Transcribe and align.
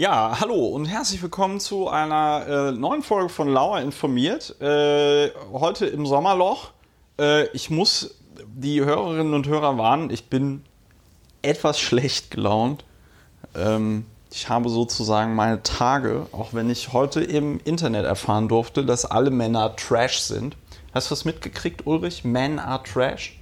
Ja, 0.00 0.40
hallo 0.40 0.54
und 0.54 0.86
herzlich 0.86 1.20
willkommen 1.20 1.60
zu 1.60 1.90
einer 1.90 2.46
äh, 2.48 2.72
neuen 2.72 3.02
Folge 3.02 3.28
von 3.28 3.48
Lauer 3.52 3.82
informiert. 3.82 4.58
Äh, 4.58 5.28
heute 5.52 5.84
im 5.84 6.06
Sommerloch. 6.06 6.70
Äh, 7.18 7.48
ich 7.48 7.68
muss 7.68 8.14
die 8.46 8.82
Hörerinnen 8.82 9.34
und 9.34 9.46
Hörer 9.46 9.76
warnen, 9.76 10.08
ich 10.08 10.30
bin 10.30 10.64
etwas 11.42 11.78
schlecht 11.78 12.30
gelaunt. 12.30 12.82
Ähm, 13.54 14.06
ich 14.32 14.48
habe 14.48 14.70
sozusagen 14.70 15.34
meine 15.34 15.62
Tage, 15.62 16.28
auch 16.32 16.54
wenn 16.54 16.70
ich 16.70 16.94
heute 16.94 17.20
im 17.20 17.60
Internet 17.64 18.06
erfahren 18.06 18.48
durfte, 18.48 18.86
dass 18.86 19.04
alle 19.04 19.30
Männer 19.30 19.76
Trash 19.76 20.20
sind. 20.20 20.56
Hast 20.94 21.10
du 21.10 21.12
das 21.12 21.26
mitgekriegt, 21.26 21.86
Ulrich? 21.86 22.24
Men 22.24 22.58
are 22.58 22.82
Trash? 22.82 23.38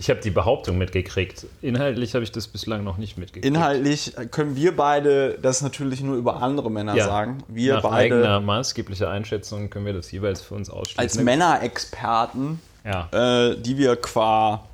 Ich 0.00 0.08
habe 0.08 0.20
die 0.20 0.30
Behauptung 0.30 0.78
mitgekriegt. 0.78 1.46
Inhaltlich 1.60 2.14
habe 2.14 2.24
ich 2.24 2.32
das 2.32 2.48
bislang 2.48 2.82
noch 2.84 2.96
nicht 2.96 3.18
mitgekriegt. 3.18 3.44
Inhaltlich 3.44 4.14
können 4.30 4.56
wir 4.56 4.74
beide 4.74 5.38
das 5.42 5.60
natürlich 5.60 6.00
nur 6.00 6.16
über 6.16 6.42
andere 6.42 6.70
Männer 6.70 6.94
Ja. 6.96 7.04
sagen. 7.04 7.44
Wir 7.48 7.74
Nach 7.74 7.82
beide 7.82 8.14
eigener 8.16 8.40
maßgeblicher 8.40 9.10
Einschätzung 9.10 9.68
können 9.68 9.84
wir 9.84 9.92
das 9.92 10.10
jeweils 10.10 10.40
für 10.40 10.54
uns 10.54 10.70
ausschließen. 10.70 10.98
als 11.00 11.16
Männerexperten, 11.16 12.60
Ja. 12.84 13.08
äh, 13.50 13.56
die 13.60 13.76
wir 13.76 13.96
qua 13.96 14.64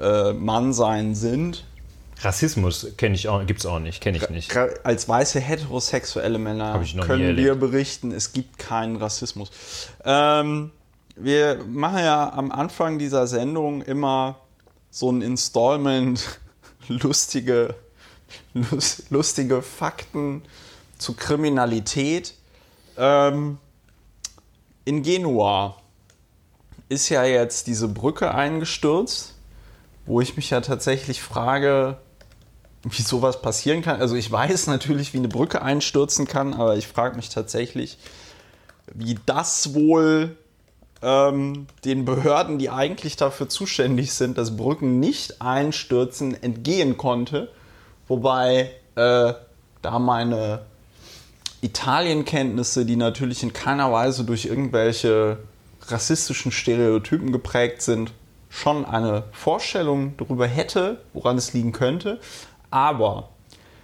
äh, 0.00 0.32
Mannsein 0.32 1.14
sind, 1.14 1.64
Rassismus 2.22 2.86
kenne 2.96 3.14
ich 3.16 3.28
auch, 3.28 3.44
gibt's 3.44 3.66
auch 3.66 3.80
nicht, 3.80 4.00
kenne 4.00 4.16
ich 4.16 4.30
nicht. 4.30 4.56
als 4.82 5.08
weiße 5.08 5.40
heterosexuelle 5.40 6.38
Männer 6.38 6.82
können 7.02 7.36
wir 7.36 7.54
berichten, 7.54 8.12
es 8.12 8.32
gibt 8.32 8.58
keinen 8.58 8.96
Rassismus. 8.96 9.50
Ähm, 10.06 10.70
wir 11.16 11.58
machen 11.68 11.98
ja 11.98 12.32
am 12.32 12.50
Anfang 12.50 12.98
dieser 12.98 13.26
Sendung 13.26 13.82
immer 13.82 14.36
so 14.94 15.10
ein 15.10 15.22
Installment 15.22 16.38
lustige, 16.88 17.74
lus- 18.54 19.02
lustige 19.10 19.60
Fakten 19.60 20.42
zu 20.98 21.14
Kriminalität. 21.14 22.34
Ähm, 22.96 23.58
in 24.84 25.02
Genua 25.02 25.76
ist 26.88 27.08
ja 27.08 27.24
jetzt 27.24 27.66
diese 27.66 27.88
Brücke 27.88 28.32
eingestürzt, 28.32 29.34
wo 30.06 30.20
ich 30.20 30.36
mich 30.36 30.50
ja 30.50 30.60
tatsächlich 30.60 31.20
frage, 31.20 31.98
wie 32.84 33.02
sowas 33.02 33.42
passieren 33.42 33.82
kann. 33.82 34.00
Also 34.00 34.14
ich 34.14 34.30
weiß 34.30 34.68
natürlich, 34.68 35.12
wie 35.12 35.18
eine 35.18 35.28
Brücke 35.28 35.60
einstürzen 35.62 36.28
kann, 36.28 36.54
aber 36.54 36.76
ich 36.76 36.86
frage 36.86 37.16
mich 37.16 37.30
tatsächlich, 37.30 37.98
wie 38.92 39.18
das 39.26 39.74
wohl 39.74 40.36
ähm, 41.04 41.66
den 41.84 42.04
Behörden, 42.04 42.58
die 42.58 42.70
eigentlich 42.70 43.16
dafür 43.16 43.48
zuständig 43.48 44.12
sind, 44.12 44.38
dass 44.38 44.56
Brücken 44.56 44.98
nicht 44.98 45.42
einstürzen, 45.42 46.42
entgehen 46.42 46.96
konnte. 46.96 47.50
Wobei 48.08 48.70
äh, 48.96 49.34
da 49.82 49.98
meine 49.98 50.62
Italienkenntnisse, 51.60 52.86
die 52.86 52.96
natürlich 52.96 53.42
in 53.42 53.52
keiner 53.52 53.92
Weise 53.92 54.24
durch 54.24 54.46
irgendwelche 54.46 55.38
rassistischen 55.86 56.52
Stereotypen 56.52 57.32
geprägt 57.32 57.82
sind, 57.82 58.12
schon 58.48 58.84
eine 58.84 59.24
Vorstellung 59.32 60.16
darüber 60.16 60.46
hätte, 60.46 61.00
woran 61.12 61.36
es 61.36 61.52
liegen 61.52 61.72
könnte. 61.72 62.20
Aber 62.70 63.30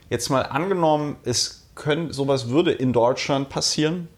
jetzt 0.09 0.31
mal 0.31 0.43
angenommen, 0.43 1.17
es 1.25 1.67
können, 1.75 2.13
sowas 2.13 2.49
würde 2.49 2.73
in 2.73 2.93
Deutschland 2.93 3.49
passieren, 3.49 4.09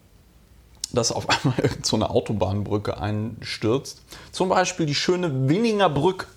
dass 0.96 1.12
auf 1.12 1.28
einmal 1.44 1.58
irgend 1.58 1.86
so 1.86 1.96
eine 1.96 2.10
Autobahnbrücke 2.10 2.98
einstürzt. 2.98 4.02
Zum 4.30 4.48
Beispiel 4.48 4.86
die 4.86 4.94
schöne 4.94 5.48
Winninger 5.48 5.88
Brück 5.88 6.28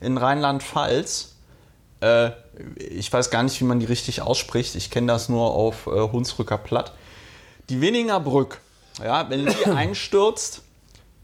in 0.00 0.16
Rheinland-Pfalz. 0.18 1.34
Äh, 2.00 2.30
ich 2.76 3.12
weiß 3.12 3.30
gar 3.30 3.42
nicht, 3.42 3.60
wie 3.60 3.64
man 3.64 3.80
die 3.80 3.86
richtig 3.86 4.22
ausspricht. 4.22 4.74
Ich 4.74 4.90
kenne 4.90 5.08
das 5.08 5.28
nur 5.28 5.50
auf 5.52 5.86
äh, 5.86 5.90
Hunsrücker 5.90 6.58
Platt. 6.58 6.92
Die 7.68 7.80
Winninger 7.80 8.20
Brück, 8.20 8.60
ja, 9.02 9.28
wenn 9.30 9.46
die 9.46 9.66
einstürzt, 9.66 10.62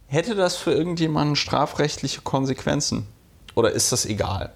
hätte 0.06 0.34
das 0.34 0.56
für 0.56 0.72
irgendjemanden 0.72 1.36
strafrechtliche 1.36 2.20
Konsequenzen? 2.20 3.06
Oder 3.55 3.73
ist 3.73 3.92
das 3.92 4.06
egal? 4.06 4.52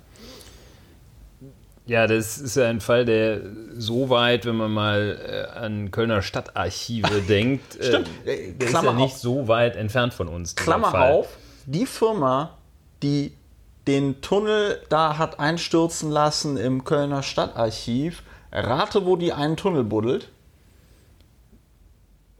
Ja, 1.89 2.07
das 2.07 2.37
ist 2.37 2.55
ja 2.57 2.69
ein 2.69 2.81
Fall, 2.83 3.07
der 3.07 3.41
so 3.79 4.11
weit, 4.11 4.45
wenn 4.45 4.57
man 4.57 4.71
mal 4.71 5.19
äh, 5.55 5.59
an 5.59 5.91
Kölner 5.91 6.21
Stadtarchive 6.23 7.23
denkt, 7.29 7.77
äh, 7.77 8.03
der 8.27 8.37
ist 8.37 8.59
Klammer 8.69 8.91
ja 8.91 8.97
nicht 8.97 9.15
auf. 9.15 9.19
so 9.21 9.49
weit 9.49 9.75
entfernt 9.75 10.13
von 10.13 10.29
uns. 10.29 10.55
Klammer 10.55 10.91
Fall. 10.91 11.13
auf, 11.13 11.29
die 11.65 11.87
Firma, 11.87 12.59
die 13.03 13.33
den 13.87 14.21
Tunnel 14.21 14.83
da 14.91 15.17
hat 15.17 15.41
einstürzen 15.41 16.11
lassen 16.11 16.59
im 16.59 16.85
Kölner 16.85 17.23
Stadtarchiv, 17.23 18.23
rate, 18.53 19.07
wo 19.07 19.17
die 19.17 19.33
einen 19.33 19.57
Tunnel 19.57 19.83
buddelt. 19.85 20.29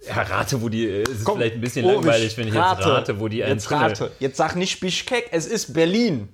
Ja, 0.07 0.23
rate, 0.23 0.61
wo 0.63 0.69
die. 0.69 0.87
äh, 0.87 1.03
Es 1.05 1.09
ist 1.11 1.25
Komm, 1.25 1.39
vielleicht 1.39 1.55
ein 1.55 1.61
bisschen 1.63 1.85
Ulrich, 1.87 2.05
langweilig, 2.05 2.37
wenn 2.37 2.49
ich 2.49 2.55
jetzt 2.55 2.87
rate, 2.87 3.19
wo 3.19 3.29
die 3.29 3.43
einen 3.43 3.55
jetzt 3.55 3.69
Tunnel- 3.69 3.83
rate. 3.85 4.11
Jetzt 4.21 4.37
sag 4.37 4.57
nicht 4.57 4.79
Bischkek, 4.81 5.29
es 5.33 5.47
ist 5.47 5.73
Berlin. 5.73 6.29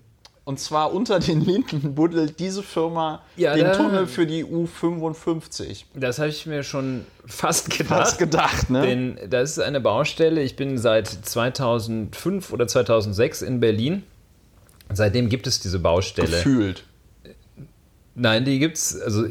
Und 0.46 0.60
zwar 0.60 0.92
unter 0.92 1.20
den 1.20 1.40
Linden 1.40 1.94
buddelt 1.94 2.38
diese 2.38 2.62
Firma 2.62 3.22
Ja, 3.36 3.54
den 3.54 3.72
Tunnel 3.72 4.06
für 4.06 4.26
die 4.26 4.44
U55. 4.44 5.84
Das 5.94 6.18
habe 6.18 6.28
ich 6.28 6.44
mir 6.44 6.62
schon 6.62 7.06
fast 7.24 7.70
gedacht. 7.70 8.00
Hast 8.00 8.18
gedacht, 8.18 8.68
ne? 8.68 8.82
Denn 8.82 9.18
das 9.30 9.52
ist 9.52 9.58
eine 9.60 9.80
Baustelle. 9.80 10.42
Ich 10.42 10.54
bin 10.56 10.76
seit 10.76 11.08
2005 11.08 12.52
oder 12.52 12.68
2006 12.68 13.40
in 13.40 13.60
Berlin. 13.60 14.02
Seitdem 14.92 15.30
gibt 15.30 15.46
es 15.46 15.60
diese 15.60 15.78
Baustelle. 15.78 16.28
Gefühlt. 16.28 16.84
Nein, 18.14 18.44
die 18.44 18.58
gibt's. 18.58 19.00
Also 19.00 19.24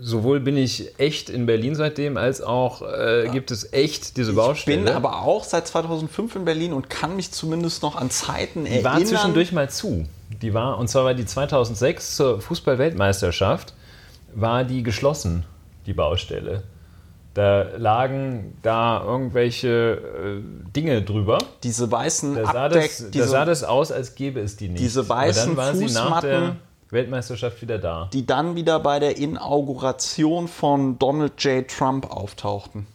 sowohl 0.00 0.40
bin 0.40 0.56
ich 0.56 0.98
echt 0.98 1.30
in 1.30 1.46
Berlin 1.46 1.74
seitdem, 1.74 2.16
als 2.16 2.40
auch 2.42 2.82
äh, 2.82 3.28
gibt 3.32 3.50
es 3.50 3.72
echt 3.72 4.16
diese 4.16 4.32
Ich 4.32 4.36
Baustelle. 4.36 4.78
bin 4.84 4.88
aber 4.88 5.22
auch 5.22 5.44
seit 5.44 5.66
2005 5.66 6.36
in 6.36 6.44
Berlin 6.44 6.72
und 6.72 6.90
kann 6.90 7.16
mich 7.16 7.30
zumindest 7.30 7.82
noch 7.82 7.96
an 7.96 8.10
Zeiten 8.10 8.64
die 8.64 8.84
war 8.84 8.94
erinnern. 8.94 9.06
zwischendurch 9.06 9.52
mal 9.52 9.70
zu. 9.70 10.06
Die 10.44 10.52
war, 10.52 10.76
und 10.76 10.88
zwar 10.88 11.06
war 11.06 11.14
die 11.14 11.24
2006 11.24 12.16
zur 12.16 12.38
Fußball-Weltmeisterschaft, 12.42 13.72
war 14.34 14.62
die 14.64 14.82
geschlossen, 14.82 15.44
die 15.86 15.94
Baustelle. 15.94 16.64
Da 17.32 17.62
lagen 17.78 18.58
da 18.60 19.02
irgendwelche 19.02 19.68
äh, 20.68 20.70
Dinge 20.76 21.00
drüber. 21.00 21.38
diese 21.62 21.90
weißen 21.90 22.34
Da 22.34 22.44
sah, 22.44 22.64
Abdeck, 22.66 22.82
das, 22.90 22.98
da 22.98 23.08
diese, 23.08 23.28
sah 23.28 23.44
das 23.46 23.64
aus, 23.64 23.90
als 23.90 24.14
gäbe 24.14 24.40
es 24.40 24.56
die 24.56 24.68
nicht. 24.68 24.80
diese 24.84 25.08
weißen 25.08 25.52
Aber 25.52 25.62
dann 25.62 25.66
war 25.66 25.74
sie 25.74 25.86
nach 25.94 26.20
der 26.20 26.38
Fußmatten. 26.38 26.60
Weltmeisterschaft 26.90 27.62
wieder 27.62 27.78
da. 27.78 28.10
die 28.12 28.26
dann 28.26 28.54
wieder 28.54 28.78
bei 28.80 28.98
der 29.00 29.16
Inauguration 29.16 30.46
von 30.46 30.98
Donald 30.98 31.42
J. 31.42 31.66
Trump 31.66 32.08
auftauchten. 32.10 32.86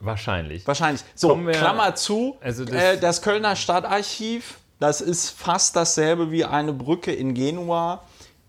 Wahrscheinlich. 0.00 0.66
Wahrscheinlich. 0.66 1.02
So, 1.14 1.36
wir- 1.46 1.52
Klammer 1.52 1.94
zu. 1.94 2.36
Also 2.40 2.64
das- 2.64 2.74
das, 2.74 2.82
äh, 2.82 2.98
das 2.98 3.22
Kölner 3.22 3.54
Stadtarchiv, 3.54 4.58
das 4.82 5.00
ist 5.00 5.30
fast 5.30 5.76
dasselbe 5.76 6.32
wie 6.32 6.44
eine 6.44 6.72
Brücke 6.72 7.12
in 7.12 7.34
Genua. 7.34 8.02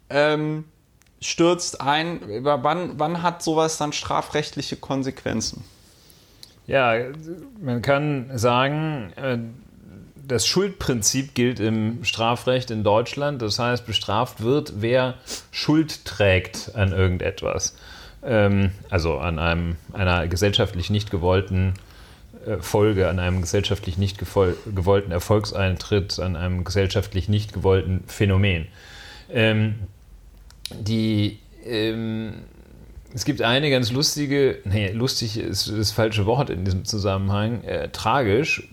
Ähm, 0.10 0.66
stürzt 1.22 1.80
ein. 1.80 2.20
Wann, 2.42 2.98
wann 2.98 3.22
hat 3.22 3.44
sowas 3.44 3.78
dann 3.78 3.94
strafrechtliche 3.94 4.76
Konsequenzen? 4.76 5.64
Ja, 6.66 6.96
man 7.62 7.84
kann 7.84 8.32
sagen, 8.36 9.14
äh, 9.16 9.38
das 10.26 10.48
Schuldprinzip 10.48 11.36
gilt 11.36 11.60
im 11.60 12.04
Strafrecht 12.04 12.72
in 12.72 12.84
Deutschland. 12.84 13.42
Das 13.42 13.60
heißt, 13.60 13.86
bestraft 13.86 14.42
wird, 14.42 14.82
wer 14.82 15.16
Schuld 15.52 16.04
trägt 16.04 16.72
an 16.74 16.94
irgendetwas. 16.94 17.76
Ähm, 18.24 18.72
Also 18.90 19.20
an 19.20 19.38
einem, 19.38 19.76
einer 19.92 20.28
gesellschaftlich 20.28 20.90
nicht 20.90 21.12
gewollten 21.12 21.76
Folge, 22.60 23.08
an 23.08 23.20
einem 23.20 23.42
gesellschaftlich 23.42 23.98
nicht 23.98 24.18
gewollten 24.20 25.12
Erfolgseintritt, 25.12 26.20
an 26.20 26.36
einem 26.36 26.64
gesellschaftlich 26.64 27.30
nicht 27.30 27.54
gewollten 27.54 28.04
Phänomen. 28.08 28.68
Ähm, 29.32 29.76
die 30.72 31.40
ähm, 31.66 32.34
es 33.14 33.26
gibt 33.26 33.42
eine 33.42 33.70
ganz 33.70 33.92
lustige, 33.92 34.60
nee, 34.64 34.92
lustig 34.92 35.38
ist 35.38 35.72
das 35.72 35.92
falsche 35.92 36.26
Wort 36.26 36.50
in 36.50 36.66
diesem 36.66 36.84
Zusammenhang, 36.84 37.64
äh, 37.64 37.90
tragisch, 37.90 38.68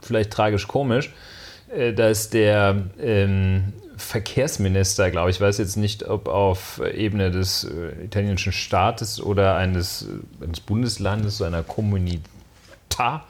vielleicht 0.00 0.30
tragisch-komisch, 0.32 1.14
äh, 1.74 1.94
dass 1.94 2.28
der 2.28 2.82
ähm, 3.00 3.72
Verkehrsminister, 3.96 5.10
glaube 5.10 5.30
ich, 5.30 5.40
weiß 5.40 5.56
jetzt 5.56 5.76
nicht, 5.76 6.06
ob 6.06 6.28
auf 6.28 6.82
Ebene 6.94 7.30
des 7.30 7.64
äh, 7.64 8.04
italienischen 8.04 8.52
Staates 8.52 9.20
oder 9.20 9.56
eines, 9.56 10.02
äh, 10.02 10.44
eines 10.44 10.60
Bundeslandes, 10.60 11.38
so 11.38 11.44
einer 11.44 11.62
Kommunità, 12.96 13.22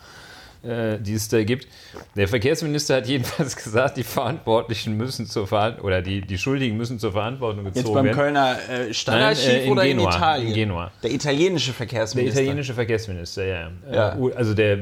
äh, 0.63 0.99
die 0.99 1.15
es 1.15 1.29
da 1.29 1.43
gibt. 1.45 1.69
Der 2.17 2.29
Verkehrsminister 2.29 2.97
hat 2.97 3.07
jedenfalls 3.07 3.57
gesagt, 3.63 3.97
die 3.97 4.03
Verantwortlichen 4.05 4.97
müssen 4.97 5.27
zur 5.27 5.47
Verantwortung, 5.47 5.87
oder 5.87 6.03
die, 6.03 6.21
die 6.23 6.39
Schuldigen 6.39 6.77
müssen 6.77 6.99
zur 6.99 7.13
Verantwortung 7.13 7.65
gezogen 7.65 7.87
Jetzt 7.87 7.95
beim 7.95 8.05
werden. 8.07 8.17
Kölner 8.17 8.57
äh, 8.69 8.95
Stadtarchiv 8.95 9.47
Nein, 9.47 9.57
äh, 9.57 9.65
in 9.67 9.73
oder 9.73 9.83
Genua, 9.85 10.03
in 10.11 10.17
Italien? 10.17 10.49
in 10.49 10.55
Genua. 10.55 10.91
Der 11.03 11.13
italienische 11.13 11.67
Der 11.69 11.75
Verkehrsminister. 11.75 12.41
italienische 12.41 12.75
Verkehrsminister, 12.75 13.45
ja. 13.45 13.71
Ja. 13.93 14.17
Äh, 14.19 14.33
Also 14.35 14.55
der, 14.55 14.79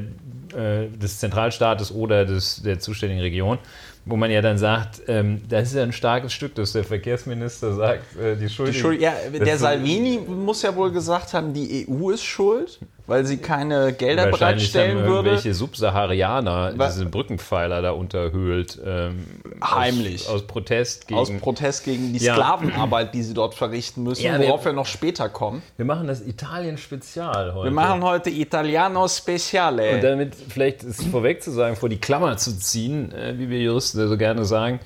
äh, 0.57 0.89
des 0.89 1.19
Zentralstaates 1.19 1.93
oder 1.93 2.25
des, 2.25 2.63
der 2.63 2.79
zuständigen 2.79 3.23
Region. 3.23 3.59
wo 4.07 4.17
man 4.17 4.31
ja 4.31 4.43
dann 4.43 4.59
sagt, 4.59 5.01
ähm, 5.09 5.41
das 5.49 5.69
ist 5.69 5.77
ja 5.77 5.83
ein 5.83 5.93
starkes 5.95 6.31
Stück, 6.35 6.55
dass 6.57 6.73
der 6.73 6.85
Verkehrsminister 6.85 7.75
sagt, 7.75 8.17
äh, 8.19 8.37
die 8.37 8.51
Schuld. 8.51 8.69
Die 8.69 8.75
Schuld 8.79 9.01
ja, 9.01 9.15
der 9.33 9.57
Salvini 9.57 10.19
muss 10.19 10.61
ja 10.61 10.77
wohl 10.77 10.93
gesagt 10.93 11.33
haben, 11.33 11.55
die 11.55 11.87
EU 11.89 12.11
ist 12.11 12.23
schuld, 12.23 12.81
weil 13.07 13.27
sie 13.27 13.37
keine 13.37 13.93
Gelder 13.93 14.27
bereitstellen 14.29 14.99
haben 14.99 15.07
würde. 15.07 15.29
Irgendwelche 15.31 15.55
Subsaharianer 15.55 16.73
diese 16.73 17.07
Brückenpfeiler 17.07 17.83
da 17.83 17.91
unterhöhlt. 17.91 18.81
Ähm, 18.85 19.27
Heimlich. 19.63 20.27
Aus, 20.29 20.35
aus, 20.35 20.47
Protest 20.47 21.09
gegen. 21.09 21.21
Aus 21.21 21.31
Protest 21.39 21.85
gegen 21.85 22.13
die 22.13 22.25
ja. 22.25 22.35
Sklavenarbeit, 22.35 23.15
die 23.15 23.23
sie 23.23 23.35
dort 23.35 23.55
verrichten 23.55 24.03
müssen, 24.03 24.25
ja, 24.25 24.39
worauf 24.39 24.65
wir, 24.65 24.71
wir, 24.71 24.77
noch 24.77 24.87
später 24.87 25.29
kommen. 25.29 25.63
Wir 25.77 25.85
machen 25.85 26.07
das 26.07 26.23
Italien-Spezial 26.23 27.55
heute. 27.55 27.71
Wir 27.71 27.75
machen 27.75 28.03
heute 28.03 28.31
Italiano 28.31 29.07
Speciale. 29.09 29.97
Und 29.97 30.05
damit 30.05 30.35
vielleicht 30.35 30.83
ist 30.83 31.05
vorweg 31.05 31.43
zu 31.43 31.51
sagen, 31.51 31.77
vor 31.77 31.89
die 31.89 31.99
Klammer 31.99 32.37
zu 32.37 32.59
ziehen, 32.59 33.13
äh, 33.13 33.35
wie 33.39 33.51
wir 33.51 33.61
Juristen 33.61 34.09
so 34.09 34.17
gerne 34.17 34.45
sagen, 34.45 34.81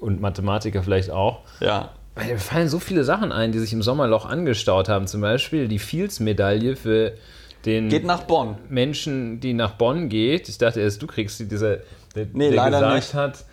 und 0.00 0.20
Mathematiker 0.20 0.82
vielleicht 0.82 1.10
auch. 1.10 1.40
Ja. 1.60 1.90
Weil 2.18 2.32
mir 2.32 2.38
fallen 2.38 2.68
so 2.68 2.80
viele 2.80 3.04
Sachen 3.04 3.30
ein, 3.30 3.52
die 3.52 3.60
sich 3.60 3.72
im 3.72 3.82
Sommerloch 3.82 4.26
angestaut 4.26 4.88
haben. 4.88 5.06
Zum 5.06 5.20
Beispiel 5.20 5.68
die 5.68 5.78
Fields-Medaille 5.78 6.74
für 6.74 7.12
den 7.64 7.88
geht 7.88 8.04
nach 8.04 8.24
Bonn. 8.24 8.56
Menschen, 8.68 9.40
die 9.40 9.52
nach 9.52 9.72
Bonn 9.72 10.08
geht. 10.08 10.48
Ich 10.48 10.58
dachte 10.58 10.80
erst, 10.80 11.00
du 11.00 11.06
kriegst 11.06 11.38
die, 11.38 11.46
dieser, 11.46 11.78
der, 12.16 12.26
nee, 12.32 12.50
der 12.50 12.70
gesagt 12.70 12.94
nicht. 12.94 13.14
hat, 13.14 13.44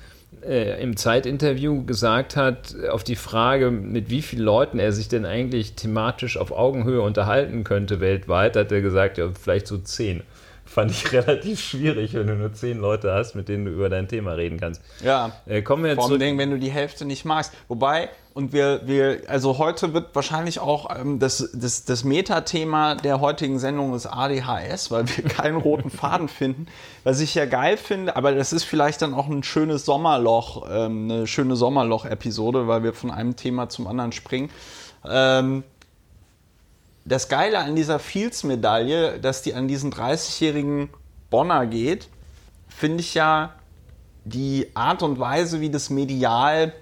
äh, 0.43 0.81
im 0.81 0.97
Zeitinterview 0.97 1.85
gesagt 1.85 2.35
hat, 2.35 2.75
auf 2.89 3.03
die 3.03 3.15
Frage, 3.15 3.69
mit 3.69 4.09
wie 4.09 4.21
vielen 4.21 4.43
Leuten 4.43 4.79
er 4.79 4.91
sich 4.91 5.07
denn 5.09 5.25
eigentlich 5.25 5.73
thematisch 5.73 6.37
auf 6.37 6.51
Augenhöhe 6.51 7.01
unterhalten 7.01 7.63
könnte 7.63 7.99
weltweit, 7.99 8.55
hat 8.55 8.71
er 8.71 8.81
gesagt, 8.81 9.17
ja, 9.19 9.29
vielleicht 9.39 9.67
so 9.67 9.77
zehn 9.77 10.23
fand 10.65 10.91
ich 10.91 11.11
relativ 11.13 11.59
schwierig, 11.59 12.13
wenn 12.13 12.27
du 12.27 12.35
nur 12.35 12.53
zehn 12.53 12.79
Leute 12.79 13.13
hast, 13.13 13.35
mit 13.35 13.47
denen 13.47 13.65
du 13.65 13.71
über 13.71 13.89
dein 13.89 14.07
Thema 14.07 14.33
reden 14.33 14.59
kannst. 14.59 14.81
Ja. 15.03 15.31
Äh, 15.45 15.61
kommen 15.61 15.83
wir 15.83 15.91
jetzt 15.91 16.03
Vor 16.03 16.11
allem, 16.11 16.37
wenn 16.37 16.51
du 16.51 16.59
die 16.59 16.71
Hälfte 16.71 17.05
nicht 17.05 17.23
magst. 17.25 17.53
Wobei, 17.67 18.09
und 18.33 18.51
wir, 18.51 18.81
wir 18.85 19.21
also 19.27 19.57
heute 19.59 19.93
wird 19.93 20.13
wahrscheinlich 20.13 20.59
auch 20.59 20.93
ähm, 20.93 21.19
das, 21.19 21.51
das, 21.53 21.85
das 21.85 22.03
Metathema 22.03 22.95
der 22.95 23.21
heutigen 23.21 23.59
Sendung 23.59 23.93
ist 23.93 24.07
ADHS, 24.07 24.91
weil 24.91 25.05
wir 25.07 25.23
keinen 25.29 25.57
roten 25.57 25.89
Faden 25.89 26.27
finden. 26.27 26.67
Was 27.03 27.21
ich 27.21 27.35
ja 27.35 27.45
geil 27.45 27.77
finde, 27.77 28.15
aber 28.15 28.33
das 28.33 28.51
ist 28.51 28.63
vielleicht 28.63 29.01
dann 29.01 29.13
auch 29.13 29.27
ein 29.27 29.43
schönes 29.43 29.85
Sommerloch, 29.85 30.65
ähm, 30.69 31.09
eine 31.09 31.27
schöne 31.27 31.55
Sommerloch-Episode, 31.55 32.67
weil 32.67 32.83
wir 32.83 32.93
von 32.93 33.11
einem 33.11 33.35
Thema 33.35 33.69
zum 33.69 33.87
anderen 33.87 34.11
springen. 34.11 34.49
Ähm, 35.07 35.63
das 37.05 37.29
Geile 37.29 37.59
an 37.59 37.75
dieser 37.75 37.99
Fields-Medaille, 37.99 39.19
dass 39.19 39.43
die 39.43 39.53
an 39.53 39.67
diesen 39.67 39.93
30-jährigen 39.93 40.89
Bonner 41.29 41.67
geht, 41.67 42.09
finde 42.67 43.01
ich 43.01 43.13
ja 43.13 43.53
die 44.23 44.71
Art 44.73 45.03
und 45.03 45.19
Weise, 45.19 45.61
wie 45.61 45.69
das 45.69 45.91
medial, 45.91 46.73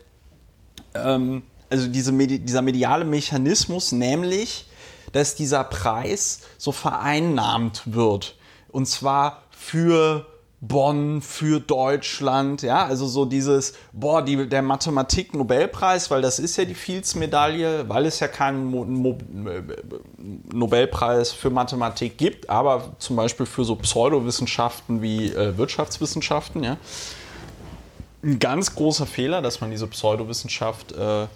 ähm, 0.96 1.44
also 1.70 1.88
diese 1.88 2.14
Medi 2.14 2.40
dieser 2.40 2.62
mediale 2.62 3.04
Mechanismus, 3.04 3.92
nämlich, 3.92 4.70
dass 5.12 5.36
dieser 5.36 5.66
Preis 5.66 6.42
so 6.58 6.72
vereinnahmt 6.72 7.84
wird. 7.86 8.38
Und 8.70 8.88
zwar 8.88 9.44
für 9.52 10.26
Bonn 10.66 11.22
für 11.22 11.60
Deutschland, 11.60 12.62
ja, 12.62 12.86
also 12.86 13.06
so 13.06 13.26
dieses, 13.26 13.74
boah, 13.92 14.22
die, 14.22 14.48
der 14.48 14.62
Mathematik-Nobelpreis, 14.62 16.10
weil 16.10 16.22
das 16.22 16.40
ist 16.40 16.56
ja 16.56 16.64
die 16.64 16.74
Fields-Medaille, 16.74 17.90
weil 17.90 18.06
es 18.06 18.22
ja 18.22 18.30
keinen 18.30 18.64
Mo 18.64 18.86
Mo 18.86 19.18
Nobelpreis 20.54 21.34
für 21.34 21.50
Mathematik 21.50 22.18
gibt, 22.18 22.50
aber 22.50 22.94
zum 22.98 23.18
Beispiel 23.18 23.46
für 23.46 23.66
so 23.66 23.76
Pseudowissenschaften 23.76 25.02
wie 25.02 25.34
äh, 25.34 25.58
Wirtschaftswissenschaften, 25.58 26.64
ja. 26.64 26.78
Ein 28.24 28.40
ganz 28.40 28.74
großer 28.74 29.06
Fehler, 29.06 29.42
dass 29.42 29.60
man 29.60 29.70
diese 29.70 29.88
Pseudowissenschaft 29.88 30.94
äh, 30.94 31.28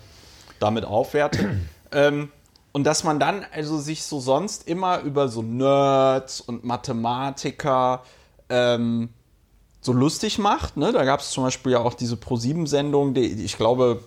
damit 0.62 0.86
aufwertet. 0.86 1.46
ähm, 1.92 2.32
und 2.72 2.86
dass 2.86 3.04
man 3.04 3.20
dann 3.20 3.46
also 3.52 3.78
sich 3.78 4.04
so 4.04 4.22
sonst 4.22 4.70
immer 4.70 5.02
über 5.02 5.28
so 5.28 5.42
Nerds 5.42 6.40
und 6.40 6.64
Mathematiker 6.64 8.04
ähm, 8.50 9.10
so 9.82 9.94
lustig 9.94 10.40
macht. 10.40 10.78
Ne? 10.78 10.92
Da 10.92 11.04
gab 11.06 11.20
es 11.20 11.32
zum 11.32 11.44
Beispiel 11.44 11.74
ja 11.74 11.80
auch 11.80 11.94
diese 11.94 12.16
Pro7-Sendung, 12.16 13.14
die, 13.14 13.44
ich 13.44 13.58
glaube, 13.58 14.02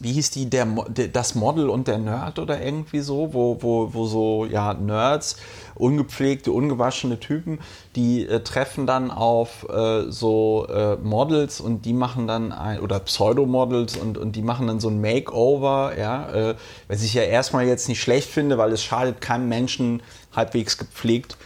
wie 0.00 0.12
hieß 0.12 0.30
die, 0.30 0.48
der, 0.48 0.66
der, 0.88 1.08
das 1.08 1.34
Model 1.34 1.68
und 1.68 1.88
der 1.88 1.98
Nerd 1.98 2.38
oder 2.38 2.62
irgendwie 2.62 3.00
so, 3.00 3.34
wo, 3.34 3.58
wo, 3.60 3.92
wo 3.92 4.06
so 4.06 4.46
ja, 4.46 4.72
Nerds, 4.74 5.36
ungepflegte, 5.74 6.52
ungewaschene 6.52 7.18
Typen, 7.18 7.58
die 7.96 8.24
äh, 8.26 8.40
treffen 8.40 8.86
dann 8.86 9.10
auf 9.10 9.66
äh, 9.68 10.10
so 10.10 10.66
äh, 10.68 10.96
Models 10.96 11.60
und 11.60 11.84
die 11.84 11.92
machen 11.92 12.28
dann 12.28 12.52
ein, 12.52 12.80
oder 12.80 13.00
Pseudomodels 13.00 13.96
und, 13.96 14.18
und 14.18 14.36
die 14.36 14.42
machen 14.42 14.68
dann 14.68 14.78
so 14.78 14.88
ein 14.88 15.00
Makeover, 15.00 15.92
ja, 15.98 16.28
äh, 16.30 16.54
was 16.86 17.02
ich 17.02 17.14
ja 17.14 17.22
erstmal 17.22 17.66
jetzt 17.66 17.88
nicht 17.88 18.00
schlecht 18.00 18.28
finde, 18.28 18.56
weil 18.56 18.72
es 18.72 18.82
schadet 18.82 19.20
keinem 19.20 19.48
Menschen 19.48 20.02
halbwegs 20.34 20.78
gepflegt 20.78 21.36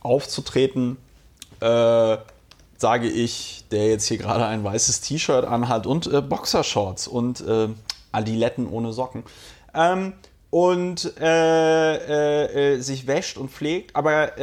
aufzutreten. 0.00 0.96
Äh, 1.60 2.16
sage 2.78 3.08
ich, 3.08 3.64
der 3.70 3.88
jetzt 3.88 4.06
hier 4.06 4.18
gerade 4.18 4.46
ein 4.46 4.64
weißes 4.64 5.02
T-Shirt 5.02 5.44
anhat 5.44 5.86
und 5.86 6.06
äh, 6.06 6.22
Boxershorts 6.22 7.08
und 7.08 7.40
äh, 7.40 7.68
Adiletten 8.12 8.68
ohne 8.68 8.92
Socken. 8.92 9.24
Ähm, 9.74 10.14
und 10.50 11.12
äh, 11.20 11.96
äh, 11.96 12.76
äh 12.76 12.80
sich 12.80 13.06
wäscht 13.06 13.36
und 13.36 13.50
pflegt, 13.50 13.94
aber 13.94 14.38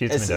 es 0.00 0.30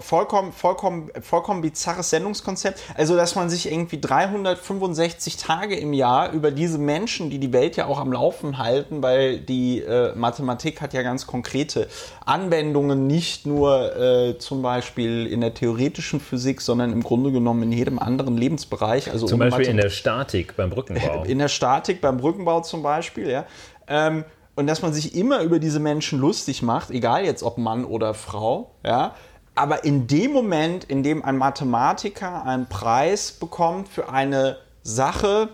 vollkommen, 0.00 0.52
vollkommen, 0.52 1.10
vollkommen 1.20 1.62
bizarres 1.62 2.10
Sendungskonzept. 2.10 2.80
Also, 2.94 3.16
dass 3.16 3.34
man 3.34 3.50
sich 3.50 3.70
irgendwie 3.70 4.00
365 4.00 5.36
Tage 5.36 5.76
im 5.76 5.92
Jahr 5.92 6.32
über 6.32 6.50
diese 6.50 6.78
Menschen, 6.78 7.30
die 7.30 7.38
die 7.38 7.52
Welt 7.52 7.76
ja 7.76 7.86
auch 7.86 7.98
am 7.98 8.12
Laufen 8.12 8.58
halten, 8.58 9.02
weil 9.02 9.38
die 9.38 9.80
äh, 9.80 10.14
Mathematik 10.14 10.80
hat 10.80 10.94
ja 10.94 11.02
ganz 11.02 11.26
konkrete 11.26 11.88
Anwendungen, 12.24 13.06
nicht 13.06 13.46
nur 13.46 13.96
äh, 13.96 14.38
zum 14.38 14.62
Beispiel 14.62 15.26
in 15.26 15.40
der 15.40 15.54
theoretischen 15.54 16.20
Physik, 16.20 16.60
sondern 16.60 16.92
im 16.92 17.02
Grunde 17.02 17.32
genommen 17.32 17.62
in 17.64 17.72
jedem 17.72 17.98
anderen 17.98 18.36
Lebensbereich. 18.36 19.10
Also 19.10 19.26
zum 19.26 19.38
Beispiel 19.38 19.66
in 19.66 19.76
der 19.76 19.90
Statik 19.90 20.56
beim 20.56 20.70
Brückenbau. 20.70 21.24
In 21.24 21.38
der 21.38 21.48
Statik 21.48 22.00
beim 22.00 22.16
Brückenbau 22.16 22.60
zum 22.60 22.82
Beispiel, 22.82 23.30
ja. 23.30 23.46
Ähm, 23.86 24.24
und 24.54 24.66
dass 24.66 24.82
man 24.82 24.92
sich 24.92 25.14
immer 25.14 25.40
über 25.42 25.58
diese 25.58 25.80
Menschen 25.80 26.18
lustig 26.18 26.62
macht, 26.62 26.90
egal 26.90 27.24
jetzt 27.24 27.42
ob 27.42 27.58
Mann 27.58 27.84
oder 27.84 28.14
Frau, 28.14 28.70
ja. 28.84 29.14
Aber 29.56 29.84
in 29.84 30.08
dem 30.08 30.32
Moment, 30.32 30.84
in 30.84 31.04
dem 31.04 31.24
ein 31.24 31.36
Mathematiker 31.36 32.44
einen 32.44 32.68
Preis 32.68 33.30
bekommt 33.30 33.88
für 33.88 34.08
eine 34.08 34.58
Sache, 34.82 35.50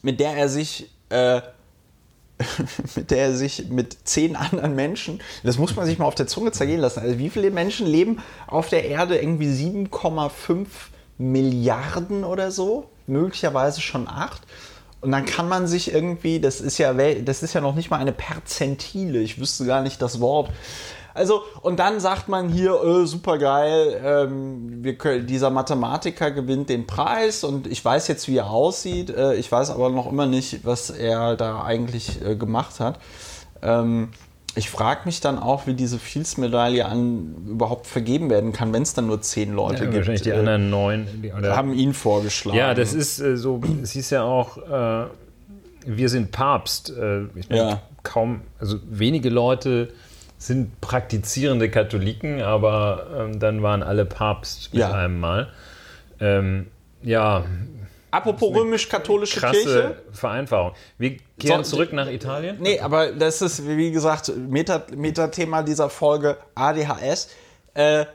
mit 0.00 0.20
der 0.20 0.36
er 0.36 0.48
sich 0.48 0.90
äh, 1.10 1.42
mit 2.96 3.10
der 3.10 3.18
er 3.18 3.34
sich 3.34 3.68
mit 3.68 3.96
zehn 4.04 4.36
anderen 4.36 4.74
Menschen, 4.74 5.20
das 5.42 5.58
muss 5.58 5.76
man 5.76 5.86
sich 5.86 5.98
mal 5.98 6.06
auf 6.06 6.14
der 6.14 6.26
Zunge 6.26 6.52
zergehen 6.52 6.80
lassen. 6.80 7.00
Also 7.00 7.18
wie 7.18 7.30
viele 7.30 7.50
Menschen 7.50 7.86
leben 7.86 8.22
auf 8.46 8.68
der 8.68 8.84
Erde? 8.84 9.18
Irgendwie 9.18 9.48
7,5 9.48 10.66
Milliarden 11.18 12.24
oder 12.24 12.50
so, 12.50 12.88
möglicherweise 13.06 13.80
schon 13.80 14.08
acht. 14.08 14.42
Und 15.00 15.12
dann 15.12 15.24
kann 15.24 15.48
man 15.48 15.66
sich 15.66 15.94
irgendwie, 15.94 16.40
das 16.40 16.60
ist 16.60 16.78
ja, 16.78 16.92
das 16.92 17.42
ist 17.42 17.54
ja 17.54 17.60
noch 17.60 17.74
nicht 17.74 17.90
mal 17.90 17.98
eine 17.98 18.12
Perzentile, 18.12 19.20
ich 19.20 19.40
wüsste 19.40 19.64
gar 19.64 19.82
nicht 19.82 20.02
das 20.02 20.20
Wort. 20.20 20.50
Also, 21.14 21.42
und 21.62 21.78
dann 21.80 22.00
sagt 22.00 22.28
man 22.28 22.48
hier, 22.48 22.82
äh, 22.82 23.06
super 23.06 23.38
geil, 23.38 24.00
ähm, 24.04 24.82
dieser 25.26 25.50
Mathematiker 25.50 26.30
gewinnt 26.30 26.68
den 26.68 26.86
Preis 26.86 27.42
und 27.42 27.66
ich 27.66 27.84
weiß 27.84 28.08
jetzt, 28.08 28.28
wie 28.28 28.36
er 28.36 28.50
aussieht. 28.50 29.10
Äh, 29.10 29.34
ich 29.34 29.50
weiß 29.50 29.70
aber 29.70 29.90
noch 29.90 30.10
immer 30.10 30.26
nicht, 30.26 30.64
was 30.64 30.90
er 30.90 31.36
da 31.36 31.62
eigentlich 31.64 32.24
äh, 32.24 32.36
gemacht 32.36 32.78
hat. 32.78 33.00
Ähm, 33.62 34.10
ich 34.56 34.68
frage 34.68 35.02
mich 35.04 35.20
dann 35.20 35.38
auch, 35.38 35.66
wie 35.66 35.74
diese 35.74 35.98
Fields-Medaille 35.98 36.86
überhaupt 37.46 37.86
vergeben 37.86 38.30
werden 38.30 38.52
kann, 38.52 38.72
wenn 38.72 38.82
es 38.82 38.94
dann 38.94 39.06
nur 39.06 39.22
zehn 39.22 39.54
Leute 39.54 39.84
ja, 39.84 39.84
gibt. 39.84 39.96
Wahrscheinlich 39.96 40.22
die 40.22 40.30
äh, 40.30 40.38
anderen 40.38 40.70
neun. 40.70 41.06
Die, 41.22 41.32
haben 41.32 41.72
ihn 41.72 41.94
vorgeschlagen. 41.94 42.58
Ja, 42.58 42.74
das 42.74 42.92
ist 42.92 43.20
äh, 43.20 43.36
so, 43.36 43.60
es 43.82 43.92
hieß 43.92 44.10
ja 44.10 44.24
auch, 44.24 44.58
äh, 44.58 45.06
wir 45.86 46.08
sind 46.08 46.32
Papst. 46.32 46.90
Äh, 46.90 47.22
ich 47.36 47.48
mein, 47.48 47.58
ja. 47.58 47.82
kaum, 48.02 48.42
also 48.58 48.78
wenige 48.88 49.30
Leute 49.30 49.88
sind 50.36 50.80
praktizierende 50.80 51.70
Katholiken, 51.70 52.42
aber 52.42 53.06
ähm, 53.16 53.38
dann 53.38 53.62
waren 53.62 53.82
alle 53.82 54.04
Papst 54.04 54.72
mit 54.72 54.80
ja. 54.80 54.92
einem 54.92 55.20
Mal. 55.20 55.48
Ähm, 56.18 56.66
ja, 57.02 57.44
Apropos 58.10 58.54
römisch-katholische 58.54 59.40
Kirche. 59.40 60.02
Vereinfachung. 60.12 60.72
Wir 60.98 61.18
kehren 61.38 61.64
so, 61.64 61.76
zurück 61.76 61.92
nach 61.92 62.08
Italien? 62.08 62.56
Nee, 62.60 62.80
aber 62.80 63.12
das 63.12 63.42
ist, 63.42 63.66
wie 63.66 63.90
gesagt, 63.90 64.32
Metathema 64.36 65.56
Meta 65.58 65.62
dieser 65.62 65.90
Folge 65.90 66.38
ADHS. 66.54 67.28
Äh, 67.74 68.06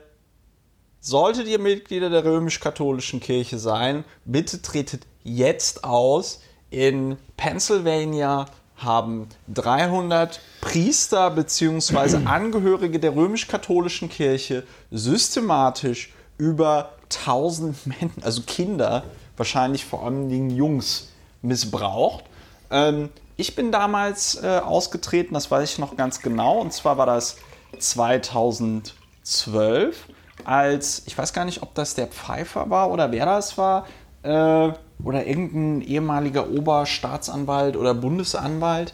solltet 1.00 1.48
ihr 1.48 1.60
Mitglieder 1.60 2.10
der 2.10 2.26
römisch-katholischen 2.26 3.20
Kirche 3.20 3.60
sein, 3.60 4.04
bitte 4.26 4.62
tretet 4.62 5.04
jetzt 5.24 5.84
aus. 5.84 6.42
In 6.72 7.18
Pennsylvania 7.38 8.48
haben 8.78 9.30
300 9.54 10.42
Priester 10.62 11.30
bzw. 11.32 12.26
Angehörige 12.26 13.00
der 13.00 13.16
römisch-katholischen 13.16 14.10
Kirche 14.10 14.64
systematisch 14.92 16.12
über 16.38 16.94
1000 17.04 17.88
Menschen, 17.88 18.24
also 18.24 18.42
Kinder, 18.42 19.04
wahrscheinlich 19.38 19.86
vor 19.86 20.04
allem 20.04 20.30
den 20.30 20.50
Jungs 20.50 21.10
missbraucht. 21.42 22.26
Ähm, 22.72 23.10
ich 23.38 23.56
bin 23.56 23.72
damals 23.72 24.42
äh, 24.42 24.62
ausgetreten, 24.64 25.34
das 25.34 25.52
weiß 25.52 25.74
ich 25.74 25.80
noch 25.80 25.98
ganz 25.98 26.22
genau, 26.22 26.60
und 26.60 26.72
zwar 26.74 26.98
war 26.98 27.06
das 27.06 27.38
2012, 27.78 30.08
als, 30.44 31.04
ich 31.06 31.18
weiß 31.18 31.32
gar 31.34 31.46
nicht, 31.46 31.62
ob 31.62 31.74
das 31.76 31.96
der 31.96 32.08
Pfeifer 32.08 32.70
war 32.70 32.92
oder 32.92 33.12
wer 33.12 33.26
das 33.26 33.58
war, 33.58 33.86
äh, 34.24 34.72
oder 35.04 35.26
irgendein 35.26 35.82
ehemaliger 35.82 36.50
Oberstaatsanwalt 36.50 37.76
oder 37.76 37.94
Bundesanwalt. 37.94 38.94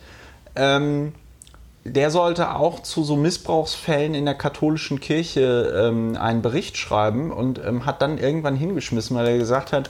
Ähm, 0.56 1.14
der 1.84 2.12
sollte 2.12 2.56
auch 2.56 2.82
zu 2.82 3.04
so 3.04 3.16
Missbrauchsfällen 3.16 4.14
in 4.14 4.26
der 4.26 4.36
katholischen 4.36 5.00
Kirche 5.00 5.74
ähm, 5.76 6.16
einen 6.16 6.44
Bericht 6.44 6.78
schreiben 6.78 7.32
und 7.32 7.60
ähm, 7.64 7.86
hat 7.86 8.04
dann 8.04 8.20
irgendwann 8.20 8.56
hingeschmissen, 8.56 9.18
weil 9.18 9.28
er 9.28 9.38
gesagt 9.40 9.74
hat, 9.74 9.90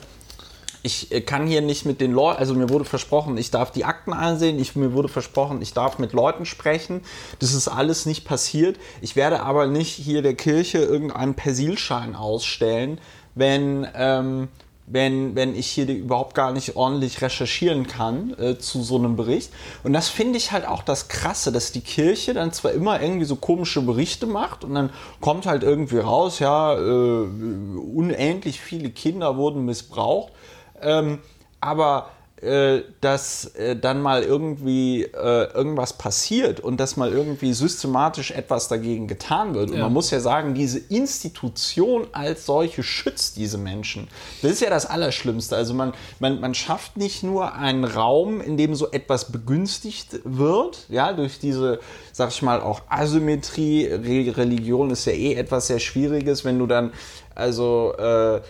ich 0.83 1.11
äh, 1.11 1.21
kann 1.21 1.47
hier 1.47 1.61
nicht 1.61 1.85
mit 1.85 2.01
den 2.01 2.11
Leuten, 2.11 2.39
also 2.39 2.53
mir 2.53 2.69
wurde 2.69 2.85
versprochen, 2.85 3.37
ich 3.37 3.51
darf 3.51 3.71
die 3.71 3.85
Akten 3.85 4.13
ansehen, 4.13 4.59
ich, 4.59 4.75
mir 4.75 4.93
wurde 4.93 5.09
versprochen, 5.09 5.61
ich 5.61 5.73
darf 5.73 5.99
mit 5.99 6.13
Leuten 6.13 6.45
sprechen. 6.45 7.01
Das 7.39 7.53
ist 7.53 7.67
alles 7.67 8.05
nicht 8.05 8.25
passiert. 8.25 8.77
Ich 9.01 9.15
werde 9.15 9.41
aber 9.41 9.67
nicht 9.67 9.91
hier 9.91 10.21
der 10.21 10.35
Kirche 10.35 10.79
irgendeinen 10.79 11.35
Persilschein 11.35 12.15
ausstellen, 12.15 12.99
wenn, 13.35 13.87
ähm, 13.95 14.47
wenn, 14.87 15.35
wenn 15.35 15.55
ich 15.55 15.67
hier 15.67 15.87
überhaupt 15.87 16.33
gar 16.35 16.51
nicht 16.51 16.75
ordentlich 16.75 17.21
recherchieren 17.21 17.87
kann 17.87 18.35
äh, 18.39 18.57
zu 18.57 18.81
so 18.81 18.97
einem 18.97 19.15
Bericht. 19.15 19.51
Und 19.83 19.93
das 19.93 20.09
finde 20.09 20.37
ich 20.37 20.51
halt 20.51 20.67
auch 20.67 20.83
das 20.83 21.07
Krasse, 21.07 21.51
dass 21.51 21.71
die 21.71 21.81
Kirche 21.81 22.33
dann 22.33 22.51
zwar 22.51 22.71
immer 22.71 23.01
irgendwie 23.01 23.25
so 23.25 23.35
komische 23.35 23.81
Berichte 23.81 24.25
macht 24.25 24.63
und 24.63 24.73
dann 24.73 24.89
kommt 25.21 25.45
halt 25.45 25.63
irgendwie 25.63 25.99
raus, 25.99 26.39
ja, 26.39 26.73
äh, 26.73 26.79
unendlich 26.81 28.59
viele 28.59 28.89
Kinder 28.89 29.37
wurden 29.37 29.63
missbraucht. 29.63 30.33
Ähm, 30.81 31.19
aber 31.59 32.09
äh, 32.41 32.85
dass 33.01 33.53
äh, 33.53 33.75
dann 33.75 34.01
mal 34.01 34.23
irgendwie 34.23 35.03
äh, 35.03 35.53
irgendwas 35.53 35.93
passiert 35.93 36.59
und 36.59 36.79
dass 36.79 36.97
mal 36.97 37.11
irgendwie 37.11 37.53
systematisch 37.53 38.31
etwas 38.31 38.67
dagegen 38.67 39.05
getan 39.05 39.53
wird. 39.53 39.69
Und 39.69 39.77
ja. 39.77 39.83
man 39.83 39.93
muss 39.93 40.09
ja 40.09 40.19
sagen, 40.19 40.55
diese 40.55 40.79
Institution 40.79 42.07
als 42.13 42.47
solche 42.47 42.81
schützt 42.81 43.37
diese 43.37 43.59
Menschen. 43.59 44.07
Das 44.41 44.53
ist 44.53 44.61
ja 44.61 44.71
das 44.71 44.87
Allerschlimmste. 44.87 45.55
Also 45.55 45.75
man, 45.75 45.93
man, 46.17 46.39
man 46.39 46.55
schafft 46.55 46.97
nicht 46.97 47.21
nur 47.21 47.53
einen 47.53 47.83
Raum, 47.83 48.41
in 48.41 48.57
dem 48.57 48.73
so 48.73 48.89
etwas 48.89 49.31
begünstigt 49.31 50.21
wird, 50.23 50.87
ja, 50.89 51.13
durch 51.13 51.37
diese, 51.37 51.79
sag 52.11 52.29
ich 52.31 52.41
mal, 52.41 52.59
auch 52.59 52.81
Asymmetrie. 52.89 53.85
Re 53.85 54.35
Religion 54.35 54.89
ist 54.89 55.05
ja 55.05 55.13
eh 55.13 55.35
etwas 55.35 55.67
sehr 55.67 55.79
Schwieriges, 55.79 56.43
wenn 56.43 56.57
du 56.57 56.65
dann 56.65 56.91
also 57.35 57.93
äh, 57.97 58.41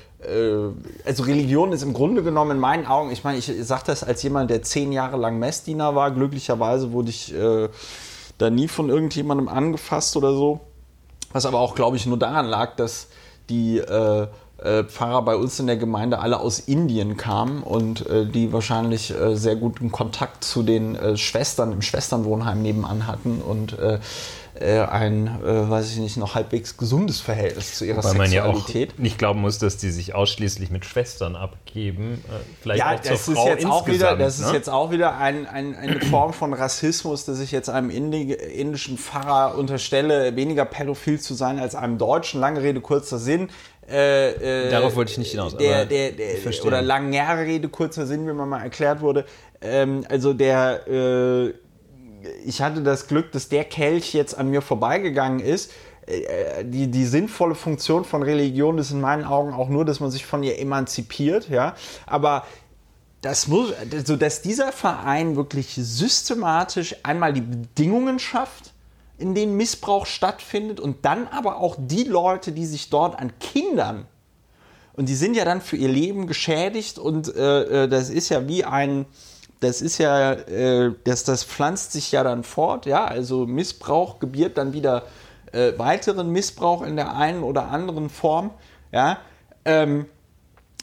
also 1.06 1.24
Religion 1.24 1.72
ist 1.72 1.84
im 1.84 1.94
Grunde 1.94 2.24
genommen 2.24 2.52
in 2.52 2.60
meinen 2.60 2.86
Augen, 2.86 3.12
ich 3.12 3.24
meine, 3.24 3.38
ich 3.38 3.52
sage 3.62 3.84
das 3.88 4.04
als 4.04 4.22
jemand, 4.24 4.50
der 4.50 4.62
zehn 4.62 4.92
Jahre 4.92 5.18
lang 5.18 5.40
Messdiener 5.40 5.96
war. 5.96 6.12
Glücklicherweise 6.12 6.92
wurde 6.92 7.10
ich 7.10 7.34
äh, 7.34 7.70
da 8.38 8.50
nie 8.50 8.68
von 8.68 8.90
irgendjemandem 8.90 9.48
angefasst 9.48 10.16
oder 10.16 10.34
so. 10.34 10.60
Was 11.34 11.46
aber 11.46 11.60
auch, 11.60 11.76
glaube 11.76 11.98
ich, 11.98 12.06
nur 12.06 12.18
daran 12.18 12.46
lag, 12.46 12.76
dass 12.76 13.08
die 13.50 13.78
äh, 13.78 14.28
äh, 14.58 14.84
Pfarrer 14.84 15.24
bei 15.24 15.36
uns 15.36 15.60
in 15.60 15.68
der 15.68 15.78
Gemeinde 15.78 16.20
alle 16.20 16.40
aus 16.40 16.60
Indien 16.60 17.18
kamen 17.18 17.64
und 17.64 18.06
äh, 18.08 18.26
die 18.26 18.54
wahrscheinlich 18.54 19.12
äh, 19.12 19.36
sehr 19.36 19.56
guten 19.56 19.92
Kontakt 19.92 20.44
zu 20.44 20.62
den 20.62 20.96
äh, 20.96 21.18
Schwestern 21.18 21.72
im 21.72 21.82
Schwesternwohnheim 21.82 22.62
nebenan 22.62 23.08
hatten 23.08 23.42
und 23.42 23.78
äh, 23.80 23.96
äh, 23.96 24.00
ein, 24.64 25.28
äh, 25.28 25.70
weiß 25.70 25.92
ich 25.92 25.98
nicht, 25.98 26.18
noch 26.18 26.36
halbwegs 26.36 26.78
gesundes 26.78 27.20
Verhältnis 27.20 27.76
zu 27.76 27.86
ihrer 27.86 28.04
Weil 28.04 28.12
Sexualität. 28.12 28.90
man 28.90 28.98
ja 28.98 29.00
auch 29.00 29.00
nicht 29.00 29.18
glauben 29.18 29.42
muss, 29.42 29.60
dass 29.60 29.78
die 29.78 29.92
sich 29.92 30.16
ausschließlich 30.16 30.70
mit 30.70 30.86
Schwestern 30.86 31.36
abgeben. 31.36 32.24
Äh, 32.28 32.34
vielleicht 32.62 32.80
ja, 32.80 32.96
auch 32.96 33.00
das, 33.00 33.26
zur 33.26 33.34
ist 33.34 33.40
Frau 33.40 33.48
jetzt 33.48 33.66
auch 33.66 33.88
wieder, 33.88 34.16
das 34.16 34.40
ne? 34.40 34.46
ist 34.46 34.54
jetzt 34.54 34.70
auch 34.70 34.92
wieder 34.92 35.18
ein, 35.18 35.48
ein, 35.48 35.76
eine 35.76 36.00
Form 36.02 36.34
von 36.34 36.54
Rassismus, 36.54 37.26
dass 37.26 37.40
ich 37.40 37.52
jetzt 37.52 37.70
einem 37.70 37.90
indischen 37.90 38.98
Pfarrer 38.98 39.58
unterstelle, 39.58 40.36
weniger 40.36 40.66
pädophil 40.66 41.20
zu 41.20 41.34
sein 41.34 41.60
als 41.60 41.76
einem 41.76 41.98
Deutschen. 41.98 42.40
Lange 42.40 42.62
Rede, 42.62 42.82
kurzer 42.82 43.18
Sinn. 43.18 43.50
Äh, 43.90 44.68
äh, 44.68 44.70
Darauf 44.70 44.96
wollte 44.96 45.12
ich 45.12 45.18
nicht 45.18 45.32
hinaus. 45.32 45.58
Der, 45.58 45.86
der, 45.86 46.12
der, 46.12 46.36
oder 46.64 46.82
lange 46.82 47.20
Rede, 47.46 47.68
kurzer 47.68 48.06
Sinn, 48.06 48.28
wie 48.28 48.34
man 48.34 48.48
mal 48.48 48.62
erklärt 48.62 49.02
wurde. 49.02 49.26
Ähm, 49.62 50.06
also 50.10 50.34
der 50.34 50.88
äh, 50.88 51.54
ich 52.46 52.62
hatte 52.62 52.82
das 52.82 53.08
Glück, 53.08 53.32
dass 53.32 53.50
der 53.50 53.64
Kelch 53.64 54.14
jetzt 54.14 54.38
an 54.38 54.50
mir 54.50 54.62
vorbeigegangen 54.62 55.40
ist. 55.40 55.72
Äh, 56.06 56.66
die, 56.66 56.88
die 56.88 57.06
sinnvolle 57.06 57.56
Funktion 57.56 58.06
von 58.06 58.24
Religion 58.24 58.78
ist 58.78 58.92
in 58.92 59.02
meinen 59.02 59.26
Augen 59.26 59.54
auch 59.54 59.70
nur, 59.70 59.86
dass 59.86 60.00
man 60.00 60.12
sich 60.12 60.26
von 60.26 60.44
ihr 60.44 60.60
emanzipiert, 60.60 61.50
ja. 61.50 61.76
Aber 62.06 62.46
das 63.22 63.48
muss, 63.48 63.74
also 63.92 64.16
dass 64.16 64.42
dieser 64.42 64.72
Verein 64.72 65.36
wirklich 65.36 65.76
systematisch 65.76 66.96
einmal 67.04 67.34
die 67.34 67.42
Bedingungen 67.42 68.18
schafft, 68.20 68.74
in 69.18 69.36
denen 69.36 69.56
Missbrauch 69.56 70.08
stattfindet 70.08 70.80
und 70.80 71.06
dann 71.06 71.28
aber 71.28 71.58
auch 71.58 71.76
die 71.78 72.04
Leute, 72.04 72.52
die 72.52 72.66
sich 72.66 72.90
dort 72.90 73.20
an 73.20 73.32
Kindern 73.40 74.08
und 74.94 75.08
die 75.08 75.16
sind 75.16 75.36
ja 75.36 75.46
dann 75.46 75.62
für 75.62 75.78
ihr 75.78 75.88
Leben 75.88 76.28
geschädigt 76.28 76.98
und 76.98 77.34
äh, 77.36 77.84
äh 77.84 77.88
das 77.88 78.10
ist 78.10 78.30
ja 78.30 78.48
wie 78.48 78.64
ein, 78.64 79.06
das 79.62 79.82
ist 79.82 80.00
ja, 80.00 80.34
äh, 80.34 80.92
das, 81.04 81.24
das 81.24 81.44
pflanzt 81.44 81.94
sich 81.94 82.12
ja 82.12 82.24
dann 82.24 82.44
fort, 82.44 82.86
ja, 82.86 83.06
also 83.06 83.46
Missbrauch 83.46 84.20
gebiert 84.20 84.58
dann 84.58 84.74
wieder 84.74 85.04
äh, 85.54 85.78
weiteren 85.78 86.32
Missbrauch 86.32 86.82
in 86.82 86.96
der 86.96 87.16
einen 87.16 87.44
oder 87.44 87.70
anderen 87.70 88.10
Form, 88.10 88.52
ja, 88.92 89.20
ähm, 89.64 90.08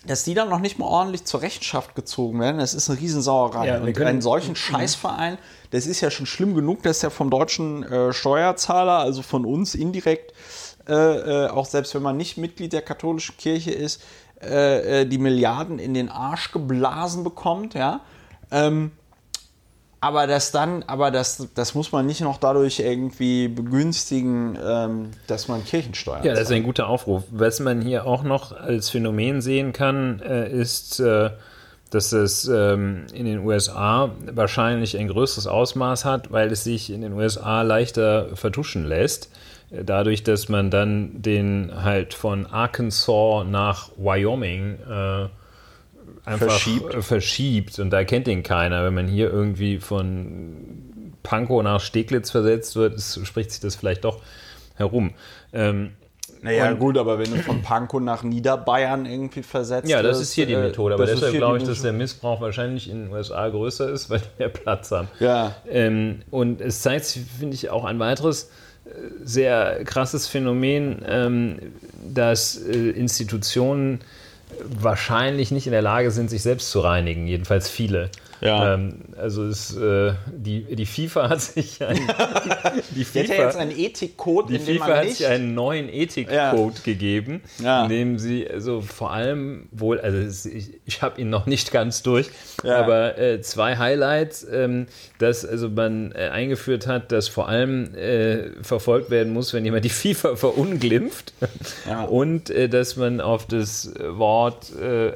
dass 0.07 0.23
die 0.23 0.35
dann 0.35 0.49
noch 0.49 0.61
nicht 0.61 0.79
mal 0.79 0.87
ordentlich 0.87 1.25
zur 1.25 1.43
Rechenschaft 1.43 1.97
gezogen 1.97 2.39
werden, 2.41 2.59
das 2.59 2.73
ist 2.73 2.89
eine 2.89 3.01
Riesensauerei. 3.01 3.67
Ja, 3.67 3.81
und 3.81 4.01
einen 4.01 4.23
solchen 4.23 4.55
Scheißverein, 4.55 5.39
das 5.73 5.87
ist 5.87 6.01
ja 6.01 6.11
schon 6.11 6.27
schlimm 6.27 6.55
genug, 6.55 6.85
dass 6.85 7.01
der 7.01 7.11
vom 7.11 7.31
deutschen 7.31 7.83
äh, 7.83 8.13
Steuerzahler, 8.13 8.99
also 8.99 9.23
von 9.23 9.45
uns 9.45 9.75
indirekt, 9.75 10.33
äh, 10.89 10.95
äh, 10.95 11.49
auch 11.49 11.67
selbst 11.67 11.97
wenn 11.97 12.03
man 12.03 12.17
nicht 12.17 12.39
Mitglied 12.39 12.73
der 12.73 12.83
katholischen 12.83 13.37
Kirche 13.37 13.73
ist, 13.73 14.03
äh, 14.41 15.05
die 15.05 15.19
Milliarden 15.19 15.81
in 15.81 15.95
den 15.95 16.09
Arsch 16.09 16.53
geblasen 16.53 17.25
bekommt, 17.25 17.75
ja. 17.75 18.01
Ähm, 18.51 18.93
aber 20.01 20.29
das 20.29 20.53
dann, 20.53 20.85
aber 20.85 21.11
das, 21.11 21.49
das 21.55 21.75
muss 21.75 21.91
man 21.91 22.07
nicht 22.07 22.21
noch 22.21 22.39
dadurch 22.39 22.79
irgendwie 22.79 23.49
begünstigen, 23.49 24.57
ähm, 24.65 25.11
dass 25.27 25.49
man 25.49 25.65
Kirchensteuer 25.65 26.21
Ja, 26.23 26.35
das 26.35 26.43
ist 26.43 26.53
ein 26.53 26.63
guter 26.63 26.89
Aufruf. 26.89 27.25
Was 27.31 27.59
man 27.59 27.81
hier 27.81 28.07
auch 28.07 28.23
noch 28.23 28.53
als 28.53 28.91
Phänomen 28.91 29.41
sehen 29.41 29.73
kann, 29.73 30.21
äh, 30.21 30.49
ist, 30.51 31.01
äh, 31.01 31.31
dass 31.91 32.13
es 32.13 32.47
ähm, 32.47 33.07
in 33.13 33.25
den 33.25 33.41
USA 33.41 34.13
wahrscheinlich 34.33 34.97
ein 34.97 35.09
größeres 35.09 35.49
Ausmaß 35.49 36.05
hat, 36.05 36.31
weil 36.31 36.53
es 36.53 36.63
sich 36.63 36.91
in 36.91 37.01
den 37.01 37.15
USA 37.15 37.63
leichter 37.63 38.37
vertuschen 38.37 38.85
lässt. 38.85 39.31
Dadurch, 39.71 40.23
dass 40.23 40.49
man 40.49 40.71
dann 40.71 41.21
den 41.21 41.73
halt 41.83 42.15
von 42.15 42.47
Arkansas 42.47 43.45
nach 43.47 43.91
Wyoming 43.97 44.79
äh, 44.89 45.29
einfach 46.29 46.47
verschiebt. 46.51 47.05
verschiebt 47.05 47.79
und 47.79 47.91
da 47.91 48.05
kennt 48.05 48.29
ihn 48.29 48.43
keiner. 48.43 48.85
Wenn 48.85 48.95
man 48.95 49.09
hier 49.09 49.31
irgendwie 49.31 49.79
von 49.79 51.13
Pankow 51.23 51.63
nach 51.63 51.81
Steglitz 51.81 52.31
versetzt 52.31 52.77
wird, 52.77 52.95
ist, 52.95 53.27
spricht 53.27 53.51
sich 53.51 53.61
das 53.61 53.77
vielleicht 53.77 54.05
doch 54.05 54.23
herum. 54.77 55.13
Ähm, 55.53 55.93
naja, 56.43 56.73
gut, 56.73 56.97
aber 56.99 57.19
wenn 57.19 57.31
du 57.31 57.43
von 57.43 57.63
Pankow 57.63 58.01
nach 58.01 58.23
Niederbayern 58.23 59.07
irgendwie 59.07 59.43
versetzt 59.43 59.89
Ja, 59.89 60.03
das 60.03 60.21
ist 60.21 60.33
hier 60.33 60.47
die 60.47 60.53
äh, 60.53 60.63
Methode. 60.63 60.95
Aber 60.95 61.07
deshalb 61.07 61.35
glaube 61.35 61.59
ich, 61.59 61.65
dass 61.65 61.83
der 61.83 61.93
Missbrauch 61.93 62.41
wahrscheinlich 62.41 62.89
in 62.89 63.05
den 63.05 63.13
USA 63.13 63.49
größer 63.49 63.89
ist, 63.91 64.09
weil 64.11 64.21
die 64.21 64.39
mehr 64.39 64.49
Platz 64.49 64.91
haben. 64.91 65.09
Ja. 65.21 65.57
Ähm, 65.69 66.21
und 66.31 66.61
es 66.61 66.83
zeigt 66.83 67.07
sich, 67.07 67.25
finde 67.25 67.55
ich, 67.55 67.71
auch 67.71 67.85
ein 67.85 67.99
weiteres 67.99 68.51
äh, 68.85 68.91
sehr 69.25 69.85
krasses 69.85 70.29
Phänomen, 70.29 71.05
ähm, 71.07 71.59
dass 72.15 72.57
äh, 72.57 72.91
Institutionen 72.91 74.01
wahrscheinlich 74.61 75.51
nicht 75.51 75.67
in 75.67 75.73
der 75.73 75.83
Lage 75.83 76.11
sind, 76.11 76.31
sich 76.31 76.43
selbst 76.43 76.71
zu 76.71 76.81
reinigen, 76.81 77.27
jedenfalls 77.27 77.69
viele. 77.69 78.11
Ja. 78.41 78.75
Ähm, 78.75 79.01
also 79.17 79.47
ist, 79.47 79.77
äh, 79.77 80.13
die, 80.33 80.75
die 80.75 80.87
FIFA 80.87 81.29
hat 81.29 81.41
sich 81.41 81.83
ein, 81.83 81.97
die 82.95 83.05
FIFA, 83.05 83.35
ja 83.35 83.45
jetzt 83.45 83.57
einen 83.57 83.77
Ethikcode, 83.77 84.51
die 84.51 84.59
FIFA 84.59 84.97
hat 84.97 85.11
sich 85.11 85.27
einen 85.27 85.55
neuen 85.55 85.89
Ethikcode 85.89 86.75
ja. 86.77 86.83
gegeben, 86.85 87.43
ja. 87.63 87.85
in 87.85 87.89
dem 87.89 88.19
sie 88.19 88.49
also 88.49 88.81
vor 88.81 89.13
allem 89.13 89.69
wohl, 89.73 90.01
also 90.01 90.49
ich, 90.49 90.81
ich 90.85 91.03
habe 91.03 91.21
ihn 91.21 91.31
noch 91.31 91.47
nicht 91.47 91.73
ganz 91.73 92.03
durch, 92.03 92.31
aber 92.63 93.19
äh, 93.19 93.41
zwei 93.41 93.77
Highlights, 93.77 94.47
ähm, 94.51 94.87
dass 95.19 95.45
also 95.45 95.69
man 95.69 96.13
äh, 96.13 96.29
eingeführt 96.29 96.87
hat, 96.87 97.13
dass 97.13 97.29
vor 97.29 97.49
allem 97.49 97.95
äh, 97.95 98.51
verfolgt 98.63 99.11
werden 99.11 99.33
muss, 99.33 99.53
wenn 99.53 99.65
jemand 99.65 99.85
die 99.85 99.91
FIFA 99.91 100.37
verunglimpft 100.37 101.33
und 102.09 102.51
äh, 102.51 102.69
dass 102.69 102.97
man 102.97 103.21
auf 103.21 103.47
das 103.47 103.93
Wort 103.99 104.73
äh, 104.77 105.13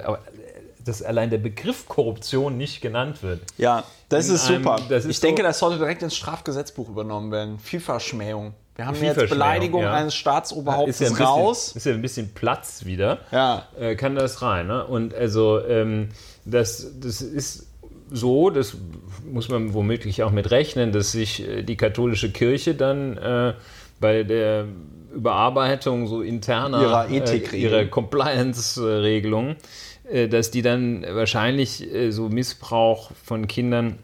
dass 0.85 1.03
allein 1.03 1.31
der 1.31 1.39
Begriff 1.39 1.87
Korruption 1.87 2.57
nicht 2.57 2.81
genannt 2.81 3.23
wird. 3.23 3.41
Ja, 3.59 3.85
das 4.09 4.29
In 4.29 4.35
ist 4.35 4.49
einem- 4.49 4.63
super. 4.65 4.77
das 4.89 5.05
ist 5.05 5.11
ich 5.11 5.19
so- 5.19 5.27
denke, 5.27 5.43
das 5.43 5.59
sollte 5.59 5.79
direkt 5.79 6.03
ins 6.03 6.17
Strafgesetzbuch 6.17 6.89
übernommen 6.89 7.31
werden. 7.33 7.59
Vielfachschmähung. 7.59 8.55
Wir 8.75 8.87
haben 8.87 8.97
jetzt 9.03 9.29
Beleidigung 9.29 9.83
ja. 9.83 9.93
eines 9.93 10.15
Staatsoberhauptes 10.15 10.97
ist 10.97 11.01
ja 11.01 11.07
ein 11.09 11.13
bisschen, 11.13 11.27
raus. 11.27 11.73
Ist 11.77 11.87
ja 11.87 11.93
ein 11.93 12.01
bisschen 12.03 12.33
Platz 12.33 12.85
wieder. 12.87 13.19
Ja. 13.31 13.67
Äh, 13.79 13.97
kann 13.97 14.15
das 14.15 14.41
rein. 14.41 14.67
Ne? 14.67 14.87
Und 14.87 15.15
also 15.15 15.61
ähm, 15.67 16.09
das, 16.47 16.91
das 16.99 17.21
ist 17.21 17.67
so, 18.11 18.49
das 18.51 18.75
muss 19.31 19.49
man 19.51 19.75
womöglich 19.75 20.23
auch 20.23 20.31
mit 20.31 20.51
rechnen, 20.51 20.91
dass 20.93 21.13
sich 21.13 21.47
äh, 21.47 21.63
die 21.63 21.77
katholische 21.77 22.33
Kirche 22.33 22.75
dann 22.75 23.19
äh, 23.19 23.55
bei 24.01 24.23
der 24.23 24.65
Überarbeitung 25.15 26.07
so 26.07 26.23
interner 26.23 26.81
Ihrer 26.81 27.11
äh, 27.11 27.57
ihrer 27.57 27.85
Compliance-Regelung, 27.85 29.51
äh, 29.51 29.57
dass 30.29 30.51
die 30.51 30.63
dann 30.63 31.05
wahrscheinlich 31.09 31.93
äh, 31.93 32.11
so 32.11 32.29
Missbrauch 32.29 33.11
von 33.25 33.47
Kindern 33.47 33.99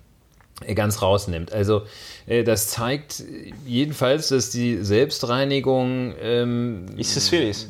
äh, 0.65 0.75
ganz 0.75 1.03
rausnimmt. 1.03 1.53
Also 1.53 1.83
äh, 2.27 2.45
das 2.45 2.69
zeigt 2.69 3.23
jedenfalls, 3.67 4.29
dass 4.29 4.51
die 4.51 4.79
Selbstreinigung 4.83 6.15
ähm, 6.21 6.87
Ist 6.97 7.17
es 7.17 7.27
Swiris? 7.27 7.69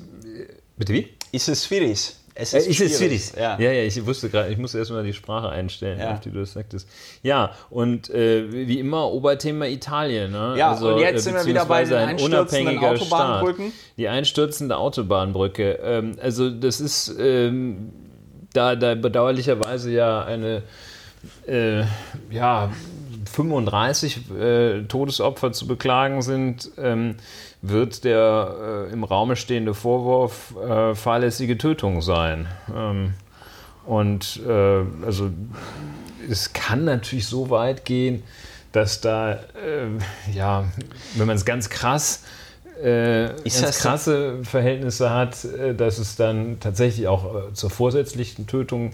bitte 0.77 0.93
wie? 0.93 1.09
Ist 1.33 1.49
es 1.49 1.63
Swiris? 1.65 2.15
Es 2.41 2.55
Äh, 2.55 2.59
ist 2.59 2.81
es 2.81 2.97
schwierig. 2.99 3.33
Ja. 3.37 3.59
ja, 3.59 3.73
ja, 3.73 3.83
ich 3.83 4.07
wusste 4.07 4.29
gerade, 4.31 4.53
ich 4.53 4.59
musste 4.59 4.79
erstmal 4.79 5.03
die 5.03 5.13
Sprache 5.13 5.49
einstellen, 5.49 5.99
Ja. 5.99 6.15
auf 6.15 6.21
die 6.21 6.31
du 6.31 6.39
das 6.39 6.53
sagtest. 6.53 6.89
Ja, 7.25 7.51
und 7.69 8.11
äh, 8.11 8.69
wie 8.69 8.79
immer 8.79 9.11
Oberthema 9.11 9.67
Italien. 9.67 10.31
Ne? 10.31 10.55
Ja, 10.57 10.73
und 10.79 11.01
jetzt 11.01 11.25
sind 11.25 11.35
wir 11.35 11.45
wieder 11.47 11.67
bei 11.67 11.83
den 11.83 11.95
einstürzenden 11.95 12.79
Autobahnbrücken. 12.79 13.73
Staat. 13.73 13.97
Die 13.97 14.07
einstürzende 14.07 14.77
Autobahnbrücke. 14.77 15.81
Ähm, 15.83 16.13
also 16.23 16.49
das 16.49 16.81
ist 16.81 17.13
ähm, 17.19 17.91
da, 18.59 18.75
da 18.75 18.95
bedauerlicherweise 18.97 19.93
ja 19.93 20.25
eine 20.25 20.63
äh, 21.47 21.85
ja, 22.31 22.71
35 23.33 24.31
äh, 24.31 24.83
Todesopfer 24.83 25.53
zu 25.53 25.67
beklagen 25.67 26.23
sind, 26.23 26.71
ähm, 26.77 27.15
wird 27.63 28.05
der 28.05 28.89
äh, 28.89 28.93
im 28.93 29.05
Raume 29.05 29.37
stehende 29.37 29.75
Vorwurf 29.75 30.55
äh, 30.57 30.95
fahrlässige 30.95 31.57
Tötung 31.57 32.03
sein. 32.03 32.49
Ähm, 32.75 33.15
und 33.87 34.41
äh, 34.47 34.85
also 35.05 35.31
es 36.29 36.53
kann 36.53 36.85
natürlich 36.85 37.27
so 37.27 37.51
weit 37.51 37.85
gehen, 37.85 38.25
dass 38.73 39.01
da, 39.01 39.33
äh, 39.33 39.89
ja, 40.33 40.65
wenn 41.15 41.27
man 41.27 41.37
es 41.37 41.45
ganz 41.45 41.71
krass, 41.71 42.25
äh, 42.25 42.48
Ist 43.45 43.63
ganz 43.63 43.79
krasse 43.79 44.45
Verhältnisse 44.45 45.11
hat, 45.11 45.45
äh, 45.45 45.75
dass 45.75 45.99
es 45.99 46.17
dann 46.17 46.61
tatsächlich 46.61 47.09
auch 47.09 47.49
äh, 47.49 47.53
zur 47.53 47.71
vorsätzlichen 47.71 48.47
Tötung 48.47 48.93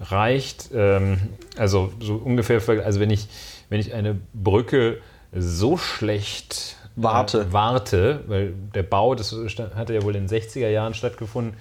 reicht. 0.00 0.70
Ähm, 0.74 1.18
also 1.56 1.92
so 2.00 2.14
ungefähr, 2.14 2.60
also 2.84 3.00
wenn 3.00 3.10
ich, 3.10 3.28
wenn 3.68 3.80
ich 3.80 3.94
eine 3.94 4.18
Brücke 4.34 4.98
so 5.32 5.76
schlecht 5.76 6.76
Warte. 6.96 7.42
äh, 7.42 7.52
warte, 7.52 8.24
weil 8.26 8.54
der 8.74 8.82
Bau, 8.82 9.14
das 9.14 9.34
hatte 9.74 9.94
ja 9.94 10.02
wohl 10.02 10.16
in 10.16 10.26
den 10.26 10.40
60er 10.42 10.68
Jahren 10.68 10.94
stattgefunden, 10.94 11.54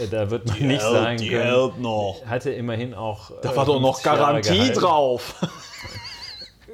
äh, 0.00 0.06
da 0.08 0.30
wird 0.30 0.46
man 0.46 0.58
nicht 0.58 0.82
sagen 0.82 1.18
können, 1.18 1.82
noch. 1.82 2.22
hatte 2.26 2.50
immerhin 2.50 2.94
auch. 2.94 3.32
Da 3.42 3.54
war 3.56 3.64
doch 3.64 3.80
noch 3.80 4.02
Garantie 4.02 4.72
drauf. 4.72 5.34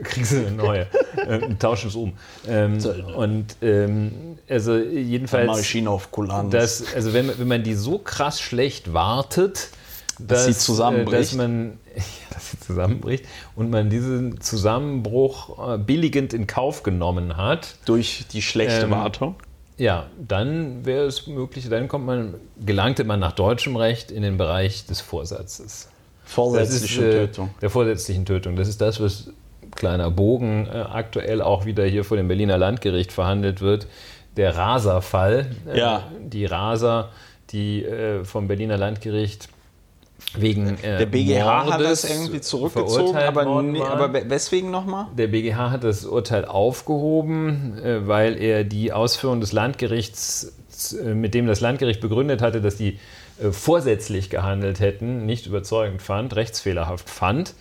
Kriegst 0.02 0.32
du 0.32 0.38
eine 0.38 0.50
neue. 0.50 0.86
äh, 1.16 1.54
tauschen 1.58 1.88
es 1.88 1.94
um. 1.94 2.12
Ähm, 2.48 2.78
und 3.16 3.46
ähm, 3.62 4.12
also 4.48 4.76
jedenfalls. 4.76 5.46
Maschine 5.46 5.90
auf 5.90 6.10
Kulanz. 6.10 6.50
Das, 6.52 6.94
also 6.94 7.12
wenn, 7.12 7.26
man- 7.26 7.38
wenn 7.38 7.48
man 7.48 7.62
die 7.62 7.74
so 7.74 7.98
krass 7.98 8.40
schlecht 8.40 8.92
wartet, 8.92 9.68
dass, 10.18 10.46
sie 10.46 10.54
zusammenbricht. 10.54 11.14
äh, 11.16 11.18
Dass 11.20 11.34
man, 11.34 11.78
ja, 11.96 12.02
dass 12.32 12.50
sie 12.50 12.60
zusammenbricht 12.60 13.24
und 13.56 13.70
man 13.70 13.90
diesen 13.90 14.40
Zusammenbruch 14.40 15.74
äh, 15.74 15.78
billigend 15.78 16.32
in 16.32 16.46
Kauf 16.46 16.82
genommen 16.82 17.36
hat, 17.36 17.76
Durch 17.84 18.24
die 18.32 18.42
schlechte 18.42 18.84
Ähm, 18.84 18.90
Wartung. 18.90 19.34
ja, 19.76 20.06
dann 20.26 20.84
wäre 20.84 21.06
es 21.06 21.26
möglich, 21.26 21.68
dann 21.68 21.88
kommt 21.88 22.06
man, 22.06 22.34
gelangte 22.64 23.04
man 23.04 23.20
nach 23.20 23.32
deutschem 23.32 23.76
Recht 23.76 24.10
in 24.10 24.22
den 24.22 24.36
Bereich 24.38 24.86
des 24.86 25.00
Vorsatzes. 25.00 25.88
Vorsätzliche 26.24 27.06
äh, 27.06 27.26
Tötung. 27.26 27.50
Der 27.60 27.70
vorsätzlichen 27.70 28.24
Tötung. 28.24 28.56
Das 28.56 28.68
ist 28.68 28.80
das, 28.80 29.00
was 29.00 29.30
kleiner 29.76 30.10
Bogen 30.10 30.66
äh, 30.66 30.78
aktuell 30.78 31.42
auch 31.42 31.64
wieder 31.64 31.84
hier 31.84 32.04
vor 32.04 32.16
dem 32.16 32.28
Berliner 32.28 32.58
Landgericht 32.58 33.12
verhandelt 33.12 33.60
wird. 33.60 33.86
Der 34.36 34.56
Raser-Fall. 34.56 35.46
Äh, 35.72 35.78
Ja. 35.78 36.04
Die 36.20 36.44
Raser, 36.46 37.10
die 37.50 37.84
äh, 37.84 38.24
vom 38.24 38.48
Berliner 38.48 38.76
Landgericht 38.76 39.48
wegen 40.36 40.78
äh, 40.82 40.98
Der 40.98 41.06
BGH 41.06 41.60
hat 41.66 41.80
Mordes 41.80 42.02
das 42.02 42.10
irgendwie 42.10 42.40
zurückgezogen, 42.40 43.16
aber, 43.16 43.42
aber 43.42 44.12
we- 44.12 44.24
weswegen 44.28 44.70
nochmal? 44.70 45.06
Der 45.16 45.26
BGH 45.28 45.70
hat 45.70 45.84
das 45.84 46.04
Urteil 46.06 46.44
aufgehoben, 46.44 47.78
äh, 47.78 48.06
weil 48.08 48.36
er 48.40 48.64
die 48.64 48.92
Ausführung 48.92 49.40
des 49.40 49.52
Landgerichts, 49.52 50.52
äh, 51.00 51.14
mit 51.14 51.34
dem 51.34 51.46
das 51.46 51.60
Landgericht 51.60 52.00
begründet 52.00 52.42
hatte, 52.42 52.60
dass 52.60 52.76
die 52.76 52.98
vorsätzlich 53.50 54.30
gehandelt 54.30 54.78
hätten, 54.78 55.26
nicht 55.26 55.46
überzeugend 55.46 56.02
fand, 56.02 56.36
rechtsfehlerhaft 56.36 57.10
fand. 57.10 57.54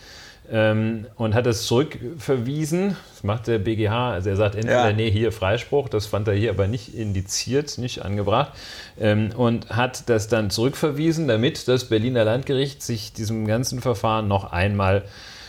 Ähm, 0.56 1.08
und 1.16 1.34
hat 1.34 1.48
das 1.48 1.64
zurückverwiesen. 1.64 2.96
Das 3.12 3.24
macht 3.24 3.48
der 3.48 3.58
BGH. 3.58 4.12
Also 4.12 4.30
er 4.30 4.36
sagt 4.36 4.54
entweder, 4.54 4.90
Ja. 4.90 4.94
nee, 4.96 5.10
hier 5.10 5.32
Freispruch, 5.32 5.90
das 5.90 6.06
fand 6.06 6.28
er 6.28 6.36
hier 6.36 6.52
aber 6.52 6.68
nicht 6.68 6.94
indiziert, 6.94 7.80
nicht 7.80 8.04
angebracht. 8.06 8.52
Ähm, 9.00 9.32
und 9.36 9.70
hat 9.70 10.10
das 10.10 10.28
dann 10.28 10.52
zurückverwiesen, 10.52 11.28
damit 11.28 11.68
das 11.68 11.86
Berliner 11.90 12.24
Landgericht 12.24 12.84
sich 12.84 13.14
diesem 13.14 13.48
ganzen 13.48 13.82
Verfahren 13.82 14.28
noch 14.28 14.52
einmal 14.52 15.04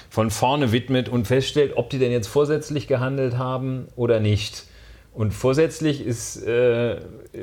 von 0.08 0.30
vorne 0.30 0.72
widmet 0.72 1.10
und 1.10 1.26
feststellt, 1.26 1.72
ob 1.76 1.90
die 1.90 1.98
denn 1.98 2.10
jetzt 2.12 2.28
vorsätzlich 2.28 2.86
gehandelt 2.86 3.36
haben 3.36 3.88
oder 3.96 4.20
nicht. 4.20 4.64
Und 5.12 5.32
vorsätzlich 5.34 6.04
ist, 6.04 6.42
äh, 6.46 6.96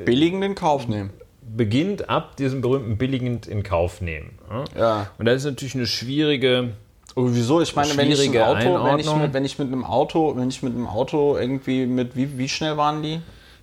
Billigend 0.04 0.42
in 0.42 0.54
Kauf 0.56 0.88
nehmen. 0.88 1.10
beginnt 1.42 2.08
ab 2.08 2.36
diesem 2.36 2.60
berühmten 2.60 2.96
billigend 2.96 3.46
in 3.46 3.62
Kauf 3.62 4.00
nehmen. 4.00 4.38
Ja? 4.76 5.10
Und 5.18 5.26
das 5.26 5.36
ist 5.36 5.44
natürlich 5.44 5.74
eine 5.74 5.86
schwierige, 5.86 6.70
Und 7.14 7.34
wieso? 7.34 7.60
Ich 7.60 7.76
meine, 7.76 7.96
wenn 7.96 8.10
ich, 8.10 8.40
Auto, 8.40 8.84
wenn, 8.84 8.98
ich 8.98 9.14
mit, 9.14 9.32
wenn 9.34 9.44
ich 9.44 9.58
mit 9.58 9.68
einem 9.68 9.84
Auto, 9.84 10.34
wenn 10.36 10.48
ich 10.48 10.62
mit 10.62 10.74
einem 10.74 10.86
Auto 10.86 11.36
irgendwie 11.36 11.86
mit, 11.86 12.16
wie, 12.16 12.38
wie 12.38 12.48
schnell 12.48 12.76
waren 12.76 13.02
die? 13.02 13.20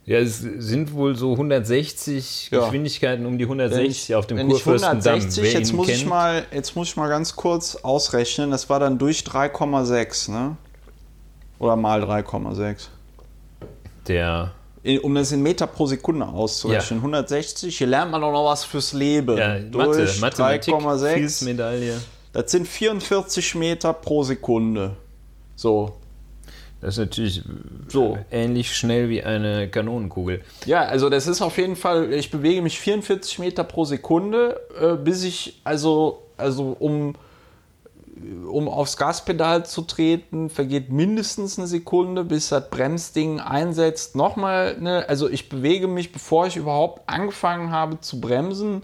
ja, 0.09 0.17
es 0.17 0.39
sind 0.39 0.93
wohl 0.93 1.15
so 1.15 1.33
160 1.33 2.49
Ja. 2.49 2.61
Geschwindigkeiten 2.61 3.27
um 3.27 3.37
die 3.37 3.43
Wenn 3.43 3.59
160 3.61 4.09
ich, 4.09 4.15
auf 4.15 4.25
dem 4.25 4.37
wenn 4.37 4.47
ich 4.47 4.63
Kurfürstendamm. 4.63 5.13
160, 5.13 5.43
Wer 5.43 5.51
jetzt 5.51 5.71
muss, 5.71 5.87
ich 5.87 5.97
kennt, 5.99 6.09
mal, 6.09 6.45
jetzt 6.51 6.75
muss 6.75 6.87
ich 6.87 6.95
mal 6.95 7.09
ganz 7.09 7.35
kurz 7.35 7.75
ausrechnen, 7.75 8.49
das 8.49 8.67
war 8.71 8.79
dann 8.79 8.97
durch 8.97 9.19
3,6, 9.19 10.31
ne? 10.31 10.57
Oder 11.59 11.75
mal 11.75 12.03
3,6. 12.03 12.87
der 14.07 14.51
Um 15.03 15.13
das 15.13 15.31
in 15.31 15.43
Meter 15.43 15.67
pro 15.67 15.85
Sekunde 15.85 16.25
auszurechnen. 16.25 17.01
160, 17.01 17.77
hier 17.77 17.85
lernt 17.85 18.09
man 18.09 18.21
doch 18.21 18.31
noch 18.31 18.45
was 18.45 18.63
fürs 18.63 18.93
Leben. 18.93 19.37
ja, 19.37 19.59
Mathe, 19.59 19.69
durch 19.69 20.19
Mathematik, 20.21 20.73
3,6. 20.73 21.13
Fields-Medaille. 21.13 22.01
Das 22.33 22.51
sind 22.51 22.67
44 22.67 23.55
Meter 23.55 23.93
pro 23.93 24.23
Sekunde. 24.23 24.95
So. 25.55 25.93
Das 26.81 26.93
ist 26.93 26.99
natürlich 26.99 27.43
So. 27.89 28.17
ähnlich 28.31 28.73
schnell 28.73 29.09
wie 29.09 29.21
eine 29.21 29.67
Kanonenkugel. 29.69 30.41
Ja, 30.65 30.83
also 30.83 31.09
das 31.09 31.27
ist 31.27 31.41
auf 31.41 31.57
jeden 31.57 31.75
Fall, 31.75 32.13
ich 32.13 32.31
bewege 32.31 32.61
mich 32.61 32.79
44 32.79 33.39
Meter 33.39 33.65
pro 33.65 33.83
Sekunde, 33.83 34.61
äh, 34.79 34.95
bis 34.95 35.23
ich, 35.23 35.59
also, 35.65 36.23
also 36.37 36.77
um, 36.79 37.15
um 38.49 38.69
aufs 38.69 38.95
Gaspedal 38.95 39.65
zu 39.65 39.81
treten, 39.81 40.49
vergeht 40.49 40.89
mindestens 40.89 41.57
eine 41.57 41.67
Sekunde, 41.67 42.23
bis 42.23 42.49
das 42.49 42.69
Bremsding 42.69 43.41
einsetzt. 43.41 44.15
Nochmal, 44.15 44.79
ne, 44.79 45.03
also 45.09 45.27
ich 45.29 45.49
bewege 45.49 45.87
mich, 45.87 46.13
bevor 46.13 46.47
ich 46.47 46.55
überhaupt 46.55 47.01
angefangen 47.09 47.71
habe 47.71 47.99
zu 47.99 48.21
bremsen, 48.21 48.83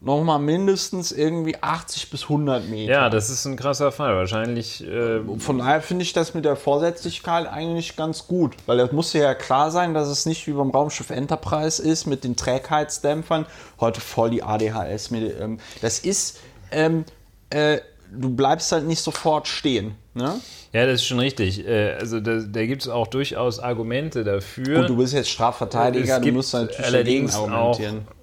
nochmal 0.00 0.38
mindestens 0.38 1.12
irgendwie 1.12 1.56
80 1.60 2.10
bis 2.10 2.22
100 2.24 2.68
Meter. 2.68 2.90
Ja, 2.92 3.10
das 3.10 3.28
ist 3.28 3.44
ein 3.44 3.56
krasser 3.56 3.92
Fall. 3.92 4.16
Wahrscheinlich 4.16 4.86
äh, 4.86 5.20
Von 5.38 5.58
daher 5.58 5.82
finde 5.82 6.02
ich 6.04 6.12
das 6.12 6.32
mit 6.34 6.44
der 6.44 6.56
Vorsätzlichkeit 6.56 7.46
eigentlich 7.46 7.96
ganz 7.96 8.26
gut, 8.26 8.54
weil 8.66 8.78
das 8.78 8.92
muss 8.92 9.12
ja 9.12 9.34
klar 9.34 9.70
sein, 9.70 9.92
dass 9.92 10.08
es 10.08 10.24
nicht 10.26 10.46
wie 10.46 10.52
beim 10.52 10.70
Raumschiff 10.70 11.10
Enterprise 11.10 11.82
ist 11.82 12.06
mit 12.06 12.24
den 12.24 12.36
Trägheitsdämpfern. 12.36 13.46
Heute 13.78 14.00
voll 14.00 14.30
die 14.30 14.42
ADHS. 14.42 15.10
Ähm, 15.12 15.58
das 15.82 15.98
ist, 15.98 16.38
ähm, 16.72 17.04
äh, 17.50 17.78
du 18.10 18.34
bleibst 18.34 18.72
halt 18.72 18.86
nicht 18.86 19.02
sofort 19.02 19.48
stehen. 19.48 19.96
Ne? 20.14 20.40
Ja, 20.72 20.86
das 20.86 20.96
ist 21.02 21.06
schon 21.06 21.20
richtig. 21.20 21.66
Äh, 21.66 21.92
Also 22.00 22.20
da, 22.20 22.38
da 22.38 22.64
gibt 22.64 22.82
es 22.82 22.88
auch 22.88 23.06
durchaus 23.06 23.58
Argumente 23.60 24.24
dafür. 24.24 24.80
Und 24.80 24.88
du 24.88 24.96
bist 24.96 25.12
jetzt 25.12 25.28
Strafverteidiger, 25.28 26.20
du 26.20 26.32
musst 26.32 26.54
natürlich 26.54 26.86
allerdings 26.86 27.32
dagegen 27.32 27.52
argumentieren. 27.52 28.19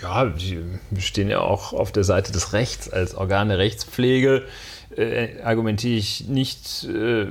Ja, 0.00 0.32
wir 0.38 1.02
stehen 1.02 1.28
ja 1.28 1.40
auch 1.40 1.72
auf 1.72 1.92
der 1.92 2.04
Seite 2.04 2.32
des 2.32 2.52
Rechts 2.52 2.88
als 2.88 3.14
Organ 3.14 3.48
der 3.48 3.58
Rechtspflege. 3.58 4.44
Äh, 4.96 5.40
argumentiere 5.42 5.96
ich 5.96 6.28
nicht, 6.28 6.84
äh, 6.84 7.26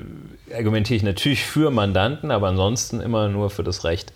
argumentiere 0.54 0.98
ich 0.98 1.04
natürlich 1.04 1.44
für 1.44 1.70
Mandanten, 1.70 2.32
aber 2.32 2.48
ansonsten 2.48 3.02
immer 3.02 3.30
nur 3.30 3.50
für 3.50 3.64
das 3.64 3.84
Recht 3.84 4.14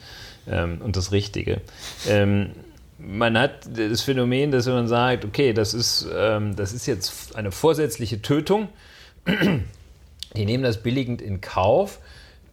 ähm, 0.47 0.81
und 0.81 0.95
das 0.95 1.11
Richtige. 1.11 1.61
Ähm, 2.07 2.51
man 2.97 3.37
hat 3.37 3.67
das 3.75 4.01
Phänomen, 4.01 4.51
dass 4.51 4.65
wenn 4.65 4.73
man 4.73 4.87
sagt, 4.87 5.25
okay, 5.25 5.53
das 5.53 5.73
ist, 5.73 6.07
ähm, 6.15 6.55
das 6.55 6.73
ist 6.73 6.87
jetzt 6.87 7.35
eine 7.35 7.51
vorsätzliche 7.51 8.21
Tötung, 8.21 8.69
die 10.35 10.45
nehmen 10.45 10.63
das 10.63 10.81
billigend 10.81 11.21
in 11.21 11.41
Kauf, 11.41 11.99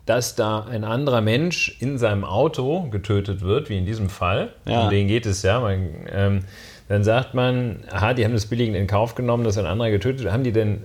dass 0.07 0.35
da 0.35 0.65
ein 0.65 0.85
anderer 0.85 1.21
Mensch 1.21 1.77
in 1.81 1.97
seinem 1.97 2.25
Auto 2.25 2.88
getötet 2.91 3.41
wird, 3.43 3.69
wie 3.69 3.79
in 3.79 3.87
diesem 3.87 4.09
Fall. 4.09 4.53
Ja. 4.65 4.85
Um 4.85 4.91
den 4.91 5.07
geht 5.07 5.27
es 5.27 5.43
ja. 5.43 5.61
Man, 5.61 5.88
ähm, 6.11 6.41
dann 6.88 7.05
sagt 7.05 7.35
man, 7.35 7.85
aha, 7.91 8.12
die 8.12 8.25
haben 8.25 8.33
das 8.33 8.47
billigend 8.47 8.77
in 8.77 8.87
Kauf 8.87 9.15
genommen, 9.15 9.45
dass 9.45 9.59
ein 9.59 9.67
anderer 9.67 9.91
getötet 9.91 10.25
wird. 10.25 10.33
Haben 10.33 10.45
die 10.45 10.53
denn 10.53 10.85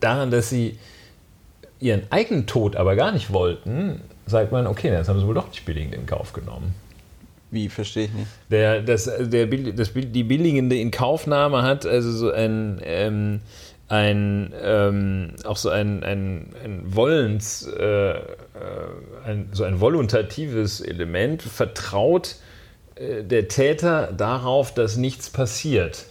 daran, 0.00 0.30
dass 0.30 0.50
sie 0.50 0.78
ihren 1.80 2.02
eigenen 2.10 2.46
Tod 2.46 2.76
aber 2.76 2.96
gar 2.96 3.12
nicht 3.12 3.32
wollten, 3.32 4.02
sagt 4.26 4.52
man, 4.52 4.66
okay, 4.66 4.90
das 4.90 5.08
haben 5.08 5.20
sie 5.20 5.26
wohl 5.26 5.34
doch 5.34 5.48
nicht 5.48 5.64
billigend 5.64 5.94
in 5.94 6.06
Kauf 6.06 6.32
genommen. 6.32 6.74
Wie, 7.50 7.68
verstehe 7.68 8.06
ich 8.06 8.12
nicht. 8.12 8.26
Der, 8.50 8.82
das, 8.82 9.10
der, 9.18 9.46
das, 9.46 9.92
die 9.94 10.24
billigende 10.24 10.76
Inkaufnahme 10.76 11.62
hat 11.62 11.86
also 11.86 12.10
so 12.10 12.30
ein, 12.30 12.80
ähm, 12.82 13.40
ein 13.88 14.52
ähm, 14.60 15.34
auch 15.44 15.56
so 15.56 15.68
ein, 15.68 16.02
ein, 16.02 16.54
ein 16.64 16.82
Wollens, 16.94 17.66
äh, 17.66 18.12
äh, 18.12 18.18
ein, 19.24 19.48
so 19.52 19.64
ein 19.64 19.80
voluntatives 19.80 20.80
Element, 20.80 21.42
vertraut 21.42 22.36
äh, 22.94 23.22
der 23.22 23.48
Täter 23.48 24.12
darauf, 24.12 24.72
dass 24.72 24.96
nichts 24.96 25.30
passiert. 25.30 26.06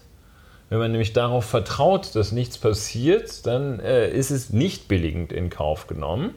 Wenn 0.70 0.80
man 0.80 0.92
nämlich 0.92 1.14
darauf 1.14 1.46
vertraut, 1.46 2.16
dass 2.16 2.32
nichts 2.32 2.58
passiert, 2.58 3.46
dann 3.46 3.80
äh, 3.80 4.10
ist 4.10 4.32
es 4.32 4.52
nicht 4.52 4.88
billigend 4.88 5.32
in 5.32 5.50
Kauf 5.50 5.88
genommen. 5.88 6.36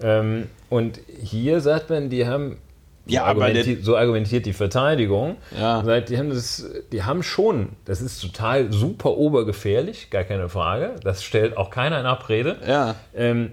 Ähm, 0.00 0.48
und 0.68 1.00
hier 1.22 1.60
sagt 1.60 1.90
man, 1.90 2.10
die 2.10 2.26
haben, 2.26 2.58
so, 3.06 3.12
Ja, 3.14 3.24
aber 3.24 3.44
argumentiert, 3.46 3.84
so 3.84 3.96
argumentiert 3.96 4.46
die 4.46 4.52
Verteidigung, 4.52 5.36
Ja. 5.58 5.82
die, 6.00 6.18
haben 6.18 6.30
das, 6.30 6.64
die 6.92 7.02
haben 7.02 7.22
schon, 7.22 7.70
das 7.84 8.00
ist 8.00 8.20
total 8.20 8.72
super 8.72 9.16
obergefährlich, 9.16 10.10
gar 10.10 10.24
keine 10.24 10.48
Frage, 10.48 10.94
das 11.02 11.22
stellt 11.24 11.56
auch 11.56 11.70
keiner 11.70 11.98
in 12.00 12.06
Abrede. 12.06 12.56
Ja. 12.66 12.94
Ähm, 13.14 13.50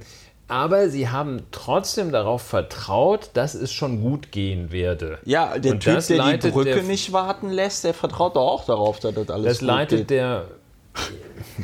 aber 0.47 0.89
sie 0.89 1.09
haben 1.09 1.41
trotzdem 1.51 2.12
darauf 2.12 2.41
vertraut, 2.41 3.29
dass 3.35 3.53
es 3.53 3.71
schon 3.71 4.01
gut 4.01 4.31
gehen 4.31 4.71
werde. 4.71 5.19
Ja, 5.25 5.57
der 5.59 5.73
Und 5.73 5.79
Typ, 5.81 6.05
der 6.07 6.38
die 6.38 6.49
Brücke 6.49 6.73
der- 6.75 6.83
nicht 6.83 7.13
warten 7.13 7.49
lässt, 7.49 7.83
der 7.83 7.93
vertraut 7.93 8.35
doch 8.35 8.47
auch 8.51 8.65
darauf, 8.65 8.99
dass 8.99 9.13
das 9.13 9.29
alles 9.29 9.45
Das 9.45 9.59
gut 9.59 9.67
leitet 9.67 9.97
geht. 9.99 10.09
der. 10.12 10.45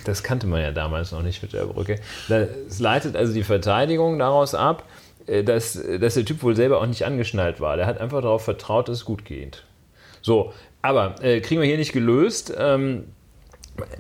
Das 0.06 0.24
kannte 0.24 0.48
man 0.48 0.62
ja 0.62 0.72
damals 0.72 1.12
noch 1.12 1.22
nicht 1.22 1.42
mit 1.42 1.54
der 1.54 1.66
Brücke. 1.66 2.00
Das 2.30 2.80
leitet 2.80 3.16
also 3.16 3.34
die 3.34 3.44
Verteidigung 3.44 4.20
daraus 4.20 4.54
ab, 4.56 4.84
dass, 5.44 5.80
dass 6.00 6.14
der 6.16 6.26
Typ 6.26 6.44
wohl 6.44 6.56
selber 6.56 6.80
auch 6.82 6.86
nicht 6.88 7.06
angeschnallt 7.06 7.60
war. 7.60 7.78
Der 7.78 7.86
hat 7.88 8.00
einfach 8.00 8.22
darauf 8.22 8.44
vertraut, 8.44 8.88
dass 8.90 8.98
es 8.98 9.06
gut 9.06 9.26
geht. 9.26 9.64
So, 10.22 10.54
aber 10.82 11.16
äh, 11.24 11.40
kriegen 11.42 11.62
wir 11.62 11.68
hier 11.68 11.78
nicht 11.78 11.94
gelöst. 11.94 12.54
Ähm, 12.58 13.06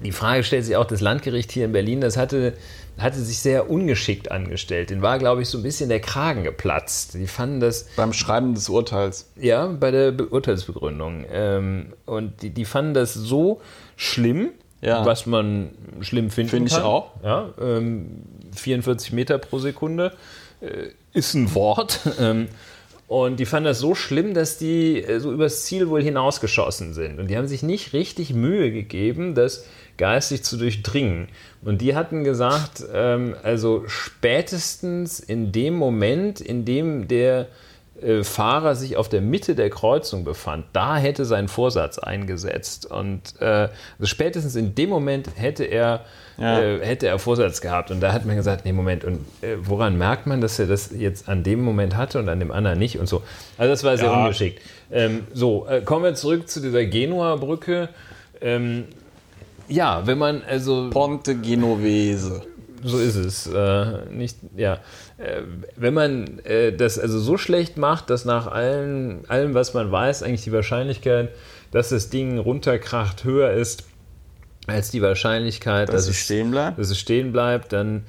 die 0.04 0.12
Frage 0.14 0.44
stellt 0.44 0.64
sich 0.66 0.76
auch, 0.78 0.86
das 0.86 1.02
Landgericht 1.02 1.52
hier 1.52 1.66
in 1.66 1.74
Berlin, 1.74 2.00
das 2.00 2.16
hatte, 2.16 2.54
hatte 2.98 3.20
sich 3.20 3.40
sehr 3.40 3.70
ungeschickt 3.70 4.32
angestellt. 4.32 4.90
Den 4.90 5.02
war, 5.02 5.20
glaube 5.20 5.42
ich, 5.42 5.50
so 5.50 5.58
ein 5.58 5.64
bisschen 5.64 5.90
der 5.90 6.00
Kragen 6.00 6.44
geplatzt. 6.46 7.14
Die 7.16 7.28
fanden 7.28 7.60
das 7.60 7.90
Beim 7.98 8.14
Schreiben 8.14 8.54
des 8.56 8.70
Urteils. 8.70 9.30
ja, 9.36 9.68
bei 9.68 9.92
der 9.92 10.12
Be 10.12 10.28
Urteilsbegründung. 10.28 11.26
Ähm, 11.30 11.94
und 12.06 12.42
die, 12.42 12.52
die 12.52 12.64
fanden 12.66 12.94
das 12.94 13.14
so 13.14 13.60
schlimm, 13.98 14.52
Ja. 14.82 15.06
was 15.06 15.26
man 15.26 15.72
schlimm 16.00 16.30
finden 16.30 16.52
Finde 16.52 16.68
ich 16.70 16.76
kann. 16.76 16.84
auch. 16.84 17.12
Ja, 17.22 17.50
ähm, 17.60 18.22
44 18.56 19.12
Meter 19.12 19.38
pro 19.40 19.60
Sekunde 19.60 20.14
äh, 20.62 20.88
ist 21.15 21.34
ein 21.34 21.54
Wort. 21.56 21.99
Ähm, 22.19 22.47
und 23.08 23.39
die 23.39 23.45
fanden 23.45 23.65
das 23.65 23.80
so 23.80 23.93
schlimm, 23.93 24.34
dass 24.34 24.58
die 24.58 25.04
äh, 25.04 25.19
so 25.19 25.32
übers 25.32 25.65
Ziel 25.65 25.89
wohl 25.89 26.01
hinausgeschossen 26.01 26.93
sind. 26.93 27.19
Und 27.19 27.30
die 27.30 27.38
haben 27.38 27.47
sich 27.47 27.62
nicht 27.62 27.93
richtig 27.93 28.34
Mühe 28.34 28.71
gegeben, 28.71 29.36
das 29.36 29.65
geistig 29.97 30.43
zu 30.43 30.58
durchdringen. 30.58 31.28
Und 31.63 31.82
die 31.82 31.95
hatten 31.95 32.23
gesagt, 32.23 32.84
ähm, 32.91 33.36
also 33.43 33.84
spätestens 33.88 35.19
in 35.19 35.51
dem 35.51 35.75
Moment, 35.75 36.41
in 36.41 36.65
dem 36.65 37.08
der 37.08 37.47
Fahrer 38.24 38.76
sich 38.76 38.98
auf 38.98 39.08
der 39.10 39.22
Mitte 39.22 39.56
der 39.56 39.70
Kreuzung 39.70 40.24
befand, 40.26 40.66
da 40.74 40.98
hätte 40.98 41.24
sein 41.26 41.48
Vorsatz 41.48 41.98
eingesetzt. 41.98 42.86
Und 42.86 43.22
äh, 43.40 43.46
also 43.46 44.06
spätestens 44.06 44.56
in 44.56 44.76
dem 44.76 44.90
Moment 44.90 45.30
hätte 45.36 45.64
er, 45.64 46.02
Ja. 46.38 46.60
äh, 46.60 46.86
hätte 46.86 47.08
er 47.08 47.18
Vorsatz 47.20 47.62
gehabt. 47.62 47.92
Und 47.92 48.02
da 48.02 48.12
hat 48.12 48.26
man 48.26 48.36
gesagt, 48.36 48.66
nee, 48.66 48.74
Moment, 48.74 49.06
und 49.06 49.20
äh, 49.42 49.56
woran 49.62 49.98
merkt 49.98 50.28
man, 50.28 50.42
dass 50.42 50.60
er 50.60 50.68
das 50.68 50.92
jetzt 50.92 51.30
an 51.30 51.44
dem 51.44 51.62
Moment 51.62 51.96
hatte 51.96 52.20
und 52.20 52.28
an 52.28 52.40
dem 52.40 52.52
anderen 52.52 52.78
nicht 52.80 53.00
und 53.00 53.08
so. 53.08 53.22
Also 53.58 53.72
das 53.72 53.84
war 53.86 53.96
sehr 53.98 54.08
Ja. 54.08 54.18
ungeschickt. 54.24 54.62
Ähm, 54.92 55.26
so, 55.34 55.66
äh, 55.68 55.82
kommen 55.82 56.04
wir 56.04 56.16
zurück 56.16 56.50
zu 56.50 56.60
dieser 56.60 56.84
Genua-Brücke. 56.86 57.88
Ähm, 58.42 58.84
ja, 59.70 60.06
wenn 60.06 60.18
man 60.18 60.42
also 60.48 60.90
Ponte 60.92 61.36
Genovese. 61.36 62.42
So 62.84 63.00
ist 63.00 63.16
es. 63.16 63.48
Äh, 63.48 64.06
nicht, 64.12 64.38
ja. 64.56 64.80
Äh, 65.18 65.42
wenn 65.76 65.94
man 65.94 66.40
äh, 66.40 66.74
das 66.74 67.00
also 67.00 67.20
so 67.20 67.38
schlecht 67.38 67.78
macht, 67.78 68.10
dass 68.10 68.26
nach 68.26 68.48
allen, 68.48 69.28
allem, 69.30 69.54
was 69.54 69.74
man 69.74 69.92
weiß, 69.92 70.24
eigentlich 70.24 70.44
die 70.44 70.52
Wahrscheinlichkeit, 70.52 71.30
dass 71.72 71.90
das 71.90 72.10
Ding 72.10 72.38
runterkracht, 72.38 73.24
höher 73.24 73.52
ist 73.52 73.84
als 74.68 74.90
die 74.90 75.02
Wahrscheinlichkeit, 75.02 75.90
Dass 75.90 76.08
dass, 76.08 76.10
es, 76.10 76.18
stehen 76.18 76.52
bleibt? 76.52 76.80
dass 76.80 76.90
es 76.90 77.00
stehen 77.00 77.32
bleibt, 77.32 77.74
dann 77.74 78.06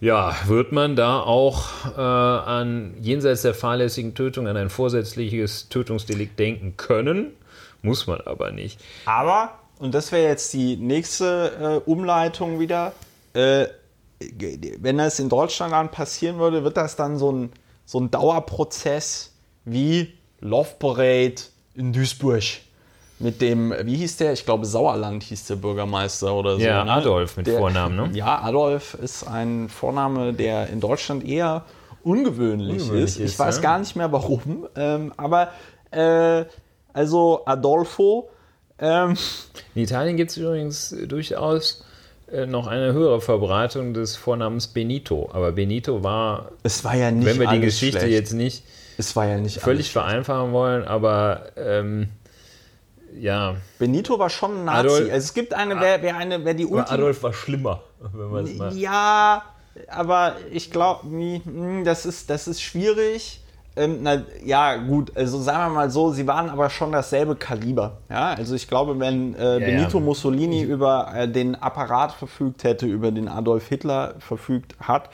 ja, 0.00 0.34
wird 0.46 0.72
man 0.72 0.96
da 0.96 1.20
auch 1.20 1.68
äh, 1.96 2.00
an 2.00 2.94
jenseits 3.02 3.42
der 3.42 3.52
fahrlässigen 3.52 4.14
Tötung 4.14 4.48
an 4.48 4.56
ein 4.56 4.70
vorsätzliches 4.70 5.68
Tötungsdelikt 5.68 6.38
denken 6.38 6.76
können, 6.78 7.32
muss 7.82 8.06
man 8.06 8.20
aber 8.22 8.50
nicht. 8.50 8.80
Aber, 9.04 9.58
und 9.78 9.94
das 9.94 10.10
wäre 10.10 10.26
jetzt 10.26 10.54
die 10.54 10.76
nächste 10.76 11.82
äh, 11.84 11.90
Umleitung 11.90 12.60
wieder, 12.60 12.92
äh, 13.34 13.66
wenn 14.78 14.98
das 14.98 15.18
in 15.18 15.28
Deutschland 15.28 15.72
dann 15.72 15.90
passieren 15.90 16.38
würde, 16.38 16.64
wird 16.64 16.76
das 16.76 16.96
dann 16.96 17.18
so 17.18 17.32
ein, 17.32 17.52
so 17.84 17.98
ein 17.98 18.10
Dauerprozess 18.10 19.32
wie 19.64 20.12
Love 20.40 20.70
Parade 20.78 21.36
in 21.74 21.92
Duisburg. 21.92 22.42
Mit 23.18 23.42
dem, 23.42 23.74
wie 23.82 23.96
hieß 23.96 24.16
der? 24.16 24.32
Ich 24.32 24.46
glaube, 24.46 24.64
Sauerland 24.64 25.22
hieß 25.22 25.46
der 25.46 25.56
Bürgermeister 25.56 26.34
oder 26.34 26.54
so. 26.56 26.62
Ja, 26.62 26.84
ne? 26.84 26.92
Adolf 26.92 27.36
mit 27.36 27.48
Vornamen, 27.48 27.96
ne? 27.96 28.10
Ja, 28.14 28.40
Adolf 28.42 28.94
ist 28.94 29.24
ein 29.26 29.68
Vorname, 29.68 30.32
der 30.32 30.68
in 30.68 30.80
Deutschland 30.80 31.26
eher 31.26 31.64
ungewöhnlich, 32.02 32.82
Ungewöhnlich 32.82 33.04
ist. 33.04 33.16
Ich 33.16 33.24
ist, 33.24 33.38
weiß 33.38 33.56
ja. 33.56 33.62
gar 33.62 33.78
nicht 33.78 33.94
mehr 33.94 34.10
warum. 34.10 34.66
Ähm, 34.74 35.12
aber, 35.18 35.50
äh, 35.90 36.46
also 36.94 37.42
Adolfo, 37.44 38.30
ähm, 38.80 39.16
In 39.74 39.82
Italien 39.82 40.16
gibt 40.16 40.30
es 40.30 40.36
übrigens 40.38 40.94
durchaus 41.06 41.84
noch 42.46 42.66
eine 42.66 42.92
höhere 42.92 43.20
Verbreitung 43.20 43.94
des 43.94 44.16
Vornamens 44.16 44.68
Benito. 44.68 45.30
Aber 45.32 45.52
Benito 45.52 46.02
war, 46.04 46.52
es 46.62 46.84
war 46.84 46.94
ja 46.94 47.10
nicht 47.10 47.26
wenn 47.26 47.40
wir 47.40 47.48
die 47.48 47.60
Geschichte 47.60 47.98
schlecht. 48.00 48.14
jetzt 48.14 48.32
nicht 48.32 48.64
Es 48.98 49.16
war 49.16 49.26
ja 49.26 49.38
nicht 49.38 49.58
völlig 49.60 49.90
vereinfachen 49.90 50.52
wollen, 50.52 50.84
aber 50.84 51.52
ähm, 51.56 52.08
ja. 53.18 53.56
Benito 53.78 54.18
war 54.18 54.30
schon 54.30 54.58
ein 54.60 54.64
Nazi. 54.64 54.78
Adolf- 54.78 55.00
also 55.12 55.24
es 55.24 55.34
gibt 55.34 55.54
eine, 55.54 55.80
wer, 55.80 56.02
wer 56.02 56.16
eine, 56.16 56.44
wer 56.44 56.54
die 56.54 56.66
Ultima 56.66 56.90
Adolf 56.90 57.22
war 57.22 57.32
schlimmer, 57.32 57.82
wenn 58.12 58.30
man 58.30 58.44
es 58.44 58.54
mal. 58.54 58.76
Ja, 58.76 59.42
aber 59.88 60.36
ich 60.52 60.70
glaube, 60.70 61.08
das 61.84 62.06
ist, 62.06 62.30
das 62.30 62.46
ist 62.46 62.62
schwierig. 62.62 63.39
Ähm, 63.80 64.02
na, 64.02 64.22
ja, 64.44 64.76
gut, 64.76 65.16
also 65.16 65.40
sagen 65.40 65.72
wir 65.72 65.74
mal 65.74 65.90
so, 65.90 66.12
sie 66.12 66.26
waren 66.26 66.50
aber 66.50 66.68
schon 66.68 66.92
dasselbe 66.92 67.34
Kaliber. 67.34 67.98
Ja, 68.10 68.34
also 68.34 68.54
ich 68.54 68.68
glaube, 68.68 69.00
wenn 69.00 69.34
äh, 69.34 69.58
Benito 69.58 69.98
ja. 69.98 70.04
Mussolini 70.04 70.62
über 70.62 71.12
äh, 71.14 71.26
den 71.26 71.54
Apparat 71.54 72.12
verfügt 72.12 72.64
hätte, 72.64 72.86
über 72.86 73.10
den 73.10 73.28
Adolf 73.28 73.68
Hitler 73.68 74.16
verfügt 74.18 74.74
hat, 74.80 75.08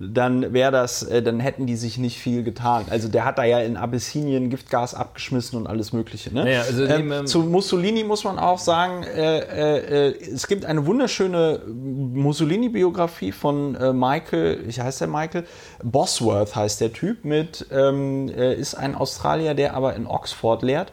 dann 0.00 0.52
wäre 0.52 0.72
das, 0.72 1.04
äh, 1.04 1.22
dann 1.22 1.38
hätten 1.38 1.66
die 1.66 1.76
sich 1.76 1.98
nicht 1.98 2.18
viel 2.18 2.42
getan. 2.42 2.86
Also 2.90 3.08
der 3.08 3.24
hat 3.24 3.38
da 3.38 3.44
ja 3.44 3.60
in 3.60 3.76
Abyssinien 3.76 4.50
Giftgas 4.50 4.92
abgeschmissen 4.92 5.56
und 5.56 5.68
alles 5.68 5.92
Mögliche. 5.92 6.34
Ne? 6.34 6.44
Naja, 6.44 6.62
also 6.62 6.84
ähm, 6.84 7.26
zu 7.26 7.40
Mussolini 7.40 8.02
muss 8.02 8.24
man 8.24 8.40
auch 8.40 8.58
sagen, 8.58 9.04
äh, 9.04 9.38
äh, 9.38 10.08
äh, 10.08 10.32
es 10.32 10.48
gibt 10.48 10.64
eine 10.64 10.86
wunderschöne 10.86 11.60
Mussolini-Biografie 11.66 13.30
von 13.30 13.76
äh, 13.76 13.92
Michael, 13.92 14.64
ich 14.68 14.80
heißt 14.80 15.00
der 15.00 15.08
Michael, 15.08 15.44
Bosworth 15.84 16.56
heißt 16.56 16.80
der 16.80 16.92
Typ, 16.92 17.24
mit, 17.24 17.66
ähm, 17.70 18.28
äh, 18.28 18.54
ist 18.54 18.74
ein 18.74 18.96
Australier, 18.96 19.54
der 19.54 19.74
aber 19.74 19.94
in 19.94 20.06
Oxford 20.08 20.62
lehrt, 20.62 20.90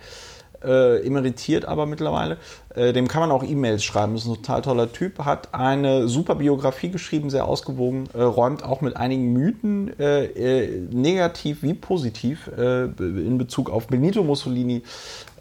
äh, 0.64 1.06
emeritiert 1.06 1.66
aber 1.66 1.86
mittlerweile. 1.86 2.38
Äh, 2.76 2.94
dem 2.94 3.08
kann 3.08 3.22
man 3.22 3.32
auch 3.32 3.44
E-Mails 3.44 3.84
schreiben, 3.84 4.16
ist 4.16 4.26
ein 4.26 4.36
total 4.36 4.62
toller 4.62 4.92
Typ, 4.92 5.20
hat 5.20 5.54
eine 5.54 6.08
super 6.08 6.36
Biografie 6.36 6.90
geschrieben, 6.90 7.30
sehr 7.30 7.46
ausgewogen, 7.46 8.08
äh, 8.14 8.22
räumt 8.22 8.64
auch 8.64 8.82
mit 8.82 8.96
einigen 8.96 9.34
Mythen, 9.34 9.98
äh, 10.00 10.26
äh, 10.26 10.88
negativ 10.92 11.64
wie 11.64 11.74
positiv, 11.74 12.50
äh, 12.58 12.84
in 13.00 13.38
Bezug 13.38 13.70
auf 13.70 13.88
Benito 13.88 14.24
Mussolini 14.24 14.84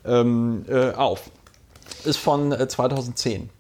ähm, 0.04 0.64
äh, 0.68 0.90
auf. 0.92 1.30
Ist 2.04 2.16
von 2.18 2.52
äh, 2.52 2.66
2010. 2.66 3.50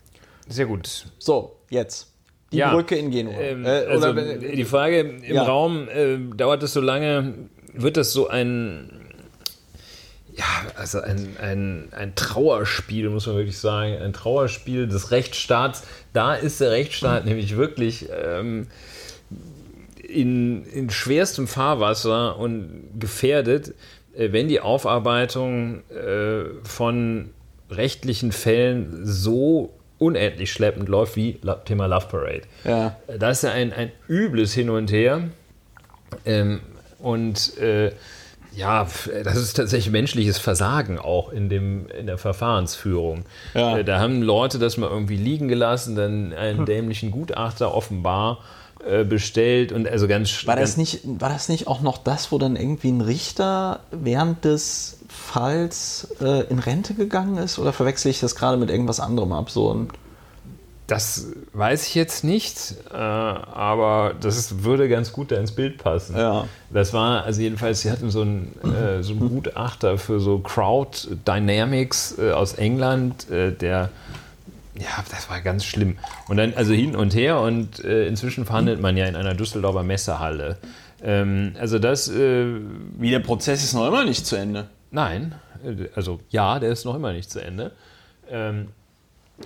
Sehr 0.48 0.66
gut. 0.66 1.06
So, 1.18 1.56
jetzt. 1.68 2.08
Die 2.52 2.56
Ja, 2.56 2.72
Brücke 2.72 2.96
in 2.96 3.10
Genua. 3.10 3.34
Ähm, 3.34 3.64
Äh, 3.64 3.68
also 3.86 4.12
die 4.12 4.64
Frage 4.64 5.00
im 5.00 5.22
Ja. 5.34 5.44
Raum, 5.44 5.86
dauert 6.36 6.62
es 6.64 6.72
so 6.72 6.80
lange, 6.80 7.34
wird 7.74 7.96
das 7.96 8.12
so 8.12 8.28
ein, 8.28 9.09
ja, 10.40 10.46
also 10.74 11.02
ein, 11.02 11.36
ein, 11.38 11.88
ein 11.92 12.14
Trauerspiel, 12.14 13.10
muss 13.10 13.26
man 13.26 13.36
wirklich 13.36 13.58
sagen. 13.58 13.98
Ein 13.98 14.14
Trauerspiel 14.14 14.88
des 14.88 15.10
Rechtsstaats. 15.10 15.82
Da 16.14 16.34
ist 16.34 16.62
der 16.62 16.70
Rechtsstaat 16.70 17.26
nämlich 17.26 17.56
wirklich 17.56 18.08
ähm, 18.10 18.68
in, 20.02 20.64
in 20.64 20.88
schwerstem 20.88 21.46
Fahrwasser 21.46 22.38
und 22.38 22.88
gefährdet, 22.98 23.74
äh, 24.16 24.32
wenn 24.32 24.48
die 24.48 24.60
Aufarbeitung 24.60 25.82
äh, 25.90 26.44
von 26.62 27.30
rechtlichen 27.70 28.32
Fällen 28.32 29.04
so 29.04 29.74
unendlich 29.98 30.50
schleppend 30.52 30.88
läuft 30.88 31.16
wie 31.16 31.38
Thema 31.66 31.84
Love 31.84 32.06
Parade. 32.08 32.42
Ja. 32.64 32.96
Das 33.18 33.38
ist 33.38 33.42
ja 33.44 33.50
ein, 33.50 33.74
ein 33.74 33.92
übles 34.08 34.54
Hin 34.54 34.70
und 34.70 34.90
Her. 34.90 35.24
Ähm, 36.24 36.60
und 36.98 37.58
äh, 37.58 37.92
ja, 38.52 38.86
das 39.24 39.36
ist 39.36 39.54
tatsächlich 39.54 39.92
menschliches 39.92 40.38
Versagen 40.38 40.98
auch 40.98 41.30
in, 41.30 41.48
dem, 41.48 41.86
in 41.88 42.06
der 42.06 42.18
Verfahrensführung. 42.18 43.24
Ja. 43.54 43.78
Äh, 43.78 43.84
da 43.84 44.00
haben 44.00 44.22
Leute 44.22 44.58
das 44.58 44.76
mal 44.76 44.90
irgendwie 44.90 45.16
liegen 45.16 45.48
gelassen, 45.48 45.96
dann 45.96 46.32
einen 46.32 46.66
dämlichen 46.66 47.10
Gutachter 47.10 47.74
offenbar 47.74 48.38
äh, 48.84 49.04
bestellt 49.04 49.72
und 49.72 49.86
also 49.86 50.08
ganz 50.08 50.46
War 50.46 50.56
das, 50.56 50.76
nicht, 50.76 51.00
war 51.04 51.28
das 51.28 51.48
nicht 51.48 51.66
auch 51.66 51.80
noch 51.80 51.98
das, 51.98 52.32
wo 52.32 52.38
dann 52.38 52.56
irgendwie 52.56 52.90
ein 52.90 53.02
Richter 53.02 53.80
während 53.90 54.44
des 54.44 54.98
Falls 55.08 56.08
äh, 56.20 56.44
in 56.48 56.58
Rente 56.58 56.94
gegangen 56.94 57.36
ist? 57.36 57.58
Oder 57.58 57.72
verwechsel 57.72 58.10
ich 58.10 58.20
das 58.20 58.36
gerade 58.36 58.56
mit 58.56 58.70
irgendwas 58.70 59.00
anderem 59.00 59.32
ab? 59.32 59.50
Das 60.90 61.28
weiß 61.52 61.86
ich 61.86 61.94
jetzt 61.94 62.24
nicht, 62.24 62.74
äh, 62.92 62.96
aber 62.96 64.14
das 64.20 64.36
ist, 64.36 64.64
würde 64.64 64.88
ganz 64.88 65.12
gut 65.12 65.30
da 65.30 65.36
ins 65.36 65.52
Bild 65.52 65.78
passen. 65.78 66.16
Ja. 66.16 66.48
Das 66.70 66.92
war, 66.92 67.22
also 67.22 67.40
jedenfalls, 67.40 67.82
sie 67.82 67.92
hatten 67.92 68.10
so 68.10 68.22
einen, 68.22 68.52
äh, 68.64 69.00
so 69.00 69.12
einen 69.12 69.28
Gutachter 69.28 69.98
für 69.98 70.18
so 70.18 70.40
Crowd 70.40 71.06
Dynamics 71.28 72.18
äh, 72.18 72.32
aus 72.32 72.54
England, 72.54 73.30
äh, 73.30 73.52
der, 73.52 73.90
ja, 74.74 75.04
das 75.12 75.30
war 75.30 75.40
ganz 75.42 75.64
schlimm. 75.64 75.96
Und 76.26 76.38
dann, 76.38 76.54
also 76.54 76.72
hin 76.72 76.96
und 76.96 77.14
her 77.14 77.38
und 77.38 77.84
äh, 77.84 78.08
inzwischen 78.08 78.44
verhandelt 78.44 78.80
man 78.80 78.96
ja 78.96 79.06
in 79.06 79.14
einer 79.14 79.34
Düsseldorfer 79.34 79.84
Messehalle. 79.84 80.56
Ähm, 81.04 81.52
also 81.60 81.78
das, 81.78 82.08
äh, 82.08 82.46
Wie 82.98 83.10
der 83.10 83.20
Prozess 83.20 83.62
ist 83.62 83.74
noch 83.74 83.86
immer 83.86 84.04
nicht 84.04 84.26
zu 84.26 84.34
Ende. 84.34 84.66
nein, 84.90 85.36
also 85.94 86.18
ja, 86.30 86.58
der 86.58 86.72
ist 86.72 86.84
noch 86.84 86.96
immer 86.96 87.12
nicht 87.12 87.30
zu 87.30 87.38
Ende. 87.38 87.70
Ähm, 88.28 88.70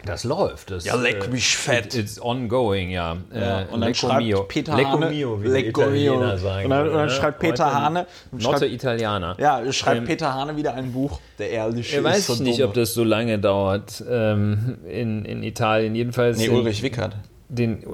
das 0.05 0.25
läuft. 0.25 0.71
Das, 0.71 0.85
Ja, 0.85 0.97
leck 0.97 1.31
mich 1.31 1.57
fett. 1.57 1.95
it- 1.95 2.01
It's 2.01 2.21
ongoing, 2.21 2.91
ja. 2.91 3.17
Ja, 3.35 3.61
Äh, 3.61 3.65
und 3.65 3.71
dann 3.73 3.81
Lecco 3.89 3.95
schreibt 3.95 4.23
mio. 4.23 4.43
Peter 4.45 4.77
Lecco 4.77 4.91
Hane, 4.91 5.11
mio, 5.11 5.43
wie 5.43 5.49
Lecco 5.49 5.81
Italiener 5.83 6.17
mio. 6.33 6.37
sagen. 6.37 6.65
Und 6.65 6.71
dann- 6.71 6.89
und 6.89 6.95
dann 6.95 7.05
ne? 7.07 7.11
schreibt 7.11 7.39
Peter 7.39 7.67
Heute 7.67 7.75
Hane- 7.83 8.07
Notte 8.33 8.67
Italiener. 8.67 9.37
Ja, 9.39 9.73
schreibt 9.73 9.99
Ähm, 9.99 10.05
Peter 10.05 10.35
Hane 10.35 10.57
wieder 10.57 10.75
ein 10.75 10.93
Buch. 10.93 11.21
Der 11.39 11.51
Ehrliche 11.51 11.97
Er 11.97 11.99
ist 12.01 12.05
weiß 12.05 12.27
so 12.27 12.33
ich 12.35 12.41
nicht, 12.41 12.61
dumm. 12.61 12.69
ob 12.69 12.75
das 12.75 12.95
so 12.95 13.05
lange 13.05 13.39
dauert 13.39 14.03
ähm, 14.11 14.79
in, 14.89 15.25
in 15.25 15.43
Italien. 15.43 15.95
Jedenfalls. 15.95 16.39
Nee, 16.39 16.49
Ulrich 16.49 16.83
Wickert. 16.83 17.15
Den, 17.49 17.83
äh, 17.83 17.87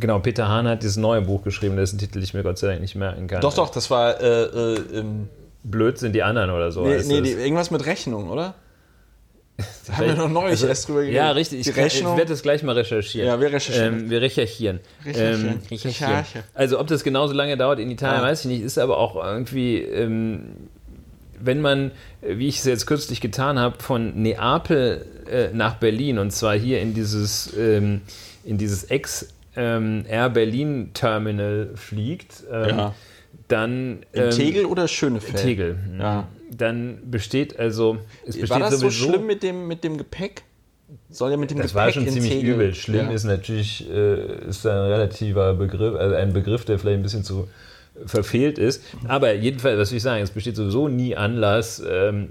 genau, 0.00 0.20
Peter 0.20 0.48
Hahn 0.48 0.66
hat 0.66 0.82
dieses 0.82 0.96
neue 0.96 1.20
Buch 1.20 1.42
geschrieben, 1.44 1.76
dessen 1.76 1.98
Titel 1.98 2.22
ich 2.22 2.32
mir 2.32 2.42
Gott 2.42 2.58
sei 2.58 2.68
Dank 2.68 2.80
nicht 2.80 2.94
merken 2.94 3.26
kann. 3.26 3.40
Doch, 3.42 3.52
doch, 3.54 3.68
das 3.70 3.90
war 3.90 4.20
äh, 4.20 4.42
äh, 4.44 4.74
ähm, 4.94 5.28
Blöd 5.64 5.98
sind 5.98 6.14
die 6.14 6.22
anderen 6.22 6.50
oder 6.50 6.70
so. 6.72 6.86
nee, 6.86 7.02
nee, 7.04 7.20
die, 7.20 7.32
irgendwas 7.32 7.70
mit 7.70 7.84
Rechnung, 7.84 8.30
oder? 8.30 8.54
Da 9.86 9.96
haben 9.96 10.06
wir 10.06 10.14
noch 10.14 10.28
neulich 10.28 10.50
Also, 10.52 10.66
erst 10.68 10.88
drüber 10.88 11.00
geredet. 11.00 11.16
Ja, 11.16 11.30
richtig. 11.32 11.62
Die 11.64 11.70
Ich, 11.70 11.76
ich 11.76 12.04
werde 12.04 12.26
das 12.26 12.42
gleich 12.42 12.62
mal 12.62 12.72
recherchieren. 12.76 13.26
Ja, 13.26 13.40
wir 13.40 13.50
recherchieren. 13.52 14.00
Ähm, 14.04 14.10
wir 14.10 14.20
recherchieren. 14.20 14.80
Recherchieren. 15.04 15.44
Ähm, 15.48 15.60
recherchieren. 15.70 16.10
Recherche. 16.12 16.44
Also, 16.54 16.78
ob 16.78 16.86
das 16.86 17.02
genauso 17.02 17.34
lange 17.34 17.56
dauert 17.56 17.80
in 17.80 17.90
Italien, 17.90 18.20
Ja. 18.22 18.26
weiß 18.28 18.40
ich 18.44 18.46
nicht. 18.46 18.62
Ist 18.62 18.78
aber 18.78 18.98
auch 18.98 19.16
irgendwie, 19.16 19.78
ähm, 19.78 20.42
wenn 21.40 21.60
man, 21.60 21.90
wie 22.22 22.46
ich 22.48 22.58
es 22.58 22.64
jetzt 22.66 22.86
kürzlich 22.86 23.20
getan 23.20 23.58
habe, 23.58 23.82
von 23.82 24.22
Neapel 24.22 25.04
äh, 25.30 25.48
nach 25.52 25.74
Berlin 25.74 26.18
und 26.18 26.30
zwar 26.32 26.56
hier 26.56 26.80
in 26.80 26.94
dieses, 26.94 27.52
ähm, 27.58 28.02
in 28.44 28.58
dieses 28.58 28.84
Ex-Air 28.84 30.30
Berlin 30.30 30.90
Terminal 30.94 31.70
fliegt, 31.74 32.44
ähm, 32.52 32.68
Ja. 32.68 32.94
dann. 33.48 34.00
In 34.12 34.22
ähm, 34.24 34.30
Tegel 34.30 34.64
oder 34.66 34.86
Schönefeld? 34.86 35.36
Tegel. 35.42 35.78
Ja. 35.98 36.28
Dann 36.50 37.10
besteht 37.10 37.58
also. 37.58 37.98
Es 38.26 38.38
besteht 38.38 38.50
War 38.50 38.60
das 38.60 38.80
so 38.80 38.88
sowieso, 38.88 39.10
schlimm 39.10 39.26
mit 39.26 39.42
dem, 39.42 39.66
mit 39.66 39.84
dem 39.84 39.98
Gepäck? 39.98 40.42
Soll 41.10 41.30
ja 41.32 41.36
mit 41.36 41.50
dem 41.50 41.58
Das 41.58 41.72
Gepäck 41.72 41.76
war 41.76 41.92
schon 41.92 42.08
ziemlich 42.08 42.32
Tegel. 42.32 42.54
übel. 42.54 42.74
Schlimm 42.74 43.06
ja. 43.08 43.12
ist 43.12 43.24
natürlich 43.24 43.88
äh, 43.90 44.48
ist 44.48 44.66
ein 44.66 44.76
relativer 44.76 45.54
Begriff, 45.54 45.94
also 45.94 46.14
ein 46.14 46.32
Begriff, 46.32 46.64
der 46.64 46.78
vielleicht 46.78 46.98
ein 46.98 47.02
bisschen 47.02 47.24
zu 47.24 47.48
verfehlt 48.06 48.58
ist. 48.58 48.82
Aber 49.06 49.34
jedenfalls, 49.34 49.78
was 49.78 49.90
will 49.90 49.96
ich 49.98 50.02
sagen, 50.02 50.22
es 50.22 50.30
besteht 50.30 50.56
sowieso 50.56 50.88
nie 50.88 51.16
Anlass, 51.16 51.82
ähm, 51.86 52.30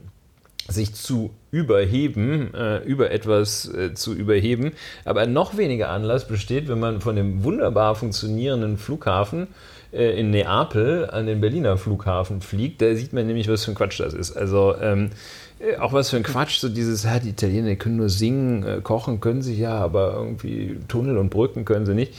sich 0.69 0.93
zu 0.93 1.31
überheben, 1.51 2.53
äh, 2.53 2.79
über 2.83 3.11
etwas 3.11 3.73
äh, 3.73 3.93
zu 3.93 4.13
überheben. 4.13 4.73
Aber 5.05 5.25
noch 5.25 5.57
weniger 5.57 5.89
Anlass 5.89 6.27
besteht, 6.27 6.67
wenn 6.67 6.79
man 6.79 7.01
von 7.01 7.15
dem 7.15 7.43
wunderbar 7.43 7.95
funktionierenden 7.95 8.77
Flughafen 8.77 9.47
in 9.91 10.31
Neapel 10.31 11.09
an 11.09 11.25
den 11.27 11.39
Berliner 11.41 11.77
Flughafen 11.77 12.41
fliegt. 12.41 12.81
Da 12.81 12.93
sieht 12.95 13.13
man 13.13 13.27
nämlich, 13.27 13.47
was 13.47 13.65
für 13.65 13.71
ein 13.71 13.75
Quatsch 13.75 13.99
das 13.99 14.13
ist. 14.13 14.35
Also 14.35 14.75
ähm, 14.81 15.11
äh, 15.59 15.77
auch 15.77 15.93
was 15.93 16.09
für 16.09 16.17
ein 16.17 16.23
Quatsch, 16.23 16.59
so 16.59 16.69
dieses, 16.69 17.03
ja, 17.03 17.19
die 17.19 17.29
Italiener 17.29 17.69
die 17.69 17.75
können 17.77 17.97
nur 17.97 18.09
singen, 18.09 18.63
äh, 18.63 18.81
kochen 18.81 19.19
können 19.21 19.41
sie 19.41 19.55
ja, 19.55 19.75
aber 19.77 20.13
irgendwie 20.13 20.77
Tunnel 20.87 21.17
und 21.17 21.29
Brücken 21.29 21.65
können 21.65 21.85
sie 21.85 21.93
nicht. 21.93 22.13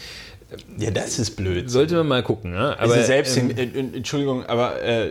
Ja, 0.79 0.91
das 0.91 1.19
ist 1.19 1.37
blöd. 1.37 1.69
Sollte 1.71 1.97
man 1.97 2.09
mal 2.09 2.23
gucken. 2.23 2.53
Ne? 2.53 2.75
Aber, 2.79 2.95
also 2.95 3.03
selbst 3.03 3.37
ähm, 3.37 3.51
in, 3.51 3.93
Entschuldigung, 3.95 4.47
aber 4.47 4.83
äh, 4.83 5.11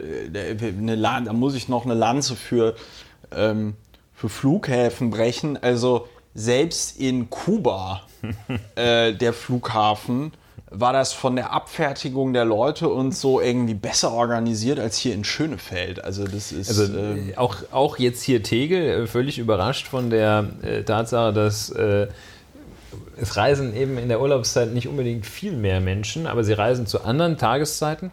eine, 0.80 0.96
Lan- 0.96 1.26
da 1.26 1.34
muss 1.34 1.54
ich 1.54 1.70
noch 1.70 1.86
eine 1.86 1.94
Lanze 1.94 2.36
für, 2.36 2.76
ähm, 3.36 3.76
für 4.16 4.30
Flughäfen 4.30 5.12
brechen. 5.12 5.56
Also 5.62 6.08
selbst 6.34 7.00
in 7.00 7.30
Kuba, 7.30 8.02
äh, 8.76 9.14
der 9.14 9.32
Flughafen, 9.32 10.32
war 10.70 10.92
das 10.92 11.14
von 11.14 11.36
der 11.38 11.54
Abfertigung 11.54 12.34
der 12.34 12.44
Leute 12.44 12.90
und 12.90 13.16
so 13.16 13.40
irgendwie 13.40 13.74
besser 13.74 14.12
organisiert 14.12 14.80
als 14.80 14.98
hier 14.98 15.14
in 15.14 15.24
Schönefeld. 15.24 16.04
Also 16.04 16.26
das 16.26 16.52
ist 16.52 16.68
Also 16.70 16.94
ähm, 16.94 17.30
äh, 17.30 17.38
auch, 17.38 17.56
auch 17.72 17.98
jetzt 17.98 18.22
hier 18.24 18.44
Tegel, 18.44 19.04
äh, 19.04 19.08
völlig 19.08 19.40
überrascht 19.40 19.88
von 19.88 20.10
der 20.10 20.46
äh, 20.62 20.84
Tatsache, 20.84 21.32
dass 21.32 21.70
äh, 21.70 22.08
es 23.20 23.38
reisen 23.38 23.76
eben 23.76 23.98
in 23.98 24.10
der 24.10 24.20
Urlaubszeit 24.22 24.74
nicht 24.74 24.88
unbedingt 24.88 25.26
viel 25.26 25.54
mehr 25.54 25.80
Menschen, 25.80 26.28
aber 26.28 26.44
sie 26.44 26.54
reisen 26.54 26.86
zu 26.86 27.02
anderen 27.04 27.38
Tageszeiten 27.38 28.12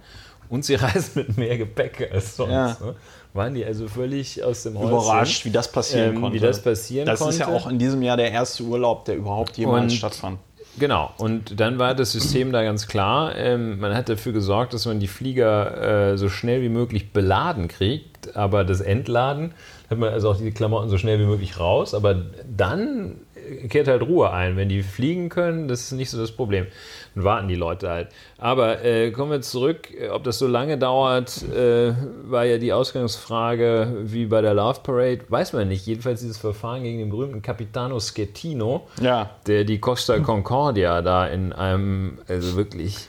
und 0.49 0.65
sie 0.65 0.75
reisen 0.77 1.11
mit 1.27 1.37
mehr 1.37 1.59
Gepäck 1.59 2.09
als 2.13 2.37
sonst. 2.37 2.53
Ja. 2.53 2.77
Ne? 2.81 2.95
Waren 3.33 3.55
die 3.55 3.65
also 3.65 3.89
völlig 3.89 4.45
aus 4.45 4.63
dem 4.63 4.79
Häuschen. 4.79 4.91
überrascht, 4.91 5.45
wie 5.45 5.51
das 5.51 5.73
passieren 5.73 6.15
ähm, 6.15 6.21
konnte. 6.21 6.37
Wie 6.37 6.41
das 6.41 6.63
passieren 6.63 7.07
das 7.07 7.19
konnte. 7.19 7.35
ist 7.35 7.41
ja 7.41 7.49
auch 7.49 7.69
in 7.69 7.81
diesem 7.81 8.01
Jahr 8.03 8.17
der 8.17 8.31
erste 8.31 8.63
Urlaub, 8.63 9.05
der 9.07 9.17
überhaupt 9.17 9.57
jemals 9.59 9.85
Und- 9.93 9.99
stattfand. 9.99 10.39
Genau, 10.79 11.13
und 11.19 11.61
dann 11.61 11.79
war 11.79 11.95
das 11.95 12.13
System 12.13 12.51
da 12.51 12.65
ganz 12.65 12.89
klar. 12.89 13.37
Ähm, 13.37 13.79
man 13.79 13.95
hat 13.95 14.09
dafür 14.09 14.33
gesorgt, 14.33 14.75
dass 14.75 14.87
man 14.87 14.99
die 14.99 15.07
Flieger 15.07 16.13
äh, 16.13 16.19
so 16.19 16.29
schnell 16.29 16.63
wie 16.63 16.69
möglich 16.69 17.13
beladen 17.13 17.69
kriegt, 17.69 18.37
aber 18.37 18.65
das 18.65 18.81
Entladen 18.81 19.53
hat 19.89 19.99
man 19.99 20.13
also 20.13 20.31
auch 20.31 20.37
die 20.37 20.51
Klamotten 20.51 20.89
so 20.89 20.99
schnell 20.99 21.21
wie 21.21 21.27
möglich 21.27 21.61
raus, 21.61 21.95
aber 21.95 22.15
dann 22.45 23.21
kehrt 23.69 23.89
halt 23.89 24.03
Ruhe 24.03 24.31
ein. 24.31 24.57
Wenn 24.57 24.69
die 24.69 24.83
fliegen 24.83 25.29
können, 25.29 25.69
das 25.69 25.81
ist 25.83 25.93
nicht 25.93 26.11
so 26.11 26.19
das 26.19 26.33
Problem. 26.33 26.67
Dann 27.15 27.25
warten 27.25 27.49
die 27.49 27.55
Leute 27.55 27.89
halt. 27.91 28.09
Aber 28.39 28.85
äh, 28.85 29.11
kommen 29.13 29.31
wir 29.31 29.41
zurück, 29.43 29.89
ob 30.11 30.25
das 30.25 30.39
so 30.39 30.47
lange 30.47 30.79
dauert, 30.79 31.43
äh, 31.55 31.93
war 32.25 32.45
ja 32.45 32.59
die 32.59 32.73
Ausgangsfrage 32.73 33.97
wie 34.05 34.27
bei 34.27 34.41
der 34.41 34.55
Love 34.55 34.81
Parade, 34.83 35.21
weiß 35.29 35.53
man 35.53 35.69
nicht. 35.69 35.87
Jedenfalls 35.87 36.21
dieses 36.21 36.39
Verfahren 36.39 36.83
gegen 36.83 36.99
den 36.99 37.11
berühmten 37.11 37.43
Capitano 37.43 38.01
Schettino, 38.01 38.89
Ja. 39.01 39.31
der 39.47 39.65
die 39.65 39.79
Costa 39.79 40.19
Concordia 40.19 41.03
da 41.03 41.27
in 41.27 41.53
einem, 41.53 42.19
also 42.29 42.57
wirklich, 42.57 43.09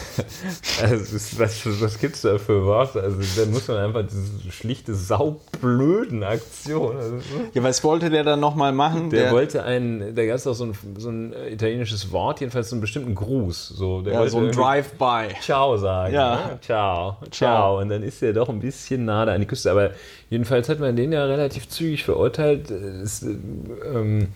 also 0.82 1.38
was, 1.38 1.80
was 1.80 1.98
gibt 1.98 2.16
es 2.16 2.22
da 2.22 2.38
für 2.38 2.64
Worte? 2.64 3.00
Also 3.02 3.18
da 3.36 3.50
muss 3.50 3.68
man 3.68 3.78
einfach 3.78 4.04
diese 4.06 4.52
schlichte, 4.52 4.94
saublöden 4.94 6.22
Aktion. 6.22 6.96
Also, 6.96 7.16
Ja, 7.54 7.62
was 7.62 7.82
wollte 7.84 8.10
der 8.10 8.24
dann 8.24 8.40
nochmal 8.40 8.72
machen? 8.72 9.10
der, 9.10 9.32
wollte 9.32 9.64
ein, 9.64 10.14
da 10.14 10.26
gab 10.26 10.36
es 10.36 10.46
auch 10.46 10.54
so 10.54 10.64
ein, 10.64 10.74
so 10.98 11.10
ein 11.10 11.34
italienisches 11.50 12.12
Wort, 12.12 12.40
jedenfalls 12.40 12.68
so 12.70 12.76
einen 12.76 12.80
bestimmten 12.80 13.14
Gruß. 13.14 13.68
So, 13.68 14.02
der 14.02 14.14
ja, 14.14 14.18
wollte 14.20 14.32
so 14.32 14.38
ein 14.38 14.52
Drive-by. 14.52 15.34
Ciao 15.40 15.76
sagen. 15.76 16.14
Ja. 16.14 16.34
Ne? 16.34 16.58
Ciao, 16.60 17.16
ciao. 17.30 17.80
Und 17.80 17.88
dann 17.88 18.02
ist 18.02 18.22
er 18.22 18.32
doch 18.32 18.48
ein 18.48 18.60
bisschen 18.60 19.04
nah 19.04 19.24
da 19.24 19.34
an 19.34 19.40
die 19.40 19.46
Küste. 19.46 19.70
Aber 19.70 19.90
jedenfalls 20.30 20.68
hat 20.68 20.80
man 20.80 20.96
den 20.96 21.12
ja 21.12 21.24
relativ 21.24 21.68
zügig 21.68 22.04
verurteilt. 22.04 22.70
Es 22.70 23.22
ähm, 23.22 24.28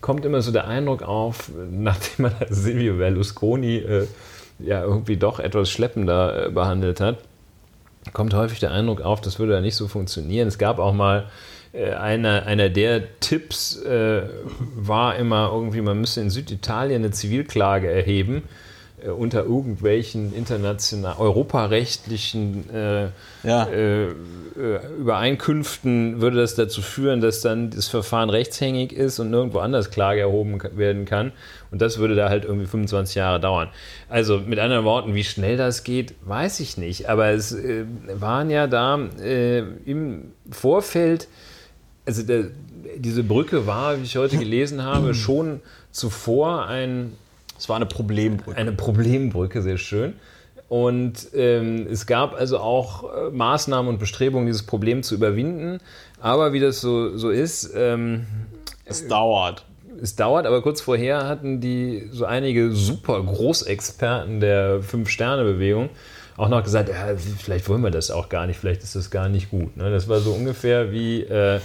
kommt 0.00 0.26
immer 0.26 0.42
so 0.42 0.52
der 0.52 0.68
Eindruck 0.68 1.02
auf, 1.02 1.50
nachdem 1.70 2.24
man 2.24 2.34
Silvio 2.50 2.94
Berlusconi 2.94 3.76
äh, 3.78 4.06
ja 4.64 4.82
irgendwie 4.82 5.16
doch 5.16 5.38
etwas 5.38 5.70
schleppender 5.70 6.46
äh, 6.46 6.50
behandelt 6.50 7.00
hat, 7.00 7.18
kommt 8.12 8.34
häufig 8.34 8.60
der 8.60 8.72
Eindruck 8.72 9.00
auf, 9.00 9.20
das 9.20 9.38
würde 9.38 9.54
ja 9.54 9.60
nicht 9.60 9.76
so 9.76 9.88
funktionieren. 9.88 10.48
Es 10.48 10.58
gab 10.58 10.78
auch 10.78 10.92
mal 10.92 11.26
äh, 11.72 11.92
einer, 11.92 12.46
einer 12.46 12.68
der 12.68 13.18
Tipps 13.20 13.80
äh, 13.82 14.22
war 14.76 15.16
immer 15.16 15.50
irgendwie, 15.52 15.80
man 15.80 16.00
müsse 16.00 16.20
in 16.20 16.30
Süditalien 16.30 17.02
eine 17.02 17.12
Zivilklage 17.12 17.90
erheben 17.90 18.42
äh, 19.04 19.10
unter 19.10 19.44
irgendwelchen 19.44 20.34
international 20.34 21.16
europarechtlichen 21.18 22.70
äh, 22.70 23.08
Ja. 23.42 23.64
äh, 23.68 24.04
äh, 24.06 24.12
Übereinkünften 24.98 26.20
würde 26.20 26.36
das 26.38 26.54
dazu 26.54 26.80
führen, 26.82 27.20
dass 27.20 27.40
dann 27.40 27.70
das 27.70 27.88
Verfahren 27.88 28.30
rechtshängig 28.30 28.92
ist 28.92 29.18
und 29.18 29.30
nirgendwo 29.30 29.58
anders 29.58 29.90
Klage 29.90 30.20
erhoben 30.20 30.60
werden 30.76 31.04
kann. 31.04 31.32
Und 31.70 31.82
das 31.82 31.98
würde 31.98 32.14
da 32.14 32.28
halt 32.28 32.44
irgendwie 32.44 32.66
25 32.66 33.16
Jahre 33.16 33.40
dauern. 33.40 33.68
Also 34.08 34.38
mit 34.38 34.58
anderen 34.58 34.84
Worten, 34.84 35.14
wie 35.14 35.24
schnell 35.24 35.56
das 35.56 35.82
geht, 35.82 36.14
weiß 36.24 36.60
ich 36.60 36.78
nicht. 36.78 37.08
Aber 37.08 37.30
es 37.30 37.52
äh, 37.52 37.84
waren 38.14 38.48
ja 38.50 38.66
da 38.66 38.98
äh, 39.20 39.58
im 39.84 40.32
Vorfeld, 40.50 41.26
also 42.06 42.22
der, 42.22 42.44
diese 42.96 43.24
Brücke 43.24 43.66
war, 43.66 43.98
wie 43.98 44.04
ich 44.04 44.16
heute 44.16 44.36
gelesen 44.38 44.84
habe, 44.84 45.14
schon 45.14 45.60
zuvor 45.90 46.66
ein 46.66 47.12
Es 47.58 47.68
war 47.68 47.76
eine 47.76 47.86
Problembrücke. 47.86 48.56
eine 48.58 48.72
Problembrücke, 48.72 49.62
sehr 49.62 49.78
schön. 49.78 50.14
Und 50.68 51.28
ähm, 51.34 51.86
es 51.90 52.06
gab 52.06 52.34
also 52.34 52.58
auch 52.58 53.04
äh, 53.04 53.30
Maßnahmen 53.30 53.88
und 53.88 53.98
Bestrebungen, 53.98 54.46
dieses 54.46 54.64
Problem 54.64 55.02
zu 55.02 55.14
überwinden. 55.14 55.78
Aber 56.20 56.52
wie 56.52 56.60
das 56.60 56.80
so, 56.80 57.16
so 57.16 57.30
ist, 57.30 57.70
ähm, 57.76 58.26
Es 58.84 59.06
dauert. 59.06 59.66
es 60.00 60.16
dauert, 60.16 60.46
aber 60.46 60.62
kurz 60.62 60.80
vorher 60.80 61.28
hatten 61.28 61.60
die 61.60 62.08
so 62.10 62.24
einige 62.24 62.72
super 62.72 63.22
Großexperten 63.22 64.40
der 64.40 64.82
Fünf-Sterne-Bewegung 64.82 65.90
auch 66.36 66.48
noch 66.48 66.64
gesagt, 66.64 66.88
ja, 66.88 67.14
vielleicht 67.16 67.68
wollen 67.68 67.82
wir 67.82 67.90
das 67.90 68.10
auch 68.10 68.28
gar 68.28 68.46
nicht, 68.46 68.58
vielleicht 68.58 68.82
ist 68.82 68.96
das 68.96 69.10
gar 69.10 69.28
nicht 69.28 69.50
gut. 69.50 69.76
Ne? 69.76 69.90
Das 69.90 70.08
war 70.08 70.18
so 70.20 70.32
ungefähr 70.32 70.90
wie, 70.90 71.22
äh, 71.22 71.60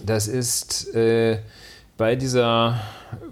das 0.06 0.28
ist 0.28 0.94
äh, 0.96 1.40
bei 1.98 2.16
dieser 2.16 2.80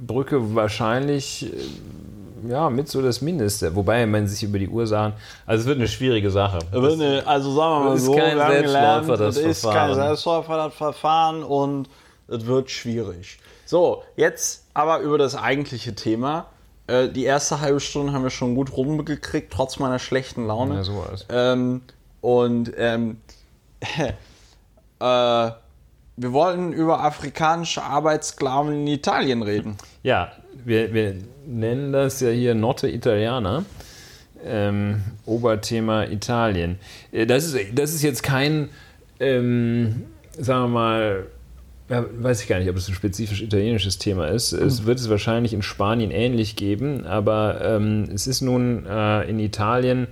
Brücke 0.06 0.56
wahrscheinlich 0.56 1.52
äh, 1.54 2.50
ja, 2.50 2.70
mit 2.70 2.88
so 2.88 3.02
das 3.02 3.22
Mindeste. 3.22 3.76
Wobei 3.76 4.06
man 4.06 4.28
sich 4.28 4.44
über 4.44 4.60
die 4.60 4.70
Ursachen. 4.70 5.14
Also 5.46 5.62
es 5.62 5.68
wird 5.68 5.78
eine 5.78 5.88
schwierige 5.88 6.32
Sache. 6.32 6.60
Ne, 6.72 7.24
also 7.26 7.54
sagen 7.54 7.74
wir 7.74 7.80
mal 7.86 7.92
Das 7.92 8.00
ist 8.00 8.06
so, 8.06 8.16
kein 8.16 8.38
Selbstläufer, 8.38 9.18
das 9.18 9.38
es 9.38 9.46
ist 9.46 9.64
kein 9.64 9.72
Verfahren. 9.74 9.96
Selbstläufer, 9.96 10.58
das 10.58 10.74
Verfahren 10.74 11.44
und 11.44 11.90
es 12.28 12.46
wird 12.46 12.70
schwierig. 12.72 13.40
So, 13.66 14.04
jetzt 14.16 14.64
aber 14.74 15.00
über 15.00 15.18
das 15.18 15.36
eigentliche 15.36 15.96
Thema. 15.96 16.46
Äh, 16.90 17.10
Die 17.10 17.24
erste 17.24 17.62
halbe 17.62 17.80
Stunde 17.80 18.14
haben 18.14 18.24
wir 18.24 18.30
schon 18.30 18.56
gut 18.56 18.76
rumgekriegt, 18.76 19.52
trotz 19.54 19.80
meiner 19.80 20.00
schlechten 20.00 20.48
Laune. 20.48 20.76
Ja, 20.76 20.84
sowas. 20.84 21.26
Ähm, 21.30 21.82
und 22.22 22.72
ähm, 22.78 23.18
äh, 25.00 25.52
wir 26.22 26.34
wollten 26.34 26.74
über 26.74 27.02
afrikanische 27.04 27.82
Arbeitssklaven 27.84 28.74
in 28.74 28.88
Italien 28.88 29.42
reden. 29.42 29.78
Ja, 30.04 30.32
wir, 30.66 30.94
wir 30.94 31.16
nennen 31.48 31.94
das 31.94 32.20
ja 32.20 32.30
hier 32.30 32.56
Notte 32.56 32.90
Italiana. 32.90 33.64
Ähm, 34.44 35.02
Oberthema 35.26 36.04
Italien. 36.06 36.80
Äh, 37.12 37.26
Das 37.26 37.46
ist, 37.46 37.58
das 37.74 37.94
ist 37.94 38.02
jetzt 38.04 38.24
kein, 38.24 38.70
ähm, 39.20 40.06
sagen 40.38 40.64
wir 40.64 40.68
mal, 40.68 41.28
ja, 41.90 42.06
weiß 42.20 42.42
ich 42.42 42.48
gar 42.48 42.60
nicht, 42.60 42.70
ob 42.70 42.76
es 42.76 42.88
ein 42.88 42.94
spezifisch 42.94 43.42
italienisches 43.42 43.98
Thema 43.98 44.28
ist. 44.28 44.52
Es 44.52 44.86
wird 44.86 45.00
es 45.00 45.10
wahrscheinlich 45.10 45.54
in 45.54 45.64
Spanien 45.64 46.12
ähnlich 46.12 46.56
geben, 46.56 47.06
aber 47.06 47.62
ähm, 47.64 48.08
es 48.14 48.28
ist 48.28 48.42
nun 48.42 48.86
äh, 48.86 49.28
in 49.28 49.40
Italien 49.40 50.08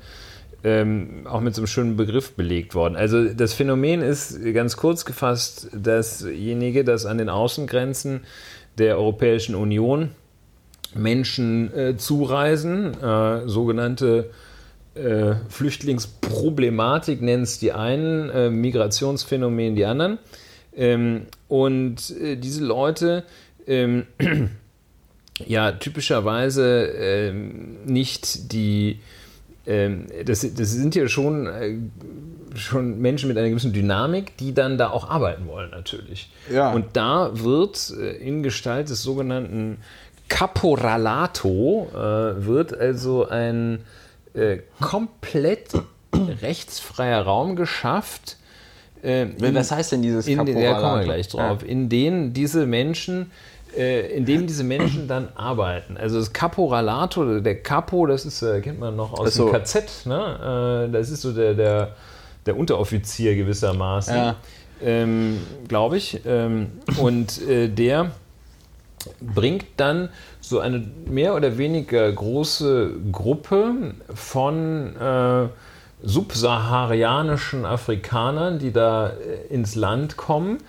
ähm, 0.63 1.27
auch 1.29 1.39
mit 1.39 1.53
so 1.53 1.61
einem 1.61 1.67
schönen 1.67 1.95
Begriff 1.95 2.31
belegt 2.33 2.73
worden. 2.73 2.95
Also 2.95 3.25
das 3.25 3.53
Phänomen 3.53 4.01
ist 4.01 4.39
ganz 4.53 4.75
kurz 4.75 5.05
gefasst 5.05 5.69
dasjenige, 5.71 6.83
dass 6.83 7.05
an 7.05 7.19
den 7.19 7.29
Außengrenzen 7.29 8.21
der 8.79 8.97
Europäischen 8.97 9.53
Union 9.53 10.09
Menschen 10.95 11.71
äh, 11.75 11.95
zureisen, 11.97 12.99
äh, 13.01 13.47
sogenannte 13.47 14.31
äh, 14.95 15.35
Flüchtlingsproblematik 15.49 17.21
nennen 17.21 17.43
es 17.43 17.59
die 17.59 17.71
einen, 17.71 18.29
äh, 18.29 18.49
Migrationsphänomen 18.49 19.75
die 19.75 19.85
anderen. 19.85 20.17
Ähm, 20.75 21.27
und 21.47 22.09
äh, 22.19 22.35
diese 22.35 22.63
Leute 22.63 23.23
ähm, 23.65 24.05
ja 25.45 25.71
typischerweise 25.73 26.85
ähm, 26.85 27.77
nicht 27.85 28.51
die, 28.51 28.99
ähm, 29.65 30.07
das, 30.25 30.41
das 30.41 30.71
sind 30.71 30.95
ja 30.95 31.07
schon, 31.07 31.47
äh, 31.47 31.77
schon 32.55 32.99
Menschen 32.99 33.27
mit 33.27 33.37
einer 33.37 33.49
gewissen 33.49 33.73
Dynamik, 33.73 34.37
die 34.37 34.53
dann 34.53 34.77
da 34.77 34.89
auch 34.89 35.09
arbeiten 35.09 35.47
wollen 35.47 35.71
natürlich. 35.71 36.29
Ja. 36.51 36.71
Und 36.71 36.97
da 36.97 37.31
wird 37.33 37.93
äh, 37.99 38.17
in 38.17 38.43
Gestalt 38.43 38.89
des 38.89 39.03
sogenannten 39.03 39.77
Caporalato 40.29 41.87
äh, 41.93 42.45
wird 42.45 42.77
also 42.77 43.27
ein 43.27 43.79
äh, 44.33 44.59
komplett 44.79 45.69
rechtsfreier 46.41 47.21
Raum 47.21 47.55
geschafft. 47.55 48.37
Äh, 49.03 49.23
in- 49.23 49.55
Was 49.55 49.71
heißt 49.71 49.91
denn 49.91 50.01
dieses 50.01 50.27
in 50.27 50.43
den, 50.45 50.57
ja, 50.57 50.73
kommen 50.73 50.81
wir 50.81 50.81
Caporalato? 50.81 51.03
gleich 51.05 51.27
drauf, 51.27 51.63
in 51.67 51.89
denen 51.89 52.33
diese 52.33 52.65
Menschen, 52.65 53.31
äh, 53.77 54.07
in 54.15 54.25
dem 54.25 54.47
diese 54.47 54.63
Menschen 54.63 55.07
dann 55.07 55.27
arbeiten. 55.35 55.97
Also 55.97 56.17
das 56.19 56.33
Caporalato, 56.33 57.39
der 57.39 57.61
Capo, 57.61 58.05
das 58.07 58.25
ist, 58.25 58.41
äh, 58.41 58.61
kennt 58.61 58.79
man 58.79 58.95
noch 58.95 59.13
aus 59.13 59.33
so. 59.35 59.51
dem 59.51 59.53
KZ, 59.61 60.05
ne? 60.05 60.87
Äh, 60.87 60.91
das 60.91 61.09
ist 61.09 61.21
so 61.21 61.31
der, 61.33 61.53
der, 61.53 61.89
der 62.45 62.57
Unteroffizier 62.57 63.35
gewissermaßen, 63.35 64.15
Ja. 64.15 64.35
ähm, 64.83 65.37
glaube 65.67 65.97
ich. 65.97 66.21
Ähm, 66.25 66.67
und 66.97 67.41
äh, 67.47 67.67
der 67.67 68.11
bringt 69.21 69.65
dann 69.77 70.09
so 70.41 70.59
eine 70.59 70.83
mehr 71.05 71.35
oder 71.35 71.57
weniger 71.57 72.11
große 72.11 72.91
Gruppe 73.11 73.93
von 74.13 74.95
äh, 74.95 75.47
subsaharianischen 76.01 77.65
Afrikanern, 77.65 78.59
die 78.59 78.71
da 78.71 79.09
äh, 79.09 79.53
ins 79.53 79.75
Land 79.75 80.17
kommen, 80.17 80.59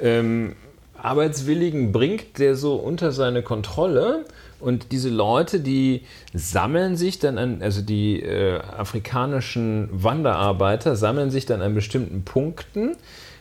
ähm, 0.00 0.56
Arbeitswilligen 1.02 1.90
bringt 1.90 2.38
der 2.38 2.54
so 2.54 2.76
unter 2.76 3.12
seine 3.12 3.42
Kontrolle. 3.42 4.24
Und 4.60 4.92
diese 4.92 5.10
Leute, 5.10 5.58
die 5.58 6.02
sammeln 6.32 6.96
sich 6.96 7.18
dann 7.18 7.36
an, 7.36 7.60
also 7.60 7.82
die 7.82 8.22
äh, 8.22 8.60
afrikanischen 8.60 9.88
Wanderarbeiter 9.90 10.94
sammeln 10.94 11.32
sich 11.32 11.46
dann 11.46 11.60
an 11.60 11.74
bestimmten 11.74 12.22
Punkten. 12.22 12.96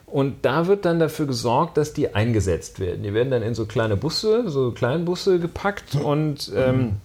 Und 0.08 0.38
da 0.44 0.66
wird 0.66 0.86
dann 0.86 1.00
dafür 1.00 1.28
gesorgt, 1.28 1.78
dass 1.78 1.94
die 1.94 2.16
eingesetzt 2.16 2.80
werden. 2.80 3.04
Die 3.04 3.14
werden 3.14 3.30
dann 3.30 3.44
in 3.44 3.54
so 3.54 3.66
kleine 3.66 3.96
Busse, 3.96 4.50
so 4.50 4.72
Kleinbusse 4.72 5.40
gepackt 5.40 5.96
und 5.96 6.52
ähm, 6.56 6.98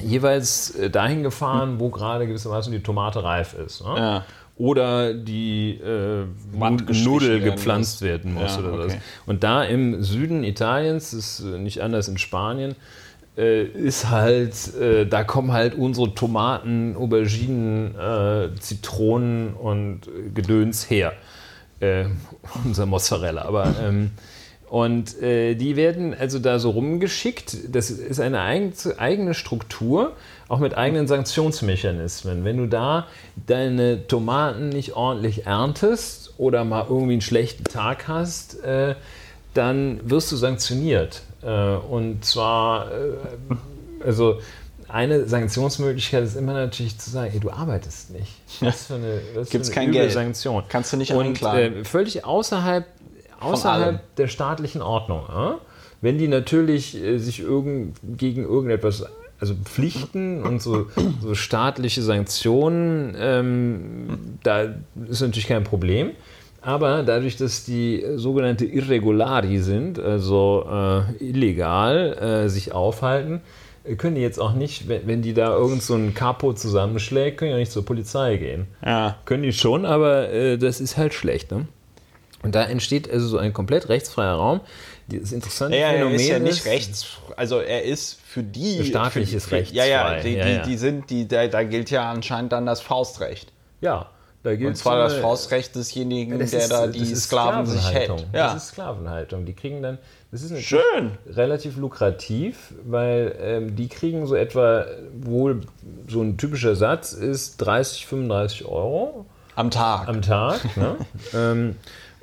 jeweils 0.00 0.70
äh, 0.76 0.90
dahin 0.90 1.22
gefahren, 1.22 1.78
wo 1.78 1.90
gerade 1.90 2.26
gewissermaßen 2.26 2.72
die 2.72 2.80
Tomate 2.80 3.22
reif 3.22 3.54
ist. 3.54 3.84
Ne? 3.84 3.94
Ja. 3.96 4.24
Oder 4.56 5.14
die 5.14 5.80
äh, 5.80 6.24
Nudel 6.54 7.40
gepflanzt 7.40 8.02
werden 8.02 8.34
muss 8.34 8.56
Ja, 8.56 8.62
oder 8.62 8.72
okay. 8.74 8.84
was. 8.86 8.94
Und 9.26 9.42
da 9.42 9.64
im 9.64 10.02
Süden 10.02 10.44
Italiens, 10.44 11.10
das 11.10 11.40
ist 11.40 11.40
äh, 11.40 11.58
nicht 11.58 11.80
anders 11.82 12.08
in 12.08 12.18
Spanien, 12.18 12.76
äh, 13.36 13.64
ist 13.64 14.10
halt, 14.10 14.74
äh, 14.74 15.06
da 15.06 15.24
kommen 15.24 15.52
halt 15.52 15.74
unsere 15.74 16.14
Tomaten, 16.14 16.96
Auberginen, 16.96 17.94
äh, 17.96 18.54
Zitronen 18.60 19.54
und 19.54 20.02
Gedöns 20.34 20.88
her. 20.88 21.12
Unser 22.64 22.86
Mozzarella, 22.86 23.42
aber 23.42 23.74
ähm, 23.82 24.12
und 24.72 25.20
äh, 25.20 25.54
die 25.54 25.76
werden 25.76 26.16
also 26.18 26.38
da 26.38 26.58
so 26.58 26.70
rumgeschickt. 26.70 27.58
Das 27.74 27.90
ist 27.90 28.20
eine 28.20 28.40
eigen, 28.40 28.72
eigene 28.96 29.34
Struktur, 29.34 30.12
auch 30.48 30.60
mit 30.60 30.78
eigenen 30.78 31.06
Sanktionsmechanismen. 31.06 32.46
Wenn 32.46 32.56
du 32.56 32.66
da 32.68 33.06
deine 33.46 34.06
Tomaten 34.06 34.70
nicht 34.70 34.94
ordentlich 34.96 35.44
erntest 35.44 36.32
oder 36.38 36.64
mal 36.64 36.86
irgendwie 36.88 37.12
einen 37.12 37.20
schlechten 37.20 37.64
Tag 37.64 38.08
hast, 38.08 38.64
äh, 38.64 38.94
dann 39.52 40.00
wirst 40.08 40.32
du 40.32 40.36
sanktioniert. 40.36 41.20
Äh, 41.42 41.74
und 41.74 42.24
zwar, 42.24 42.90
äh, 42.92 44.06
also 44.06 44.40
eine 44.88 45.26
Sanktionsmöglichkeit 45.26 46.24
ist 46.24 46.34
immer 46.34 46.54
natürlich 46.54 46.98
zu 46.98 47.10
sagen, 47.10 47.30
ey, 47.34 47.40
du 47.40 47.50
arbeitest 47.50 48.10
nicht. 48.10 48.40
Was 48.60 48.86
für 48.86 48.94
eine, 48.94 49.20
was 49.34 49.50
Gibt's 49.50 49.68
für 49.68 49.76
eine 49.76 49.84
kein 49.86 49.92
Geld. 49.92 50.12
Sanktion. 50.12 50.62
Kannst 50.70 50.94
du 50.94 50.96
nicht 50.96 51.12
Und 51.12 51.26
anklagen. 51.26 51.82
äh, 51.82 51.84
völlig 51.84 52.24
außerhalb. 52.24 52.86
Außerhalb 53.42 54.00
der 54.16 54.28
staatlichen 54.28 54.82
Ordnung. 54.82 55.22
Ja? 55.28 55.58
Wenn 56.00 56.18
die 56.18 56.28
natürlich 56.28 56.96
äh, 56.96 57.18
sich 57.18 57.40
irgend, 57.40 57.96
gegen 58.02 58.44
irgendetwas 58.44 59.04
also 59.42 59.54
Pflichten 59.64 60.44
und 60.44 60.62
so, 60.62 60.86
so 61.20 61.34
staatliche 61.34 62.00
Sanktionen, 62.00 63.16
ähm, 63.18 64.38
da 64.44 64.74
ist 65.08 65.20
natürlich 65.20 65.48
kein 65.48 65.64
Problem. 65.64 66.10
Aber 66.60 67.02
dadurch, 67.02 67.36
dass 67.36 67.64
die 67.64 68.04
sogenannte 68.14 68.64
Irregulari 68.64 69.58
sind, 69.58 69.98
also 69.98 70.64
äh, 70.70 71.24
illegal 71.24 72.44
äh, 72.44 72.48
sich 72.48 72.72
aufhalten, 72.72 73.40
äh, 73.82 73.96
können 73.96 74.14
die 74.14 74.20
jetzt 74.20 74.38
auch 74.38 74.54
nicht, 74.54 74.88
wenn, 74.88 75.08
wenn 75.08 75.22
die 75.22 75.34
da 75.34 75.56
irgend 75.56 75.82
so 75.82 75.94
ein 75.94 76.14
Capo 76.14 76.52
zusammenschlägt, 76.52 77.38
können 77.38 77.50
die 77.50 77.54
auch 77.54 77.58
nicht 77.58 77.72
zur 77.72 77.84
Polizei 77.84 78.36
gehen. 78.36 78.68
Ja. 78.84 79.16
Können 79.24 79.42
die 79.42 79.52
schon, 79.52 79.84
aber 79.84 80.30
äh, 80.30 80.56
das 80.56 80.80
ist 80.80 80.96
halt 80.96 81.14
schlecht. 81.14 81.50
Ne? 81.50 81.66
Und 82.42 82.54
da 82.54 82.64
entsteht 82.64 83.10
also 83.10 83.26
so 83.28 83.38
ein 83.38 83.52
komplett 83.52 83.88
rechtsfreier 83.88 84.34
Raum. 84.34 84.60
Das 85.08 85.32
interessante 85.32 85.76
Ja, 85.76 85.88
er 85.88 85.92
Phänomen 85.94 86.14
ist 86.16 86.28
ja 86.28 86.38
nicht 86.38 86.64
rechts, 86.66 87.06
also 87.36 87.58
er 87.60 87.82
ist 87.84 88.18
für 88.24 88.42
die 88.42 88.84
Staatliches 88.84 89.46
für, 89.46 89.56
Recht 89.56 89.72
Ja, 89.72 89.84
ja, 89.84 90.20
die, 90.20 90.34
Ja, 90.36 90.46
ja. 90.46 90.62
die 90.62 90.76
sind, 90.76 91.10
die, 91.10 91.28
da, 91.28 91.46
da 91.48 91.62
gilt 91.64 91.90
ja 91.90 92.10
anscheinend 92.10 92.52
dann 92.52 92.66
das 92.66 92.80
Faustrecht. 92.80 93.52
Ja, 93.80 94.06
da 94.42 94.54
gilt 94.56 94.68
Und 94.70 94.74
zwar 94.76 94.96
das 94.98 95.12
so 95.12 95.16
eine- 95.18 95.22
Faustrecht 95.22 95.74
desjenigen, 95.76 96.38
Das 96.38 96.50
der 96.50 96.60
ist- 96.60 96.72
da 96.72 96.86
das 96.86 96.96
die 96.96 97.14
Sklaven 97.14 97.66
sich 97.66 97.80
hält. 97.92 98.04
Sklavenhaltung. 98.06 98.34
Ja. 98.34 98.52
Das 98.54 98.62
ist 98.62 98.68
Sklavenhaltung. 98.70 99.44
Die 99.44 99.52
kriegen 99.54 99.82
dann, 99.82 99.98
das 100.32 100.42
ist 100.42 100.62
Schön. 100.62 101.12
relativ 101.28 101.76
lukrativ, 101.76 102.72
weil 102.84 103.36
ähm, 103.40 103.76
die 103.76 103.88
kriegen 103.88 104.26
so 104.26 104.34
etwa, 104.34 104.86
wohl 105.20 105.60
so 106.08 106.22
ein 106.22 106.38
typischer 106.38 106.74
Satz 106.74 107.12
ist 107.12 107.58
30, 107.58 108.06
35 108.06 108.64
Euro 108.64 109.26
Am 109.56 109.70
Tag. 109.70 110.08
am 110.08 110.22
Tag. 110.22 110.76
ne? 110.76 110.96
ähm, 111.34 111.76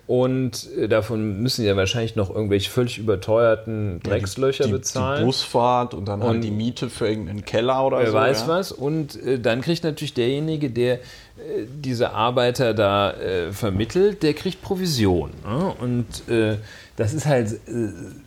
und 0.09 0.67
äh, 0.75 0.87
davon 0.87 1.39
müssen 1.43 1.61
die 1.61 1.67
ja 1.67 1.75
wahrscheinlich 1.77 2.15
noch 2.15 2.33
irgendwelche 2.33 2.71
völlig 2.71 2.97
überteuerten 2.97 3.99
Dreckslöcher 4.01 4.65
die, 4.65 4.71
bezahlen. 4.71 5.19
Die 5.19 5.25
Busfahrt 5.25 5.93
und 5.93 6.05
dann 6.07 6.21
Und- 6.23 6.27
halt 6.27 6.43
die 6.43 6.49
Miete 6.49 6.89
für 6.89 7.07
irgendeinen 7.07 7.45
Keller 7.45 7.85
oder 7.85 7.99
Wer 7.99 8.07
so. 8.07 8.13
weiß 8.17 8.41
ja. 8.41 8.47
was. 8.47 8.71
Und 8.71 9.21
äh, 9.23 9.39
dann 9.39 9.61
kriegt 9.61 9.83
natürlich 9.83 10.15
derjenige, 10.15 10.71
der 10.71 10.95
äh, 10.95 10.99
diese 11.71 12.09
Arbeiter 12.13 12.73
da 12.73 13.13
vermittelt, 13.51 14.23
der 14.23 14.33
kriegt 14.33 14.63
Provision. 14.63 15.29
Ne? 15.45 15.73
Und 15.79 16.05
das 16.97 17.13
ist 17.13 17.27
halt 17.27 17.59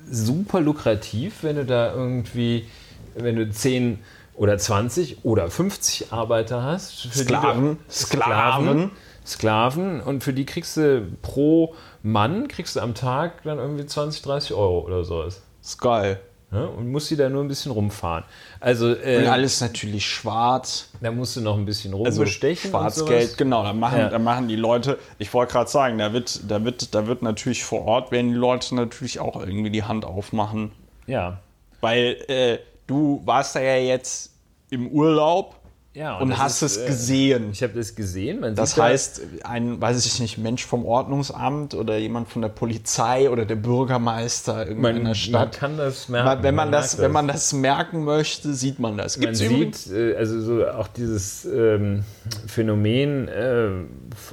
super 0.08 0.60
lukrativ, 0.60 1.38
wenn 1.42 1.56
du 1.56 1.64
da 1.64 1.92
irgendwie, 1.92 2.64
wenn 3.16 3.34
du 3.36 3.50
10 3.50 3.98
oder 4.34 4.56
20 4.56 5.24
oder 5.24 5.50
50 5.50 6.12
Arbeiter 6.12 6.62
hast. 6.62 7.04
die 7.04 7.08
du- 7.08 7.18
Sklaven. 7.24 7.78
Sklaven. 7.90 8.90
Sklaven. 9.26 10.00
Und 10.00 10.22
für 10.24 10.32
die 10.32 10.44
kriegst 10.46 10.76
du 10.76 11.06
pro 11.22 11.74
Mann, 12.02 12.48
kriegst 12.48 12.76
du 12.76 12.80
am 12.80 12.94
Tag 12.94 13.42
dann 13.44 13.58
irgendwie 13.58 13.86
20, 13.86 14.22
30 14.22 14.54
Euro 14.54 14.80
oder 14.80 15.04
sowas. 15.04 15.42
Ist 15.62 15.80
geil. 15.80 16.20
Ne? 16.50 16.68
Und 16.68 16.90
musst 16.90 17.10
die 17.10 17.16
da 17.16 17.30
nur 17.30 17.42
ein 17.42 17.48
bisschen 17.48 17.72
rumfahren. 17.72 18.24
Also, 18.60 18.94
äh, 18.94 19.18
Und 19.22 19.26
alles 19.28 19.62
natürlich 19.62 20.04
schwarz. 20.06 20.90
da 21.00 21.10
musst 21.10 21.34
du 21.36 21.40
noch 21.40 21.56
ein 21.56 21.64
bisschen 21.64 21.94
Also 21.94 22.20
rumbestechen. 22.20 22.70
und 22.70 22.78
Schwarzgeld, 22.78 23.38
genau. 23.38 23.62
Da 23.62 23.72
machen, 23.72 23.98
Ja. 24.00 24.08
da 24.10 24.18
machen 24.18 24.48
die 24.48 24.56
Leute, 24.56 24.98
ich 25.18 25.32
wollte 25.32 25.52
gerade 25.54 25.70
sagen, 25.70 25.96
da 25.96 26.12
wird, 26.12 26.40
da, 26.50 26.62
wird, 26.62 26.94
da 26.94 27.06
wird 27.06 27.22
natürlich 27.22 27.64
vor 27.64 27.86
Ort, 27.86 28.10
werden 28.12 28.28
die 28.28 28.36
Leute 28.36 28.74
natürlich 28.74 29.18
auch 29.18 29.40
irgendwie 29.40 29.70
die 29.70 29.84
Hand 29.84 30.04
aufmachen. 30.04 30.72
Ja. 31.06 31.38
Weil 31.80 32.18
äh, 32.28 32.58
du 32.86 33.22
warst 33.24 33.56
da 33.56 33.60
ja 33.60 33.76
jetzt 33.76 34.34
im 34.68 34.88
Urlaub 34.88 35.54
ja 35.95 36.18
und 36.18 36.30
das 36.30 36.38
hast 36.38 36.62
ist, 36.62 36.76
es 36.76 36.82
äh, 36.84 36.86
gesehen. 36.86 37.51
Ich 37.53 37.62
habe 37.62 37.74
das 37.74 37.95
gesehen. 37.95 38.40
Man 38.40 38.55
Das 38.55 38.78
heißt, 38.78 39.20
ein, 39.45 39.80
weiß 39.80 40.05
ich 40.07 40.20
nicht, 40.20 40.38
Mensch 40.38 40.64
vom 40.64 40.84
Ordnungsamt 40.86 41.74
oder 41.74 41.99
jemand 41.99 42.28
von 42.28 42.43
der 42.43 42.49
Polizei 42.49 43.28
oder 43.28 43.45
der 43.45 43.57
Bürgermeister 43.57 44.66
man, 44.74 45.03
man 45.03 45.14
Stadt. 45.14 45.53
kann 45.59 45.76
das 45.76 46.09
merken. 46.09 46.43
wenn, 46.43 46.55
man 46.55 46.72
das, 46.72 46.95
merkt 46.97 47.03
wenn 47.05 47.12
man 47.12 47.28
das 47.28 47.53
merken 47.53 48.05
möchte, 48.05 48.55
sieht 48.55 48.78
man 48.78 48.97
das. 48.97 49.16
Man 49.18 49.26
Gibt's 49.26 49.40
übrigens- 49.40 49.84
sieht, 49.84 49.95
äh, 49.97 50.16
also 50.16 50.40
so 50.40 50.66
auch 50.66 50.88
dieses 50.88 51.45
ähm, 51.45 52.05
Phänomen 52.47 53.28
äh, 53.28 53.70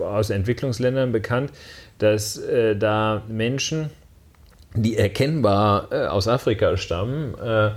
aus 0.02 0.30
Entwicklungsländern 0.30 1.12
bekannt, 1.12 1.52
dass 1.98 2.38
äh, 2.38 2.76
da 2.78 3.24
Menschen, 3.28 3.90
die 4.76 4.96
erkennbar 4.96 5.88
äh, 5.92 6.06
aus 6.06 6.28
Afrika 6.28 6.78
stammen, 6.78 7.34
äh, 7.40 7.72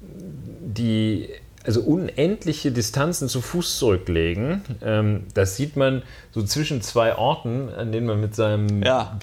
die 0.00 1.28
also 1.66 1.80
unendliche 1.82 2.70
Distanzen 2.72 3.28
zu 3.28 3.40
Fuß 3.40 3.78
zurücklegen. 3.78 4.62
Ähm, 4.82 5.24
das 5.34 5.56
sieht 5.56 5.76
man 5.76 6.02
so 6.32 6.42
zwischen 6.42 6.80
zwei 6.82 7.16
Orten, 7.16 7.68
an 7.76 7.92
denen 7.92 8.06
man 8.06 8.20
mit 8.20 8.34
seinem 8.34 8.82
Ja. 8.82 9.18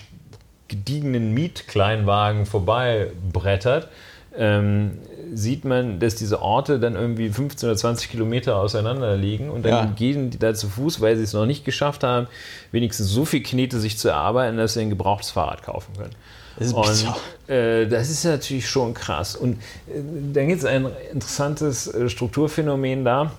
gediegenen 0.68 1.34
Mietkleinwagen 1.34 2.46
vorbei 2.46 3.12
brettert, 3.32 3.88
ähm, 4.36 4.98
sieht 5.34 5.64
man, 5.64 6.00
dass 6.00 6.16
diese 6.16 6.42
Orte 6.42 6.80
dann 6.80 6.96
irgendwie 6.96 7.30
15 7.30 7.70
oder 7.70 7.78
20 7.78 8.10
Kilometer 8.10 8.56
auseinander 8.58 9.16
liegen 9.16 9.50
und 9.52 9.64
dann 9.64 9.72
Ja. 9.72 9.86
gehen 9.96 10.32
die 10.32 10.40
da 10.40 10.54
zu 10.56 10.68
Fuß, 10.70 11.02
weil 11.02 11.16
sie 11.18 11.24
es 11.24 11.34
noch 11.34 11.46
nicht 11.46 11.66
geschafft 11.66 12.04
haben, 12.04 12.28
wenigstens 12.72 13.10
so 13.10 13.26
viel 13.26 13.44
Knete 13.44 13.80
sich 13.80 13.98
zu 14.00 14.10
erarbeiten, 14.10 14.58
dass 14.58 14.74
sie 14.74 14.82
ein 14.82 14.90
gebrauchtes 14.90 15.30
Fahrrad 15.32 15.62
kaufen 15.64 15.94
können. 15.98 16.16
Das 16.58 16.68
ist 16.68 16.74
Und 16.74 17.50
äh, 17.54 17.88
das 17.88 18.10
ist 18.10 18.24
natürlich 18.26 18.68
schon 18.70 18.94
krass. 18.94 19.36
Und 19.36 19.54
äh, 19.88 20.02
dann 20.34 20.48
gibt 20.48 20.60
es 20.60 20.66
ein 20.66 20.88
interessantes 21.12 21.88
äh, 21.88 22.10
Strukturphänomen 22.10 23.04
da. 23.06 23.32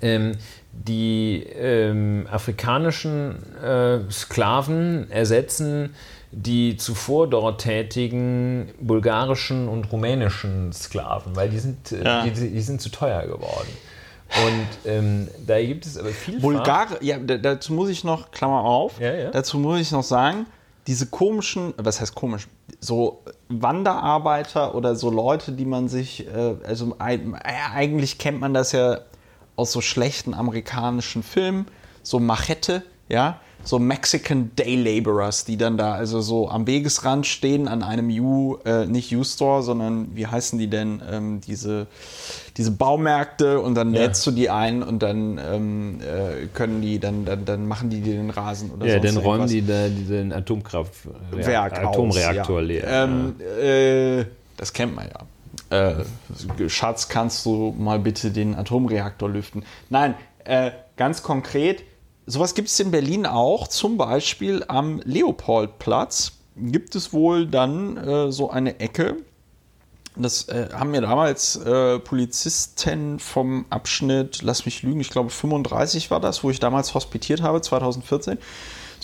Ähm, 0.00 0.32
die 0.72 1.44
ähm, 1.56 2.26
afrikanischen 2.30 3.36
äh, 3.62 3.98
Sklaven 4.10 5.10
ersetzen 5.10 5.94
die 6.36 6.76
zuvor 6.76 7.28
dort 7.30 7.60
tätigen 7.60 8.70
bulgarischen 8.80 9.68
und 9.68 9.92
rumänischen 9.92 10.72
Sklaven, 10.72 11.36
weil 11.36 11.48
die 11.48 11.58
sind, 11.60 11.92
äh, 11.92 12.02
Ja. 12.02 12.24
die, 12.24 12.30
die 12.32 12.60
sind 12.60 12.80
zu 12.80 12.88
teuer 12.88 13.22
geworden. 13.22 13.68
Und 14.44 14.90
ähm, 14.90 15.28
da 15.46 15.60
gibt 15.62 15.86
es 15.86 15.96
aber 15.96 16.08
viel 16.08 16.40
Bulgar, 16.40 16.88
ja, 17.02 17.18
da- 17.18 17.36
dazu 17.36 17.72
muss 17.72 17.88
ich 17.88 18.02
noch, 18.02 18.32
Klammer 18.32 18.64
auf, 18.64 18.98
Ja, 18.98 19.12
ja. 19.14 19.30
dazu 19.30 19.58
muss 19.58 19.78
ich 19.78 19.92
noch 19.92 20.02
sagen, 20.02 20.46
diese 20.86 21.06
komischen, 21.06 21.74
was 21.76 22.00
heißt 22.00 22.14
komisch, 22.14 22.48
so 22.80 23.22
Wanderarbeiter 23.48 24.74
oder 24.74 24.96
so 24.96 25.10
Leute, 25.10 25.52
die 25.52 25.64
man 25.64 25.88
sich, 25.88 26.26
äh, 26.26 26.56
also 26.64 26.96
äh, 26.98 27.18
eigentlich 27.74 28.18
kennt 28.18 28.40
man 28.40 28.54
das 28.54 28.72
ja 28.72 29.00
aus 29.56 29.72
so 29.72 29.80
schlechten 29.80 30.34
amerikanischen 30.34 31.22
Filmen, 31.22 31.66
so 32.02 32.20
Machete, 32.20 32.82
ja, 33.08 33.40
so 33.64 33.78
Mexican 33.78 34.50
Day 34.56 34.76
Laborers, 34.76 35.44
die 35.44 35.56
dann 35.56 35.76
da 35.78 35.94
also 35.94 36.20
so 36.20 36.48
am 36.48 36.66
Wegesrand 36.66 37.26
stehen 37.26 37.66
an 37.66 37.82
einem 37.82 38.08
U, 38.20 38.58
äh, 38.64 38.86
nicht 38.86 39.14
U-Store, 39.14 39.62
sondern 39.62 40.14
wie 40.14 40.26
heißen 40.26 40.58
die 40.58 40.68
denn, 40.68 41.02
ähm, 41.10 41.40
diese, 41.40 41.86
diese 42.56 42.70
Baumärkte 42.70 43.60
und 43.60 43.74
dann 43.74 43.94
Ja. 43.94 44.02
lädst 44.02 44.26
du 44.26 44.30
die 44.30 44.50
ein 44.50 44.82
und 44.82 45.02
dann 45.02 45.38
ähm, 45.38 46.00
äh, 46.00 46.46
können 46.52 46.82
die, 46.82 46.98
dann, 46.98 47.24
dann, 47.24 47.44
dann 47.44 47.66
machen 47.66 47.90
die 47.90 48.00
dir 48.00 48.14
den 48.14 48.30
Rasen 48.30 48.70
oder 48.70 48.86
Ja, 48.86 48.94
sonst 49.00 49.16
dann 49.16 49.24
räumen 49.24 49.48
die 49.48 49.66
da 49.66 49.88
diesen 49.88 50.32
Atomkraftwerk, 50.32 51.16
Werk 51.32 51.72
Atomreaktor 51.78 52.56
aus, 52.56 52.60
ja. 52.62 52.66
leer. 52.66 52.86
Ähm, 52.86 53.34
äh, 54.20 54.24
das 54.56 54.72
kennt 54.72 54.94
man 54.94 55.08
ja. 55.08 55.26
Äh, 55.70 56.04
Schatz, 56.68 57.08
kannst 57.08 57.46
du 57.46 57.74
mal 57.78 57.98
bitte 57.98 58.30
den 58.30 58.54
Atomreaktor 58.54 59.28
lüften? 59.30 59.64
Nein, 59.88 60.14
äh, 60.44 60.70
ganz 60.96 61.22
konkret, 61.22 61.82
sowas 62.26 62.54
gibt 62.54 62.68
es 62.68 62.80
in 62.80 62.90
Berlin 62.90 63.26
auch, 63.26 63.68
zum 63.68 63.96
Beispiel 63.96 64.64
am 64.68 65.00
Leopoldplatz 65.04 66.32
gibt 66.56 66.94
es 66.94 67.12
wohl 67.12 67.46
dann 67.46 67.96
äh, 67.96 68.32
so 68.32 68.50
eine 68.50 68.80
Ecke. 68.80 69.16
Das 70.16 70.48
äh, 70.48 70.68
haben 70.72 70.92
mir 70.92 71.00
damals 71.00 71.56
äh, 71.56 71.98
Polizisten 71.98 73.18
vom 73.18 73.66
Abschnitt, 73.70 74.42
lass 74.42 74.64
mich 74.64 74.82
lügen, 74.82 75.00
ich 75.00 75.10
glaube 75.10 75.30
35 75.30 76.10
war 76.12 76.20
das, 76.20 76.44
wo 76.44 76.50
ich 76.50 76.60
damals 76.60 76.94
hospitiert 76.94 77.42
habe, 77.42 77.60
2014. 77.60 78.38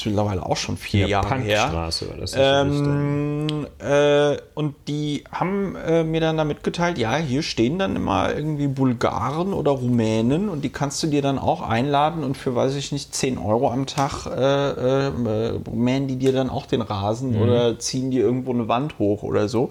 Ist 0.00 0.06
mittlerweile 0.06 0.46
auch 0.46 0.56
schon 0.56 0.78
vier 0.78 1.02
ja, 1.02 1.22
Jahre 1.22 1.36
her. 1.36 1.70
Ähm, 2.34 3.66
äh, 3.80 4.38
und 4.54 4.74
die 4.88 5.24
haben 5.30 5.76
äh, 5.76 6.04
mir 6.04 6.22
dann 6.22 6.38
da 6.38 6.44
mitgeteilt, 6.44 6.96
ja, 6.96 7.16
hier 7.16 7.42
stehen 7.42 7.78
dann 7.78 7.96
immer 7.96 8.34
irgendwie 8.34 8.66
Bulgaren 8.66 9.52
oder 9.52 9.72
Rumänen 9.72 10.48
und 10.48 10.64
die 10.64 10.70
kannst 10.70 11.02
du 11.02 11.08
dir 11.08 11.20
dann 11.20 11.38
auch 11.38 11.60
einladen 11.60 12.24
und 12.24 12.38
für, 12.38 12.54
weiß 12.54 12.76
ich 12.76 12.92
nicht, 12.92 13.14
10 13.14 13.36
Euro 13.36 13.70
am 13.70 13.84
Tag 13.84 14.24
äh, 14.24 15.08
äh, 15.08 15.60
mähen 15.70 16.08
die 16.08 16.16
dir 16.16 16.32
dann 16.32 16.48
auch 16.48 16.64
den 16.64 16.80
Rasen 16.80 17.38
oder 17.38 17.78
ziehen 17.78 18.10
dir 18.10 18.22
irgendwo 18.22 18.52
eine 18.52 18.68
Wand 18.68 18.98
hoch 18.98 19.22
oder 19.22 19.48
so. 19.48 19.70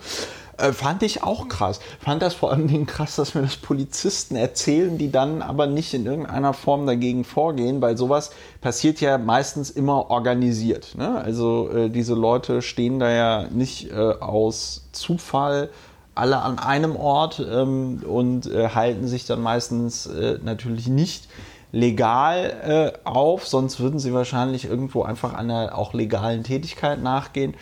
Äh, 0.59 0.73
fand 0.73 1.03
ich 1.03 1.23
auch 1.23 1.47
krass. 1.47 1.79
Fand 1.99 2.21
das 2.21 2.33
vor 2.33 2.51
allen 2.51 2.67
Dingen 2.67 2.85
krass, 2.85 3.15
dass 3.15 3.33
mir 3.33 3.41
das 3.41 3.57
Polizisten 3.57 4.35
erzählen, 4.35 4.97
die 4.97 5.11
dann 5.11 5.41
aber 5.41 5.67
nicht 5.67 5.93
in 5.93 6.05
irgendeiner 6.05 6.53
Form 6.53 6.85
dagegen 6.85 7.23
vorgehen, 7.23 7.81
weil 7.81 7.97
sowas 7.97 8.31
passiert 8.61 8.99
ja 8.99 9.17
meistens 9.17 9.69
immer 9.69 10.09
organisiert. 10.09 10.95
Ne? 10.97 11.19
Also 11.21 11.69
äh, 11.69 11.89
diese 11.89 12.13
Leute 12.13 12.61
stehen 12.61 12.99
da 12.99 13.09
ja 13.09 13.43
nicht 13.49 13.91
äh, 13.91 13.95
aus 13.95 14.87
Zufall 14.91 15.69
alle 16.15 16.41
an 16.41 16.59
einem 16.59 16.97
Ort 16.97 17.39
ähm, 17.39 18.03
und 18.05 18.45
äh, 18.47 18.69
halten 18.69 19.07
sich 19.07 19.25
dann 19.25 19.41
meistens 19.41 20.05
äh, 20.07 20.39
natürlich 20.43 20.87
nicht 20.87 21.27
legal 21.71 22.97
auf, 23.03 23.45
sonst 23.45 23.79
würden 23.79 23.99
sie 23.99 24.11
wahrscheinlich 24.11 24.65
irgendwo 24.65 25.03
einfach 25.03 25.35
einer 25.35 25.77
auch 25.77 25.93
legalen 25.93 26.43
Tätigkeit 26.43 26.99
nachgehen. 26.99 27.53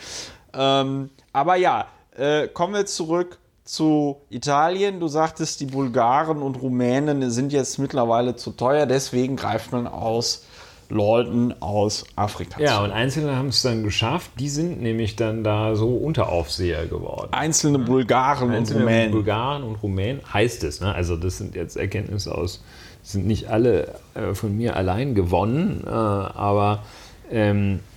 Ähm, 0.53 1.09
aber 1.33 1.57
ja, 1.57 1.87
äh, 2.17 2.47
kommen 2.47 2.73
wir 2.73 2.85
zurück 2.85 3.37
zu 3.63 4.17
Italien. 4.29 4.99
Du 4.99 5.07
sagtest, 5.07 5.59
die 5.59 5.65
Bulgaren 5.65 6.41
und 6.41 6.61
Rumänen 6.61 7.29
sind 7.29 7.51
jetzt 7.51 7.77
mittlerweile 7.79 8.35
zu 8.35 8.51
teuer, 8.51 8.85
deswegen 8.85 9.35
greift 9.35 9.71
man 9.71 9.87
aus 9.87 10.45
Leuten 10.89 11.53
aus 11.59 12.05
Afrika. 12.15 12.61
Ja, 12.61 12.81
und 12.81 12.91
Einzelne 12.91 13.35
haben 13.35 13.49
es 13.49 13.61
dann 13.61 13.83
geschafft. 13.83 14.31
Die 14.39 14.47
sind 14.47 14.81
nämlich 14.81 15.17
dann 15.17 15.43
da 15.43 15.75
so 15.75 15.89
Unteraufseher 15.89 16.85
geworden. 16.87 17.33
Einzelne 17.33 17.79
Bulgaren 17.79 18.51
Einzelne 18.51 18.79
und 18.79 18.85
Rumänen. 18.87 19.11
Bulgaren 19.11 19.63
und 19.63 19.75
Rumänen 19.83 20.21
heißt 20.33 20.63
es. 20.63 20.79
Ne? 20.79 20.93
Also 20.93 21.17
das 21.17 21.37
sind 21.37 21.55
jetzt 21.55 21.75
Erkenntnisse 21.75 22.33
aus, 22.33 22.63
sind 23.03 23.27
nicht 23.27 23.49
alle 23.49 23.95
äh, 24.13 24.33
von 24.33 24.55
mir 24.55 24.77
allein 24.77 25.13
gewonnen, 25.13 25.83
äh, 25.85 25.89
aber 25.89 26.83
ähm, 27.29 27.79
äh, 27.79 27.96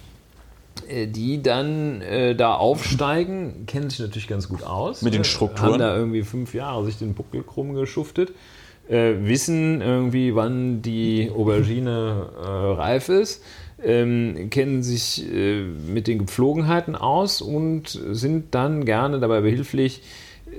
die 1.07 1.43
dann 1.43 2.01
äh, 2.03 2.35
da 2.35 2.55
aufsteigen, 2.55 3.67
kennen 3.67 3.91
sich 3.91 4.01
natürlich 4.01 4.29
ganz 4.29 4.49
gut 4.49 4.63
aus. 4.63 5.03
Mit 5.03 5.15
den 5.15 5.23
äh, 5.23 5.25
Strukturen. 5.25 5.73
Haben 5.73 5.79
da 5.79 5.97
irgendwie 5.97 6.23
fünf 6.23 6.55
Jahre 6.55 6.85
sich 6.85 6.99
den 6.99 7.15
Buckel 7.15 7.43
krumm 7.43 7.75
geschuftet. 7.75 8.33
Äh, 8.89 9.15
wissen 9.21 9.81
irgendwie, 9.81 10.35
wann 10.35 10.83
die 10.83 11.31
Aubergine 11.35 12.29
äh, 12.43 12.47
reif 12.47 13.09
ist, 13.09 13.43
ähm, 13.83 14.51
kennen 14.51 14.83
sich 14.83 15.25
äh, 15.33 15.63
mit 15.63 16.07
den 16.07 16.19
Gepflogenheiten 16.19 16.97
aus 16.97 17.41
und 17.41 17.89
sind 18.11 18.55
dann 18.55 18.85
gerne 18.85 19.21
dabei 19.21 19.43
behilflich, 19.43 20.03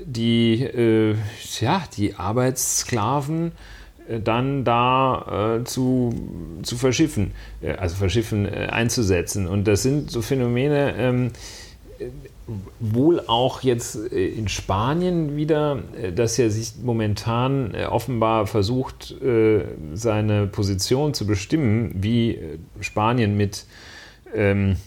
die, 0.06 0.64
äh, 0.64 1.16
ja, 1.60 1.84
die 1.98 2.16
Arbeitssklaven 2.16 3.48
äh, 3.48 3.52
dann 4.20 4.64
da 4.64 5.60
äh, 5.60 5.64
zu, 5.64 6.14
zu 6.64 6.78
verschiffen, 6.78 7.32
äh, 7.62 7.74
also 7.74 7.96
verschiffen 7.96 8.46
äh, 8.46 8.68
einzusetzen. 8.72 9.48
Und 9.48 9.68
das 9.68 9.84
sind 9.84 10.12
so 10.12 10.22
Phänomene, 10.22 10.96
ähm, 10.98 11.32
äh, 12.00 12.06
wohl 12.80 13.22
auch 13.28 13.62
jetzt 13.62 13.96
äh, 14.12 14.28
in 14.28 14.48
Spanien 14.48 15.36
wieder, 15.36 15.84
äh, 16.02 16.12
dass 16.12 16.38
er 16.40 16.50
sich 16.50 16.74
momentan 16.84 17.74
äh, 17.74 17.86
offenbar 17.86 18.48
versucht, 18.48 19.12
äh, 19.22 19.64
seine 19.94 20.48
Position 20.48 21.14
zu 21.14 21.26
bestimmen, 21.26 21.92
wie 21.96 22.32
äh, 22.32 22.58
Spanien 22.80 23.38
mit 23.38 23.66
ähm, 24.34 24.78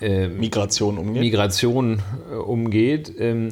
äh, 0.00 0.28
Migration 0.28 0.98
umgeht. 0.98 1.22
Migration 1.22 2.02
äh, 2.30 2.34
umgeht. 2.34 3.12
Ähm, 3.18 3.50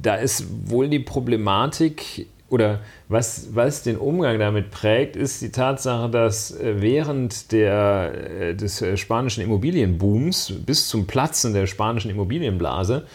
da 0.00 0.14
ist 0.14 0.46
wohl 0.70 0.88
die 0.88 1.00
Problematik 1.00 2.26
oder 2.50 2.80
was, 3.08 3.48
was 3.52 3.82
den 3.82 3.96
Umgang 3.98 4.38
damit 4.38 4.70
prägt, 4.70 5.16
ist 5.16 5.42
die 5.42 5.50
Tatsache, 5.50 6.08
dass 6.08 6.50
äh, 6.50 6.80
während 6.80 7.52
der, 7.52 8.12
äh, 8.40 8.54
des 8.54 8.80
äh, 8.80 8.96
spanischen 8.96 9.42
Immobilienbooms 9.42 10.54
bis 10.64 10.88
zum 10.88 11.06
Platzen 11.06 11.52
der 11.52 11.66
spanischen 11.66 12.10
Immobilienblase 12.10 13.06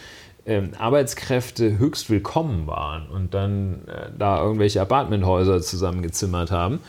ähm, 0.46 0.70
Arbeitskräfte 0.78 1.78
höchst 1.78 2.10
willkommen 2.10 2.66
waren 2.66 3.08
und 3.08 3.34
dann 3.34 3.80
da 4.18 4.42
irgendwelche 4.42 4.80
Apartmenthäuser 4.80 5.60
zusammengezimmert 5.62 6.50
haben. 6.50 6.80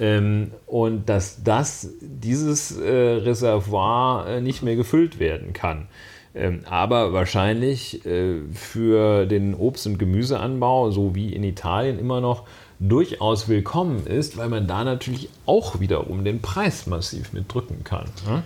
Ähm, 0.00 0.50
und 0.66 1.08
dass 1.10 1.44
das, 1.44 1.90
dieses 2.00 2.74
Reservoir 2.80 4.40
nicht 4.40 4.62
mehr 4.62 4.76
gefüllt 4.76 5.18
werden 5.18 5.52
kann. 5.52 5.88
Ähm, 6.34 6.60
aber 6.68 7.12
wahrscheinlich 7.12 8.04
äh, 8.06 8.40
für 8.54 9.26
den 9.26 9.54
Obst- 9.54 9.86
und 9.86 9.98
Gemüseanbau, 9.98 10.90
so 10.90 11.14
wie 11.14 11.32
in 11.32 11.44
Italien 11.44 11.98
immer 11.98 12.20
noch, 12.20 12.44
durchaus 12.78 13.48
willkommen 13.48 14.06
ist, 14.06 14.36
weil 14.36 14.48
man 14.48 14.66
da 14.66 14.84
natürlich 14.84 15.28
auch 15.46 15.80
wiederum 15.80 16.24
den 16.24 16.40
Preis 16.40 16.86
massiv 16.86 17.32
mit 17.32 17.52
drücken 17.52 17.84
kann. 17.84 18.06
ne? 18.26 18.42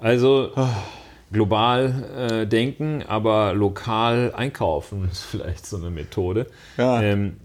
Also 0.00 0.50
global 1.32 2.04
äh, 2.16 2.46
denken, 2.46 3.02
aber 3.06 3.54
lokal 3.54 4.32
einkaufen 4.34 5.08
ist 5.12 5.22
vielleicht 5.22 5.66
so 5.66 5.76
eine 5.76 5.90
Methode. 5.90 6.46
Ja. 6.76 7.02
Ähm, 7.02 7.36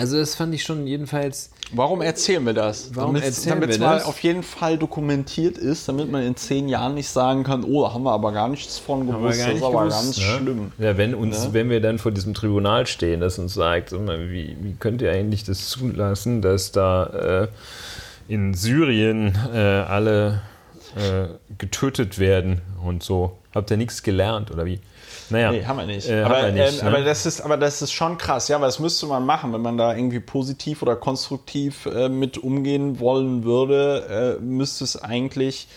also 0.00 0.18
das 0.18 0.34
fand 0.34 0.54
ich 0.54 0.62
schon 0.64 0.86
jedenfalls 0.86 1.50
Warum 1.72 2.02
erzählen 2.02 2.44
wir 2.44 2.52
das? 2.54 2.90
Warum 2.94 3.14
Damit's- 3.14 3.26
erzählen 3.38 3.60
damit's 3.60 3.78
wir 3.78 3.86
mal 3.86 3.94
das? 3.98 4.04
auf 4.06 4.18
jeden 4.20 4.42
Fall 4.42 4.76
dokumentiert 4.76 5.56
ist, 5.56 5.88
damit 5.88 6.10
man 6.10 6.22
in 6.24 6.34
zehn 6.34 6.68
Jahren 6.68 6.94
nicht 6.94 7.08
sagen 7.08 7.44
kann, 7.44 7.62
oh, 7.62 7.84
da 7.84 7.94
haben 7.94 8.02
wir 8.02 8.10
aber 8.12 8.32
gar 8.32 8.48
nichts 8.48 8.78
von 8.78 9.00
Haben 9.00 9.06
wir 9.08 9.14
gewusst, 9.30 9.40
das 9.40 9.46
ist 9.46 9.54
nicht 9.54 9.62
aber 9.64 9.78
gewusst, 9.84 9.96
ganz 10.02 10.18
ne? 10.18 10.24
schlimm. 10.24 10.72
Ja, 10.78 10.96
wenn 10.96 11.14
uns, 11.14 11.44
Ne? 11.46 11.52
wenn 11.52 11.70
wir 11.70 11.80
dann 11.80 11.98
vor 11.98 12.10
diesem 12.10 12.34
Tribunal 12.34 12.88
stehen, 12.88 13.20
das 13.20 13.38
uns 13.38 13.54
sagt, 13.54 13.90
sag 13.90 14.00
mal, 14.00 14.30
wie, 14.30 14.56
wie 14.60 14.74
könnt 14.80 15.00
ihr 15.02 15.12
eigentlich 15.12 15.44
das 15.44 15.68
zulassen, 15.68 16.42
dass 16.42 16.72
da 16.72 17.46
äh, 17.46 17.48
in 18.32 18.54
Syrien 18.54 19.36
äh, 19.54 19.58
alle 19.58 20.40
äh, 20.96 21.28
getötet 21.58 22.18
werden 22.18 22.62
und 22.84 23.02
so? 23.04 23.36
Habt 23.54 23.70
ihr 23.70 23.76
nichts 23.76 24.02
gelernt 24.02 24.50
oder 24.50 24.64
wie? 24.64 24.80
Naja, 25.30 25.52
Nee, 25.52 25.64
haben 25.64 25.78
wir 25.78 25.86
nicht. 25.86 26.08
Äh, 26.08 26.22
aber, 26.22 26.36
haben 26.36 26.54
wir 26.54 26.64
nicht 26.64 26.78
ähm, 26.78 26.84
ne? 26.84 26.96
aber, 26.96 27.04
das 27.04 27.26
ist, 27.26 27.40
aber 27.40 27.56
das 27.56 27.82
ist 27.82 27.92
schon 27.92 28.18
krass, 28.18 28.48
ja, 28.48 28.60
weil 28.60 28.68
das 28.68 28.78
müsste 28.78 29.06
man 29.06 29.24
machen, 29.24 29.52
wenn 29.52 29.62
man 29.62 29.76
da 29.76 29.94
irgendwie 29.94 30.20
positiv 30.20 30.82
oder 30.82 30.96
konstruktiv 30.96 31.86
äh, 31.86 32.08
mit 32.08 32.38
umgehen 32.38 33.00
wollen 33.00 33.44
würde, 33.44 34.38
äh, 34.38 34.42
müsste 34.42 34.84
es 34.84 35.00
eigentlich. 35.00 35.68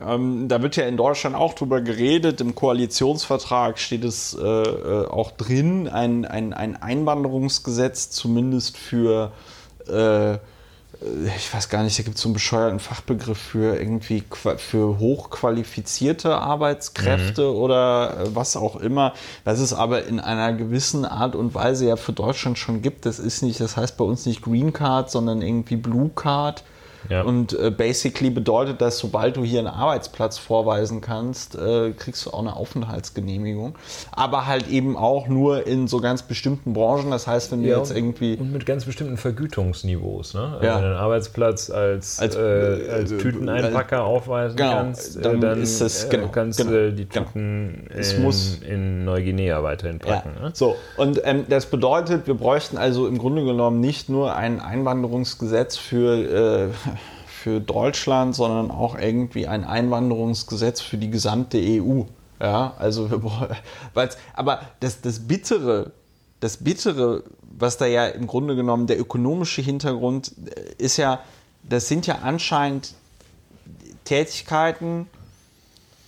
Ähm, 0.00 0.46
da 0.48 0.62
wird 0.62 0.76
ja 0.76 0.84
in 0.84 0.96
Deutschland 0.96 1.34
auch 1.34 1.54
drüber 1.54 1.80
geredet. 1.80 2.40
Im 2.40 2.54
Koalitionsvertrag 2.54 3.78
steht 3.78 4.04
es 4.04 4.34
äh, 4.34 4.46
äh, 4.46 5.06
auch 5.08 5.32
drin, 5.32 5.88
ein, 5.88 6.24
ein, 6.24 6.52
ein 6.52 6.80
Einwanderungsgesetz 6.80 8.10
zumindest 8.10 8.76
für 8.76 9.32
äh, 9.88 10.38
ich 11.36 11.52
weiß 11.52 11.70
gar 11.70 11.82
nicht, 11.82 11.98
da 11.98 12.02
gibt 12.02 12.16
es 12.16 12.22
so 12.22 12.28
einen 12.28 12.34
bescheuerten 12.34 12.78
Fachbegriff 12.78 13.38
für 13.38 13.78
irgendwie 13.78 14.22
für 14.58 14.98
hochqualifizierte 14.98 16.36
Arbeitskräfte 16.36 17.54
oder 17.54 18.18
äh, 18.20 18.34
was 18.34 18.54
auch 18.56 18.76
immer, 18.76 19.14
was 19.44 19.60
es 19.60 19.72
aber 19.72 20.04
in 20.04 20.20
einer 20.20 20.52
gewissen 20.52 21.06
Art 21.06 21.34
und 21.36 21.54
Weise 21.54 21.86
ja 21.86 21.96
für 21.96 22.12
Deutschland 22.12 22.58
schon 22.58 22.82
gibt. 22.82 23.06
Das 23.06 23.18
ist 23.18 23.42
nicht, 23.42 23.60
das 23.60 23.78
heißt 23.78 23.96
bei 23.96 24.04
uns 24.04 24.26
nicht 24.26 24.42
Green 24.42 24.74
Card, 24.74 25.10
sondern 25.10 25.40
irgendwie 25.40 25.76
Blue 25.76 26.10
Card. 26.14 26.64
Ja. 27.08 27.22
Und 27.22 27.58
äh, 27.58 27.70
basically 27.70 28.30
bedeutet 28.30 28.80
das, 28.80 28.98
sobald 28.98 29.36
du 29.36 29.44
hier 29.44 29.60
einen 29.60 29.68
Arbeitsplatz 29.68 30.38
vorweisen 30.38 31.00
kannst, 31.00 31.54
äh, 31.56 31.92
kriegst 31.92 32.26
du 32.26 32.30
auch 32.30 32.40
eine 32.40 32.54
Aufenthaltsgenehmigung. 32.56 33.74
Aber 34.12 34.46
halt 34.46 34.68
eben 34.68 34.96
auch 34.96 35.26
nur 35.28 35.66
in 35.66 35.88
so 35.88 36.00
ganz 36.00 36.22
bestimmten 36.22 36.72
Branchen. 36.74 37.10
Das 37.10 37.26
heißt, 37.26 37.50
wenn 37.52 37.62
du 37.62 37.68
Ja, 37.68 37.78
jetzt 37.78 37.90
irgendwie 37.94 38.36
und 38.36 38.52
mit 38.52 38.66
ganz 38.66 38.84
bestimmten 38.84 39.16
Vergütungsniveaus. 39.16 40.34
Ne? 40.34 40.40
Also 40.54 40.64
Ja. 40.66 40.74
Wenn 40.76 40.82
du 40.82 40.88
einen 40.88 40.96
Arbeitsplatz 40.98 41.70
als, 41.70 42.18
Als, 42.20 42.36
äh, 42.36 42.38
als 42.92 43.12
äh, 43.12 43.18
Tüteneinpacker 43.18 44.04
aufweisen 44.04 44.56
genau, 44.56 44.72
kannst, 44.72 45.16
äh, 45.16 45.22
dann 45.22 45.40
dann, 45.40 45.62
ist 45.62 45.80
es- 45.80 46.04
äh, 46.04 46.08
genau, 46.10 46.28
kannst 46.28 46.58
genau, 46.58 46.70
du 46.70 46.92
die 46.92 47.08
genau. 47.08 47.26
Tüten 47.26 47.86
Es 47.94 48.12
in, 48.12 48.22
muss- 48.22 48.58
in 48.62 49.04
Neuguinea 49.04 49.62
weiterhin 49.62 49.98
packen. 49.98 50.32
Ne? 50.40 50.50
so. 50.54 50.76
Und 50.96 51.20
ähm, 51.24 51.46
das 51.48 51.66
bedeutet, 51.66 52.26
wir 52.26 52.34
bräuchten 52.34 52.76
also 52.78 53.06
im 53.06 53.18
Grunde 53.18 53.44
genommen 53.44 53.80
nicht 53.80 54.08
nur 54.08 54.34
ein 54.34 54.60
Einwanderungsgesetz 54.60 55.76
für, 55.76 56.68
äh, 56.68 56.68
für 57.40 57.58
Deutschland, 57.58 58.34
sondern 58.34 58.70
auch 58.70 58.98
irgendwie 58.98 59.46
ein 59.46 59.64
Einwanderungsgesetz 59.64 60.82
für 60.82 60.98
die 60.98 61.10
gesamte 61.10 61.58
EU. 61.58 62.02
Ja, 62.38 62.74
also 62.78 63.10
wir 63.10 63.56
aber 64.34 64.60
das, 64.80 65.00
das 65.00 65.20
Bittere, 65.26 65.92
das 66.40 66.58
Bittere, 66.58 67.22
was 67.58 67.78
da 67.78 67.86
ja 67.86 68.08
im 68.08 68.26
Grunde 68.26 68.56
genommen 68.56 68.86
der 68.86 69.00
ökonomische 69.00 69.62
Hintergrund 69.62 70.32
äh, 70.54 70.82
ist 70.82 70.98
ja, 70.98 71.20
das 71.62 71.88
sind 71.88 72.06
ja 72.06 72.18
anscheinend 72.22 72.92
Tätigkeiten, 74.04 75.06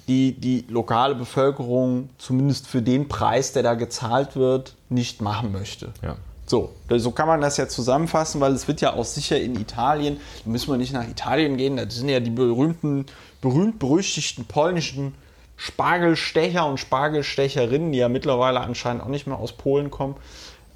die 0.09 0.33
die 0.33 0.67
lokale 0.69 1.15
Bevölkerung 1.15 2.11
zumindest 2.19 2.67
für 2.67 2.83
den 2.83 3.09
Preis, 3.09 3.53
der 3.53 3.63
da 3.63 3.73
gezahlt 3.73 4.37
wird, 4.37 4.75
nicht 4.91 5.23
machen 5.23 5.51
möchte. 5.53 5.93
Ja. 6.03 6.17
So, 6.53 6.71
so 6.91 7.13
kann 7.13 7.29
man 7.29 7.41
das 7.41 7.57
ja 7.57 7.67
zusammenfassen, 7.67 8.39
weil 8.43 8.53
es 8.53 8.69
wird 8.69 8.83
ja 8.83 8.93
auch 8.93 9.07
sicher 9.07 9.41
in 9.41 9.59
Italien, 9.59 10.21
da 10.45 10.51
müssen 10.51 10.71
wir 10.71 10.77
nicht 10.77 10.93
nach 10.93 11.09
Italien 11.09 11.57
gehen, 11.57 11.79
das 11.79 11.95
sind 11.95 12.11
ja 12.11 12.21
die 12.21 12.29
berühmten, 12.29 13.07
berühmt-berüchtigten 13.41 14.45
polnischen 14.45 15.15
Spargelstecher 15.57 16.67
und 16.67 16.77
Spargelstecherinnen, 16.77 17.93
die 17.93 17.97
ja 17.97 18.11
mittlerweile 18.11 18.61
anscheinend 18.61 19.03
auch 19.03 19.09
nicht 19.09 19.27
mehr 19.27 19.39
aus 19.39 19.53
Polen 19.53 19.91
kommen. 19.91 20.17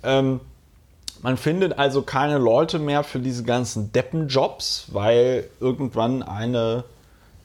Ähm, 0.02 0.40
man 1.20 1.36
findet 1.36 1.78
also 1.78 2.00
keine 2.00 2.38
Leute 2.38 2.78
mehr 2.78 3.04
für 3.04 3.18
diese 3.18 3.42
ganzen 3.42 3.92
Deppenjobs, 3.92 4.86
weil 4.92 5.50
irgendwann 5.60 6.22
eine 6.22 6.84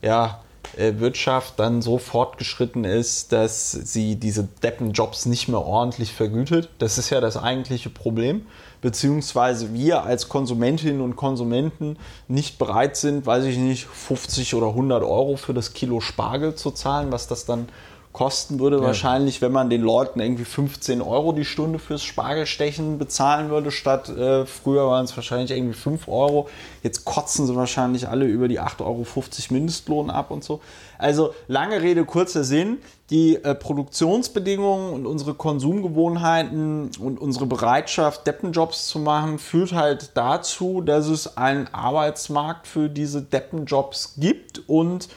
ja, 0.02 0.40
Wirtschaft 0.78 1.60
dann 1.60 1.82
so 1.82 1.98
fortgeschritten 1.98 2.86
ist, 2.86 3.32
dass 3.32 3.72
sie 3.72 4.16
diese 4.16 4.48
Deppenjobs 4.64 5.26
nicht 5.26 5.48
mehr 5.48 5.62
ordentlich 5.62 6.14
vergütet. 6.14 6.70
Das 6.80 6.98
ist 6.98 7.10
ja 7.10 7.20
das 7.20 7.36
eigentliche 7.38 7.90
Problem. 7.90 8.46
Beziehungsweise 8.82 9.74
wir 9.74 10.04
als 10.04 10.28
Konsumentinnen 10.28 11.02
und 11.02 11.16
Konsumenten 11.16 11.98
nicht 12.28 12.58
bereit 12.58 12.96
sind, 12.96 13.26
weiß 13.26 13.46
ich 13.46 13.58
nicht, 13.58 13.86
50 13.86 14.56
oder 14.56 14.70
100 14.70 15.04
Euro 15.04 15.36
für 15.36 15.54
das 15.54 15.74
Kilo 15.74 16.00
Spargel 16.00 16.56
zu 16.56 16.72
zahlen, 16.72 17.12
was 17.12 17.28
das 17.28 17.46
dann 17.46 17.70
kosten 18.14 18.60
würde. 18.60 18.78
Ja. 18.78 18.84
Wahrscheinlich, 18.84 19.42
wenn 19.42 19.52
man 19.52 19.70
den 19.70 19.82
Leuten 19.82 20.20
irgendwie 20.20 20.46
15 20.46 21.02
Euro 21.02 21.32
die 21.32 21.46
Stunde 21.46 21.80
fürs 21.80 22.04
Spargelstechen 22.04 22.98
bezahlen 22.98 23.50
würde, 23.50 23.72
statt 23.72 24.10
äh, 24.10 24.46
früher 24.46 24.88
waren 24.88 25.06
es 25.06 25.16
wahrscheinlich 25.16 25.52
irgendwie 25.52 25.74
5 25.74 26.08
Euro. 26.08 26.50
Jetzt 26.84 27.06
kotzen 27.06 27.48
sie 27.48 27.56
wahrscheinlich 27.56 28.08
alle 28.08 28.26
über 28.26 28.48
die 28.48 28.60
8,50 28.60 28.82
Euro 28.82 29.06
Mindestlohn 29.52 30.10
ab 30.10 30.32
und 30.32 30.44
so. 30.44 30.62
Also 30.98 31.34
lange 31.48 31.82
Rede, 31.82 32.06
kurzer 32.06 32.44
Sinn. 32.44 32.78
Die 33.10 33.36
äh, 33.44 33.56
Produktionsbedingungen 33.56 34.94
und 34.94 35.06
unsere 35.06 35.34
Konsumgewohnheiten 35.34 36.92
und 37.00 37.20
unsere 37.20 37.46
Bereitschaft, 37.46 38.26
Deppenjobs 38.26 38.88
zu 38.88 39.00
machen, 39.00 39.38
führt 39.38 39.74
halt 39.74 40.12
dazu, 40.14 40.80
dass 40.82 41.08
es 41.08 41.38
einen 41.38 41.68
Arbeitsmarkt 41.74 42.68
für 42.68 42.88
diese 42.88 43.22
Deppenjobs 43.22 44.16
gibt 44.18 44.62
und 44.68 45.10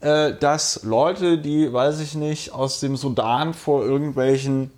äh, 0.00 0.32
dass 0.34 0.82
Leute, 0.82 1.38
die, 1.38 1.72
weiß 1.72 2.00
ich 2.00 2.14
nicht, 2.14 2.52
aus 2.52 2.80
dem 2.80 2.96
Sudan 2.96 3.52
vor 3.52 3.84
irgendwelchen 3.84 4.70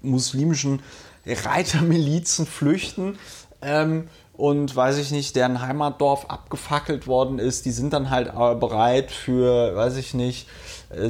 muslimischen 0.00 0.80
Reitermilizen 1.26 2.46
flüchten 2.46 3.18
ähm, 3.62 4.08
und, 4.36 4.74
weiß 4.74 4.98
ich 4.98 5.10
nicht, 5.10 5.36
deren 5.36 5.60
Heimatdorf 5.60 6.26
abgefackelt 6.28 7.06
worden 7.06 7.38
ist, 7.38 7.66
die 7.66 7.70
sind 7.70 7.92
dann 7.92 8.10
halt 8.10 8.28
aber 8.28 8.54
bereit 8.54 9.10
für, 9.10 9.74
weiß 9.74 9.96
ich 9.96 10.14
nicht, 10.14 10.46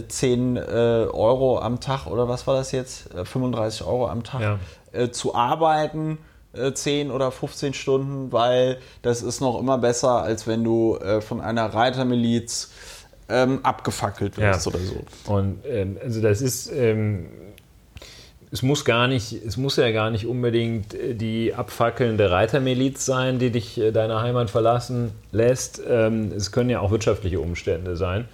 10 0.08 0.56
äh, 0.56 0.60
äh, 0.60 1.06
Euro 1.08 1.58
am 1.58 1.80
Tag 1.80 2.06
oder 2.06 2.28
was 2.28 2.46
war 2.46 2.54
das 2.54 2.72
jetzt? 2.72 3.10
35 3.24 3.80
äh, 3.80 3.84
Euro 3.84 4.08
am 4.08 4.24
Tag 4.24 4.58
ja. 4.92 5.12
zu 5.12 5.34
arbeiten. 5.34 6.18
10 6.56 7.10
oder 7.10 7.32
15 7.32 7.74
Stunden, 7.74 8.30
weil 8.30 8.78
das 9.02 9.22
ist 9.22 9.40
noch 9.40 9.58
immer 9.58 9.76
besser, 9.76 10.22
als 10.22 10.46
wenn 10.46 10.62
du 10.62 10.96
von 11.18 11.40
einer 11.40 11.74
Reitermiliz 11.74 12.70
ähm, 13.28 13.60
abgefackelt 13.62 14.36
wirst 14.38 14.66
ja. 14.66 14.72
oder 14.72 14.80
so. 14.84 15.32
Und 15.32 15.60
ähm, 15.66 15.96
also 16.02 16.20
das 16.20 16.42
ist, 16.42 16.70
ähm, 16.72 17.26
es 18.50 18.62
muss 18.62 18.84
gar 18.84 19.08
nicht, 19.08 19.32
es 19.32 19.56
muss 19.56 19.76
ja 19.76 19.90
gar 19.90 20.10
nicht 20.10 20.26
unbedingt 20.26 20.94
äh, 20.94 21.14
die 21.14 21.54
abfackelnde 21.54 22.30
Reitermiliz 22.30 23.04
sein, 23.04 23.38
die 23.38 23.50
dich 23.50 23.78
äh, 23.78 23.90
deine 23.90 24.20
Heimat 24.20 24.50
verlassen 24.50 25.12
lässt. 25.32 25.82
Ähm, 25.88 26.32
es 26.36 26.52
können 26.52 26.70
ja 26.70 26.80
auch 26.80 26.90
wirtschaftliche 26.90 27.40
Umstände 27.40 27.96
sein. 27.96 28.28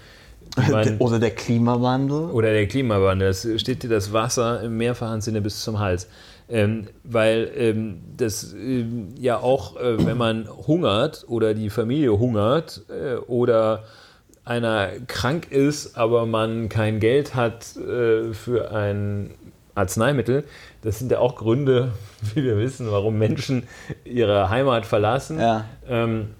Meine, 0.70 0.98
oder 0.98 1.18
der 1.18 1.30
Klimawandel. 1.30 2.30
Oder 2.30 2.52
der 2.52 2.66
Klimawandel. 2.66 3.28
Es 3.28 3.48
steht 3.60 3.82
dir 3.82 3.88
das 3.88 4.12
Wasser 4.12 4.62
im 4.62 4.76
mehrfachen 4.76 5.20
Sinne 5.20 5.40
bis 5.40 5.62
zum 5.62 5.78
Hals. 5.78 6.08
Ähm, 6.48 6.88
weil 7.04 7.48
ähm, 7.54 8.00
das 8.16 8.52
ähm, 8.52 9.14
ja 9.16 9.38
auch, 9.38 9.76
äh, 9.76 10.04
wenn 10.04 10.18
man 10.18 10.48
hungert 10.48 11.24
oder 11.28 11.54
die 11.54 11.70
Familie 11.70 12.18
hungert 12.18 12.82
äh, 12.88 13.14
oder 13.14 13.84
einer 14.50 14.88
krank 15.06 15.52
ist, 15.52 15.96
aber 15.96 16.26
man 16.26 16.68
kein 16.68 16.98
Geld 16.98 17.36
hat 17.36 17.76
äh, 17.76 18.34
für 18.34 18.72
ein 18.72 19.30
Arzneimittel, 19.76 20.42
das 20.82 20.98
sind 20.98 21.12
ja 21.12 21.20
auch 21.20 21.36
Gründe, 21.36 21.92
wie 22.34 22.42
wir 22.42 22.58
wissen, 22.58 22.90
warum 22.90 23.16
Menschen 23.16 23.62
ihre 24.04 24.50
Heimat 24.50 24.86
verlassen. 24.86 25.38
Ja. 25.38 25.66
Ähm, 25.88 26.30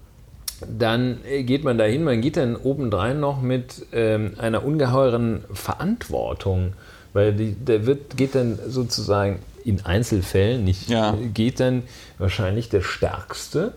dann 0.77 1.21
geht 1.23 1.63
man 1.63 1.77
dahin, 1.77 2.03
man 2.03 2.19
geht 2.21 2.35
dann 2.35 2.57
obendrein 2.57 3.19
noch 3.19 3.41
mit 3.41 3.85
ähm, 3.93 4.33
einer 4.37 4.63
ungeheuren 4.63 5.45
Verantwortung, 5.53 6.73
weil 7.13 7.33
die, 7.33 7.53
der 7.53 7.85
wird, 7.85 8.17
geht 8.17 8.35
dann 8.35 8.59
sozusagen 8.67 9.39
in 9.63 9.85
Einzelfällen 9.85 10.65
nicht, 10.65 10.89
ja. 10.89 11.15
geht 11.33 11.61
dann 11.61 11.83
wahrscheinlich 12.19 12.67
der 12.67 12.81
Stärkste 12.81 13.73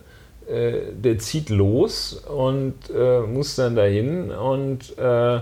äh, 0.49 0.92
der 0.92 1.18
zieht 1.18 1.51
los 1.51 2.14
und 2.14 2.74
äh, 2.95 3.20
muss 3.20 3.57
dann 3.57 3.76
dahin 3.76 4.30
und 4.30 4.97
äh, 4.99 5.40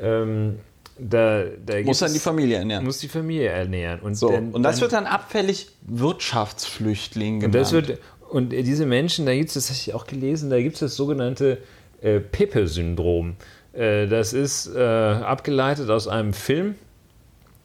ähm, 0.00 0.58
da, 0.98 1.44
da 1.64 1.80
muss 1.82 2.00
dann 2.00 2.12
die 2.12 2.18
Familie 2.18 2.56
ernähren. 2.56 2.84
Muss 2.84 2.98
die 2.98 3.08
Familie 3.08 3.48
ernähren. 3.48 4.00
Und, 4.00 4.16
so, 4.16 4.30
dann, 4.30 4.50
und 4.50 4.62
das 4.62 4.76
dann, 4.76 4.80
wird 4.82 4.92
dann 4.92 5.06
abfällig 5.06 5.68
Wirtschaftsflüchtling 5.82 7.40
genannt. 7.40 7.54
Und, 7.54 7.60
das 7.60 7.72
wird, 7.72 7.98
und 8.30 8.50
diese 8.50 8.84
Menschen, 8.84 9.26
da 9.26 9.34
gibt 9.34 9.48
es, 9.48 9.54
das 9.54 9.68
habe 9.68 9.78
ich 9.78 9.94
auch 9.94 10.06
gelesen, 10.06 10.50
da 10.50 10.60
gibt 10.60 10.74
es 10.74 10.80
das 10.80 10.96
sogenannte 10.96 11.58
äh, 12.00 12.18
Pepe-Syndrom. 12.20 13.36
Äh, 13.72 14.08
das 14.08 14.32
ist 14.32 14.74
äh, 14.74 14.80
abgeleitet 14.80 15.88
aus 15.90 16.08
einem 16.08 16.32
Film 16.32 16.74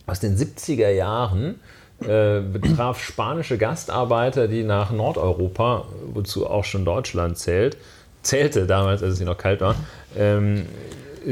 aus 0.06 0.20
den 0.20 0.38
70er 0.38 0.90
Jahren 0.90 1.60
äh, 2.02 2.42
betraf 2.42 3.02
spanische 3.02 3.58
Gastarbeiter, 3.58 4.48
die 4.48 4.64
nach 4.64 4.92
Nordeuropa, 4.92 5.86
wozu 6.14 6.48
auch 6.48 6.66
schon 6.66 6.86
Deutschland 6.86 7.38
zählt, 7.38 7.78
zählte 8.22 8.66
damals, 8.66 9.04
als 9.04 9.14
es 9.14 9.22
noch 9.22 9.38
kalt 9.38 9.62
war, 9.62 9.76
ähm, 10.18 10.66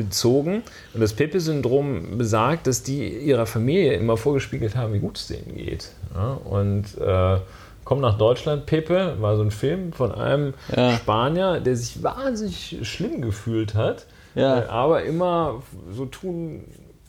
zogen. 0.10 0.64
Und 0.94 1.02
das 1.02 1.14
Pepe-Syndrom 1.14 2.18
besagt, 2.18 2.68
dass 2.68 2.84
die 2.84 3.10
ihrer 3.10 3.46
Familie 3.46 3.94
immer 3.94 4.18
vorgespiegelt 4.18 4.76
haben, 4.76 4.94
wie 4.94 5.00
gut 5.00 5.18
es 5.18 5.28
denen 5.28 5.56
geht. 5.56 5.90
Ja? 6.16 6.40
Und 6.46 6.98
äh, 7.00 7.40
kommt 7.84 8.02
nach 8.02 8.18
Deutschland, 8.18 8.66
Pepe 8.66 9.16
war 9.20 9.36
so 9.36 9.44
ein 9.44 9.52
Film 9.52 9.92
von 9.92 10.12
einem 10.12 10.54
ja. 10.76 10.96
Spanier, 10.96 11.60
der 11.60 11.76
sich 11.76 12.02
wahnsinnig 12.02 12.80
schlimm 12.84 13.22
gefühlt 13.22 13.76
hat, 13.76 14.06
ja. 14.36 14.60
äh, 14.60 14.66
aber 14.68 15.04
immer 15.04 15.62
so 15.92 16.06
tun 16.06 16.64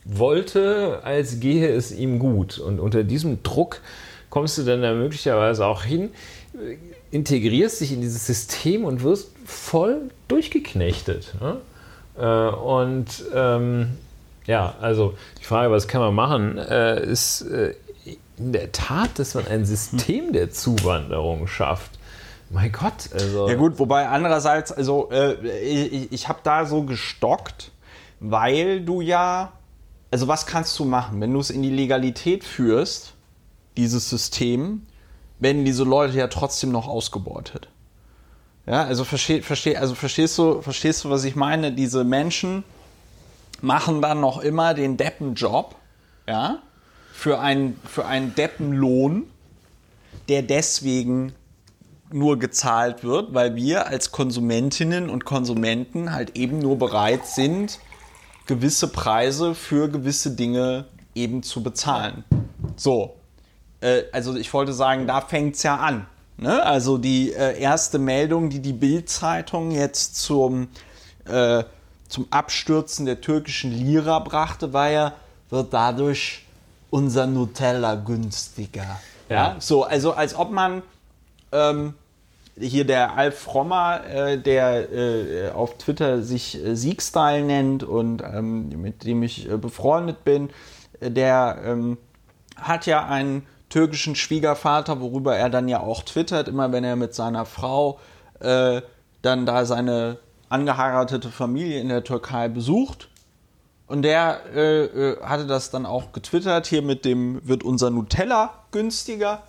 wollte, 0.05 0.99
als 1.03 1.39
gehe 1.39 1.69
es 1.69 1.91
ihm 1.91 2.19
gut. 2.19 2.59
Und 2.59 2.79
unter 2.79 3.03
diesem 3.03 3.43
Druck 3.43 3.81
kommst 4.29 4.57
du 4.57 4.63
dann 4.63 4.81
da 4.81 4.93
möglicherweise 4.93 5.65
auch 5.65 5.83
hin, 5.83 6.11
integrierst 7.11 7.81
dich 7.81 7.93
in 7.93 8.01
dieses 8.01 8.25
System 8.25 8.85
und 8.85 9.03
wirst 9.03 9.31
voll 9.45 10.09
durchgeknechtet. 10.27 11.33
Ne? 11.39 11.57
Äh, 12.17 12.55
und 12.55 13.07
ähm, 13.33 13.97
ja, 14.45 14.75
also 14.81 15.13
die 15.39 15.43
Frage, 15.43 15.71
was 15.71 15.87
kann 15.87 16.01
man 16.01 16.13
machen, 16.13 16.57
äh, 16.57 17.03
ist 17.05 17.41
äh, 17.43 17.75
in 18.37 18.51
der 18.51 18.71
Tat, 18.71 19.19
dass 19.19 19.35
man 19.35 19.47
ein 19.47 19.65
System 19.65 20.33
der 20.33 20.51
Zuwanderung 20.51 21.47
schafft. 21.47 21.91
Mein 22.49 22.71
Gott, 22.71 23.09
also. 23.13 23.47
Ja, 23.47 23.55
gut, 23.55 23.79
wobei 23.79 24.07
andererseits, 24.07 24.71
also 24.71 25.09
äh, 25.11 25.33
ich, 25.61 26.11
ich 26.11 26.27
habe 26.27 26.39
da 26.43 26.65
so 26.65 26.83
gestockt, 26.83 27.71
weil 28.19 28.81
du 28.81 29.01
ja 29.01 29.53
also 30.13 30.27
was 30.27 30.45
kannst 30.45 30.77
du 30.77 30.85
machen, 30.85 31.19
wenn 31.21 31.33
du 31.33 31.39
es 31.39 31.49
in 31.49 31.63
die 31.63 31.71
Legalität 31.71 32.43
führst, 32.43 33.15
dieses 33.77 34.11
System, 34.11 34.83
werden 35.39 35.65
diese 35.65 35.83
Leute 35.83 36.15
ja 36.15 36.27
trotzdem 36.27 36.71
noch 36.71 36.87
ausgebeutet. 36.87 37.67
Ja, 38.67 38.83
also, 38.83 39.05
versteh, 39.05 39.41
versteh, 39.41 39.75
also 39.75 39.95
verstehst, 39.95 40.37
du, 40.37 40.61
verstehst 40.61 41.03
du, 41.03 41.09
was 41.09 41.23
ich 41.23 41.35
meine? 41.35 41.71
Diese 41.71 42.03
Menschen 42.03 42.63
machen 43.59 44.03
dann 44.03 44.21
noch 44.21 44.37
immer 44.37 44.75
den 44.75 44.97
Deppenjob, 44.97 45.73
ja, 46.27 46.59
für 47.11 47.39
einen, 47.39 47.81
für 47.83 48.05
einen 48.05 48.35
Deppenlohn, 48.35 49.23
der 50.29 50.43
deswegen 50.43 51.33
nur 52.11 52.37
gezahlt 52.37 53.03
wird, 53.03 53.33
weil 53.33 53.55
wir 53.55 53.87
als 53.87 54.11
Konsumentinnen 54.11 55.09
und 55.09 55.25
Konsumenten 55.25 56.11
halt 56.13 56.37
eben 56.37 56.59
nur 56.59 56.77
bereit 56.77 57.25
sind, 57.25 57.79
gewisse 58.45 58.87
Preise 58.87 59.55
für 59.55 59.89
gewisse 59.89 60.31
Dinge 60.31 60.85
eben 61.15 61.43
zu 61.43 61.63
bezahlen. 61.63 62.23
So, 62.75 63.15
äh, 63.81 64.03
also 64.11 64.35
ich 64.35 64.53
wollte 64.53 64.73
sagen, 64.73 65.07
da 65.07 65.21
fängt 65.21 65.55
es 65.55 65.63
ja 65.63 65.77
an. 65.77 66.07
Ne? 66.37 66.63
Also 66.63 66.97
die 66.97 67.31
äh, 67.31 67.59
erste 67.59 67.99
Meldung, 67.99 68.49
die 68.49 68.59
die 68.59 68.73
Bild-Zeitung 68.73 69.71
jetzt 69.71 70.15
zum, 70.15 70.69
äh, 71.25 71.63
zum 72.07 72.27
Abstürzen 72.31 73.05
der 73.05 73.21
türkischen 73.21 73.71
Lira 73.71 74.19
brachte, 74.19 74.73
war 74.73 74.89
ja, 74.89 75.13
wird 75.49 75.73
dadurch 75.73 76.45
unser 76.89 77.27
Nutella 77.27 77.95
günstiger. 77.95 78.99
Ja. 79.29 79.35
ja? 79.35 79.55
So, 79.59 79.83
also 79.83 80.13
als 80.13 80.35
ob 80.35 80.51
man 80.51 80.81
ähm, 81.51 81.93
hier 82.59 82.85
der 82.85 83.17
Alf 83.17 83.39
Frommer, 83.39 84.05
äh, 84.05 84.37
der 84.37 84.91
äh, 84.91 85.51
auf 85.51 85.77
Twitter 85.77 86.21
sich 86.21 86.63
äh, 86.63 86.75
Siegstyle 86.75 87.43
nennt 87.43 87.83
und 87.83 88.21
ähm, 88.21 88.69
mit 88.81 89.03
dem 89.05 89.23
ich 89.23 89.49
äh, 89.49 89.57
befreundet 89.57 90.23
bin, 90.23 90.49
äh, 90.99 91.09
der 91.09 91.61
ähm, 91.65 91.97
hat 92.55 92.85
ja 92.85 93.05
einen 93.05 93.45
türkischen 93.69 94.15
Schwiegervater, 94.15 95.01
worüber 95.01 95.35
er 95.35 95.49
dann 95.49 95.67
ja 95.67 95.79
auch 95.79 96.03
twittert, 96.03 96.47
immer 96.47 96.71
wenn 96.71 96.83
er 96.83 96.95
mit 96.95 97.15
seiner 97.15 97.45
Frau 97.45 97.99
äh, 98.39 98.81
dann 99.23 99.45
da 99.47 99.65
seine 99.65 100.19
angeheiratete 100.49 101.29
Familie 101.29 101.79
in 101.79 101.89
der 101.89 102.03
Türkei 102.03 102.47
besucht. 102.49 103.09
Und 103.87 104.03
der 104.03 105.17
hatte 105.21 105.45
das 105.45 105.69
dann 105.69 105.85
auch 105.85 106.13
getwittert, 106.13 106.67
hier 106.67 106.81
mit 106.81 107.05
dem 107.05 107.45
wird 107.47 107.63
unser 107.63 107.89
Nutella 107.89 108.51
günstiger. 108.71 109.43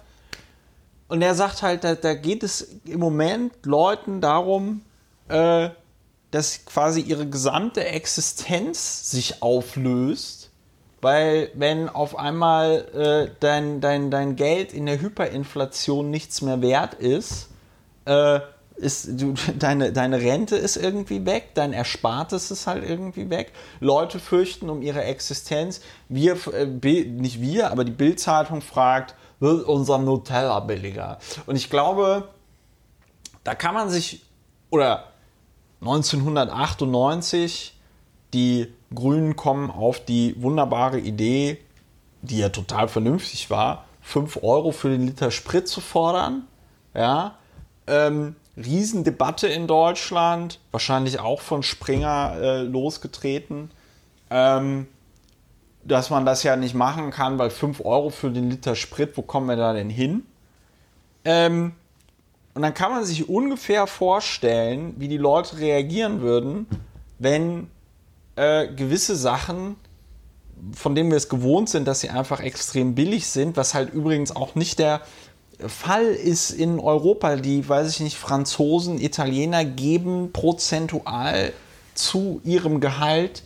Und 1.09 1.23
er 1.23 1.35
sagt 1.35 1.63
halt, 1.63 1.85
da, 1.85 1.95
da, 1.95 2.15
geht 2.15 2.43
es 2.43 2.77
im 2.87 3.01
Moment 3.01 3.67
Leuten 3.67 4.21
darum, 4.21 4.83
äh, 5.29 5.71
dass 6.31 6.65
quasi 6.65 7.01
ihre 7.01 7.29
gesamte 7.29 7.85
Existenz 7.85 9.11
sich 9.11 9.43
auflöst, 9.43 10.51
weil 11.01 11.51
wenn 11.55 11.89
auf 11.89 12.19
einmal 12.19 13.29
äh, 13.29 13.35
dein, 13.41 13.81
dein, 13.81 14.11
dein 14.11 14.35
Geld 14.35 14.73
in 14.73 14.87
der 14.87 15.01
Hyperinflation 15.01 16.11
nichts 16.11 16.43
mehr 16.43 16.63
wert 16.63 16.95
ist, 16.95 17.51
äh, 18.07 18.41
ist, 18.77 19.21
du, 19.21 19.35
deine, 19.59 19.93
deine 19.93 20.21
Rente 20.21 20.57
ist 20.57 20.77
irgendwie 20.77 21.25
weg, 21.27 21.51
dein 21.55 21.73
Erspartes 21.73 22.51
ist 22.51 22.67
halt 22.67 22.89
irgendwie 22.89 23.31
weg. 23.31 23.53
Leute 23.81 24.19
fürchten 24.19 24.71
um 24.71 24.83
ihre 24.83 25.05
Existenz. 25.05 25.81
Wir, 26.09 26.37
äh, 26.53 26.67
nicht 26.67 27.41
wir, 27.41 27.71
aber 27.71 27.85
die 27.85 27.93
Bildzeitung 27.93 28.61
fragt, 28.61 29.15
wird 29.45 29.67
unser 29.67 29.99
Nutella 29.99 30.59
billiger? 30.61 31.19
Und 31.47 31.55
ich 31.57 31.71
glaube, 31.71 32.29
da 33.45 33.55
kann 33.55 33.75
man 33.75 33.91
sich, 33.91 34.23
oder 34.71 35.05
1998, 35.81 37.79
die 38.33 38.73
Grünen 38.95 39.37
kommen 39.37 39.71
auf 39.71 40.05
die 40.05 40.35
wunderbare 40.43 40.99
Idee, 40.99 41.59
die 42.23 42.39
ja 42.39 42.49
total 42.49 42.89
vernünftig 42.89 43.51
war, 43.51 43.85
5 44.01 44.43
Euro 44.43 44.73
für 44.73 44.89
den 44.89 45.07
Liter 45.07 45.31
Sprit 45.31 45.69
zu 45.69 45.81
fordern. 45.81 46.47
Ja, 46.95 47.37
ähm, 47.87 48.37
Riesendebatte 48.57 49.49
in 49.49 49.67
Deutschland, 49.67 50.61
wahrscheinlich 50.71 51.21
auch 51.21 51.41
von 51.41 51.63
Springer 51.63 52.37
äh, 52.41 52.63
losgetreten, 52.63 53.71
ähm, 54.31 54.87
dass 55.85 56.11
man 56.11 56.25
das 56.25 56.43
ja 56.43 56.57
nicht 56.57 56.75
machen 56.75 57.11
kann, 57.11 57.39
weil 57.39 57.51
5 57.51 57.85
Euro 57.85 58.11
für 58.11 58.31
den 58.31 58.51
Liter 58.51 58.75
Sprit, 58.75 59.17
wo 59.17 59.23
kommen 59.23 59.49
wir 59.49 59.57
da 59.57 59.73
denn 59.73 59.91
hin? 59.91 60.25
Ähm, 61.25 61.73
und 62.55 62.63
dann 62.63 62.75
kann 62.75 62.93
man 62.93 63.05
sich 63.05 63.29
ungefähr 63.29 63.87
vorstellen, 63.87 64.95
wie 64.99 65.09
die 65.09 65.17
Leute 65.17 65.59
reagieren 65.59 66.21
würden, 66.21 66.67
wenn 67.19 67.69
äh, 68.37 68.69
gewisse 68.69 69.17
Sachen, 69.17 69.77
von 70.73 70.95
denen 70.95 71.11
wir 71.11 71.17
es 71.17 71.29
gewohnt 71.29 71.69
sind, 71.69 71.87
dass 71.87 72.01
sie 72.01 72.11
einfach 72.11 72.41
extrem 72.41 72.95
billig 72.95 73.27
sind, 73.27 73.57
was 73.57 73.75
halt 73.75 73.93
übrigens 73.93 74.35
auch 74.35 74.55
nicht 74.55 74.79
der 74.79 75.03
Fall 75.67 76.07
ist 76.07 76.51
in 76.51 76.79
Europa, 76.81 77.37
die, 77.37 77.69
weiß 77.69 77.91
ich 77.91 78.01
nicht, 78.01 78.17
Franzosen, 78.17 79.01
Italiener 79.01 79.65
geben 79.65 80.33
prozentual 80.33 81.53
zu 81.95 82.41
ihrem 82.45 82.81
Gehalt 82.81 83.43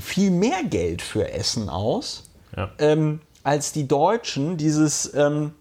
viel 0.00 0.30
mehr 0.30 0.64
Geld 0.64 1.02
für 1.02 1.30
Essen 1.32 1.68
aus 1.68 2.24
ja. 2.56 2.70
ähm, 2.78 3.20
als 3.42 3.72
die 3.72 3.86
Deutschen. 3.86 4.56
Dieses, 4.56 5.12
ähm, 5.14 5.52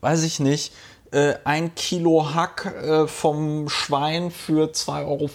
weiß 0.00 0.22
ich 0.24 0.40
nicht, 0.40 0.72
äh, 1.12 1.34
ein 1.44 1.74
Kilo 1.74 2.34
Hack 2.34 2.66
äh, 2.66 3.06
vom 3.06 3.68
Schwein 3.68 4.30
für 4.30 4.70
2,50 4.70 5.06
Euro, 5.06 5.30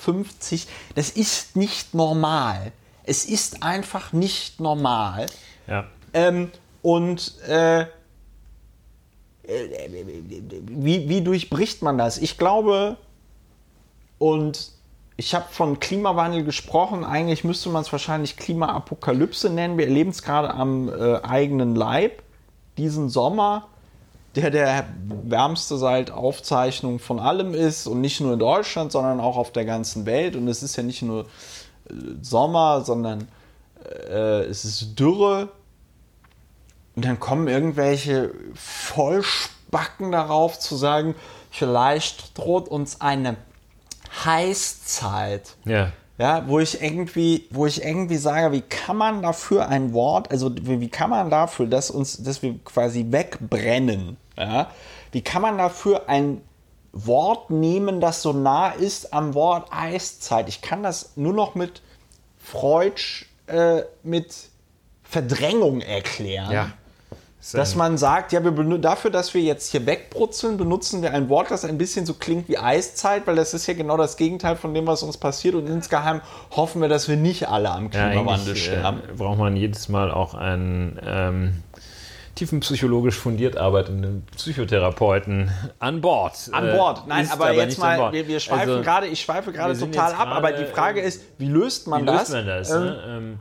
das 0.96 1.10
ist 1.10 1.56
nicht 1.56 1.94
normal. 1.94 2.72
Es 3.04 3.26
ist 3.26 3.62
einfach 3.62 4.14
nicht 4.14 4.60
normal. 4.60 5.28
Ja. 5.68 5.88
Ähm, 6.14 6.52
und 6.82 7.40
äh, 7.48 7.86
wie, 9.48 11.08
wie 11.08 11.22
durchbricht 11.22 11.82
man 11.82 11.98
das? 11.98 12.18
Ich 12.18 12.38
glaube, 12.38 12.98
und 14.18 14.72
ich 15.18 15.34
habe 15.34 15.45
von 15.49 15.80
Klimawandel 15.80 16.43
gesprochen, 16.43 17.05
eigentlich 17.05 17.43
müsste 17.43 17.70
man 17.70 17.82
es 17.82 17.91
wahrscheinlich 17.91 18.36
Klimaapokalypse 18.36 19.49
nennen. 19.49 19.78
Wir 19.78 19.88
erleben 19.88 20.09
es 20.09 20.22
gerade 20.22 20.53
am 20.53 20.89
äh, 20.89 21.22
eigenen 21.22 21.76
Leib. 21.76 22.22
Diesen 22.78 23.09
Sommer, 23.09 23.68
der 24.36 24.51
der 24.51 24.86
wärmste 25.24 25.78
seit 25.78 26.11
Aufzeichnung 26.11 26.99
von 26.99 27.20
allem 27.20 27.53
ist 27.53 27.88
und 27.88 28.01
nicht 28.01 28.20
nur 28.20 28.34
in 28.34 28.39
Deutschland, 28.39 28.91
sondern 28.91 29.22
auch 29.22 29.38
auf 29.38 29.51
der 29.51 29.63
ganzen 29.63 30.05
Welt. 30.05 30.36
Und 30.36 30.49
es 30.49 30.61
ist 30.61 30.76
ja 30.76 30.84
nicht 30.84 31.01
nur 31.01 31.24
äh, 31.89 31.93
Sommer, 32.22 32.82
sondern 32.82 33.30
äh, 34.09 34.43
es 34.43 34.66
ist 34.66 34.99
Dürre, 34.99 35.49
und 36.95 37.03
dann 37.03 37.20
kommen 37.20 37.47
irgendwelche 37.47 38.32
Vollspacken 38.53 40.11
darauf 40.11 40.59
zu 40.59 40.76
sagen, 40.76 41.16
vielleicht 41.51 42.38
droht 42.38 42.70
uns 42.70 43.01
eine 43.01 43.36
Heißzeit. 44.24 45.55
Ja. 45.66 45.91
Ja, 46.18 46.47
wo 46.47 46.59
ich 46.59 46.82
irgendwie, 46.82 47.45
wo 47.49 47.66
ich 47.66 47.84
irgendwie 47.84 48.16
sage, 48.16 48.53
wie 48.53 48.61
kann 48.61 48.95
man 48.95 49.22
dafür 49.22 49.68
ein 49.68 49.91
Wort, 49.91 50.32
also 50.32 50.49
wie 50.61 50.88
kann 50.88 51.09
man 51.09 51.30
dafür, 51.30 51.68
dass 51.68 51.91
uns, 51.91 52.24
dass 52.24 52.41
wir 52.41 52.57
quasi 52.63 53.07
wegbrennen, 53.09 54.16
ja, 54.38 54.72
wie 55.11 55.22
kann 55.22 55.41
man 55.41 55.57
dafür 55.57 56.07
ein 56.07 56.41
Wort 56.93 57.49
nehmen, 57.49 57.99
das 57.99 58.22
so 58.22 58.32
nah 58.32 58.70
ist 58.70 59.13
am 59.13 59.34
Wort 59.34 59.68
Eiszeit? 59.72 60.47
Ich 60.47 60.61
kann 60.61 60.84
das 60.84 61.18
nur 61.18 61.34
noch 61.34 61.53
mit 61.55 61.82
Freud, 62.38 63.01
äh, 63.47 63.82
mit 64.01 64.34
Verdrängung 65.03 65.82
erklären. 65.82 66.51
Ja. 66.51 66.72
Dass 67.54 67.76
man 67.76 67.98
sagt, 67.98 68.32
ja, 68.32 68.43
wir 68.43 68.78
dafür, 68.80 69.12
dass 69.12 69.34
wir 69.34 69.41
jetzt 69.41 69.72
hier 69.72 69.86
wegbrutzeln, 69.86 70.58
benutzen 70.58 71.04
wir 71.04 71.14
ein 71.14 71.30
Wort, 71.30 71.52
das 71.52 71.64
ein 71.64 71.78
bisschen 71.78 72.06
so 72.06 72.16
klingt 72.16 72.50
wie 72.50 72.58
Eiszeit, 72.58 73.28
weil 73.28 73.36
das 73.36 73.54
ist 73.54 73.68
ja 73.68 73.76
genau 73.76 73.98
das 73.98 74.18
Gegenteil 74.18 74.56
von 74.56 74.74
dem, 74.74 74.88
was 74.88 75.04
uns 75.04 75.18
passiert. 75.18 75.54
Und 75.54 75.68
insgeheim 75.68 76.22
hoffen 76.56 76.82
wir, 76.82 76.89
dass 76.89 77.08
wir 77.08 77.18
nicht 77.18 77.48
alle 77.48 77.70
am 77.70 77.91
Klimawandel 77.91 78.56
ja, 78.56 78.56
sterben. 78.56 79.02
Äh, 79.08 79.14
braucht 79.14 79.38
man 79.38 79.56
jedes 79.56 79.89
Mal 79.89 80.12
auch 80.12 80.34
einen 80.34 81.00
ähm, 81.06 81.64
tiefenpsychologisch 82.36 83.16
fundiert 83.16 83.58
arbeitenden 83.58 84.26
Psychotherapeuten 84.36 85.52
an 85.80 86.02
Bord. 86.02 86.50
An 86.52 86.72
Bord. 86.72 87.00
Äh, 87.00 87.10
Nein, 87.10 87.30
aber, 87.32 87.46
aber 87.46 87.54
jetzt 87.54 87.80
mal, 87.80 88.12
wir, 88.12 88.28
wir 88.28 88.39
schweifen 88.39 88.70
also, 88.72 88.82
gerade, 88.82 89.08
ich 89.08 89.22
schweife 89.22 89.52
gerade 89.52 89.78
total 89.78 90.14
ab, 90.14 90.30
aber 90.30 90.52
die 90.52 90.66
Frage 90.66 91.02
ist, 91.02 91.22
wie 91.38 91.48
löst 91.48 91.88
man 91.88 92.02
wie 92.02 92.06
das? 92.08 92.30
Löst 92.30 92.34
man 92.34 92.48
das 92.48 92.72
ähm, 92.72 92.84
ne? 92.84 93.04
ähm, 93.08 93.39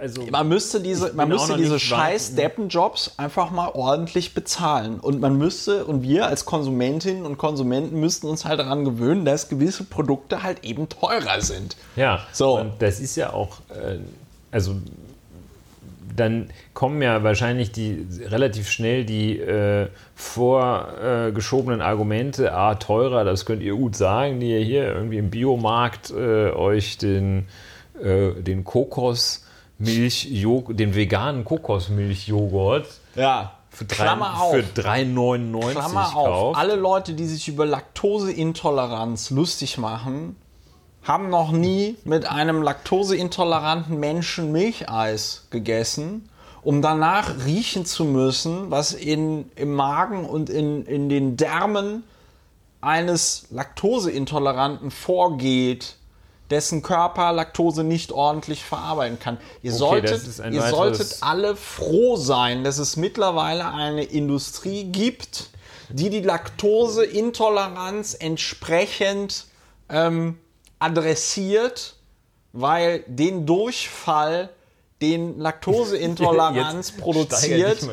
also 0.00 0.26
man 0.30 0.48
müsste 0.48 0.80
diese, 0.80 1.12
man 1.14 1.28
müsste 1.28 1.56
diese 1.56 1.78
scheiß 1.78 2.34
Deppenjobs 2.34 3.14
einfach 3.16 3.50
mal 3.50 3.68
ordentlich 3.68 4.34
bezahlen. 4.34 5.00
Und 5.00 5.20
man 5.20 5.36
müsste, 5.38 5.84
und 5.84 6.02
wir 6.02 6.26
als 6.26 6.44
Konsumentinnen 6.44 7.24
und 7.24 7.38
Konsumenten 7.38 8.00
müssten 8.00 8.26
uns 8.26 8.44
halt 8.44 8.60
daran 8.60 8.84
gewöhnen, 8.84 9.24
dass 9.24 9.48
gewisse 9.48 9.84
Produkte 9.84 10.42
halt 10.42 10.64
eben 10.64 10.88
teurer 10.88 11.40
sind. 11.40 11.76
Ja, 11.96 12.26
so. 12.32 12.58
Und 12.58 12.80
das 12.80 13.00
ist 13.00 13.16
ja 13.16 13.32
auch, 13.32 13.60
äh, 13.70 13.98
also 14.50 14.76
dann 16.16 16.50
kommen 16.74 17.02
ja 17.02 17.24
wahrscheinlich 17.24 17.72
die 17.72 18.06
relativ 18.26 18.70
schnell 18.70 19.04
die 19.04 19.38
äh, 19.38 19.88
vorgeschobenen 20.14 21.80
äh, 21.80 21.84
Argumente, 21.84 22.52
ah, 22.52 22.76
teurer, 22.76 23.24
das 23.24 23.46
könnt 23.46 23.62
ihr 23.62 23.74
gut 23.74 23.96
sagen, 23.96 24.38
die 24.38 24.50
ihr 24.50 24.60
hier 24.60 24.86
irgendwie 24.94 25.18
im 25.18 25.30
Biomarkt 25.30 26.10
äh, 26.10 26.50
euch 26.50 26.98
den, 26.98 27.46
äh, 28.00 28.30
den 28.30 28.64
Kokos 28.64 29.43
Milch, 29.84 30.28
den 30.70 30.94
veganen 30.94 31.44
Kokosmilchjoghurt 31.44 32.86
ja. 33.14 33.52
für 33.70 33.84
3,99 33.84 35.70
Klammer 35.70 36.10
kauft. 36.12 36.16
auf. 36.16 36.56
Alle 36.56 36.76
Leute, 36.76 37.14
die 37.14 37.26
sich 37.26 37.48
über 37.48 37.66
Laktoseintoleranz 37.66 39.30
lustig 39.30 39.78
machen, 39.78 40.36
haben 41.02 41.28
noch 41.28 41.52
nie 41.52 41.96
mit 42.04 42.26
einem 42.26 42.62
laktoseintoleranten 42.62 43.98
Menschen 44.00 44.52
Milcheis 44.52 45.46
gegessen, 45.50 46.28
um 46.62 46.80
danach 46.80 47.44
riechen 47.44 47.84
zu 47.84 48.04
müssen, 48.06 48.70
was 48.70 48.92
in, 48.92 49.50
im 49.54 49.74
Magen 49.74 50.24
und 50.24 50.48
in, 50.48 50.86
in 50.86 51.10
den 51.10 51.36
Därmen 51.36 52.04
eines 52.80 53.46
Laktoseintoleranten 53.50 54.90
vorgeht 54.90 55.96
dessen 56.50 56.82
Körper 56.82 57.32
Laktose 57.32 57.84
nicht 57.84 58.12
ordentlich 58.12 58.64
verarbeiten 58.64 59.18
kann. 59.18 59.38
Ihr, 59.62 59.72
okay, 59.72 59.78
solltet, 59.78 60.52
ihr 60.52 60.62
solltet 60.62 61.18
alle 61.20 61.56
froh 61.56 62.16
sein, 62.16 62.64
dass 62.64 62.78
es 62.78 62.96
mittlerweile 62.96 63.72
eine 63.72 64.04
Industrie 64.04 64.84
gibt, 64.84 65.50
die 65.88 66.10
die 66.10 66.20
Laktoseintoleranz 66.20 68.14
entsprechend 68.18 69.46
ähm, 69.88 70.38
adressiert, 70.78 71.96
weil 72.52 73.04
den 73.06 73.46
Durchfall 73.46 74.50
den 75.00 75.38
Laktoseintoleranz 75.38 76.92
produziert, 76.98 77.86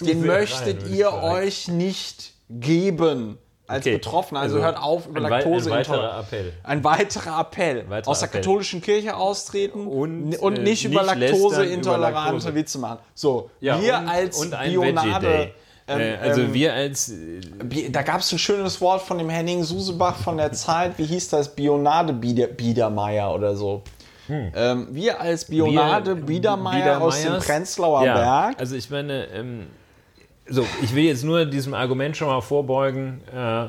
den 0.00 0.24
möchtet 0.24 0.84
rein, 0.84 0.94
ihr 0.94 1.12
euch 1.12 1.68
nicht 1.68 2.32
geben 2.48 3.38
als 3.66 3.84
okay. 3.84 3.94
Betroffener. 3.94 4.40
Also, 4.40 4.56
also, 4.56 4.66
hört 4.66 4.82
auf 4.82 5.06
über 5.06 5.20
Laktose. 5.20 5.70
Ein 5.70 5.78
weiterer 5.78 6.20
Appell. 6.20 6.52
Ein 6.62 6.84
weiterer 6.84 7.40
Appell. 7.40 7.90
Weiterer 7.90 8.10
aus 8.10 8.20
der 8.20 8.28
Appell. 8.28 8.40
katholischen 8.40 8.80
Kirche 8.80 9.16
austreten 9.16 9.86
und, 9.86 10.36
und 10.36 10.62
nicht, 10.62 10.84
äh, 10.84 10.88
über 10.88 11.02
Laktoseintolerante 11.02 12.54
Witze 12.54 12.78
machen. 12.78 12.98
So, 13.14 13.50
ja, 13.60 13.80
wir 13.80 13.98
und, 13.98 14.08
als 14.08 14.38
und 14.38 14.50
Bionade. 14.50 15.50
Ähm, 15.88 16.00
äh, 16.00 16.16
also 16.16 16.40
ähm, 16.42 16.54
wir 16.54 16.74
als. 16.74 17.10
Äh, 17.10 17.90
da 17.90 18.02
gab 18.02 18.20
es 18.20 18.32
ein 18.32 18.38
schönes 18.38 18.80
Wort 18.80 19.02
von 19.02 19.18
dem 19.18 19.28
Henning 19.28 19.62
Susebach 19.62 20.16
von 20.16 20.36
der 20.36 20.52
Zeit. 20.52 20.98
Wie 20.98 21.04
hieß 21.04 21.28
das? 21.28 21.54
Bionade 21.54 22.12
Biedermeier 22.12 23.32
oder 23.32 23.56
so. 23.56 23.82
Hm. 24.26 24.52
Ähm, 24.56 24.88
wir 24.90 25.20
als 25.20 25.44
Bionade 25.44 26.16
Biedermeier 26.16 27.00
aus 27.00 27.22
dem 27.22 27.38
Prenzlauer 27.38 28.04
ja, 28.04 28.14
Berg. 28.14 28.58
Also 28.58 28.74
ich 28.74 28.90
meine, 28.90 29.26
ähm, 29.28 29.68
so, 30.48 30.64
ich 30.82 30.94
will 30.94 31.04
jetzt 31.04 31.24
nur 31.24 31.44
diesem 31.44 31.74
Argument 31.74 32.16
schon 32.16 32.28
mal 32.28 32.40
vorbeugen. 32.40 33.20
Äh, 33.34 33.66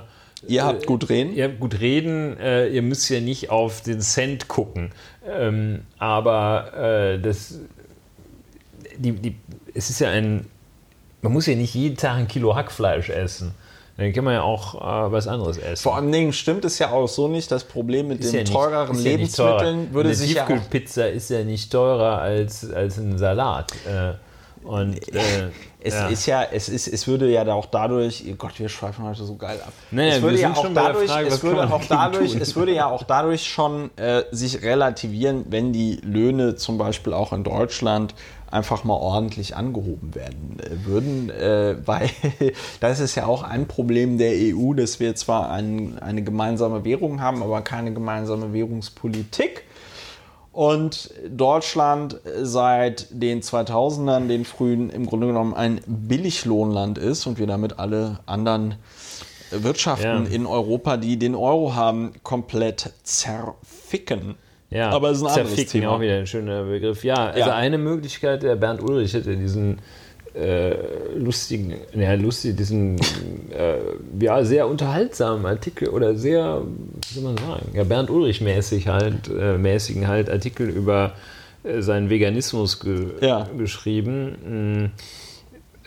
ihr 0.47 0.63
habt 0.63 0.85
gut 0.85 1.09
reden. 1.09 1.33
Ihr 1.33 1.45
habt 1.45 1.59
gut 1.59 1.79
reden. 1.79 2.37
Äh, 2.39 2.67
ihr 2.69 2.81
müsst 2.81 3.09
ja 3.09 3.19
nicht 3.19 3.49
auf 3.49 3.81
den 3.81 3.99
Cent 4.01 4.47
gucken. 4.47 4.91
Ähm, 5.27 5.81
aber 5.97 6.73
äh, 7.15 7.19
das, 7.19 7.59
die, 8.97 9.11
die, 9.13 9.35
es 9.73 9.89
ist 9.89 9.99
ja 9.99 10.09
ein, 10.09 10.45
man 11.21 11.33
muss 11.33 11.47
ja 11.47 11.55
nicht 11.55 11.73
jeden 11.73 11.97
Tag 11.97 12.17
ein 12.17 12.27
Kilo 12.27 12.55
Hackfleisch 12.55 13.09
essen. 13.09 13.53
Dann 13.97 14.13
kann 14.13 14.25
man 14.25 14.35
ja 14.35 14.43
auch 14.43 14.75
äh, 14.75 15.11
was 15.11 15.27
anderes 15.27 15.57
essen. 15.57 15.81
Vor 15.81 15.95
allen 15.95 16.11
Dingen 16.11 16.31
stimmt 16.31 16.63
es 16.65 16.77
ja 16.77 16.91
auch 16.91 17.07
so 17.07 17.27
nicht. 17.27 17.51
Das 17.51 17.63
Problem 17.63 18.09
mit 18.09 18.19
Ist 18.19 18.27
den 18.31 18.35
ja 18.35 18.41
nicht- 18.43 18.53
teureren 18.53 18.95
ist 18.95 19.03
ja 19.03 19.11
Lebensmitteln 19.11 19.57
teurer. 19.85 19.93
würde 19.93 20.09
Eine 20.09 20.15
sich 20.15 20.33
ja 20.35 20.43
auch 20.43 20.47
Tiefkühlpizza 20.47 21.05
ist 21.07 21.29
ja 21.31 21.43
nicht 21.43 21.71
teurer 21.71 22.19
als, 22.19 22.69
als 22.71 22.97
ein 22.99 23.17
Salat. 23.17 23.71
Äh, 23.87 24.13
und 24.67 24.95
äh, 25.15 25.49
Es 25.79 25.93
ja. 25.93 26.07
ist 26.07 26.25
ja, 26.25 26.43
es 26.43 26.67
ist, 26.67 26.87
es 26.87 27.07
würde 27.07 27.29
ja 27.31 27.45
auch 27.53 27.67
dadurch, 27.67 28.25
oh 28.29 28.35
Gott, 28.35 28.59
wir 28.59 28.67
schweifen 28.67 29.05
heute 29.05 29.23
so 29.23 29.35
geil 29.35 29.59
ab. 29.65 29.71
Naja, 29.91 30.15
es 30.15 30.21
würde 30.21 30.39
ja 30.39 30.53
auch 30.53 30.73
dadurch, 30.73 31.09
Frage, 31.09 31.27
es 31.27 31.43
würde 31.43 31.71
auch 31.71 31.85
dadurch, 31.87 32.31
tun? 32.33 32.41
es 32.41 32.55
würde 32.55 32.73
ja 32.73 32.87
auch 32.87 33.03
dadurch 33.03 33.45
schon 33.47 33.91
äh, 33.95 34.23
sich 34.31 34.63
relativieren, 34.63 35.45
wenn 35.49 35.71
die 35.71 36.01
Löhne 36.03 36.55
zum 36.55 36.77
Beispiel 36.77 37.13
auch 37.13 37.31
in 37.31 37.45
Deutschland 37.45 38.15
einfach 38.51 38.83
mal 38.83 38.95
ordentlich 38.95 39.55
angehoben 39.55 40.15
werden 40.15 40.57
äh, 40.59 40.85
würden, 40.85 41.29
äh, 41.29 41.77
weil 41.85 42.09
das 42.81 42.99
ist 42.99 43.15
ja 43.15 43.25
auch 43.25 43.43
ein 43.43 43.67
Problem 43.67 44.17
der 44.17 44.33
EU, 44.33 44.73
dass 44.73 44.99
wir 44.99 45.15
zwar 45.15 45.51
ein, 45.51 45.99
eine 45.99 46.23
gemeinsame 46.23 46.83
Währung 46.83 47.21
haben, 47.21 47.41
aber 47.43 47.61
keine 47.61 47.93
gemeinsame 47.93 48.51
Währungspolitik. 48.51 49.63
Und 50.57 51.11
Deutschland 51.29 52.19
seit 52.41 53.09
den 53.11 53.43
2000ern, 53.43 54.27
den 54.27 54.43
frühen, 54.43 54.89
im 54.89 55.05
Grunde 55.05 55.27
genommen 55.27 55.53
ein 55.53 55.81
Billiglohnland 55.85 56.97
ist 56.97 57.27
und 57.27 57.37
wir 57.37 57.45
damit 57.45 57.77
alle 57.77 58.21
anderen 58.25 58.73
Wirtschaften 59.51 60.25
Ja. 60.25 60.31
in 60.35 60.47
Europa, 60.47 60.97
die 60.97 61.19
den 61.19 61.35
Euro 61.35 61.75
haben, 61.75 62.13
komplett 62.23 62.91
zerficken. 63.03 64.33
Ja, 64.71 64.89
aber 64.89 65.11
es 65.11 65.19
ist 65.19 65.25
ein 65.27 65.41
anderes 65.41 65.65
Thema. 65.67 65.91
auch 65.91 65.99
wieder 66.01 66.15
ein 66.17 66.25
schöner 66.25 66.63
Begriff. 66.63 67.03
Ja, 67.03 67.27
also 67.27 67.39
Ja. 67.49 67.55
eine 67.55 67.77
Möglichkeit, 67.77 68.41
der 68.41 68.55
Bernd 68.55 68.81
Ulrich 68.81 69.13
hätte 69.13 69.37
diesen 69.37 69.77
äh, 70.37 70.75
lustigen, 71.17 71.73
ja, 71.93 72.13
lustig, 72.13 72.55
diesen 72.57 72.97
äh, 73.51 74.23
ja, 74.23 74.43
sehr 74.43 74.67
unterhaltsamen 74.67 75.45
Artikel 75.45 75.89
oder 75.89 76.15
sehr, 76.15 76.61
wie 77.09 77.13
soll 77.13 77.23
man 77.23 77.37
sagen, 77.37 77.69
ja, 77.73 77.83
Bernd 77.83 78.09
Ulrich 78.09 78.41
mäßig 78.41 78.87
halt, 78.87 79.29
äh, 79.29 79.57
mäßigen 79.57 80.07
halt 80.07 80.29
Artikel 80.29 80.69
über 80.69 81.13
äh, 81.63 81.81
seinen 81.81 82.09
Veganismus 82.09 82.79
ge 82.79 83.07
Ja. 83.21 83.47
geschrieben. 83.57 84.35
Mm, 84.45 84.85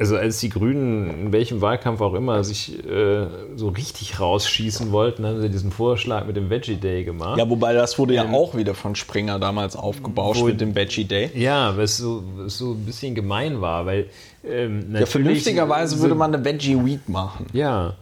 Also 0.00 0.16
als 0.16 0.40
die 0.40 0.48
Grünen 0.48 1.10
in 1.26 1.32
welchem 1.32 1.60
Wahlkampf 1.60 2.00
auch 2.00 2.14
immer 2.14 2.42
sich 2.42 2.82
äh, 2.86 3.26
so 3.54 3.68
richtig 3.68 4.18
rausschießen 4.18 4.90
wollten, 4.92 5.26
haben 5.26 5.42
sie 5.42 5.50
diesen 5.50 5.70
Vorschlag 5.70 6.24
mit 6.26 6.36
dem 6.36 6.48
Veggie 6.48 6.76
Day 6.76 7.04
gemacht. 7.04 7.38
Ja, 7.38 7.48
wobei 7.50 7.74
das 7.74 7.98
wurde 7.98 8.14
ja 8.14 8.28
auch 8.32 8.56
wieder 8.56 8.74
von 8.74 8.96
Springer 8.96 9.38
damals 9.38 9.76
aufgebauscht 9.76 10.40
Wo- 10.40 10.46
mit 10.46 10.58
dem 10.60 10.74
Veggie 10.74 11.04
Day. 11.04 11.30
Ja, 11.34 11.76
was 11.76 11.98
so, 11.98 12.24
was 12.36 12.56
so 12.56 12.72
ein 12.72 12.86
bisschen 12.86 13.14
gemein 13.14 13.60
war, 13.60 13.84
weil 13.84 14.06
ähm, 14.42 14.86
Ja, 14.98 15.04
vernünftigerweise 15.04 15.96
so- 15.96 16.02
würde 16.02 16.14
man 16.14 16.34
eine 16.34 16.42
Veggie 16.44 16.82
Week 16.82 17.06
machen. 17.08 17.44
Ja, 17.52 17.94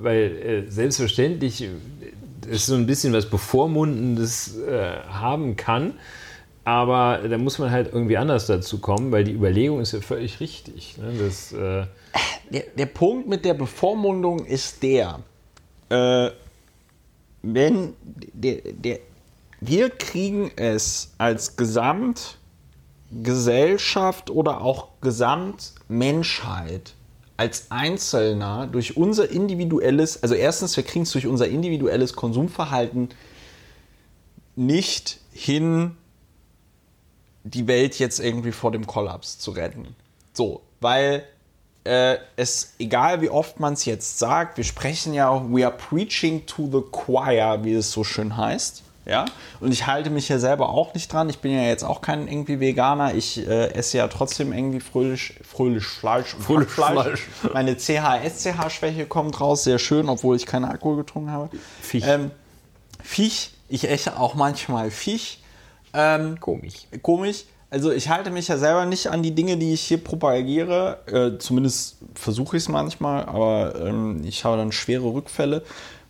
weil 0.00 0.64
äh, 0.68 0.70
selbstverständlich 0.70 1.62
äh, 1.64 1.68
es 2.50 2.66
so 2.66 2.74
ein 2.76 2.86
bisschen 2.86 3.12
was 3.12 3.26
Bevormundendes 3.26 4.58
äh, 4.58 4.92
haben 5.10 5.56
kann, 5.56 5.94
aber 6.64 7.20
da 7.28 7.36
muss 7.38 7.58
man 7.58 7.70
halt 7.70 7.92
irgendwie 7.92 8.16
anders 8.16 8.46
dazu 8.46 8.78
kommen, 8.78 9.12
weil 9.12 9.24
die 9.24 9.32
Überlegung 9.32 9.80
ist 9.80 9.92
ja 9.92 10.00
völlig 10.00 10.40
richtig. 10.40 10.96
Ne? 10.98 11.12
Das, 11.18 11.52
äh, 11.52 11.84
Der, 12.50 12.64
der 12.76 12.86
Punkt 12.86 13.28
mit 13.28 13.44
der 13.44 13.54
Bevormundung 13.54 14.44
ist 14.44 14.82
der, 14.82 15.20
äh, 15.88 16.30
wenn 17.42 17.94
der, 18.32 18.56
der, 18.72 18.98
wir 19.60 19.90
kriegen 19.90 20.50
es 20.56 21.12
als 21.18 21.56
Gesamtgesellschaft 21.56 24.30
oder 24.30 24.60
auch 24.60 24.88
Gesamtmenschheit 25.00 26.94
als 27.38 27.70
Einzelner 27.70 28.66
durch 28.66 28.96
unser 28.96 29.30
individuelles, 29.30 30.22
also 30.22 30.34
erstens, 30.34 30.76
wir 30.76 30.84
kriegen 30.84 31.04
es 31.04 31.12
durch 31.12 31.26
unser 31.26 31.48
individuelles 31.48 32.12
Konsumverhalten 32.12 33.08
nicht 34.54 35.18
hin, 35.32 35.96
die 37.44 37.66
Welt 37.66 37.98
jetzt 37.98 38.20
irgendwie 38.20 38.52
vor 38.52 38.72
dem 38.72 38.86
Kollaps 38.86 39.38
zu 39.38 39.52
retten. 39.52 39.96
So, 40.32 40.62
weil 40.80 41.24
äh, 41.84 42.16
es, 42.36 42.74
egal 42.78 43.20
wie 43.20 43.30
oft 43.30 43.60
man 43.60 43.74
es 43.74 43.84
jetzt 43.84 44.18
sagt, 44.18 44.56
wir 44.56 44.64
sprechen 44.64 45.14
ja 45.14 45.28
auch, 45.28 45.42
we 45.48 45.66
are 45.66 45.74
preaching 45.76 46.46
to 46.46 46.68
the 46.70 46.82
choir, 46.90 47.64
wie 47.64 47.74
es 47.74 47.90
so 47.90 48.04
schön 48.04 48.36
heißt. 48.36 48.82
Ja, 49.04 49.24
und 49.58 49.72
ich 49.72 49.88
halte 49.88 50.10
mich 50.10 50.28
ja 50.28 50.38
selber 50.38 50.68
auch 50.68 50.94
nicht 50.94 51.12
dran. 51.12 51.28
Ich 51.28 51.40
bin 51.40 51.50
ja 51.50 51.62
jetzt 51.62 51.82
auch 51.82 52.02
kein 52.02 52.28
irgendwie 52.28 52.60
Veganer. 52.60 53.14
Ich 53.14 53.36
äh, 53.36 53.72
esse 53.72 53.98
ja 53.98 54.06
trotzdem 54.06 54.52
irgendwie 54.52 54.78
fröhlich, 54.78 55.40
fröhlich 55.42 55.84
Fleisch. 55.84 56.34
und 56.34 56.42
Fröhlich 56.42 56.68
Hackfleisch. 56.76 57.26
Meine 57.52 57.76
CH-SCH-Schwäche 57.76 59.06
kommt 59.06 59.40
raus, 59.40 59.64
sehr 59.64 59.80
schön, 59.80 60.08
obwohl 60.08 60.36
ich 60.36 60.46
keinen 60.46 60.66
Alkohol 60.66 60.98
getrunken 60.98 61.32
habe. 61.32 61.50
Fisch. 61.80 62.04
Ähm, 62.06 62.30
Fisch. 63.02 63.50
Ich 63.68 63.90
esse 63.90 64.20
auch 64.20 64.34
manchmal 64.36 64.92
Fisch. 64.92 65.38
Ähm, 65.94 66.40
komisch. 66.40 66.86
komisch. 67.02 67.44
Also 67.70 67.90
ich 67.90 68.10
halte 68.10 68.30
mich 68.30 68.48
ja 68.48 68.58
selber 68.58 68.84
nicht 68.84 69.06
an 69.06 69.22
die 69.22 69.34
Dinge, 69.34 69.56
die 69.56 69.72
ich 69.72 69.80
hier 69.80 69.96
propagiere. 69.96 70.98
Äh, 71.06 71.38
zumindest 71.38 71.96
versuche 72.14 72.58
ich 72.58 72.64
es 72.64 72.68
manchmal, 72.68 73.24
aber 73.24 73.74
ähm, 73.80 74.22
ich 74.24 74.44
habe 74.44 74.58
dann 74.58 74.72
schwere 74.72 75.14
Rückfälle. 75.14 75.62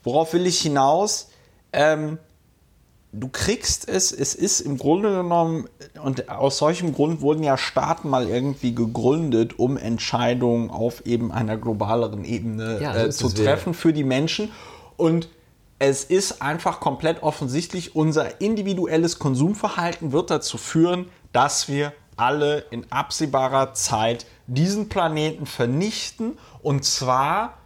Worauf 0.03 0.33
will 0.33 0.45
ich 0.47 0.61
hinaus? 0.61 1.29
Ähm, 1.73 2.19
du 3.13 3.29
kriegst 3.29 3.89
es, 3.89 4.11
es 4.11 4.35
ist 4.35 4.61
im 4.61 4.79
Grunde 4.79 5.11
genommen, 5.11 5.69
und 6.03 6.29
aus 6.29 6.59
solchem 6.59 6.95
Grund 6.95 7.21
wurden 7.21 7.45
ja 7.45 7.57
Staaten 7.57 8.09
mal 8.09 8.29
irgendwie 8.29 8.75
gegründet, 8.75 9.59
um 9.59 9.77
Entscheidungen 9.77 10.71
auf 10.71 11.07
eben 11.07 11.31
einer 11.31 11.57
globaleren 11.57 12.25
Ebene 12.25 12.81
Ja, 12.83 12.97
äh, 12.97 13.11
zu 13.11 13.29
treffen 13.29 13.75
für 13.75 13.93
die 13.93 14.05
Menschen. 14.05 14.51
Und 14.97 15.29
es 15.83 16.05
ist 16.05 16.41
einfach 16.41 16.79
komplett 16.79 17.25
offensichtlich, 17.25 17.97
unser 17.97 18.41
individuelles 18.41 19.19
Konsumverhalten 19.19 20.13
wird 20.13 20.31
dazu 20.31 20.57
führen, 20.57 21.11
dass 21.33 21.69
wir 21.69 21.93
alle 22.17 22.61
in 22.71 22.87
absehbarer 22.93 23.75
Zeit 23.75 24.27
diesen 24.47 24.89
Planeten 24.89 25.45
vernichten. 25.45 26.39
Und 26.63 26.85
zwar 26.85 27.59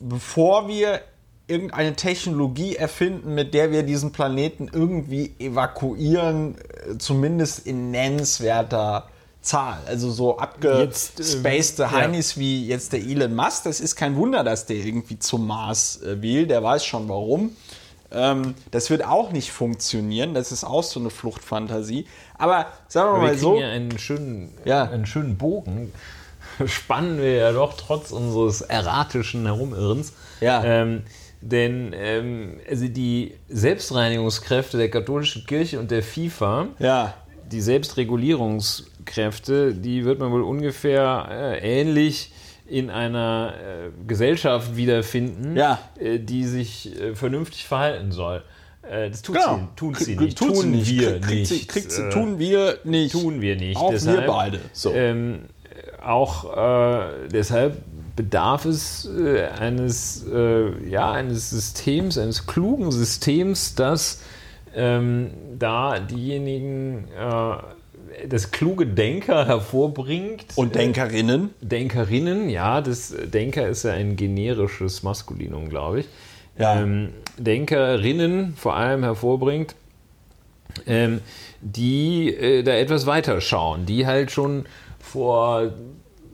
bevor 0.00 0.66
wir 0.66 1.00
irgendeine 1.46 1.94
Technologie 1.94 2.74
erfinden, 2.74 3.34
mit 3.34 3.54
der 3.54 3.70
wir 3.70 3.84
diesen 3.84 4.10
Planeten 4.10 4.68
irgendwie 4.72 5.34
evakuieren, 5.38 6.56
äh, 6.56 6.98
zumindest 6.98 7.66
in 7.66 7.92
nennenswerter 7.92 9.08
Zahl. 9.42 9.78
Also 9.86 10.10
so 10.10 10.38
abgespacede 10.38 11.82
ja. 11.82 11.90
Heinis 11.90 12.36
wie 12.38 12.66
jetzt 12.66 12.92
der 12.92 13.00
Elon 13.00 13.34
Musk. 13.34 13.64
Das 13.64 13.80
ist 13.80 13.96
kein 13.96 14.16
Wunder, 14.16 14.44
dass 14.44 14.66
der 14.66 14.76
irgendwie 14.76 15.18
zum 15.18 15.46
Mars 15.46 16.00
äh, 16.02 16.20
will. 16.22 16.46
Der 16.46 16.62
weiß 16.62 16.84
schon 16.84 17.08
warum. 17.08 17.56
Ähm, 18.12 18.54
das 18.70 18.90
wird 18.90 19.04
auch 19.04 19.32
nicht 19.32 19.50
funktionieren. 19.52 20.34
Das 20.34 20.52
ist 20.52 20.64
auch 20.64 20.82
so 20.82 21.00
eine 21.00 21.10
Fluchtfantasie. 21.10 22.06
Aber 22.38 22.66
sagen 22.88 23.12
wir 23.14 23.22
wir 23.22 23.28
mal 23.28 23.38
so. 23.38 23.58
ja 23.58 23.68
einen 23.68 23.98
schönen, 23.98 24.52
Ja. 24.64 24.84
einen 24.84 25.06
schönen 25.06 25.36
Bogen. 25.36 25.92
Spannen 26.66 27.18
wir 27.18 27.32
ja 27.34 27.52
doch 27.52 27.74
trotz 27.76 28.10
unseres 28.12 28.60
erratischen 28.60 29.46
Herumirrens. 29.46 30.12
Ja. 30.40 30.62
Ähm, 30.64 31.02
denn 31.40 31.92
ähm, 31.96 32.60
also 32.70 32.86
die 32.86 33.34
Selbstreinigungskräfte 33.48 34.76
der 34.76 34.90
katholischen 34.90 35.44
Kirche 35.46 35.80
und 35.80 35.90
der 35.90 36.02
FIFA, 36.02 36.68
Ja. 36.78 37.14
die 37.50 37.60
Selbstregulierungskräfte, 39.06 39.74
die 39.74 40.04
wird 40.04 40.18
man 40.18 40.30
wohl 40.32 40.42
ungefähr 40.42 41.28
äh, 41.30 41.80
ähnlich 41.80 42.32
in 42.66 42.90
einer 42.90 43.54
äh, 43.54 43.90
Gesellschaft 44.06 44.76
wiederfinden, 44.76 45.56
Ja. 45.56 45.78
äh, 45.98 46.18
die 46.18 46.44
sich 46.44 46.98
äh, 47.00 47.14
vernünftig 47.14 47.66
verhalten 47.66 48.12
soll. 48.12 48.42
Äh, 48.82 49.10
das 49.10 49.22
tut 49.22 49.36
Genau. 49.36 49.56
sie, 49.56 49.68
tun 49.76 49.94
sie 49.94 50.16
nicht. 50.16 50.38
sie 50.38 50.46
tun 50.46 50.70
nicht. 50.70 50.90
wir 50.98 51.20
Kriegt- 51.20 51.24
kriegt 51.26 51.46
sie- 51.48 51.54
nicht. 51.54 51.68
kriegt 51.68 51.92
sie- 51.92 52.02
Äh, 52.02 52.10
tun 52.10 52.38
wir 52.38 52.78
nicht. 52.84 53.12
tun 53.12 53.40
wir 53.40 53.56
nicht. 53.56 53.76
Auch 53.76 53.90
Deshalb, 53.90 54.20
wir 54.22 54.26
beide. 54.26 54.60
So. 54.72 54.92
Ähm, 54.92 55.40
auch 56.04 56.46
deshalb 57.32 57.76
bedarf 58.16 58.64
es 58.66 59.08
eines, 59.58 60.26
ja, 60.88 61.12
eines 61.12 61.50
Systems, 61.50 62.18
eines 62.18 62.46
klugen 62.46 62.90
Systems, 62.92 63.74
das 63.76 64.20
ähm, 64.74 65.30
da 65.58 65.98
diejenigen, 66.00 67.06
äh, 67.16 67.56
das 68.28 68.50
kluge 68.50 68.86
Denker 68.86 69.46
hervorbringt. 69.46 70.46
Und 70.56 70.74
Denkerinnen. 70.74 71.50
Denkerinnen, 71.60 72.48
ja, 72.48 72.80
das 72.80 73.14
Denker 73.24 73.68
ist 73.68 73.84
ja 73.84 73.92
ein 73.92 74.16
generisches 74.16 75.02
Maskulinum, 75.02 75.68
glaube 75.68 76.00
ich. 76.00 76.08
Ja. 76.58 76.80
Ähm, 76.80 77.10
Denkerinnen 77.38 78.54
vor 78.56 78.76
allem 78.76 79.02
hervorbringt, 79.02 79.74
ähm, 80.86 81.20
die 81.60 82.34
äh, 82.34 82.62
da 82.62 82.74
etwas 82.74 83.06
weiter 83.06 83.40
schauen, 83.40 83.86
die 83.86 84.06
halt 84.06 84.30
schon 84.30 84.66
vor 85.00 85.72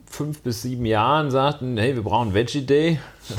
fünf 0.07 0.43
bis 0.43 0.63
sieben 0.63 0.87
Jahren 0.87 1.31
sagten, 1.31 1.77
hey, 1.77 1.95
wir 1.95 2.03
brauchen 2.03 2.35
Veggie 2.35 2.63
Day. 2.63 2.99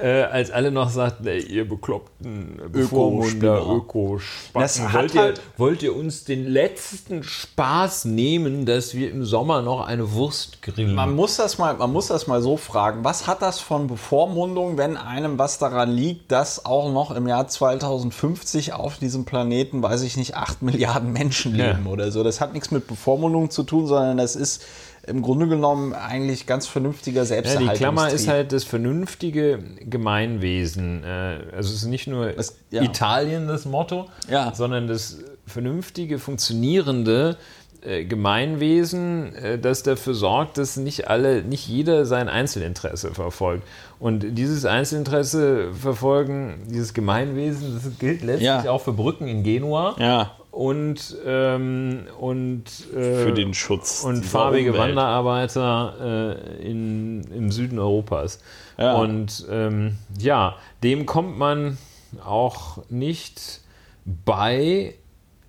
äh, 0.00 0.22
als 0.22 0.50
alle 0.50 0.70
noch 0.70 0.90
sagten, 0.90 1.26
ey, 1.26 1.40
ihr 1.40 1.68
bekloppten 1.68 2.60
Bevormunder, 2.70 3.62
Öko-Spacken, 3.66 4.92
wollt, 4.92 5.14
ihr, 5.14 5.20
halt 5.20 5.40
wollt 5.56 5.82
ihr 5.82 5.94
uns 5.94 6.24
den 6.24 6.46
letzten 6.46 7.22
Spaß 7.22 8.04
nehmen, 8.04 8.66
dass 8.66 8.94
wir 8.94 9.10
im 9.10 9.24
Sommer 9.24 9.62
noch 9.62 9.86
eine 9.86 10.12
Wurst 10.12 10.62
grillen? 10.62 10.94
Man 10.94 11.14
muss 11.14 11.36
das 11.36 11.58
mal, 11.58 11.74
man 11.74 11.92
muss 11.92 12.08
das 12.08 12.26
mal 12.26 12.42
so 12.42 12.56
fragen, 12.56 13.04
was 13.04 13.26
hat 13.26 13.42
das 13.42 13.60
von 13.60 13.86
Bevormundung, 13.86 14.78
wenn 14.78 14.96
einem 14.96 15.38
was 15.38 15.58
daran 15.58 15.90
liegt, 15.90 16.30
dass 16.32 16.64
auch 16.64 16.92
noch 16.92 17.10
im 17.10 17.26
Jahr 17.26 17.48
2050 17.48 18.72
auf 18.72 18.98
diesem 18.98 19.24
Planeten, 19.24 19.82
weiß 19.82 20.02
ich 20.02 20.16
nicht, 20.16 20.36
8 20.36 20.62
Milliarden 20.68 21.12
Menschen 21.12 21.54
leben 21.54 21.84
ja. 21.84 21.90
oder 21.90 22.10
so. 22.12 22.22
Das 22.22 22.40
hat 22.40 22.52
nichts 22.52 22.70
mit 22.70 22.86
Bevormundung 22.86 23.50
zu 23.50 23.62
tun, 23.62 23.86
sondern 23.86 24.16
das 24.16 24.36
ist 24.36 24.64
im 25.08 25.22
Grunde 25.22 25.48
genommen 25.48 25.92
eigentlich 25.92 26.46
ganz 26.46 26.66
vernünftiger 26.66 27.24
Selbsterhaltungstrieb. 27.24 27.68
Ja, 27.68 27.90
die 27.90 27.96
Klammer 27.96 28.12
ist 28.12 28.28
halt 28.28 28.52
das 28.52 28.64
vernünftige 28.64 29.58
Gemeinwesen. 29.80 31.04
Äh, 31.04 31.40
also 31.56 31.70
es 31.70 31.82
ist 31.82 31.86
nicht 31.86 32.06
nur 32.06 32.32
das, 32.32 32.56
ja. 32.70 32.82
Italien 32.82 33.48
das 33.48 33.64
Motto, 33.64 34.06
ja. 34.30 34.54
sondern 34.54 34.86
das 34.86 35.18
vernünftige, 35.46 36.18
funktionierende 36.18 37.36
äh, 37.80 38.04
Gemeinwesen, 38.04 39.34
äh, 39.34 39.58
das 39.58 39.82
dafür 39.82 40.14
sorgt, 40.14 40.58
dass 40.58 40.76
nicht 40.76 41.08
alle, 41.08 41.42
nicht 41.42 41.66
jeder 41.68 42.06
sein 42.06 42.28
Einzelinteresse 42.28 43.14
verfolgt. 43.14 43.66
Und 43.98 44.36
dieses 44.36 44.64
Einzelinteresse 44.64 45.72
verfolgen, 45.72 46.66
dieses 46.68 46.92
Gemeinwesen, 46.92 47.80
das 47.82 47.98
gilt 47.98 48.22
letztlich 48.22 48.46
ja. 48.46 48.70
auch 48.70 48.82
für 48.82 48.92
Brücken 48.92 49.26
in 49.26 49.42
Genua. 49.42 49.96
Ja 49.98 50.32
und, 50.58 51.16
ähm, 51.24 52.08
und 52.18 52.64
äh, 52.92 53.22
für 53.22 53.32
den 53.32 53.54
Schutz 53.54 54.02
und 54.02 54.26
farbige 54.26 54.70
Umwelt. 54.72 54.88
Wanderarbeiter 54.88 56.34
äh, 56.60 56.68
in, 56.68 57.22
im 57.32 57.52
Süden 57.52 57.78
Europas. 57.78 58.40
Ja. 58.76 58.94
Und 58.94 59.46
ähm, 59.48 59.98
ja, 60.18 60.56
dem 60.82 61.06
kommt 61.06 61.38
man 61.38 61.78
auch 62.24 62.78
nicht 62.88 63.60
bei, 64.04 64.94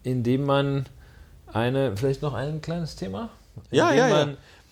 indem 0.03 0.45
man 0.45 0.85
eine, 1.51 1.97
vielleicht 1.97 2.21
noch 2.21 2.35
ein 2.35 2.61
kleines 2.61 2.95
Thema? 2.95 3.29
Ja, 3.71 3.91
ja, 3.91 4.09
ja 4.09 4.27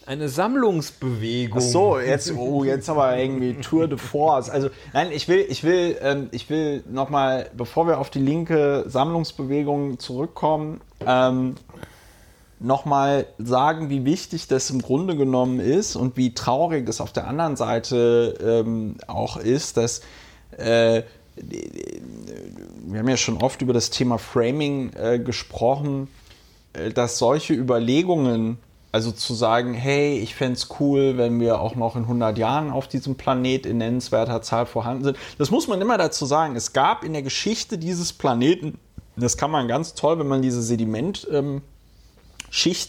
eine 0.08 0.30
Sammlungsbewegung. 0.30 1.58
Ach 1.58 1.62
so, 1.62 2.00
jetzt, 2.00 2.32
oh, 2.32 2.64
jetzt 2.64 2.90
aber 2.90 3.18
irgendwie 3.18 3.56
Tour 3.56 3.88
de 3.90 3.98
Force. 3.98 4.50
Also, 4.50 4.70
nein, 4.94 5.12
ich 5.12 5.28
will, 5.28 5.46
ich 5.50 5.64
will, 5.64 5.98
ähm, 6.02 6.30
ich 6.32 6.50
will 6.50 6.84
nochmal, 6.90 7.50
bevor 7.56 7.88
wir 7.88 8.00
auf 8.00 8.10
die 8.10 8.20
linke 8.20 8.86
Sammlungsbewegung 8.88 10.00
zurückkommen, 10.00 10.80
ähm, 11.06 11.56
nochmal 12.60 13.28
sagen, 13.38 13.90
wie 13.90 14.06
wichtig 14.06 14.48
das 14.48 14.70
im 14.70 14.82
Grunde 14.82 15.18
genommen 15.18 15.60
ist 15.60 15.98
und 15.98 16.16
wie 16.16 16.34
traurig 16.34 16.88
es 16.88 17.02
auf 17.02 17.12
der 17.12 17.28
anderen 17.28 17.58
Seite 17.58 18.64
ähm, 18.66 18.96
auch 19.08 19.36
ist, 19.36 19.76
dass 19.76 20.02
äh, 20.58 21.04
wir 21.36 23.00
haben 23.00 23.10
ja 23.10 23.18
schon 23.18 23.44
oft 23.44 23.62
über 23.62 23.74
das 23.74 23.90
Thema 23.90 24.18
Framing 24.18 24.94
äh, 24.94 25.20
gesprochen, 25.20 26.08
äh, 26.72 26.92
dass 26.92 27.18
solche 27.18 27.54
Überlegungen 27.54 28.58
also 28.92 29.12
zu 29.12 29.34
sagen, 29.34 29.74
hey, 29.74 30.18
ich 30.20 30.36
fände 30.36 30.54
es 30.54 30.70
cool, 30.80 31.18
wenn 31.18 31.40
wir 31.40 31.60
auch 31.60 31.76
noch 31.76 31.96
in 31.96 32.04
100 32.04 32.38
Jahren 32.38 32.72
auf 32.72 32.88
diesem 32.88 33.16
Planet 33.16 33.66
in 33.66 33.78
nennenswerter 33.78 34.42
Zahl 34.42 34.66
vorhanden 34.66 35.04
sind. 35.04 35.18
Das 35.38 35.52
muss 35.52 35.68
man 35.68 35.82
immer 35.82 35.98
dazu 35.98 36.26
sagen. 36.26 36.56
Es 36.56 36.74
gab 36.74 37.04
in 37.04 37.14
der 37.14 37.22
Geschichte 37.22 37.78
dieses 37.78 38.14
Planeten, 38.14 38.80
das 39.16 39.38
kann 39.38 39.52
man 39.52 39.68
ganz 39.68 39.94
toll, 39.94 40.20
wenn 40.20 40.28
man 40.28 40.42
diese 40.42 40.62
Sedimentschichten 40.62 41.64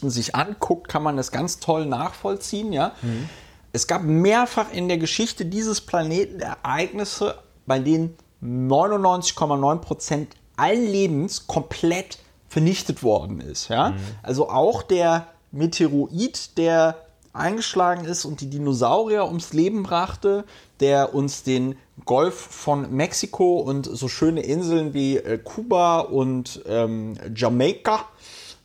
ähm, 0.08 0.10
sich 0.10 0.34
anguckt, 0.34 0.88
kann 0.88 1.02
man 1.02 1.16
das 1.16 1.32
ganz 1.32 1.58
toll 1.58 1.84
nachvollziehen. 1.86 2.72
Ja? 2.72 2.92
Mhm. 3.02 3.28
Es 3.72 3.86
gab 3.86 4.02
mehrfach 4.02 4.72
in 4.72 4.88
der 4.88 4.98
Geschichte 4.98 5.46
dieses 5.46 5.80
Planeten 5.80 6.40
Ereignisse, 6.40 7.36
bei 7.66 7.80
denen 7.80 8.16
99,9 8.42 9.76
Prozent 9.78 10.36
allen 10.56 10.86
Lebens 10.86 11.46
komplett 11.46 12.18
vernichtet 12.48 13.02
worden 13.02 13.40
ist. 13.40 13.68
Ja? 13.68 13.90
Mhm. 13.90 13.96
Also 14.22 14.48
auch 14.48 14.82
der 14.82 15.26
Meteoroid, 15.52 16.56
der 16.58 16.96
eingeschlagen 17.32 18.04
ist 18.04 18.24
und 18.24 18.40
die 18.40 18.50
Dinosaurier 18.50 19.26
ums 19.26 19.52
Leben 19.52 19.82
brachte, 19.82 20.44
der 20.80 21.14
uns 21.14 21.42
den 21.42 21.76
Golf 22.04 22.34
von 22.34 22.92
Mexiko 22.94 23.58
und 23.58 23.86
so 23.86 24.08
schöne 24.08 24.42
Inseln 24.42 24.94
wie 24.94 25.16
äh, 25.16 25.38
Kuba 25.38 26.00
und 26.00 26.62
ähm, 26.66 27.14
Jamaika 27.34 28.04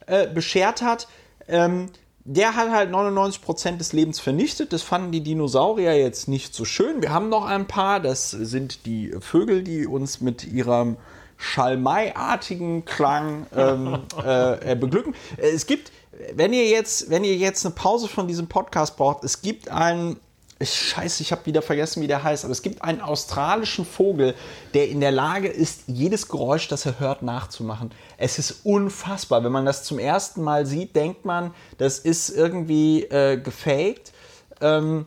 äh, 0.07 0.27
beschert 0.27 0.81
hat. 0.81 1.07
Ähm, 1.47 1.87
der 2.25 2.55
hat 2.55 2.71
halt 2.71 2.89
99% 2.89 3.77
des 3.77 3.91
Lebens 3.91 4.19
vernichtet. 4.19 4.71
Das 4.71 4.81
fanden 4.81 5.11
die 5.11 5.21
Dinosaurier 5.21 5.97
jetzt 5.97 6.29
nicht 6.29 6.55
so 6.55 6.63
schön. 6.63 7.01
Wir 7.01 7.11
haben 7.11 7.27
noch 7.27 7.45
ein 7.45 7.67
paar. 7.67 7.99
Das 7.99 8.31
sind 8.31 8.85
die 8.85 9.13
Vögel, 9.19 9.63
die 9.63 9.85
uns 9.85 10.21
mit 10.21 10.45
ihrem 10.45 10.95
Schalmei-artigen 11.35 12.85
Klang 12.85 13.45
ähm, 13.55 13.99
äh, 14.23 14.75
beglücken. 14.75 15.15
Es 15.35 15.67
gibt 15.67 15.91
wenn 16.33 16.53
ihr 16.53 16.67
jetzt, 16.67 17.09
wenn 17.09 17.23
ihr 17.23 17.35
jetzt 17.35 17.65
eine 17.65 17.73
Pause 17.75 18.07
von 18.07 18.27
diesem 18.27 18.47
Podcast 18.47 18.97
braucht, 18.97 19.23
es 19.23 19.41
gibt 19.41 19.69
einen, 19.69 20.17
scheiße, 20.61 21.21
ich 21.23 21.31
habe 21.31 21.45
wieder 21.45 21.61
vergessen, 21.61 22.01
wie 22.01 22.07
der 22.07 22.23
heißt, 22.23 22.45
aber 22.45 22.51
es 22.51 22.61
gibt 22.61 22.83
einen 22.83 23.01
australischen 23.01 23.85
Vogel, 23.85 24.33
der 24.73 24.89
in 24.89 25.01
der 25.01 25.11
Lage 25.11 25.47
ist, 25.47 25.83
jedes 25.87 26.27
Geräusch, 26.29 26.67
das 26.67 26.85
er 26.85 26.99
hört, 26.99 27.21
nachzumachen. 27.21 27.91
Es 28.17 28.39
ist 28.39 28.65
unfassbar. 28.65 29.43
Wenn 29.43 29.51
man 29.51 29.65
das 29.65 29.83
zum 29.83 29.99
ersten 29.99 30.41
Mal 30.41 30.65
sieht, 30.65 30.95
denkt 30.95 31.25
man, 31.25 31.53
das 31.77 31.99
ist 31.99 32.29
irgendwie 32.29 33.03
äh, 33.03 33.37
gefaked. 33.37 34.13
Ähm, 34.61 35.05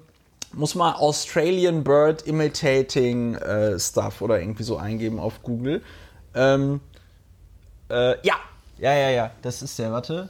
muss 0.53 0.75
man 0.75 0.95
Australian 0.95 1.85
Bird 1.85 2.23
Imitating 2.23 3.35
äh, 3.37 3.79
Stuff 3.79 4.21
oder 4.23 4.41
irgendwie 4.41 4.63
so 4.63 4.77
eingeben 4.77 5.19
auf 5.19 5.43
Google. 5.43 5.83
Ähm, 6.35 6.81
äh, 7.89 8.17
ja, 8.27 8.37
ja, 8.79 8.95
ja, 8.95 9.11
ja, 9.11 9.31
das 9.43 9.63
ist 9.63 9.79
der, 9.79 9.93
warte. 9.93 10.29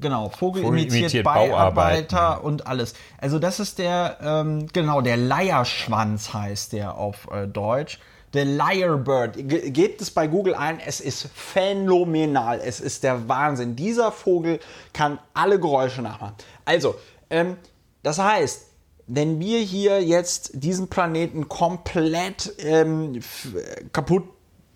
Genau, 0.00 0.30
Vogel, 0.30 0.62
Vogel 0.62 0.80
imitiert, 0.80 1.02
imitiert 1.02 1.24
Bauarbeiter 1.24 2.42
und 2.42 2.66
alles. 2.66 2.94
Also 3.18 3.38
das 3.38 3.60
ist 3.60 3.78
der, 3.78 4.18
ähm, 4.22 4.66
genau, 4.72 5.00
der 5.00 5.16
Leierschwanz 5.16 6.32
heißt 6.32 6.72
der 6.72 6.96
auf 6.96 7.28
äh, 7.30 7.46
Deutsch. 7.46 7.98
Der 8.32 8.44
Lyrebird. 8.44 9.48
Ge 9.48 9.70
gebt 9.70 10.00
es 10.00 10.10
bei 10.10 10.28
Google 10.28 10.54
ein, 10.54 10.78
es 10.78 11.00
ist 11.00 11.28
phänomenal. 11.34 12.60
Es 12.64 12.80
ist 12.80 13.02
der 13.02 13.28
Wahnsinn. 13.28 13.74
Dieser 13.74 14.12
Vogel 14.12 14.60
kann 14.92 15.18
alle 15.34 15.58
Geräusche 15.58 16.00
nachmachen. 16.00 16.34
Also, 16.64 16.94
ähm, 17.28 17.56
das 18.02 18.18
heißt, 18.18 18.66
wenn 19.08 19.40
wir 19.40 19.58
hier 19.58 20.00
jetzt 20.02 20.52
diesen 20.54 20.88
Planeten 20.88 21.48
komplett 21.48 22.54
ähm, 22.58 23.20
kaputt 23.92 24.22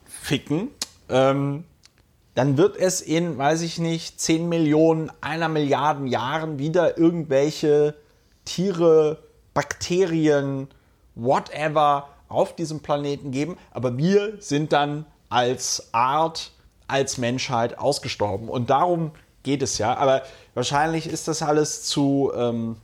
ficken, 0.04 0.70
ähm, 1.08 1.64
dann 2.34 2.56
wird 2.56 2.76
es 2.76 3.00
in, 3.00 3.38
weiß 3.38 3.62
ich 3.62 3.78
nicht, 3.78 4.20
10 4.20 4.48
Millionen, 4.48 5.10
einer 5.20 5.48
Milliarden 5.48 6.06
Jahren 6.06 6.58
wieder 6.58 6.98
irgendwelche 6.98 7.94
Tiere, 8.44 9.18
Bakterien, 9.54 10.68
whatever 11.14 12.08
auf 12.28 12.56
diesem 12.56 12.80
Planeten 12.80 13.30
geben. 13.30 13.56
Aber 13.70 13.96
wir 13.96 14.34
sind 14.40 14.72
dann 14.72 15.06
als 15.28 15.88
Art, 15.92 16.50
als 16.88 17.18
Menschheit 17.18 17.78
ausgestorben. 17.78 18.48
Und 18.48 18.70
darum 18.70 19.12
geht 19.44 19.62
es 19.62 19.78
ja. 19.78 19.96
Aber 19.96 20.22
wahrscheinlich 20.54 21.06
ist 21.06 21.28
das 21.28 21.42
alles 21.42 21.84
zu 21.84 22.32
ähm, 22.36 22.76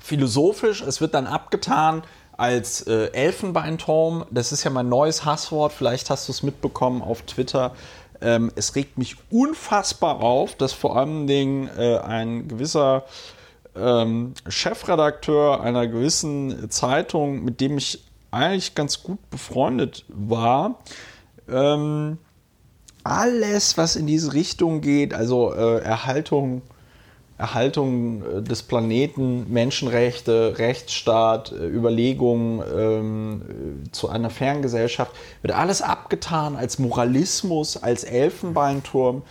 philosophisch. 0.00 0.80
Es 0.80 1.00
wird 1.00 1.14
dann 1.14 1.26
abgetan 1.26 2.02
als 2.36 2.82
äh, 2.82 3.10
Elfenbeinturm. 3.12 4.26
Das 4.30 4.52
ist 4.52 4.64
ja 4.64 4.70
mein 4.70 4.88
neues 4.88 5.24
Hasswort. 5.24 5.72
Vielleicht 5.72 6.10
hast 6.10 6.28
du 6.28 6.32
es 6.32 6.42
mitbekommen 6.42 7.02
auf 7.02 7.22
Twitter. 7.22 7.74
Ähm, 8.20 8.50
es 8.54 8.74
regt 8.74 8.98
mich 8.98 9.16
unfassbar 9.30 10.20
auf, 10.20 10.54
dass 10.54 10.72
vor 10.72 10.96
allen 10.96 11.26
Dingen 11.26 11.68
äh, 11.76 11.98
ein 11.98 12.48
gewisser 12.48 13.04
ähm, 13.76 14.34
Chefredakteur 14.48 15.60
einer 15.60 15.86
gewissen 15.86 16.70
Zeitung, 16.70 17.44
mit 17.44 17.60
dem 17.60 17.78
ich 17.78 18.04
eigentlich 18.30 18.74
ganz 18.74 19.02
gut 19.02 19.18
befreundet 19.30 20.04
war, 20.08 20.80
ähm, 21.48 22.18
alles, 23.04 23.78
was 23.78 23.96
in 23.96 24.06
diese 24.06 24.32
Richtung 24.32 24.80
geht, 24.80 25.14
also 25.14 25.54
äh, 25.54 25.80
Erhaltung 25.80 26.62
Erhaltung 27.38 28.22
äh, 28.22 28.42
des 28.42 28.62
Planeten, 28.62 29.52
Menschenrechte, 29.52 30.54
Rechtsstaat, 30.58 31.52
äh, 31.52 31.66
Überlegungen 31.66 32.62
ähm, 32.74 33.42
äh, 33.86 33.90
zu 33.92 34.08
einer 34.08 34.30
fairen 34.30 34.62
Gesellschaft, 34.62 35.12
wird 35.42 35.54
alles 35.54 35.82
abgetan 35.82 36.56
als 36.56 36.78
Moralismus, 36.78 37.76
als 37.76 38.04
Elfenbeinturm. 38.04 39.22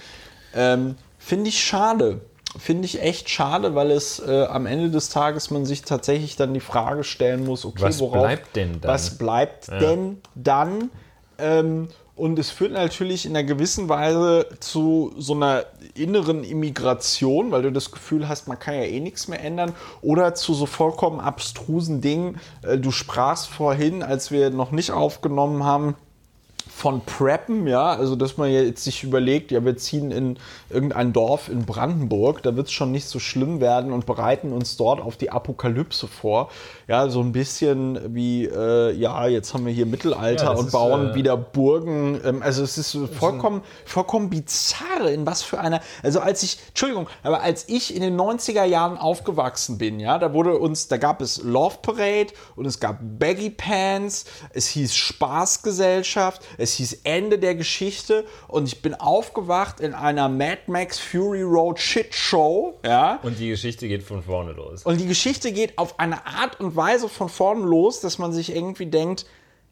Ähm, 0.54 0.96
Finde 1.18 1.50
ich 1.50 1.64
schade. 1.64 2.22
Finde 2.58 2.86
ich 2.86 3.02
echt 3.02 3.30
schade, 3.30 3.76
weil 3.76 3.92
es 3.92 4.20
äh, 4.20 4.46
am 4.46 4.66
Ende 4.66 4.90
des 4.90 5.10
Tages 5.10 5.52
man 5.52 5.66
sich 5.66 5.82
tatsächlich 5.82 6.38
dann 6.38 6.54
die 6.54 6.62
Frage 6.62 7.04
stellen 7.04 7.44
muss, 7.44 7.66
okay, 7.66 7.82
was 7.82 8.00
worauf, 8.00 8.22
bleibt 8.22 8.56
denn 8.56 8.80
dann? 8.80 8.92
Was 8.92 9.18
bleibt 9.18 9.68
ja. 9.68 9.80
denn 9.80 10.22
dann? 10.36 10.92
Ähm, 11.38 11.90
Und 12.16 12.40
es 12.40 12.50
führt 12.50 12.72
natürlich 12.72 13.26
in 13.26 13.36
einer 13.36 13.46
gewissen 13.46 13.90
Weise 13.90 14.48
zu 14.62 15.14
so 15.18 15.34
einer 15.34 15.66
inneren 15.96 16.46
Immigration, 16.46 17.52
weil 17.52 17.64
du 17.64 17.74
das 17.74 17.92
Gefühl 17.92 18.30
hast, 18.30 18.48
man 18.48 18.58
kann 18.58 18.76
ja 18.76 18.84
eh 18.84 19.02
nichts 19.02 19.28
mehr 19.28 19.44
ändern. 19.44 19.74
Oder 20.02 20.34
zu 20.34 20.54
so 20.54 20.66
vollkommen 20.66 21.20
abstrusen 21.20 22.00
Dingen. 22.00 22.40
Äh, 22.62 22.78
Du 22.78 22.92
sprachst 22.92 23.48
vorhin, 23.48 24.02
als 24.04 24.32
wir 24.32 24.50
noch 24.50 24.72
nicht 24.72 24.92
aufgenommen 24.92 25.64
haben, 25.64 25.96
von 26.76 27.06
Preppen, 27.06 27.68
ja, 27.68 27.94
also 27.94 28.18
dass 28.18 28.36
man 28.36 28.52
jetzt 28.52 28.84
sich 28.84 29.06
überlegt, 29.06 29.52
ja, 29.52 29.64
wir 29.64 29.78
ziehen 29.78 30.12
in 30.12 30.38
irgendein 30.70 31.14
Dorf 31.14 31.48
in 31.48 31.66
Brandenburg, 31.66 32.44
da 32.44 32.58
wird 32.58 32.68
es 32.68 32.74
schon 32.74 32.92
nicht 32.92 33.08
so 33.08 33.18
schlimm 33.18 33.62
werden 33.62 33.94
und 33.94 34.06
bereiten 34.06 34.52
uns 34.52 34.76
dort 34.76 35.00
auf 35.00 35.16
die 35.16 35.32
Apokalypse 35.32 36.08
vor. 36.08 36.50
Ja, 36.90 37.08
so 37.08 37.22
ein 37.22 37.32
bisschen 37.32 38.14
wie, 38.14 38.44
äh, 38.46 38.92
ja, 38.92 39.26
jetzt 39.26 39.54
haben 39.54 39.66
wir 39.66 39.72
hier 39.72 39.86
Mittelalter 39.86 40.48
Ja, 40.48 40.52
und 40.52 40.66
ist, 40.66 40.74
bauen 40.74 41.12
äh, 41.12 41.16
wieder 41.16 41.38
Burgen. 41.38 42.20
Ähm, 42.26 42.44
also 42.44 42.62
es 42.62 42.78
ist 42.78 42.98
vollkommen, 43.18 43.62
vollkommen 43.86 44.30
bizarr, 44.30 45.10
in 45.10 45.26
was 45.26 45.44
für 45.44 45.62
einer, 45.62 45.80
also 46.04 46.20
als 46.20 46.44
ich, 46.44 46.60
Entschuldigung, 46.68 47.08
aber 47.24 47.42
als 47.42 47.70
ich 47.70 47.96
in 47.96 48.02
den 48.02 48.20
90er 48.20 48.66
Jahren 48.66 48.98
aufgewachsen 48.98 49.78
bin, 49.78 50.02
ja, 50.02 50.20
da 50.20 50.34
wurde 50.34 50.58
uns, 50.58 50.90
da 50.90 50.98
gab 50.98 51.22
es 51.22 51.42
Love 51.42 51.78
Parade 51.82 52.34
und 52.58 52.66
es 52.66 52.82
gab 52.82 53.00
Baggy 53.02 53.50
Pants, 53.50 54.26
es 54.52 54.68
hieß 54.68 54.94
Spaßgesellschaft, 54.94 56.44
es 56.65 56.65
hieß 56.74 57.02
Ende 57.04 57.40
der 57.40 57.56
Geschichte 57.56 58.26
und 58.48 58.68
ich 58.68 58.82
bin 58.82 58.94
aufgewacht 58.94 59.80
in 59.80 59.94
einer 59.94 60.30
Mad 60.30 60.62
Max 60.68 61.00
Fury 61.00 61.42
Road 61.44 61.80
Shit 61.80 62.14
Show, 62.14 62.80
ja. 62.86 63.20
Und 63.24 63.40
die 63.40 63.50
Geschichte 63.50 63.88
geht 63.88 64.04
von 64.04 64.24
vorne 64.24 64.52
los. 64.54 64.84
Und 64.84 65.00
die 65.00 65.08
Geschichte 65.08 65.52
geht 65.52 65.78
auf 65.78 66.00
eine 66.00 66.26
Art 66.26 66.60
und 66.60 66.76
Weise 66.76 67.10
von 67.10 67.30
vorn 67.30 67.64
los, 67.64 68.02
dass 68.02 68.18
man 68.18 68.34
sich 68.34 68.56
irgendwie 68.56 68.88
denkt, 68.88 69.26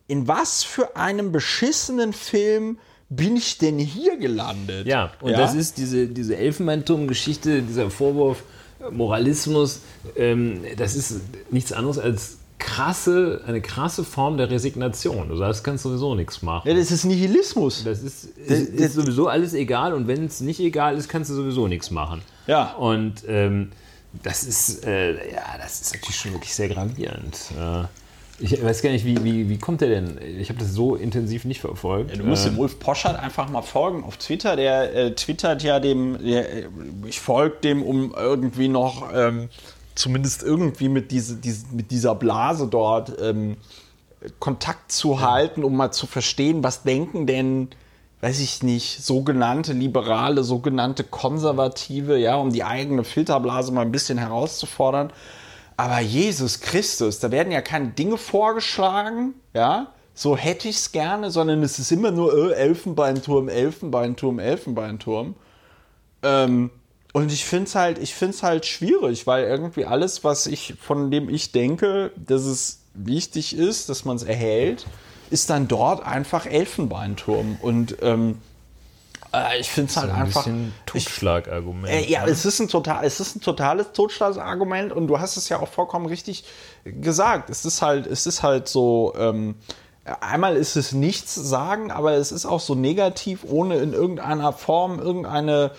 in 0.07 0.27
was 0.27 0.63
für 0.63 0.95
einem 0.95 1.31
beschissenen 1.31 2.13
Film 2.13 2.77
bin 3.09 3.35
ich 3.35 3.57
denn 3.57 3.77
hier 3.77 4.17
gelandet? 4.17 4.87
Ja, 4.87 5.11
und 5.21 5.33
das 5.33 5.53
ist 5.53 5.77
diese, 5.77 6.07
diese 6.07 6.35
Elfenbeinturm-Geschichte, 6.35 7.61
dieser 7.61 7.89
Vorwurf 7.89 8.43
Moralismus, 8.91 9.81
ähm, 10.15 10.61
das 10.77 10.95
ist 10.95 11.21
nichts 11.51 11.71
anderes 11.71 11.99
als 11.99 12.39
krasse, 12.63 13.41
eine 13.45 13.61
krasse 13.61 14.03
Form 14.03 14.37
der 14.37 14.49
Resignation. 14.49 15.29
Du 15.29 15.35
sagst, 15.35 15.63
kannst 15.63 15.83
sowieso 15.83 16.15
nichts 16.15 16.41
machen. 16.41 16.67
Ja, 16.67 16.73
das 16.73 16.91
ist 16.91 17.03
Nihilismus. 17.03 17.83
Das 17.83 18.01
ist, 18.01 18.25
ist, 18.37 18.69
ist 18.69 18.93
sowieso 18.93 19.27
alles 19.27 19.53
egal 19.53 19.93
und 19.93 20.07
wenn 20.07 20.25
es 20.25 20.39
nicht 20.39 20.59
egal 20.59 20.97
ist, 20.97 21.09
kannst 21.09 21.29
du 21.29 21.35
sowieso 21.35 21.67
nichts 21.67 21.91
machen. 21.91 22.21
Ja. 22.47 22.73
Und 22.73 23.23
ähm, 23.27 23.71
das 24.23 24.43
ist, 24.43 24.85
äh, 24.85 25.13
ja, 25.33 25.43
das 25.61 25.81
ist 25.81 25.93
natürlich 25.93 26.15
schon 26.15 26.31
wirklich 26.31 26.55
sehr 26.55 26.69
gravierend. 26.69 27.37
Äh, 27.59 27.83
ich 28.39 28.63
weiß 28.63 28.81
gar 28.81 28.89
nicht, 28.91 29.05
wie, 29.05 29.23
wie, 29.23 29.49
wie 29.49 29.57
kommt 29.57 29.81
der 29.81 29.89
denn? 29.89 30.19
Ich 30.39 30.49
habe 30.49 30.59
das 30.59 30.73
so 30.73 30.95
intensiv 30.95 31.45
nicht 31.45 31.61
verfolgt. 31.61 32.17
Du 32.17 32.23
musst 32.23 32.45
dem 32.45 32.57
Ulf 32.57 32.79
Poschert 32.79 33.19
einfach 33.19 33.49
mal 33.49 33.61
folgen 33.61 34.03
auf 34.03 34.17
Twitter. 34.17 34.55
Der 34.55 34.93
äh, 34.95 35.15
twittert 35.15 35.63
ja 35.63 35.79
dem, 35.79 36.17
der, 36.23 36.51
äh, 36.51 36.67
ich 37.07 37.19
folge 37.19 37.57
dem, 37.63 37.83
um 37.83 38.13
irgendwie 38.17 38.69
noch 38.69 39.09
ähm, 39.13 39.49
zumindest 39.95 40.43
irgendwie 40.43 40.89
mit, 40.89 41.11
diese, 41.11 41.35
diese, 41.35 41.67
mit 41.71 41.91
dieser 41.91 42.15
Blase 42.15 42.67
dort 42.67 43.13
ähm, 43.21 43.57
Kontakt 44.39 44.91
zu 44.91 45.21
halten, 45.21 45.63
um 45.63 45.75
mal 45.75 45.91
zu 45.91 46.07
verstehen, 46.07 46.63
was 46.63 46.83
denken 46.83 47.27
denn, 47.27 47.69
weiß 48.21 48.39
ich 48.39 48.63
nicht, 48.63 49.03
sogenannte 49.03 49.73
Liberale, 49.73 50.43
sogenannte 50.43 51.03
Konservative, 51.03 52.17
ja, 52.17 52.35
um 52.35 52.51
die 52.51 52.63
eigene 52.63 53.03
Filterblase 53.03 53.71
mal 53.71 53.81
ein 53.81 53.91
bisschen 53.91 54.17
herauszufordern. 54.17 55.11
Aber 55.75 55.99
Jesus 55.99 56.61
Christus, 56.61 57.19
da 57.19 57.31
werden 57.31 57.51
ja 57.51 57.61
keine 57.61 57.89
Dinge 57.89 58.17
vorgeschlagen, 58.17 59.33
ja, 59.53 59.87
so 60.13 60.37
hätte 60.37 60.69
ich 60.69 60.77
es 60.77 60.91
gerne, 60.91 61.31
sondern 61.31 61.63
es 61.63 61.79
ist 61.79 61.91
immer 61.91 62.11
nur 62.11 62.51
äh, 62.51 62.53
Elfenbeinturm, 62.53 63.49
Elfenbeinturm, 63.49 64.39
Elfenbeinturm. 64.39 65.35
Ähm, 66.21 66.69
und 67.13 67.31
ich 67.31 67.45
finde 67.45 67.65
es 67.65 67.75
halt, 67.75 67.99
ich 67.99 68.15
find's 68.15 68.41
halt 68.41 68.65
schwierig, 68.65 69.27
weil 69.27 69.45
irgendwie 69.45 69.85
alles, 69.85 70.23
was 70.23 70.47
ich, 70.47 70.73
von 70.81 71.11
dem 71.11 71.29
ich 71.29 71.51
denke, 71.51 72.11
dass 72.15 72.41
es 72.41 72.79
wichtig 72.95 73.55
ist, 73.55 73.87
dass 73.89 74.03
man 74.03 74.15
es 74.15 74.23
erhält, 74.23 74.87
ist 75.29 75.51
dann 75.51 75.67
dort 75.67 76.05
einfach 76.05 76.47
Elfenbeinturm. 76.47 77.57
Und 77.61 77.97
ähm, 78.01 78.39
äh, 79.31 79.59
ich 79.59 79.69
finde 79.69 79.91
es 79.91 79.97
halt 79.97 80.11
ein 80.11 80.23
einfach. 80.23 80.47
ich, 80.47 80.53
Totschlagargument. 80.87 81.93
äh, 81.93 82.09
ja, 82.09 82.25
ne? 82.25 82.31
es 82.31 82.45
ist, 82.45 82.59
ein 82.59 82.67
total, 82.67 83.05
es 83.05 83.19
ist 83.19 83.35
ein 83.35 83.41
totales 83.41 83.91
Totschlagsargument 83.93 84.91
und 84.91 85.05
du 85.07 85.19
hast 85.19 85.37
es 85.37 85.49
ja 85.49 85.59
auch 85.59 85.67
vollkommen 85.67 86.07
richtig 86.07 86.45
gesagt. 86.83 87.51
Es 87.51 87.63
ist 87.63 87.83
halt, 87.83 88.07
es 88.07 88.25
ist 88.25 88.41
halt 88.41 88.67
so, 88.67 89.13
ähm, 89.15 89.53
einmal 90.19 90.55
ist 90.55 90.75
es 90.75 90.93
nichts 90.93 91.35
sagen, 91.35 91.91
aber 91.91 92.13
es 92.13 92.31
ist 92.31 92.47
auch 92.47 92.59
so 92.59 92.73
negativ, 92.73 93.45
ohne 93.47 93.77
in 93.77 93.93
irgendeiner 93.93 94.51
Form 94.51 94.99
irgendeine 94.99 95.71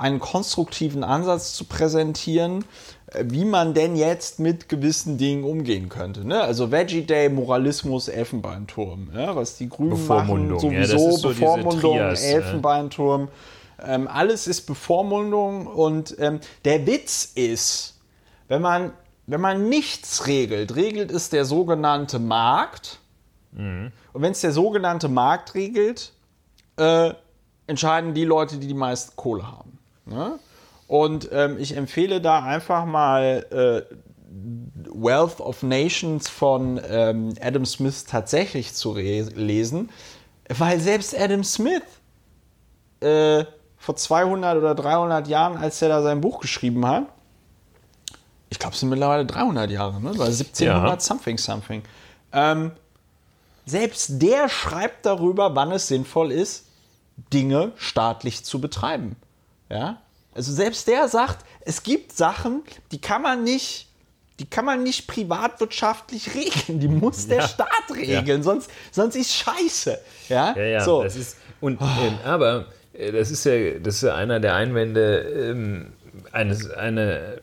einen 0.00 0.18
konstruktiven 0.18 1.04
Ansatz 1.04 1.52
zu 1.52 1.64
präsentieren, 1.64 2.64
äh, 3.08 3.24
wie 3.28 3.44
man 3.44 3.74
denn 3.74 3.96
jetzt 3.96 4.40
mit 4.40 4.68
gewissen 4.68 5.18
Dingen 5.18 5.44
umgehen 5.44 5.90
könnte. 5.90 6.26
Ne? 6.26 6.40
Also 6.40 6.72
Veggie 6.72 7.02
Day, 7.02 7.28
Moralismus, 7.28 8.08
Elfenbeinturm. 8.08 9.10
Ja? 9.14 9.36
Was 9.36 9.58
die 9.58 9.68
Grünen 9.68 9.90
Bevormundung, 9.90 10.56
machen, 10.56 10.72
ja, 10.72 10.84
sowieso 10.86 11.08
ist 11.08 11.20
so 11.20 11.28
Bevormundung, 11.28 11.80
Trias, 11.80 12.24
ja. 12.24 12.36
Elfenbeinturm. 12.36 13.28
Ähm, 13.82 14.08
alles 14.08 14.46
ist 14.46 14.62
Bevormundung 14.62 15.66
und 15.66 16.16
ähm, 16.18 16.40
der 16.64 16.86
Witz 16.86 17.32
ist, 17.34 17.98
wenn 18.48 18.62
man, 18.62 18.92
wenn 19.26 19.40
man 19.40 19.68
nichts 19.68 20.26
regelt, 20.26 20.76
regelt 20.76 21.10
es 21.10 21.28
der 21.28 21.44
sogenannte 21.44 22.18
Markt. 22.18 23.00
Mhm. 23.52 23.92
Und 24.14 24.22
wenn 24.22 24.32
es 24.32 24.40
der 24.40 24.52
sogenannte 24.52 25.08
Markt 25.08 25.54
regelt, 25.54 26.12
äh, 26.76 27.12
entscheiden 27.66 28.14
die 28.14 28.24
Leute, 28.24 28.56
die 28.56 28.66
die 28.66 28.74
meiste 28.74 29.12
Kohle 29.16 29.46
haben. 29.46 29.79
Ne? 30.10 30.38
Und 30.86 31.28
ähm, 31.32 31.56
ich 31.58 31.76
empfehle 31.76 32.20
da 32.20 32.42
einfach 32.42 32.84
mal 32.84 33.46
äh, 33.50 33.94
Wealth 34.92 35.40
of 35.40 35.62
Nations 35.62 36.28
von 36.28 36.80
ähm, 36.88 37.34
Adam 37.40 37.64
Smith 37.64 38.04
tatsächlich 38.06 38.74
zu 38.74 38.94
lesen, 38.94 39.90
weil 40.48 40.80
selbst 40.80 41.16
Adam 41.18 41.44
Smith 41.44 41.82
äh, 43.00 43.44
vor 43.76 43.96
200 43.96 44.58
oder 44.58 44.74
300 44.74 45.28
Jahren, 45.28 45.56
als 45.56 45.80
er 45.80 45.88
da 45.88 46.02
sein 46.02 46.20
Buch 46.20 46.40
geschrieben 46.40 46.86
hat, 46.86 47.04
ich 48.50 48.58
glaube, 48.58 48.74
es 48.74 48.80
sind 48.80 48.88
mittlerweile 48.88 49.24
300 49.24 49.70
Jahre, 49.70 50.00
ne? 50.00 50.10
weil 50.18 50.26
1700 50.26 50.92
Ja. 50.94 51.00
something 51.00 51.38
something. 51.38 51.82
Ähm, 52.32 52.72
selbst 53.64 54.20
der 54.20 54.48
schreibt 54.48 55.06
darüber, 55.06 55.54
wann 55.54 55.70
es 55.70 55.86
sinnvoll 55.86 56.32
ist, 56.32 56.66
Dinge 57.32 57.72
staatlich 57.76 58.44
zu 58.44 58.60
betreiben. 58.60 59.14
Ja? 59.70 60.00
Also 60.34 60.52
selbst 60.52 60.86
der 60.88 61.08
sagt, 61.08 61.44
es 61.62 61.82
gibt 61.82 62.12
Sachen, 62.16 62.62
die 62.92 63.00
kann 63.00 63.22
man 63.22 63.42
nicht, 63.44 63.88
die 64.38 64.46
kann 64.46 64.64
man 64.64 64.82
nicht 64.82 65.06
privatwirtschaftlich 65.06 66.34
regeln. 66.34 66.80
Die 66.80 66.88
muss 66.88 67.26
der 67.28 67.38
Ja. 67.38 67.48
Staat 67.48 67.90
regeln, 67.94 68.42
sonst, 68.42 68.70
sonst 68.90 69.16
ist 69.16 69.32
scheiße. 69.34 69.98
Ja, 70.28 70.54
Ja, 70.56 70.62
ja, 70.64 70.80
so. 70.80 71.02
das 71.02 71.16
ist, 71.16 71.36
und, 71.60 71.80
ähm, 71.80 72.18
aber 72.24 72.66
äh, 72.92 73.12
das 73.12 73.30
ist 73.30 73.44
ja, 73.44 73.78
das 73.78 73.96
ist 73.96 74.02
ja 74.02 74.14
einer 74.14 74.40
der 74.40 74.54
Einwände 74.54 75.18
ähm, 75.20 75.92
eines, 76.32 76.70
eine, 76.70 77.40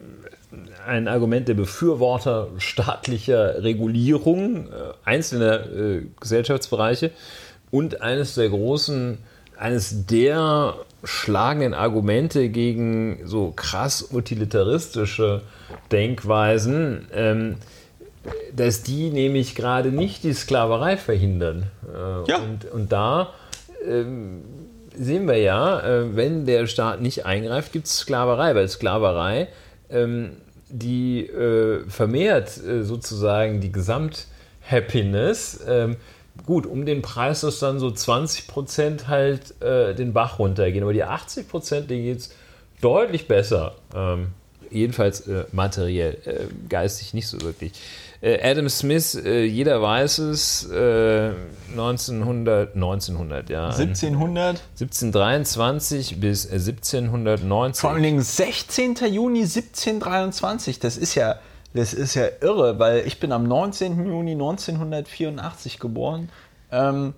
ein 0.86 1.08
Argument 1.08 1.48
der 1.48 1.54
Befürworter 1.54 2.50
staatlicher 2.58 3.62
Regulierung 3.64 4.68
äh, 4.68 4.94
einzelner 5.04 5.66
äh, 5.72 6.02
Gesellschaftsbereiche 6.20 7.12
und 7.70 8.02
eines 8.02 8.36
der 8.36 8.50
großen, 8.50 9.18
eines 9.58 10.06
der 10.08 10.76
schlagenden 11.04 11.74
Argumente 11.74 12.50
gegen 12.50 13.20
so 13.26 13.52
krass 13.52 14.10
utilitaristische 14.12 15.42
Denkweisen. 15.92 17.08
Ähm, 17.14 17.56
dass 18.54 18.84
die 18.84 19.10
nämlich 19.10 19.56
gerade 19.56 19.90
nicht 19.90 20.24
die 20.24 20.34
Sklaverei 20.34 20.98
verhindern. 20.98 21.68
Äh, 21.88 22.30
Ja. 22.30 22.38
Und, 22.38 22.66
und 22.72 22.92
da 22.92 23.34
ähm, 23.88 24.44
sehen 24.98 25.28
wir 25.28 25.38
ja, 25.38 25.80
äh, 25.80 26.16
wenn 26.16 26.46
der 26.46 26.68
Staat 26.68 27.02
nicht 27.02 27.26
eingreift, 27.26 27.72
gibt 27.72 27.88
es 27.88 28.00
Sklaverei, 28.00 28.56
weil 28.56 28.68
Sklaverei, 28.68 29.48
ähm, 29.90 30.32
die 30.70 31.26
äh, 31.28 31.88
vermehrt 31.88 32.58
äh, 32.58 32.84
sozusagen 32.84 33.62
die 33.62 33.72
Gesamthappiness. 33.72 35.62
Gut, 36.46 36.66
um 36.66 36.86
den 36.86 37.02
Preis, 37.02 37.42
dass 37.42 37.60
dann 37.60 37.80
so 37.80 37.88
20% 37.88 39.08
halt 39.08 39.62
äh, 39.62 39.94
den 39.96 40.14
Bach 40.14 40.40
runtergehen, 40.40 40.84
aber 40.84 40.94
die 40.94 41.04
80%, 41.04 41.82
denen 41.82 42.04
geht 42.04 42.20
es 42.20 42.32
deutlich 42.82 43.28
besser. 43.28 43.76
Ähm, 43.96 44.28
jedenfalls 44.70 45.22
äh, 45.22 45.46
materiell, 45.52 46.18
äh, 46.26 46.46
geistig 46.70 47.14
nicht 47.14 47.28
so 47.28 47.42
wirklich. 47.42 47.74
Äh, 48.22 48.40
Adam 48.50 48.68
Smith, 48.68 49.16
äh, 49.16 49.44
jeder 49.44 49.82
weiß 49.82 50.18
es, 50.20 50.70
äh, 50.72 51.32
1900, 51.72 52.76
1900, 52.76 53.50
ja. 53.50 53.68
1700. 53.68 54.62
1723 54.80 56.20
bis 56.20 56.46
äh, 56.46 56.54
1790. 56.54 57.82
Vor 57.82 57.92
allen 57.92 58.04
Dingen 58.04 58.22
16. 58.22 58.96
Juni 59.12 59.42
1723. 59.42 60.80
Das 60.80 60.98
ist 60.98 61.14
ja, 61.16 61.36
das 61.78 61.94
ist 61.94 62.16
ja 62.16 62.26
irre, 62.42 62.80
weil 62.80 63.06
ich 63.08 63.20
bin 63.20 63.32
am 63.32 63.44
19. 63.44 64.06
Juni 64.06 64.32
1984 64.32 65.80
geboren. 65.80 66.30
Ähm, 66.72 67.14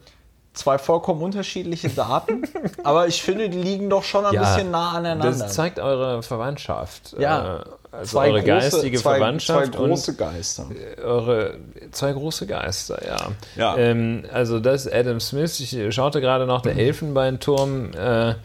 zwei 0.53 0.77
vollkommen 0.77 1.21
unterschiedliche 1.21 1.89
Daten, 1.89 2.43
aber 2.83 3.07
ich 3.07 3.21
finde, 3.21 3.49
die 3.49 3.57
liegen 3.61 3.89
doch 3.89 4.03
schon 4.03 4.25
ein 4.25 4.33
Ja, 4.33 4.41
bisschen 4.41 4.71
nah 4.71 4.91
aneinander. 4.91 5.25
Das 5.37 5.53
zeigt 5.53 5.79
eure 5.79 6.21
Verwandtschaft. 6.23 7.15
Ja. 7.19 7.57
Äh, 7.59 7.63
Also 7.91 8.19
eure 8.19 8.43
geistige 8.43 8.97
zwei, 8.99 9.15
Verwandtschaft 9.15 9.73
zwei 9.73 9.77
große 9.87 10.15
Geister. 10.15 10.65
und 10.67 11.03
eure 11.03 11.57
zwei 11.91 12.11
große 12.11 12.45
Geister, 12.45 12.99
ja. 13.05 13.17
Ja. 13.55 13.77
Ähm, 13.77 14.23
also 14.31 14.59
das 14.59 14.85
ist 14.85 14.93
Adam 14.93 15.19
Smith. 15.19 15.59
Ich 15.59 15.95
schaute 15.95 16.21
gerade 16.21 16.45
noch, 16.45 16.61
der 16.61 16.75
Elfenbeinturm 16.77 17.91
äh, 17.93 18.35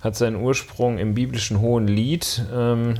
hat 0.00 0.16
seinen 0.16 0.36
Ursprung 0.36 0.98
im 0.98 1.14
biblischen 1.14 1.60
Hohen 1.60 1.86
Lied. 1.86 2.42
Ähm, 2.54 2.96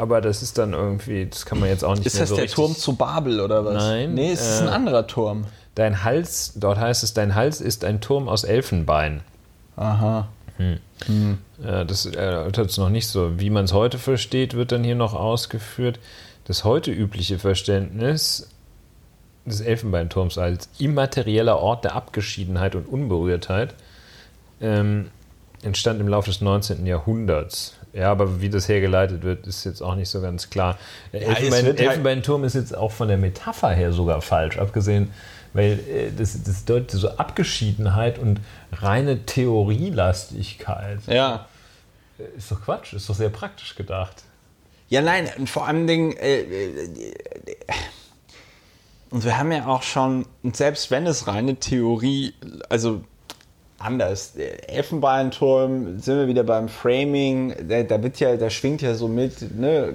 aber 0.00 0.20
das 0.20 0.42
ist 0.42 0.56
dann 0.58 0.72
irgendwie, 0.72 1.26
das 1.26 1.44
kann 1.44 1.60
man 1.60 1.68
jetzt 1.68 1.84
auch 1.84 1.94
nicht 1.94 2.06
Ist 2.06 2.14
mehr 2.14 2.22
das 2.22 2.28
so 2.30 2.34
der 2.36 2.44
richtig. 2.44 2.56
Turm 2.56 2.74
zu 2.74 2.96
Babel 2.96 3.40
oder 3.40 3.64
was? 3.64 3.74
Nein, 3.74 4.14
Nee, 4.14 4.32
es 4.32 4.40
ist 4.40 4.60
äh, 4.60 4.64
ein 4.64 4.68
anderer 4.68 5.06
Turm. 5.06 5.44
Dein 5.74 6.02
Hals, 6.04 6.54
dort 6.56 6.78
heißt 6.78 7.02
es, 7.04 7.14
dein 7.14 7.34
Hals 7.34 7.60
ist 7.60 7.84
ein 7.84 8.00
Turm 8.00 8.28
aus 8.28 8.44
Elfenbein. 8.44 9.20
Aha. 9.76 10.28
Ja, 11.62 11.84
das 11.84 12.04
erläutert 12.06 12.70
es 12.70 12.76
noch 12.76 12.90
nicht 12.90 13.06
so. 13.08 13.38
Wie 13.40 13.48
man 13.50 13.64
es 13.64 13.72
heute 13.72 13.98
versteht, 13.98 14.54
wird 14.54 14.72
dann 14.72 14.84
hier 14.84 14.94
noch 14.94 15.14
ausgeführt. 15.14 15.98
Das 16.44 16.64
heute 16.64 16.90
übliche 16.90 17.38
Verständnis 17.38 18.48
des 19.46 19.60
Elfenbeinturms 19.60 20.36
als 20.36 20.68
immaterieller 20.78 21.58
Ort 21.58 21.84
der 21.84 21.94
Abgeschiedenheit 21.94 22.74
und 22.74 22.86
Unberührtheit 22.86 23.74
ähm, 24.60 25.10
entstand 25.62 26.00
im 26.00 26.08
Laufe 26.08 26.28
des 26.30 26.40
19. 26.40 26.84
Jahrhunderts. 26.86 27.74
Ja, 27.92 28.10
aber 28.12 28.40
wie 28.40 28.48
das 28.48 28.68
hergeleitet 28.68 29.22
wird, 29.22 29.46
ist 29.46 29.64
jetzt 29.64 29.82
auch 29.82 29.96
nicht 29.96 30.08
so 30.08 30.20
ganz 30.20 30.48
klar. 30.50 30.78
Der 31.12 31.22
es 31.22 31.28
Elfenbein, 31.28 31.64
halt- 31.64 31.80
Elfenbeinturm 31.80 32.44
ist 32.44 32.54
jetzt 32.54 32.76
auch 32.76 32.92
von 32.92 33.08
der 33.08 33.16
Metapher 33.16 33.70
her 33.70 33.92
sogar 33.92 34.22
falsch, 34.22 34.58
abgesehen, 34.58 35.10
weil 35.52 35.80
äh, 35.88 36.12
das, 36.16 36.40
das 36.42 36.64
deutet 36.64 36.92
so 36.92 37.10
Abgeschiedenheit 37.10 38.18
und 38.18 38.40
reine 38.72 39.26
Theorielastigkeit. 39.26 41.00
Ja. 41.06 41.46
Ist 42.36 42.52
doch 42.52 42.62
Quatsch, 42.62 42.92
ist 42.92 43.08
doch 43.08 43.14
sehr 43.14 43.30
praktisch 43.30 43.74
gedacht. 43.74 44.22
Ja, 44.88 45.02
nein, 45.02 45.28
und 45.38 45.48
vor 45.48 45.66
allem 45.66 45.86
Dingen, 45.86 46.16
äh, 46.16 46.40
äh, 46.40 46.88
und 49.10 49.24
wir 49.24 49.38
haben 49.38 49.50
ja 49.50 49.66
auch 49.66 49.82
schon, 49.82 50.26
und 50.42 50.56
selbst 50.56 50.90
wenn 50.90 51.06
es 51.06 51.26
reine 51.26 51.56
Theorie, 51.56 52.34
also 52.68 53.02
anders, 53.80 54.34
der 54.34 54.68
Elfenbeinturm, 54.70 55.98
sind 55.98 56.18
wir 56.18 56.28
wieder 56.28 56.44
beim 56.44 56.68
Framing, 56.68 57.54
da, 57.68 57.82
da 57.82 58.02
wird 58.02 58.20
ja, 58.20 58.36
da 58.36 58.50
schwingt 58.50 58.82
ja 58.82 58.94
so 58.94 59.08
mit, 59.08 59.58
ne, 59.58 59.94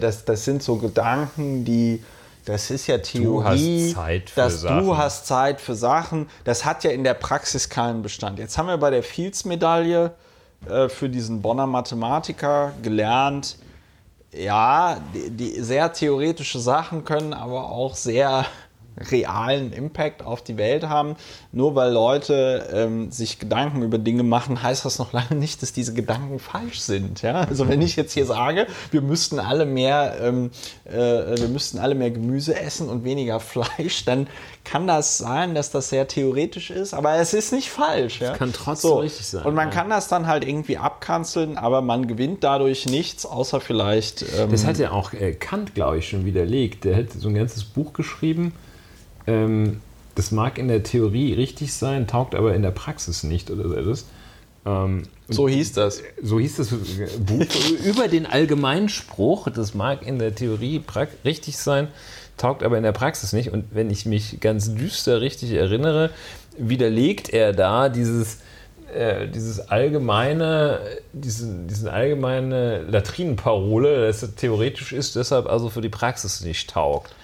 das, 0.00 0.24
das 0.24 0.44
sind 0.44 0.62
so 0.62 0.76
Gedanken, 0.76 1.64
die, 1.64 2.02
das 2.44 2.70
ist 2.70 2.86
ja 2.86 2.98
Theorie, 2.98 3.88
hast 3.88 3.94
Zeit 3.94 4.30
für 4.30 4.40
dass 4.40 4.60
Sachen. 4.60 4.84
du 4.84 4.96
hast 4.96 5.26
Zeit 5.26 5.60
für 5.60 5.74
Sachen, 5.74 6.28
das 6.44 6.64
hat 6.64 6.84
ja 6.84 6.90
in 6.90 7.02
der 7.02 7.14
Praxis 7.14 7.68
keinen 7.68 8.02
Bestand. 8.02 8.38
Jetzt 8.38 8.56
haben 8.56 8.68
wir 8.68 8.78
bei 8.78 8.90
der 8.90 9.02
Fields-Medaille 9.02 10.12
äh, 10.68 10.88
für 10.88 11.08
diesen 11.08 11.42
Bonner 11.42 11.66
Mathematiker 11.66 12.72
gelernt, 12.82 13.56
ja, 14.32 14.98
die, 15.14 15.30
die 15.30 15.60
sehr 15.60 15.92
theoretische 15.92 16.58
Sachen 16.58 17.04
können 17.04 17.32
aber 17.32 17.70
auch 17.70 17.94
sehr 17.94 18.46
realen 18.96 19.72
Impact 19.72 20.22
auf 20.22 20.42
die 20.42 20.56
Welt 20.56 20.84
haben. 20.84 21.16
Nur 21.52 21.74
weil 21.74 21.92
Leute 21.92 22.68
ähm, 22.72 23.10
sich 23.10 23.38
Gedanken 23.38 23.82
über 23.82 23.98
Dinge 23.98 24.22
machen, 24.22 24.62
heißt 24.62 24.84
das 24.84 24.98
noch 24.98 25.12
lange 25.12 25.34
nicht, 25.34 25.62
dass 25.62 25.72
diese 25.72 25.94
Gedanken 25.94 26.38
falsch 26.38 26.80
sind. 26.80 27.22
Ja? 27.22 27.40
Also 27.40 27.68
wenn 27.68 27.82
ich 27.82 27.96
jetzt 27.96 28.12
hier 28.12 28.26
sage, 28.26 28.66
wir 28.90 29.00
müssten 29.00 29.38
alle 29.38 29.66
mehr, 29.66 30.16
ähm, 30.20 30.50
äh, 30.84 30.92
wir 30.94 31.48
müssten 31.48 31.78
alle 31.78 31.94
mehr 31.94 32.10
Gemüse 32.10 32.58
essen 32.58 32.88
und 32.88 33.04
weniger 33.04 33.40
Fleisch, 33.44 34.04
dann 34.04 34.28
kann 34.64 34.86
das 34.86 35.18
sein, 35.18 35.54
dass 35.54 35.70
das 35.70 35.90
sehr 35.90 36.08
theoretisch 36.08 36.70
ist, 36.70 36.94
aber 36.94 37.16
es 37.16 37.34
ist 37.34 37.52
nicht 37.52 37.70
falsch. 37.70 38.20
Ja? 38.20 38.34
kann 38.34 38.52
trotzdem 38.52 38.92
richtig 38.92 39.26
sein, 39.26 39.44
Und 39.44 39.54
man 39.54 39.68
ja. 39.68 39.74
kann 39.74 39.90
das 39.90 40.08
dann 40.08 40.26
halt 40.26 40.46
irgendwie 40.46 40.78
abkanzeln, 40.78 41.58
aber 41.58 41.82
man 41.82 42.06
gewinnt 42.06 42.42
dadurch 42.42 42.86
nichts, 42.86 43.26
außer 43.26 43.60
vielleicht. 43.60 44.24
Ähm, 44.38 44.50
Das 44.50 44.64
hat 44.64 44.78
ja 44.78 44.92
auch 44.92 45.12
äh, 45.12 45.32
Kant, 45.32 45.74
glaube 45.74 45.98
ich, 45.98 46.08
schon 46.08 46.24
widerlegt. 46.24 46.84
Der 46.84 46.96
hat 46.96 47.12
so 47.12 47.28
ein 47.28 47.34
ganzes 47.34 47.64
Buch 47.64 47.92
geschrieben. 47.92 48.52
Ähm, 49.26 49.80
das 50.14 50.30
mag 50.30 50.58
in 50.58 50.68
der 50.68 50.82
Theorie 50.82 51.32
richtig 51.32 51.72
sein, 51.72 52.06
taugt 52.06 52.34
aber 52.34 52.54
in 52.54 52.62
der 52.62 52.70
Praxis 52.70 53.24
nicht 53.24 53.50
oder 53.50 53.68
so 53.68 53.74
etwas. 53.74 54.06
Ähm, 54.66 55.02
so 55.28 55.48
hieß 55.48 55.72
das. 55.72 56.02
so 56.22 56.38
hieß 56.38 56.56
das 56.56 56.68
Buch 56.68 57.46
über 57.84 58.08
den 58.08 58.26
Allgemeinspruch. 58.26 59.48
Das 59.50 59.74
mag 59.74 60.06
in 60.06 60.18
der 60.18 60.34
Theorie 60.34 60.82
richtig 61.24 61.58
sein, 61.58 61.88
taugt 62.36 62.62
aber 62.62 62.76
in 62.76 62.82
der 62.82 62.92
Praxis 62.92 63.32
nicht. 63.32 63.50
Und 63.50 63.66
wenn 63.72 63.90
ich 63.90 64.06
mich 64.06 64.40
ganz 64.40 64.74
düster 64.74 65.20
richtig 65.20 65.52
erinnere, 65.52 66.10
widerlegt 66.56 67.30
er 67.30 67.52
da 67.52 67.88
dieses, 67.88 68.38
äh, 68.94 69.26
dieses 69.28 69.68
allgemeine, 69.68 70.80
diesen, 71.12 71.66
diesen 71.66 71.88
allgemeine 71.88 72.82
Latrinenparole, 72.82 74.06
dass 74.06 74.22
es 74.22 74.34
theoretisch 74.36 74.92
ist, 74.92 75.16
deshalb 75.16 75.46
also 75.46 75.70
für 75.70 75.80
die 75.80 75.88
Praxis 75.88 76.42
nicht 76.42 76.70
taugt. 76.70 77.14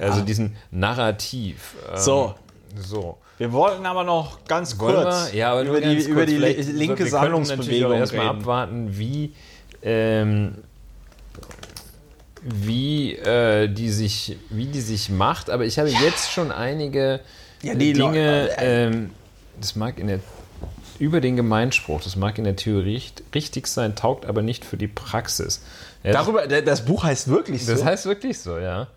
Also 0.00 0.20
diesen 0.22 0.56
Narrativ. 0.70 1.74
Ähm, 1.92 1.98
So. 1.98 2.34
So. 2.80 3.18
Wir 3.38 3.52
wollten 3.52 3.86
aber 3.86 4.04
noch 4.04 4.44
ganz 4.46 4.76
kurz 4.76 5.32
wir? 5.32 5.38
Ja, 5.38 5.60
über 5.62 5.80
die, 5.80 5.94
ganz 5.94 6.06
über 6.06 6.20
kurz. 6.20 6.30
die 6.30 6.36
Vielleicht- 6.36 6.68
linke 6.72 7.04
wir 7.04 7.10
können 7.10 7.32
natürlich 7.42 7.50
Sammlungsbewegung 7.50 7.92
erstmal 7.94 8.26
abwarten, 8.28 8.98
wie, 8.98 9.32
ähm, 9.82 10.54
wie, 12.42 13.14
äh, 13.16 13.68
die 13.68 13.90
sich, 13.90 14.36
wie 14.50 14.66
die 14.66 14.80
sich 14.80 15.10
macht. 15.10 15.50
Aber 15.50 15.64
ich 15.64 15.78
habe 15.78 15.88
jetzt 15.88 16.30
schon 16.32 16.52
einige 16.52 17.20
Ja, 17.62 17.74
die 17.74 17.92
Dinge, 17.92 18.50
äh, 18.58 18.86
ähm, 18.86 19.10
das 19.60 19.76
mag 19.76 19.98
in 19.98 20.06
der 20.08 20.20
über 21.00 21.20
den 21.20 21.36
Gemeinspruch, 21.36 22.00
das 22.02 22.16
mag 22.16 22.38
in 22.38 22.44
der 22.44 22.56
Theorie 22.56 22.94
richt- 22.96 23.22
richtig 23.32 23.68
sein, 23.68 23.94
taugt 23.94 24.26
aber 24.26 24.42
nicht 24.42 24.64
für 24.64 24.76
die 24.76 24.88
Praxis. 24.88 25.62
Ja, 26.02 26.10
Darüber, 26.12 26.46
das 26.48 26.84
Buch 26.84 27.04
heißt 27.04 27.28
wirklich 27.28 27.64
so. 27.66 27.72
das 27.72 27.84
heißt 27.84 28.06
wirklich 28.06 28.40
so, 28.40 28.58
ja. 28.58 28.88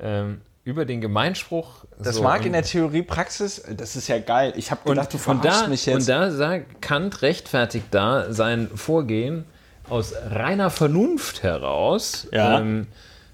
Ähm, 0.00 0.40
über 0.68 0.84
den 0.84 1.00
Gemeinspruch. 1.00 1.84
das 1.98 2.16
so, 2.16 2.22
mag 2.22 2.44
in 2.44 2.52
der 2.52 2.62
Theorie 2.62 3.02
Praxis, 3.02 3.62
das 3.74 3.96
ist 3.96 4.06
ja 4.08 4.18
geil. 4.18 4.52
Ich 4.56 4.70
habe 4.70 4.86
gedacht, 4.86 5.10
du 5.12 5.16
und 5.16 5.22
verarschst 5.22 5.62
da, 5.62 5.68
mich 5.68 5.86
jetzt. 5.86 5.94
Und 6.00 6.08
da 6.08 6.30
sagt 6.30 6.82
Kant 6.82 7.22
rechtfertigt 7.22 7.86
da 7.90 8.30
sein 8.32 8.68
Vorgehen 8.74 9.44
aus 9.88 10.12
reiner 10.30 10.68
Vernunft 10.68 11.42
heraus, 11.42 12.28
Ja. 12.32 12.60
ähm, 12.60 12.86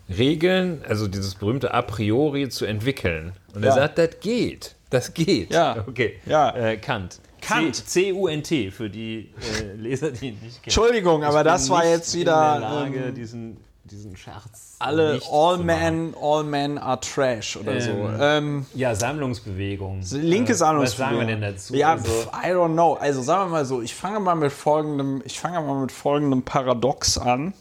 Regeln, 0.09 0.83
also 0.89 1.09
dieses 1.09 1.35
berühmte 1.35 1.75
A 1.75 1.83
priori 1.83 2.49
zu 2.51 2.67
entwickeln. 2.67 3.33
Und 3.55 3.63
er 3.65 3.71
Ja. 3.71 3.75
sagt, 3.75 3.99
das 3.99 4.11
geht. 4.21 4.75
Das 4.91 5.13
geht. 5.15 5.51
Ja. 5.53 5.85
Okay. 5.89 6.21
Ja. 6.27 6.55
Äh, 6.55 6.77
Kant. 6.77 7.19
Kant. 7.41 7.75
C-U-N-T 7.75 8.71
für 8.71 8.89
die 8.89 9.31
äh, 9.61 9.73
Leser, 9.77 10.13
die 10.13 10.29
ihn 10.29 10.35
nicht 10.35 10.63
kennen. 10.63 10.65
Entschuldigung, 10.65 11.23
Ich 11.23 11.29
aber 11.29 11.43
das 11.43 11.69
war 11.69 11.85
jetzt 11.85 12.15
in 12.15 12.21
wieder, 12.21 12.53
der 12.53 12.61
Lage, 12.61 12.99
ähm, 13.09 13.15
diesen, 13.15 13.57
diesen 13.85 14.17
Scherz 14.17 14.77
alle 14.79 15.15
nicht 15.15 15.29
all 15.31 15.59
men, 15.59 16.15
all 16.21 16.43
men 16.43 16.79
are 16.79 16.99
trash 17.01 17.57
oder 17.57 17.81
so. 17.81 17.91
Ähm, 17.91 18.17
Ähm, 18.21 18.67
Ja, 18.75 18.95
Sammlungsbewegung. 18.95 20.01
linke 20.13 20.53
Äh, 20.53 20.55
Sammlungsbewegung. 20.57 20.83
Was 20.83 20.97
sagen 20.97 21.19
wir 21.19 21.27
denn 21.27 21.41
dazu? 21.43 21.75
Ja, 21.75 21.93
Also- 21.93 22.07
pf, 22.11 22.29
I 22.33 22.47
don't 22.49 22.73
know. 22.73 22.95
Also 22.95 23.21
sagen 23.23 23.51
wir 23.51 23.59
mal 23.59 23.65
so, 23.67 23.83
ich 23.83 23.95
fange 23.95 24.21
mal 24.21 24.35
mit 24.37 24.53
folgendem, 24.53 25.23
ich 25.27 25.39
fange 25.39 25.61
mal 25.61 25.81
mit 25.83 25.93
folgendem 25.93 26.43
Paradox 26.43 27.19
an. 27.19 27.53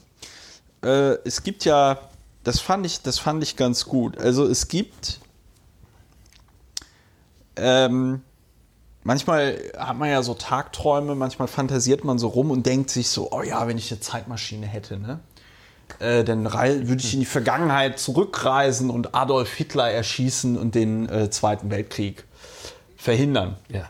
Äh, 0.82 1.16
es 1.24 1.42
gibt 1.42 1.64
ja, 1.64 1.98
das 2.42 2.60
fand 2.60 2.86
ich, 2.86 3.02
das 3.02 3.18
fand 3.18 3.42
ich 3.42 3.56
ganz 3.56 3.84
gut. 3.84 4.16
Also 4.18 4.46
es 4.46 4.68
gibt 4.68 5.20
ähm, 7.56 8.22
manchmal 9.02 9.58
hat 9.76 9.96
man 9.96 10.10
ja 10.10 10.22
so 10.22 10.34
Tagträume, 10.34 11.14
manchmal 11.14 11.48
fantasiert 11.48 12.04
man 12.04 12.18
so 12.18 12.28
rum 12.28 12.50
und 12.50 12.66
denkt 12.66 12.90
sich 12.90 13.08
so, 13.08 13.30
oh 13.32 13.42
ja, 13.42 13.66
wenn 13.68 13.78
ich 13.78 13.90
eine 13.92 14.00
Zeitmaschine 14.00 14.66
hätte, 14.66 14.98
ne? 14.98 15.20
Äh, 15.98 16.24
dann 16.24 16.44
würde 16.44 17.02
ich 17.02 17.14
in 17.14 17.20
die 17.20 17.26
Vergangenheit 17.26 17.98
zurückreisen 17.98 18.90
und 18.90 19.14
Adolf 19.14 19.52
Hitler 19.54 19.90
erschießen 19.90 20.56
und 20.56 20.74
den 20.74 21.08
äh, 21.08 21.30
Zweiten 21.30 21.70
Weltkrieg 21.70 22.24
verhindern. 22.96 23.56
ja. 23.68 23.84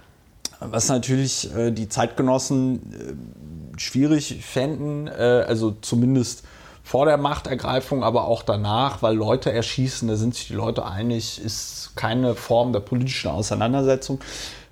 Was 0.61 0.89
natürlich 0.89 1.55
äh, 1.55 1.73
die 1.73 1.89
Zeitgenossen 1.89 3.75
äh, 3.75 3.79
schwierig 3.79 4.43
fänden, 4.43 5.09
äh, 5.09 5.45
also 5.47 5.77
zumindest 5.83 6.45
vor 6.83 7.07
der 7.07 7.17
Machtergreifung, 7.17 8.05
aber 8.05 8.27
auch 8.27 8.43
danach, 8.43 9.03
weil 9.03 9.15
Leute 9.15 9.51
erschießen, 9.53 10.07
da 10.07 10.17
sind 10.17 10.35
sich 10.35 10.49
die 10.49 10.55
Leute 10.55 10.85
einig, 10.87 11.43
ist 11.43 11.93
keine 11.97 12.35
Form 12.35 12.73
der 12.73 12.81
politischen 12.81 13.31
Auseinandersetzung. 13.31 14.21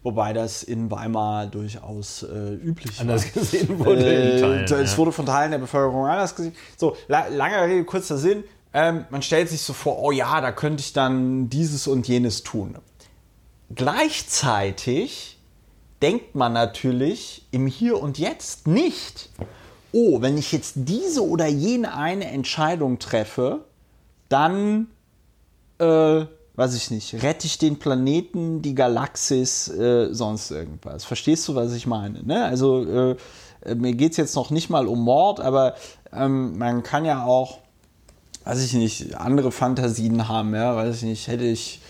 Wobei 0.02 0.32
das 0.32 0.64
in 0.64 0.90
Weimar 0.90 1.46
durchaus 1.46 2.24
äh, 2.24 2.54
üblich 2.54 2.98
Anders 3.00 3.24
war. 3.24 3.42
gesehen 3.42 3.78
wurde 3.78 4.04
Äh, 4.04 4.40
Teilen, 4.40 4.64
Es 4.64 4.92
ja. 4.92 4.98
wurde 4.98 5.12
von 5.12 5.26
Teilen 5.26 5.52
der 5.52 5.58
Bevölkerung 5.58 6.06
anders 6.06 6.34
gesehen. 6.34 6.54
So, 6.76 6.96
la 7.06 7.28
langer 7.28 7.62
Rede, 7.66 7.84
kurzer 7.84 8.18
Sinn. 8.18 8.42
Ähm, 8.74 9.04
man 9.10 9.22
stellt 9.22 9.48
sich 9.48 9.62
so 9.62 9.72
vor, 9.72 10.02
oh 10.02 10.10
ja, 10.10 10.40
da 10.40 10.50
könnte 10.50 10.80
ich 10.80 10.92
dann 10.92 11.48
dieses 11.50 11.86
und 11.86 12.08
jenes 12.08 12.42
tun. 12.42 12.76
Gleichzeitig 13.74 15.38
denkt 16.00 16.34
man 16.34 16.52
natürlich 16.52 17.46
im 17.52 17.66
Hier 17.66 18.02
und 18.02 18.18
Jetzt 18.18 18.66
nicht, 18.66 19.30
oh, 19.92 20.20
wenn 20.20 20.36
ich 20.36 20.52
jetzt 20.52 20.72
diese 20.76 21.24
oder 21.26 21.46
jene 21.46 21.94
eine 21.94 22.26
Entscheidung 22.26 22.98
treffe, 22.98 23.64
dann, 24.28 24.88
äh, 25.78 26.24
weiß 26.62 26.76
ich 26.76 26.92
nicht, 26.92 27.22
rette 27.24 27.46
ich 27.48 27.58
den 27.58 27.80
Planeten, 27.80 28.62
die 28.62 28.76
Galaxis, 28.76 29.68
äh, 29.68 30.14
sonst 30.14 30.52
irgendwas. 30.52 31.04
Verstehst 31.04 31.48
du, 31.48 31.56
was 31.56 31.72
ich 31.72 31.88
meine? 31.88 32.22
Ne? 32.22 32.44
Also 32.44 32.84
äh, 32.84 33.16
äh 33.64 33.74
mir 33.74 33.94
geht 33.94 34.12
es 34.12 34.16
jetzt 34.16 34.36
noch 34.36 34.50
nicht 34.50 34.70
mal 34.70 34.86
um 34.86 35.00
Mord, 35.02 35.40
aber 35.40 35.74
ähm, 36.12 36.56
man 36.58 36.84
kann 36.84 37.04
ja 37.04 37.24
auch, 37.24 37.58
weiß 38.44 38.64
ich 38.64 38.74
nicht, 38.74 39.16
andere 39.16 39.50
Fantasien 39.50 40.28
haben, 40.28 40.54
ja, 40.54 40.76
weiß 40.76 40.98
ich 40.98 41.02
nicht, 41.02 41.26
hätte 41.26 41.44
ich, 41.44 41.80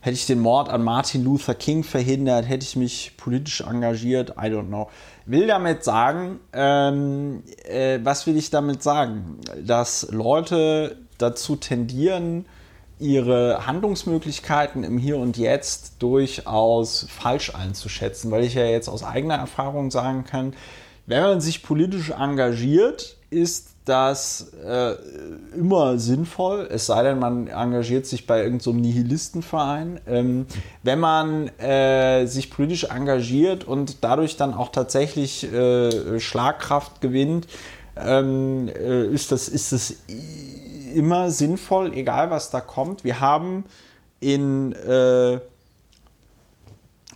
hätte 0.00 0.14
ich 0.14 0.26
den 0.26 0.38
Mord 0.38 0.68
an 0.68 0.84
Martin 0.84 1.24
Luther 1.24 1.54
King 1.54 1.82
verhindert, 1.82 2.48
hätte 2.48 2.64
ich 2.64 2.76
mich 2.76 3.14
politisch 3.16 3.62
engagiert, 3.62 4.30
I 4.38 4.46
don't 4.46 4.68
know. 4.68 4.88
Will 5.26 5.48
damit 5.48 5.82
sagen, 5.82 6.38
ähm, 6.52 7.42
äh, 7.64 7.98
was 8.04 8.28
will 8.28 8.36
ich 8.36 8.50
damit 8.50 8.84
sagen? 8.84 9.40
Dass 9.60 10.06
Leute 10.12 10.98
dazu 11.18 11.56
tendieren, 11.56 12.46
ihre 13.00 13.66
Handlungsmöglichkeiten 13.66 14.84
im 14.84 14.98
Hier 14.98 15.16
und 15.16 15.36
Jetzt 15.36 15.94
durchaus 16.00 17.06
falsch 17.08 17.54
einzuschätzen, 17.54 18.30
weil 18.30 18.44
ich 18.44 18.54
ja 18.54 18.66
jetzt 18.66 18.88
aus 18.88 19.02
eigener 19.02 19.36
Erfahrung 19.36 19.90
sagen 19.90 20.24
kann, 20.24 20.54
wenn 21.06 21.22
man 21.22 21.40
sich 21.40 21.62
politisch 21.62 22.10
engagiert, 22.10 23.16
ist 23.30 23.70
das 23.84 24.52
äh, 24.64 24.94
immer 25.56 25.98
sinnvoll, 25.98 26.68
es 26.70 26.86
sei 26.86 27.02
denn, 27.02 27.18
man 27.18 27.48
engagiert 27.48 28.06
sich 28.06 28.26
bei 28.26 28.38
irgendeinem 28.38 28.60
so 28.60 28.72
Nihilistenverein. 28.72 30.00
Ähm, 30.06 30.46
wenn 30.82 31.00
man 31.00 31.48
äh, 31.58 32.26
sich 32.26 32.50
politisch 32.50 32.84
engagiert 32.84 33.64
und 33.64 34.04
dadurch 34.04 34.36
dann 34.36 34.54
auch 34.54 34.68
tatsächlich 34.68 35.50
äh, 35.52 36.20
Schlagkraft 36.20 37.00
gewinnt, 37.00 37.48
ähm, 37.96 38.68
äh, 38.68 39.06
ist, 39.06 39.32
das, 39.32 39.48
ist 39.48 39.72
das 39.72 39.96
immer 40.90 41.30
sinnvoll, 41.30 41.92
egal 41.94 42.30
was 42.30 42.50
da 42.50 42.60
kommt. 42.60 43.04
Wir 43.04 43.20
haben 43.20 43.64
in 44.20 44.72
äh, 44.72 45.40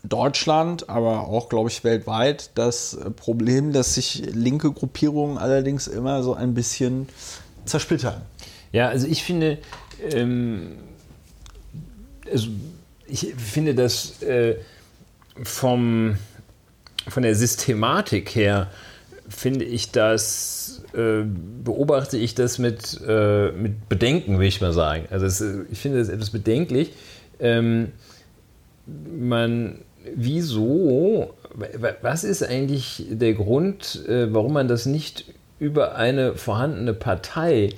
Deutschland, 0.02 0.88
aber 0.88 1.28
auch, 1.28 1.48
glaube 1.48 1.70
ich, 1.70 1.82
weltweit 1.82 2.50
das 2.54 2.98
Problem, 3.16 3.72
dass 3.72 3.94
sich 3.94 4.22
linke 4.26 4.70
Gruppierungen 4.70 5.38
allerdings 5.38 5.86
immer 5.86 6.22
so 6.22 6.34
ein 6.34 6.54
bisschen 6.54 7.08
zersplittern. 7.64 8.20
Ja, 8.72 8.88
also 8.88 9.06
ich 9.06 9.22
finde, 9.22 9.58
ähm, 10.10 10.72
also 12.30 12.48
ich 13.06 13.34
finde, 13.36 13.74
dass 13.74 14.22
äh, 14.22 14.56
vom, 15.42 16.16
von 17.08 17.22
der 17.22 17.34
Systematik 17.34 18.34
her 18.34 18.70
finde 19.28 19.64
ich 19.64 19.90
das, 19.90 20.82
äh, 20.94 21.22
beobachte 21.64 22.16
ich 22.18 22.34
das 22.34 22.58
mit, 22.58 23.00
äh, 23.06 23.52
mit 23.52 23.88
Bedenken, 23.88 24.38
will 24.38 24.46
ich 24.46 24.60
mal 24.60 24.72
sagen. 24.72 25.06
Also 25.10 25.26
es, 25.26 25.42
ich 25.70 25.78
finde 25.78 25.98
das 25.98 26.08
etwas 26.08 26.30
bedenklich. 26.30 26.92
Ähm, 27.40 27.92
man 28.86 29.78
wieso, 30.14 31.34
was 32.02 32.24
ist 32.24 32.42
eigentlich 32.42 33.06
der 33.08 33.34
Grund, 33.34 34.04
äh, 34.06 34.32
warum 34.32 34.52
man 34.52 34.68
das 34.68 34.86
nicht 34.86 35.24
über 35.58 35.96
eine 35.96 36.34
vorhandene 36.34 36.94
Partei 36.94 37.70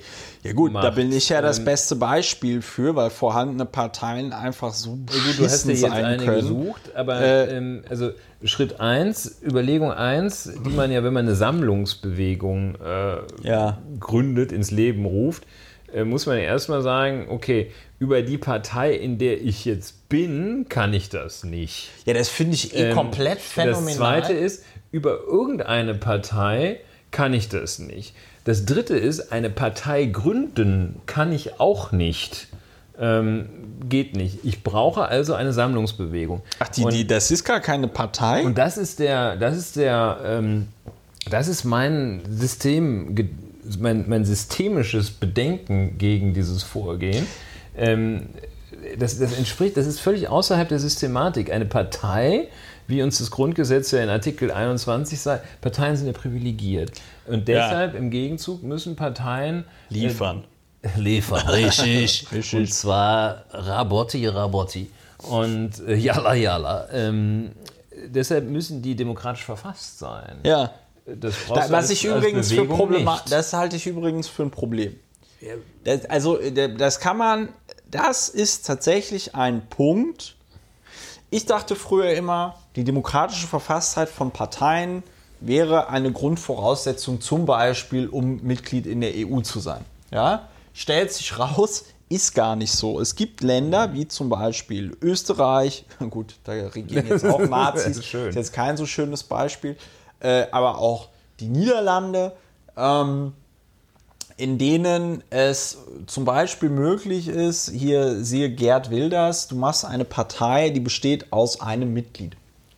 ja 0.43 0.53
gut, 0.53 0.71
macht. 0.71 0.83
da 0.83 0.89
bin 0.91 1.11
ich 1.11 1.29
ja 1.29 1.41
das 1.41 1.59
ähm, 1.59 1.65
beste 1.65 1.95
Beispiel 1.95 2.61
für, 2.61 2.95
weil 2.95 3.09
vorhandene 3.09 3.65
Parteien 3.65 4.33
einfach 4.33 4.73
so 4.73 4.91
gut, 4.91 5.37
du 5.37 5.43
hast 5.43 5.65
ja 5.65 5.71
jetzt 5.71 5.83
eine 5.85 6.17
können. 6.17 6.35
gesucht, 6.35 6.95
aber 6.95 7.19
äh, 7.19 7.57
ähm, 7.57 7.83
also 7.89 8.11
Schritt 8.43 8.79
1, 8.79 9.41
Überlegung 9.43 9.91
1, 9.91 10.53
die 10.65 10.69
man 10.69 10.91
ja, 10.91 11.03
wenn 11.03 11.13
man 11.13 11.25
eine 11.25 11.35
Sammlungsbewegung 11.35 12.75
äh, 12.75 13.47
ja. 13.47 13.77
gründet, 13.99 14.51
ins 14.51 14.71
Leben 14.71 15.05
ruft, 15.05 15.43
äh, 15.93 16.03
muss 16.03 16.25
man 16.25 16.37
ja 16.37 16.43
erstmal 16.43 16.81
sagen, 16.81 17.27
okay, 17.29 17.71
über 17.99 18.21
die 18.21 18.37
Partei, 18.37 18.93
in 18.93 19.17
der 19.17 19.41
ich 19.41 19.65
jetzt 19.65 20.09
bin, 20.09 20.67
kann 20.69 20.93
ich 20.93 21.09
das 21.09 21.43
nicht. 21.43 21.89
Ja, 22.05 22.13
das 22.13 22.29
finde 22.29 22.53
ich 22.55 22.75
eh 22.75 22.89
ähm, 22.89 22.95
komplett 22.95 23.39
phänomenal. 23.39 23.85
Das 23.85 23.95
zweite 23.95 24.33
ist, 24.33 24.63
über 24.91 25.19
irgendeine 25.27 25.95
Partei 25.95 26.79
kann 27.17 27.33
ich 27.33 27.49
das 27.49 27.79
nicht. 27.79 28.13
Das 28.43 28.65
dritte 28.65 28.95
ist, 28.95 29.31
eine 29.31 29.49
Partei 29.49 30.05
gründen 30.05 31.01
kann 31.07 31.31
ich 31.31 31.59
auch 31.59 31.91
nicht. 31.91 32.47
Ähm, 32.99 33.49
geht 33.89 34.15
nicht. 34.15 34.37
Ich 34.43 34.61
brauche 34.61 35.05
also 35.05 35.33
eine 35.33 35.51
Sammlungsbewegung. 35.51 36.43
Ach, 36.59 36.67
die, 36.67 36.83
und, 36.83 36.93
die, 36.93 37.07
das 37.07 37.31
ist 37.31 37.43
gar 37.43 37.59
keine 37.59 37.87
Partei? 37.87 38.45
Und 38.45 38.55
das 38.59 38.77
ist 38.77 38.99
der, 38.99 39.35
das 39.35 39.57
ist 39.57 39.77
der, 39.77 40.19
ähm, 40.23 40.67
das 41.27 41.47
ist 41.47 41.63
mein 41.63 42.21
System, 42.29 43.15
mein, 43.79 44.07
mein 44.07 44.23
systemisches 44.23 45.09
Bedenken 45.09 45.97
gegen 45.97 46.35
dieses 46.35 46.61
Vorgehen. 46.61 47.25
Ähm, 47.75 48.27
das, 48.99 49.17
das 49.17 49.35
entspricht, 49.35 49.75
das 49.75 49.87
ist 49.87 49.99
völlig 49.99 50.29
außerhalb 50.29 50.69
der 50.69 50.77
Systematik. 50.77 51.51
Eine 51.51 51.65
Partei, 51.65 52.47
wie 52.87 53.03
uns 53.03 53.19
das 53.19 53.29
Grundgesetz 53.31 53.91
ja 53.91 54.01
in 54.01 54.09
Artikel 54.09 54.51
21 54.51 55.19
sagt, 55.19 55.61
Parteien 55.61 55.97
sind 55.97 56.07
ja 56.07 56.13
privilegiert. 56.13 56.91
Und 57.27 57.47
deshalb 57.47 57.93
ja. 57.93 57.99
im 57.99 58.09
Gegenzug 58.09 58.63
müssen 58.63 58.95
Parteien 58.95 59.65
äh, 59.89 59.93
liefern. 59.93 60.45
Äh, 60.81 60.89
liefern, 60.99 61.47
richtig. 61.49 62.27
richtig. 62.31 62.59
Und 62.59 62.73
zwar 62.73 63.43
Rabotti, 63.51 64.25
Rabotti. 64.27 64.89
Und 65.29 65.79
äh, 65.85 65.95
Jalla, 65.95 66.33
Jalla. 66.33 66.87
Ähm, 66.91 67.51
deshalb 68.05 68.45
müssen 68.45 68.81
die 68.81 68.95
demokratisch 68.95 69.43
verfasst 69.43 69.99
sein. 69.99 70.39
Ja. 70.43 70.71
Das 71.05 71.35
da, 71.47 71.69
was 71.69 71.89
ich 71.89 72.03
übrigens 72.03 72.51
für 72.51 72.65
Problema 72.65 73.21
das 73.29 73.53
halte 73.53 73.77
ich 73.77 73.87
übrigens 73.87 74.27
für 74.27 74.43
ein 74.43 74.51
Problem. 74.51 74.99
Das, 75.85 76.03
also, 76.05 76.37
das 76.77 76.99
kann 76.99 77.15
man, 77.15 77.49
das 77.89 78.27
ist 78.27 78.65
tatsächlich 78.65 79.33
ein 79.33 79.67
Punkt. 79.69 80.35
Ich 81.29 81.45
dachte 81.45 81.75
früher 81.75 82.11
immer, 82.11 82.55
die 82.77 82.83
demokratische 82.83 83.47
Verfasstheit 83.47 84.07
von 84.07 84.29
Parteien 84.31 85.03
wäre 85.39 85.89
eine 85.89 86.11
Grundvoraussetzung, 86.11 87.19
zum 87.21 87.45
Beispiel, 87.47 88.07
um 88.07 88.41
Mitglied 88.43 88.85
in 88.85 89.01
der 89.01 89.13
EU 89.15 89.41
zu 89.41 89.59
sein. 89.59 89.83
Ja? 90.11 90.47
Stellt 90.73 91.11
sich 91.11 91.37
raus, 91.39 91.85
ist 92.07 92.35
gar 92.35 92.55
nicht 92.55 92.71
so. 92.71 92.99
Es 92.99 93.15
gibt 93.15 93.41
Länder 93.41 93.93
wie 93.93 94.07
zum 94.07 94.29
Beispiel 94.29 94.95
Österreich, 95.01 95.85
gut, 96.11 96.35
da 96.43 96.53
regieren 96.53 97.07
jetzt 97.07 97.25
auch 97.25 97.39
Nazis, 97.49 97.97
ist, 97.97 98.13
ist 98.13 98.35
jetzt 98.35 98.53
kein 98.53 98.77
so 98.77 98.85
schönes 98.85 99.23
Beispiel, 99.23 99.75
äh, 100.19 100.45
aber 100.51 100.77
auch 100.77 101.09
die 101.39 101.47
Niederlande. 101.47 102.33
Ähm, 102.77 103.33
in 104.39 104.59
denen 104.59 105.23
es 105.31 105.79
zum 106.05 106.23
Beispiel 106.23 106.69
möglich 106.69 107.27
ist, 107.27 107.71
hier 107.71 108.23
siehe 108.23 108.51
Gerd 108.51 108.91
Wilders, 108.91 109.47
du 109.47 109.55
machst 109.55 109.83
eine 109.83 110.05
Partei, 110.05 110.69
die 110.69 110.79
besteht 110.79 111.33
aus 111.33 111.59
einem 111.59 111.91
Mitglied. 111.91 112.37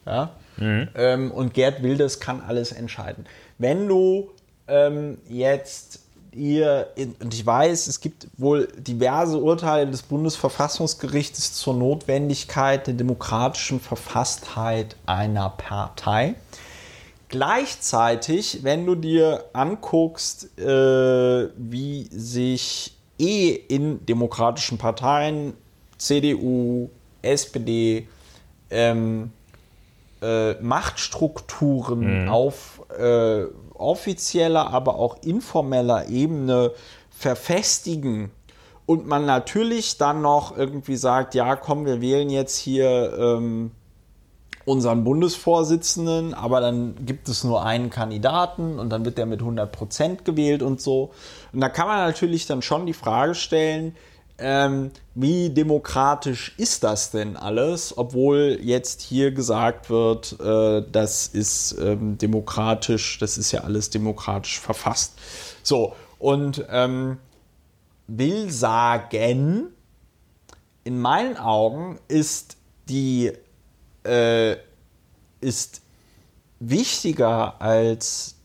Ja? 0.10 0.31
Mhm. 0.57 0.88
Ähm, 0.95 1.31
und 1.31 1.53
Gerd 1.53 1.84
Wilders 1.84 2.19
kann 2.19 2.41
alles 2.41 2.72
entscheiden. 2.72 3.26
Wenn 3.57 3.88
du 3.88 4.31
ähm, 4.68 5.18
jetzt 5.27 6.02
hier, 6.31 6.88
und 7.22 7.34
ich 7.34 7.45
weiß, 7.45 7.88
es 7.88 8.02
gibt 8.02 8.27
wohl 8.38 8.68
diverse 8.77 9.38
Urteile 9.38 9.90
des 9.90 10.03
Bundesverfassungsgerichts 10.03 11.53
zur 11.53 11.73
Notwendigkeit 11.73 12.88
der 12.88 12.94
demokratischen 12.94 13.80
Verfasstheit 13.80 14.95
einer 15.06 15.49
Partei. 15.49 16.36
Gleichzeitig, 17.30 18.64
wenn 18.64 18.86
du 18.86 18.95
dir 18.95 19.45
anguckst, 19.53 20.57
äh, 20.60 21.49
wie 21.57 22.07
sich 22.11 22.95
eh 23.19 23.52
in 23.52 24.06
demokratischen 24.06 24.77
Parteien, 24.77 25.53
CDU, 25.98 26.90
SPD, 27.22 28.07
ähm, 28.72 29.31
äh, 30.22 30.54
Machtstrukturen 30.62 32.24
mhm. 32.24 32.30
auf 32.30 32.82
äh, 32.98 33.46
offizieller, 33.74 34.72
aber 34.72 34.96
auch 34.96 35.18
informeller 35.24 36.10
Ebene 36.10 36.72
verfestigen 37.10 38.32
und 38.90 39.06
man 39.06 39.28
natürlich 39.28 39.98
dann 40.00 40.24
noch 40.24 40.58
irgendwie 40.58 40.96
sagt, 40.96 41.36
ja, 41.36 41.56
komm, 41.56 41.86
wir 41.86 42.02
wählen 42.02 42.30
jetzt 42.32 42.58
hier 42.58 43.14
ähm, 43.20 43.70
unseren 44.66 45.04
Bundesvorsitzenden, 45.04 46.34
aber 46.34 46.60
dann 46.60 46.96
gibt 47.06 47.30
es 47.30 47.44
nur 47.44 47.64
einen 47.64 47.91
Kandidaten 47.91 48.80
und 48.80 48.90
dann 48.90 49.06
wird 49.06 49.20
der 49.20 49.28
mit 49.28 49.41
100 49.41 49.72
Prozent 49.72 50.26
gewählt 50.26 50.64
und 50.64 50.82
so. 50.82 51.12
Und 51.54 51.62
da 51.62 51.70
kann 51.70 51.88
man 51.88 52.00
natürlich 52.00 52.48
dann 52.48 52.62
schon 52.62 52.88
die 52.88 52.94
Frage 52.94 53.36
stellen, 53.36 53.96
ähm, 54.40 54.91
wie 55.16 55.49
demokratisch 55.49 56.53
ist 56.57 56.84
das 56.84 57.11
denn 57.11 57.38
alles, 57.38 57.98
obwohl 57.98 58.60
jetzt 58.61 59.02
hier 59.02 59.32
gesagt 59.32 59.90
wird, 59.90 60.40
äh, 60.40 60.84
das 60.91 61.28
ist 61.28 61.76
ähm, 61.80 62.18
demokratisch, 62.18 63.18
das 63.20 63.38
ist 63.38 63.52
ja 63.52 63.61
alles 63.61 63.90
demokratisch 63.90 64.60
verfasst. 64.60 65.14
So, 65.64 65.94
und 66.18 66.66
ähm, 66.70 67.18
will 68.07 68.49
sagen, 68.49 69.68
in 70.84 70.99
meinen 70.99 71.38
Augen 71.38 71.99
ist 72.07 72.57
die 72.88 73.32
äh, 74.03 74.57
ist 75.41 75.82
wichtiger 76.60 77.61
als 77.61 78.36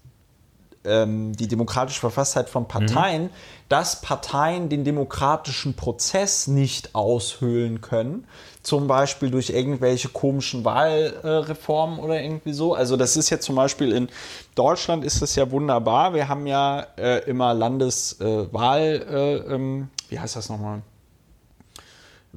ähm, 0.84 1.32
die 1.34 1.48
demokratische 1.48 2.00
Verfasstheit 2.00 2.48
von 2.48 2.68
Parteien, 2.68 3.30
dass 3.68 4.00
Parteien 4.00 4.68
den 4.68 4.84
demokratischen 4.84 5.74
Prozess 5.74 6.46
nicht 6.46 6.94
aushöhlen 6.94 7.80
können, 7.80 8.26
zum 8.62 8.86
Beispiel 8.86 9.30
durch 9.30 9.50
irgendwelche 9.50 10.08
komischen 10.08 10.64
Wahlreformen 10.64 11.98
oder 11.98 12.22
irgendwie 12.22 12.52
so. 12.52 12.74
Also 12.74 12.96
das 12.96 13.16
ist 13.16 13.30
jetzt 13.30 13.44
zum 13.44 13.56
Beispiel 13.56 13.92
in 13.92 14.08
Deutschland 14.54 15.04
ist 15.04 15.22
das 15.22 15.34
ja 15.34 15.50
wunderbar. 15.50 16.14
Wir 16.14 16.28
haben 16.28 16.46
ja 16.46 16.86
äh, 16.96 17.28
immer 17.28 17.54
Landeswahl, 17.54 19.06
äh, 19.10 19.34
ähm, 19.54 19.88
wie 20.08 20.18
heißt 20.18 20.36
das 20.36 20.48
nochmal? 20.48 20.82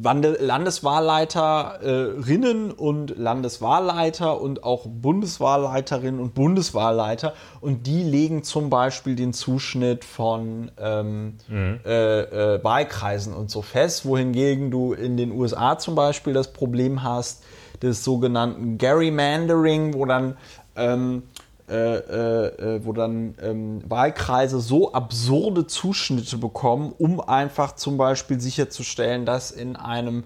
Landeswahlleiterinnen 0.01 2.71
und 2.71 3.17
Landeswahlleiter 3.17 4.39
und 4.39 4.63
auch 4.63 4.85
Bundeswahlleiterinnen 4.85 6.21
und 6.21 6.33
Bundeswahlleiter. 6.33 7.33
Und 7.61 7.87
die 7.87 8.03
legen 8.03 8.43
zum 8.43 8.69
Beispiel 8.69 9.15
den 9.15 9.33
Zuschnitt 9.33 10.05
von 10.05 10.71
ähm, 10.79 11.37
äh, 11.49 12.55
äh, 12.55 12.63
Wahlkreisen 12.63 13.33
und 13.33 13.49
so 13.49 13.61
fest, 13.61 14.05
wohingegen 14.05 14.71
du 14.71 14.93
in 14.93 15.17
den 15.17 15.31
USA 15.31 15.77
zum 15.77 15.95
Beispiel 15.95 16.33
das 16.33 16.53
Problem 16.53 17.03
hast 17.03 17.43
des 17.81 18.03
sogenannten 18.03 18.77
Gerrymandering, 18.77 19.93
wo 19.93 20.05
dann 20.05 20.37
ähm, 20.75 21.23
äh, 21.69 21.95
äh, 21.95 22.75
äh, 22.75 22.85
wo 22.85 22.93
dann 22.93 23.35
ähm, 23.41 23.81
Wahlkreise 23.89 24.59
so 24.61 24.93
absurde 24.93 25.67
Zuschnitte 25.67 26.37
bekommen, 26.37 26.93
um 26.97 27.19
einfach 27.19 27.75
zum 27.75 27.97
Beispiel 27.97 28.39
sicherzustellen, 28.39 29.25
dass 29.25 29.51
in 29.51 29.75
einem 29.75 30.23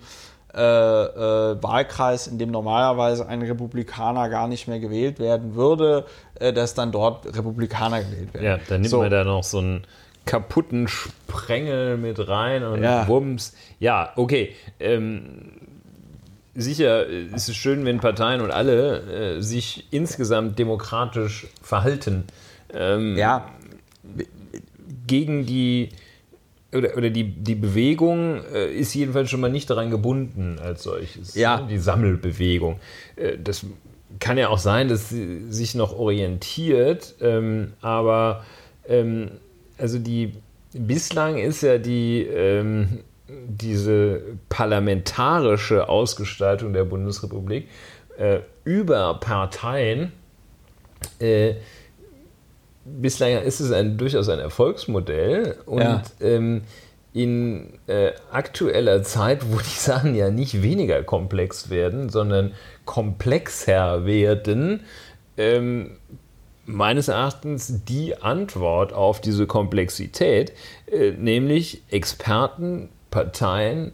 äh, 0.53 0.59
äh, 0.61 1.63
Wahlkreis, 1.63 2.27
in 2.27 2.37
dem 2.37 2.51
normalerweise 2.51 3.27
ein 3.27 3.41
Republikaner 3.41 4.29
gar 4.29 4.47
nicht 4.47 4.67
mehr 4.67 4.79
gewählt 4.79 5.17
werden 5.17 5.55
würde, 5.55 6.05
dass 6.39 6.73
dann 6.73 6.91
dort 6.91 7.25
Republikaner 7.25 8.03
gewählt 8.03 8.33
werden. 8.33 8.45
Ja, 8.45 8.57
dann 8.67 8.81
nimmt 8.81 8.91
So. 8.91 8.99
man 8.99 9.09
da 9.09 9.23
noch 9.23 9.43
so 9.43 9.59
einen 9.59 9.83
kaputten 10.25 10.87
Sprengel 10.87 11.97
mit 11.97 12.27
rein 12.27 12.63
und 12.63 12.83
Ja. 12.83 13.07
Wumms. 13.07 13.53
Ja, 13.79 14.11
okay. 14.15 14.53
Ähm, 14.79 15.53
sicher 16.55 17.05
ist 17.05 17.49
es 17.49 17.55
schön, 17.55 17.85
wenn 17.85 17.99
Parteien 17.99 18.41
und 18.41 18.51
alle 18.51 19.37
äh, 19.37 19.41
sich 19.41 19.87
insgesamt 19.91 20.59
demokratisch 20.59 21.47
verhalten. 21.61 22.25
Ähm, 22.73 23.17
Ja, 23.17 23.49
gegen 25.07 25.45
die 25.45 25.89
oder, 26.73 26.95
oder 26.95 27.09
die, 27.09 27.25
die 27.25 27.55
Bewegung 27.55 28.43
äh, 28.53 28.73
ist 28.73 28.93
jedenfalls 28.93 29.29
schon 29.29 29.41
mal 29.41 29.51
nicht 29.51 29.69
daran 29.69 29.89
gebunden 29.89 30.57
als 30.59 30.83
solches. 30.83 31.35
Ja. 31.35 31.61
ne? 31.61 31.67
Die 31.69 31.77
Sammelbewegung. 31.77 32.79
Äh, 33.15 33.37
das 33.43 33.65
kann 34.19 34.37
ja 34.37 34.49
auch 34.49 34.57
sein, 34.57 34.87
dass 34.87 35.09
sie 35.09 35.51
sich 35.51 35.75
noch 35.75 35.97
orientiert, 35.97 37.15
ähm, 37.21 37.73
aber 37.81 38.45
ähm, 38.87 39.31
also 39.77 39.99
die 39.99 40.33
bislang 40.73 41.37
ist 41.37 41.61
ja 41.63 41.77
die 41.77 42.21
ähm, 42.21 42.99
diese 43.47 44.21
parlamentarische 44.49 45.89
Ausgestaltung 45.89 46.73
der 46.73 46.83
Bundesrepublik 46.83 47.67
äh, 48.17 48.39
über 48.63 49.19
Parteien 49.19 50.11
äh, 51.19 51.55
bislang 52.85 53.43
ist 53.43 53.59
es 53.59 53.71
ein, 53.71 53.97
durchaus 53.97 54.29
ein 54.29 54.39
Erfolgsmodell 54.39 55.57
und 55.65 55.81
Ja. 55.81 56.03
ähm, 56.19 56.61
in 57.13 57.73
äh, 57.87 58.11
aktueller 58.31 59.03
Zeit, 59.03 59.51
wo 59.51 59.57
die 59.57 59.63
Sachen 59.65 60.15
ja 60.15 60.29
nicht 60.29 60.61
weniger 60.63 61.03
komplex 61.03 61.69
werden, 61.69 62.09
sondern 62.09 62.53
komplexer 62.85 64.05
werden, 64.05 64.81
ähm, 65.37 65.97
meines 66.65 67.09
Erachtens 67.09 67.83
die 67.85 68.15
Antwort 68.21 68.93
auf 68.93 69.19
diese 69.19 69.45
Komplexität, 69.45 70.53
äh, 70.89 71.11
nämlich 71.11 71.83
Experten, 71.89 72.89
Parteien, 73.11 73.91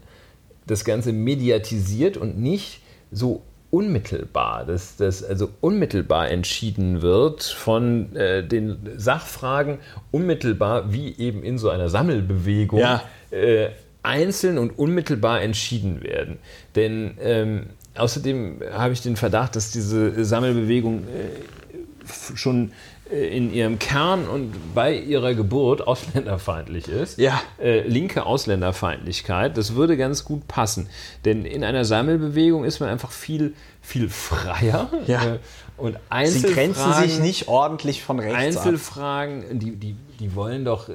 das 0.66 0.86
Ganze 0.86 1.12
mediatisiert 1.12 2.16
und 2.18 2.40
nicht 2.40 2.82
so 3.12 3.42
unmittelbar, 3.70 4.66
dass 4.66 4.96
das 4.96 5.24
also 5.24 5.50
unmittelbar 5.60 6.30
entschieden 6.32 7.02
wird 7.02 7.44
von 7.44 8.16
äh, 8.16 8.44
den 8.48 8.78
Sachfragen, 8.96 9.80
unmittelbar 10.12 10.94
wie 10.94 11.16
eben 11.18 11.44
in 11.44 11.58
so 11.58 11.70
einer 11.70 11.90
Sammelbewegung 11.90 12.80
Ja. 12.80 13.04
äh, 13.32 13.70
einzeln 14.04 14.58
und 14.58 14.80
unmittelbar 14.80 15.42
entschieden 15.42 16.02
werden. 16.02 16.38
Denn 16.76 17.16
ähm, 17.20 17.68
außerdem 17.96 18.62
habe 18.72 18.94
ich 18.94 19.02
den 19.02 19.18
Verdacht, 19.18 19.58
dass 19.58 19.72
diese 19.72 20.24
Sammelbewegung 20.24 21.04
äh, 21.04 22.36
schon 22.36 22.72
in 23.10 23.54
ihrem 23.54 23.80
Kern 23.80 24.28
und 24.28 24.54
bei 24.74 24.94
ihrer 24.94 25.34
Geburt 25.34 25.86
ausländerfeindlich 25.88 26.88
ist. 26.88 27.18
Ja. 27.18 27.42
Äh, 27.62 27.88
linke 27.88 28.26
Ausländerfeindlichkeit, 28.26 29.58
das 29.58 29.76
würde 29.76 29.98
ganz 29.98 30.26
gut 30.26 30.48
passen. 30.48 30.90
Denn 31.26 31.46
in 31.46 31.64
einer 31.64 31.86
Sammelbewegung 31.86 32.66
ist 32.66 32.80
man 32.80 32.90
einfach 32.90 33.12
viel, 33.12 33.54
viel 33.82 34.10
freier. 34.10 34.90
Ja. 35.08 35.36
Äh, 35.36 35.40
und 35.78 35.94
sie 35.94 36.00
Einzelfragen, 36.10 36.74
grenzen 36.74 36.94
sich 36.94 37.20
nicht 37.20 37.48
ordentlich 37.48 38.04
von 38.04 38.20
rechts 38.20 38.36
ab. 38.36 38.66
Einzelfragen, 38.66 39.60
die, 39.60 39.76
die, 39.76 39.96
die 40.20 40.36
wollen 40.36 40.66
doch, 40.66 40.90
äh, 40.90 40.94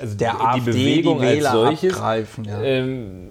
also 0.00 0.16
Der 0.16 0.32
die, 0.32 0.40
AfD 0.40 0.60
die 0.60 0.70
Bewegung 0.70 1.18
die 1.18 1.26
Wähler 1.26 1.50
als 1.50 1.60
solches 1.60 1.94
abgreifen, 1.94 2.44
ja. 2.44 2.62
ähm, 2.62 3.28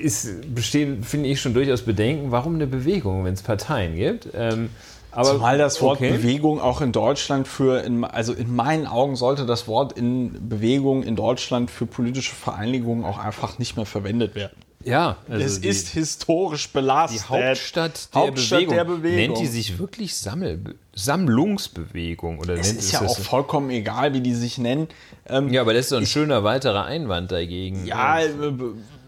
ist, 0.00 0.54
bestehen, 0.54 1.02
finde 1.02 1.30
ich, 1.30 1.40
schon 1.40 1.54
durchaus 1.54 1.82
Bedenken, 1.82 2.30
warum 2.30 2.56
eine 2.56 2.66
Bewegung, 2.66 3.24
wenn 3.24 3.34
es 3.34 3.42
Parteien 3.42 3.96
gibt. 3.96 4.28
Ähm, 4.34 4.68
aber, 5.14 5.32
Zumal 5.32 5.58
das 5.58 5.80
Wort 5.80 5.98
okay. 5.98 6.10
Bewegung 6.10 6.60
auch 6.60 6.80
in 6.80 6.92
Deutschland 6.92 7.46
für, 7.46 7.82
in, 7.82 8.04
also 8.04 8.32
in 8.32 8.54
meinen 8.54 8.86
Augen 8.86 9.16
sollte 9.16 9.46
das 9.46 9.68
Wort 9.68 9.92
in 9.92 10.48
Bewegung 10.48 11.02
in 11.02 11.16
Deutschland 11.16 11.70
für 11.70 11.86
politische 11.86 12.34
Vereinigungen 12.34 13.04
auch 13.04 13.18
einfach 13.18 13.58
nicht 13.58 13.76
mehr 13.76 13.86
verwendet 13.86 14.34
werden. 14.34 14.56
Ja, 14.84 15.16
also 15.28 15.44
es 15.44 15.60
die, 15.60 15.68
ist 15.68 15.88
historisch 15.88 16.68
belastet. 16.68 17.20
die 17.20 17.28
Hauptstadt, 17.28 18.14
der, 18.14 18.20
Hauptstadt 18.20 18.58
Bewegung. 18.58 18.74
der 18.74 18.84
Bewegung. 18.84 19.16
Nennt 19.16 19.38
die 19.38 19.46
sich 19.46 19.78
wirklich 19.78 20.14
Sammel, 20.14 20.76
Sammlungsbewegung? 20.94 22.38
Oder 22.38 22.54
Es 22.54 22.68
nennt, 22.68 22.80
ist 22.80 22.92
ja 22.92 23.00
auch 23.00 23.16
das, 23.16 23.26
vollkommen 23.26 23.70
egal, 23.70 24.12
wie 24.12 24.20
die 24.20 24.34
sich 24.34 24.58
nennen. 24.58 24.88
Ähm, 25.26 25.50
ja, 25.52 25.62
aber 25.62 25.72
das 25.72 25.86
ist 25.86 25.88
so 25.90 25.96
ein 25.96 26.06
schöner 26.06 26.44
weiterer 26.44 26.84
Einwand 26.84 27.32
dagegen. 27.32 27.86
Ja, 27.86 28.20
äh, 28.20 28.28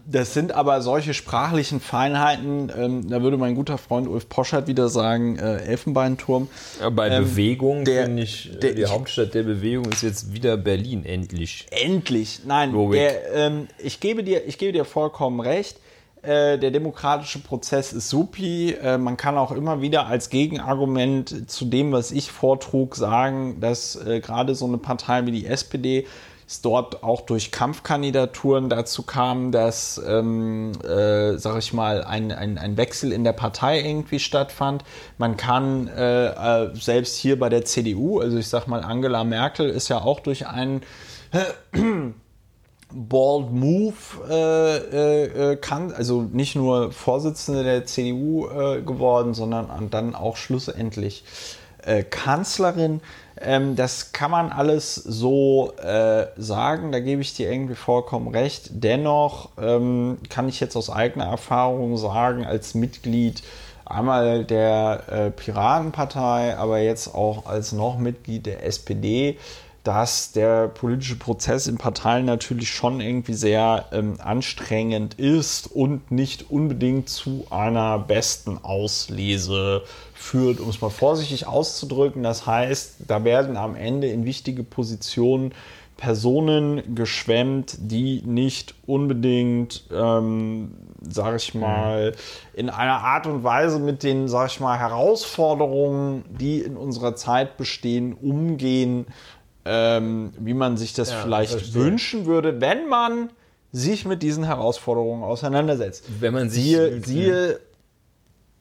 das 0.09 0.33
sind 0.33 0.53
aber 0.53 0.81
solche 0.81 1.13
sprachlichen 1.13 1.79
Feinheiten. 1.81 2.71
Ähm, 2.77 3.09
da 3.09 3.21
würde 3.21 3.37
mein 3.37 3.55
guter 3.55 3.77
Freund 3.77 4.07
Ulf 4.07 4.29
Poschert 4.29 4.67
wieder 4.67 4.87
sagen, 4.89 5.37
äh, 5.37 5.57
Elfenbeinturm. 5.65 6.47
Ja, 6.79 6.89
bei 6.89 7.09
Ähm, 7.09 7.23
Bewegung 7.25 7.85
finde 7.85 8.23
ich, 8.23 8.51
der- 8.61 8.73
die 8.73 8.83
ich- 8.83 8.89
Hauptstadt 8.89 9.33
der 9.33 9.43
Bewegung 9.43 9.85
ist 9.91 10.03
jetzt 10.03 10.33
wieder 10.33 10.55
Berlin, 10.57 11.03
endlich. 11.05 11.65
Endlich. 11.71 12.41
Nein, 12.45 12.73
der, 12.91 13.33
ähm, 13.33 13.67
ich, 13.77 13.99
gebe 13.99 14.23
dir, 14.23 14.45
ich 14.47 14.57
gebe 14.57 14.71
dir 14.73 14.85
vollkommen 14.85 15.39
recht. 15.39 15.77
Äh, 16.23 16.57
der 16.57 16.71
demokratische 16.71 17.39
Prozess 17.39 17.93
ist 17.93 18.09
supi. 18.09 18.71
Äh, 18.73 18.97
man 18.97 19.17
kann 19.17 19.37
auch 19.37 19.51
immer 19.51 19.81
wieder 19.81 20.07
als 20.07 20.29
Gegenargument 20.29 21.49
zu 21.49 21.65
dem, 21.65 21.91
was 21.91 22.11
ich 22.11 22.31
vortrug, 22.31 22.95
sagen, 22.95 23.59
dass 23.61 23.95
äh, 23.95 24.19
gerade 24.19 24.55
so 24.55 24.65
eine 24.65 24.77
Partei 24.77 25.25
wie 25.25 25.31
die 25.31 25.45
SPD 25.45 26.05
es 26.47 26.61
dort 26.61 27.03
auch 27.03 27.21
durch 27.21 27.51
Kampfkandidaturen 27.51 28.69
dazu 28.69 29.03
kam, 29.03 29.51
dass, 29.51 30.01
ähm, 30.07 30.71
äh, 30.81 31.37
sag 31.37 31.57
ich 31.57 31.73
mal, 31.73 32.05
ein, 32.05 32.31
ein, 32.31 32.57
ein 32.57 32.77
Wechsel 32.77 33.11
in 33.11 33.25
der 33.25 33.33
Partei 33.33 33.81
irgendwie 33.81 34.19
stattfand. 34.19 34.85
Man 35.17 35.35
kann 35.35 35.89
äh, 35.89 36.27
äh, 36.27 36.75
selbst 36.75 37.17
hier 37.17 37.37
bei 37.37 37.49
der 37.49 37.65
CDU, 37.65 38.19
also 38.19 38.37
ich 38.37 38.47
sag 38.47 38.67
mal, 38.67 38.81
Angela 38.81 39.25
Merkel 39.25 39.69
ist 39.69 39.89
ja 39.89 39.99
auch 39.99 40.21
durch 40.21 40.47
einen 40.47 40.83
Bald 42.93 43.51
Move 43.51 43.93
äh, 44.29 44.77
äh, 44.77 45.51
äh, 45.51 45.55
kann, 45.57 45.91
also 45.91 46.21
nicht 46.21 46.55
nur 46.55 46.93
Vorsitzende 46.93 47.63
der 47.63 47.85
CDU 47.85 48.47
äh, 48.47 48.81
geworden, 48.81 49.33
sondern 49.33 49.89
dann 49.89 50.15
auch 50.15 50.37
schlussendlich 50.37 51.25
äh, 51.83 52.03
Kanzlerin. 52.03 53.01
Ähm, 53.41 53.75
das 53.75 54.11
kann 54.11 54.31
man 54.31 54.51
alles 54.51 54.95
so 54.95 55.73
äh, 55.77 56.27
sagen, 56.37 56.91
da 56.91 56.99
gebe 56.99 57.21
ich 57.21 57.33
dir 57.33 57.51
irgendwie 57.51 57.75
vollkommen 57.75 58.27
recht. 58.29 58.69
Dennoch 58.71 59.49
ähm, 59.59 60.17
kann 60.29 60.49
ich 60.49 60.59
jetzt 60.59 60.75
aus 60.75 60.89
eigener 60.89 61.25
Erfahrung 61.25 61.97
sagen, 61.97 62.45
als 62.45 62.73
Mitglied 62.73 63.43
einmal 63.85 64.43
der 64.43 65.03
äh, 65.09 65.31
Piratenpartei, 65.31 66.57
aber 66.57 66.79
jetzt 66.79 67.13
auch 67.13 67.45
als 67.45 67.71
noch 67.71 67.97
Mitglied 67.97 68.45
der 68.45 68.65
SPD, 68.65 69.37
dass 69.87 70.33
der 70.33 70.67
politische 70.67 71.15
Prozess 71.15 71.65
in 71.65 71.77
Parteien 71.77 72.25
natürlich 72.25 72.69
schon 72.71 72.99
irgendwie 72.99 73.35
sehr 73.35 73.85
ähm, 73.93 74.15
anstrengend 74.19 75.13
ist 75.13 75.67
und 75.67 76.11
nicht 76.11 76.51
unbedingt 76.51 77.07
zu 77.07 77.47
einer 77.51 77.97
besten 77.97 78.57
Auslese 78.57 79.83
führt, 80.13 80.59
um 80.59 80.67
es 80.67 80.81
mal 80.81 80.89
vorsichtig 80.89 81.47
auszudrücken. 81.47 82.21
Das 82.21 82.45
heißt, 82.45 82.95
da 83.07 83.23
werden 83.23 83.55
am 83.55 83.77
Ende 83.77 84.07
in 84.07 84.25
wichtige 84.25 84.65
Positionen 84.65 85.53
Personen 85.97 86.95
geschwemmt, 86.95 87.75
die 87.79 88.21
nicht 88.23 88.75
unbedingt, 88.85 89.85
ähm, 89.91 90.75
sag 91.01 91.35
ich 91.37 91.55
mal, 91.55 92.13
in 92.53 92.69
einer 92.69 92.99
Art 92.99 93.25
und 93.25 93.43
Weise 93.43 93.79
mit 93.79 94.03
den, 94.03 94.27
sag 94.27 94.51
ich 94.51 94.59
mal, 94.59 94.77
Herausforderungen, 94.77 96.23
die 96.29 96.59
in 96.59 96.77
unserer 96.77 97.15
Zeit 97.15 97.57
bestehen, 97.57 98.13
umgehen, 98.13 99.07
ähm, 99.67 100.31
wie 100.39 100.53
man 100.53 100.77
sich 100.77 100.93
das 100.93 101.11
Ja, 101.11 101.17
vielleicht 101.23 101.51
verstehe. 101.51 101.73
wünschen 101.83 102.25
würde, 102.25 102.61
wenn 102.61 102.87
man 102.87 103.29
sich 103.71 104.05
mit 104.05 104.23
diesen 104.23 104.43
Herausforderungen 104.45 105.23
auseinandersetzt. 105.23 106.05
Wenn 106.19 106.33
man 106.33 106.49
sich- 106.49 106.63
siehe, 106.63 107.03
siehe 107.03 107.59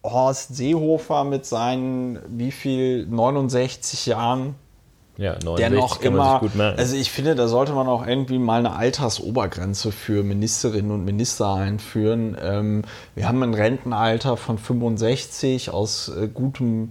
Horst 0.05 0.55
Seehofer 0.57 1.25
mit 1.25 1.47
seinen 1.47 2.19
wie 2.29 2.53
viel 2.53 3.07
69 3.07 4.07
Jahren, 4.07 4.55
Ja, 5.17 5.33
69 5.33 5.59
der 5.59 5.71
noch 5.71 6.03
immer. 6.03 6.75
Also 6.77 6.95
ich 6.97 7.11
finde, 7.11 7.35
da 7.35 7.49
sollte 7.49 7.73
man 7.73 7.89
auch 7.89 8.07
irgendwie 8.07 8.39
mal 8.39 8.59
eine 8.61 8.77
Altersobergrenze 8.77 9.91
für 9.91 10.23
Ministerinnen 10.23 10.91
und 10.93 11.05
Minister 11.05 11.55
einführen. 11.55 12.37
Ähm, 12.41 12.83
wir 13.17 13.27
haben 13.27 13.43
ein 13.43 13.55
Rentenalter 13.55 14.37
von 14.37 14.59
65 14.59 15.71
aus 15.71 16.09
äh, 16.09 16.29
gutem 16.29 16.89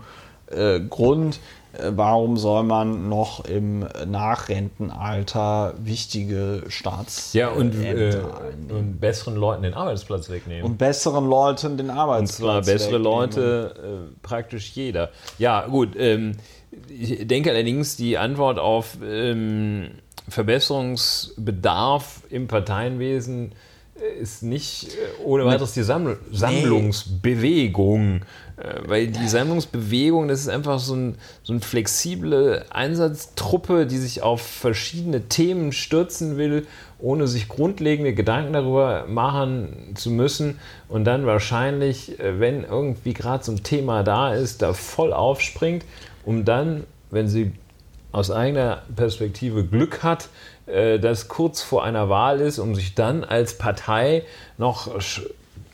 äh, 0.48 0.80
Grund. 0.82 1.40
Äh, 1.78 1.92
warum 1.96 2.38
soll 2.38 2.64
man 2.64 3.10
noch 3.10 3.46
im 3.46 3.86
Nachrentenalter 4.06 5.74
wichtige 5.78 6.64
Staats 6.68 7.34
ja, 7.34 7.50
und, 7.50 7.76
äh, 7.76 8.10
äh, 8.10 8.24
und 8.70 9.00
besseren 9.00 9.36
Leuten 9.36 9.64
den 9.64 9.74
Arbeitsplatz 9.74 10.30
wegnehmen. 10.30 10.64
und 10.64 10.78
besseren 10.78 11.28
Leuten 11.28 11.78
den 11.78 11.90
Und 11.90 11.98
Arbeitsplatz 11.98 12.66
zwar 12.66 12.74
bessere 12.74 12.94
wegnehmen. 12.94 13.04
Leute, 13.04 13.76
äh, 14.12 14.16
praktisch 14.22 14.72
jeder. 14.74 15.12
Ja, 15.38 15.68
gut. 15.68 15.96
Ähm, 15.98 16.38
ich 16.90 17.28
denke 17.28 17.52
allerdings, 17.52 17.96
die 17.96 18.18
Antwort 18.18 18.60
auf 18.60 18.98
ähm, 19.04 19.92
Verbesserungsbedarf 20.28 22.22
im 22.30 22.48
Parteienwesen 22.48 23.54
äh, 23.96 24.22
ist 24.22 24.44
nicht 24.44 24.90
ohne 25.24 25.46
weiteres 25.46 25.74
die 25.74 25.84
Samml 25.84 26.20
Sammlungsbewegung. 26.32 28.18
Äh, 28.18 28.22
Weil 28.58 29.08
die 29.08 29.28
Sammlungsbewegung, 29.28 30.30
das 30.30 30.40
ist 30.40 30.48
einfach 30.48 30.80
so, 30.80 30.96
ein, 30.96 31.18
so 31.44 31.52
eine 31.52 31.60
flexible 31.60 32.64
Einsatztruppe, 32.70 33.86
die 33.86 33.98
sich 33.98 34.22
auf 34.22 34.42
verschiedene 34.42 35.24
Themen 35.28 35.74
stürzen 35.74 36.38
will, 36.38 36.66
ohne 36.98 37.28
sich 37.28 37.50
grundlegende 37.50 38.14
Gedanken 38.14 38.54
darüber 38.54 39.08
machen 39.10 39.92
zu 39.96 40.10
müssen. 40.10 40.58
Und 40.88 41.04
dann 41.04 41.26
wahrscheinlich, 41.26 42.18
äh, 42.18 42.40
wenn 42.40 42.64
irgendwie 42.64 43.14
gerade 43.14 43.44
so 43.44 43.52
ein 43.52 43.64
Thema 43.64 44.04
da 44.04 44.34
ist, 44.34 44.62
da 44.62 44.72
voll 44.72 45.12
aufspringt, 45.12 45.84
um 46.24 46.46
dann, 46.46 46.86
wenn 47.12 47.28
sie 47.28 47.52
aus 48.14 48.32
eigener 48.32 48.84
Perspektive 48.96 49.66
Glück 49.66 50.02
hat, 50.02 50.30
äh, 50.66 50.98
das 50.98 51.28
kurz 51.28 51.62
vor 51.62 51.84
einer 51.84 52.08
Wahl 52.08 52.40
ist, 52.40 52.60
um 52.60 52.74
sich 52.74 52.96
dann 52.96 53.26
als 53.26 53.58
Partei 53.58 54.24
noch 54.58 54.98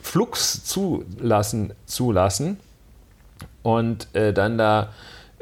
Flux 0.00 0.64
zulassen, 0.64 1.74
zulassen 1.86 2.58
und 3.62 4.08
äh, 4.14 4.32
dann 4.32 4.58
da 4.58 4.90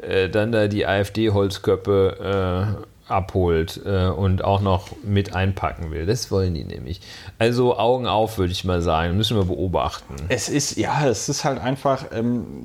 äh, 0.01 0.29
dann 0.29 0.51
da 0.51 0.67
die 0.67 0.85
AfD-Holzköppe 0.85 2.77
äh, 2.79 3.11
abholt 3.11 3.81
äh, 3.85 4.07
und 4.07 4.43
auch 4.43 4.61
noch 4.61 4.87
mit 5.03 5.35
einpacken 5.35 5.91
will. 5.91 6.05
Das 6.05 6.31
wollen 6.31 6.53
die 6.53 6.63
nämlich. 6.63 7.01
Also 7.37 7.77
Augen 7.77 8.07
auf, 8.07 8.37
würde 8.37 8.51
ich 8.51 8.63
mal 8.63 8.81
sagen. 8.81 9.17
Müssen 9.17 9.37
wir 9.37 9.45
beobachten. 9.45 10.15
Es 10.29 10.49
ist, 10.49 10.77
ja, 10.77 11.05
es 11.07 11.29
ist 11.29 11.43
halt 11.43 11.59
einfach, 11.59 12.05
ähm, 12.13 12.63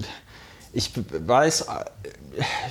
ich 0.72 0.92
weiß, 0.94 1.66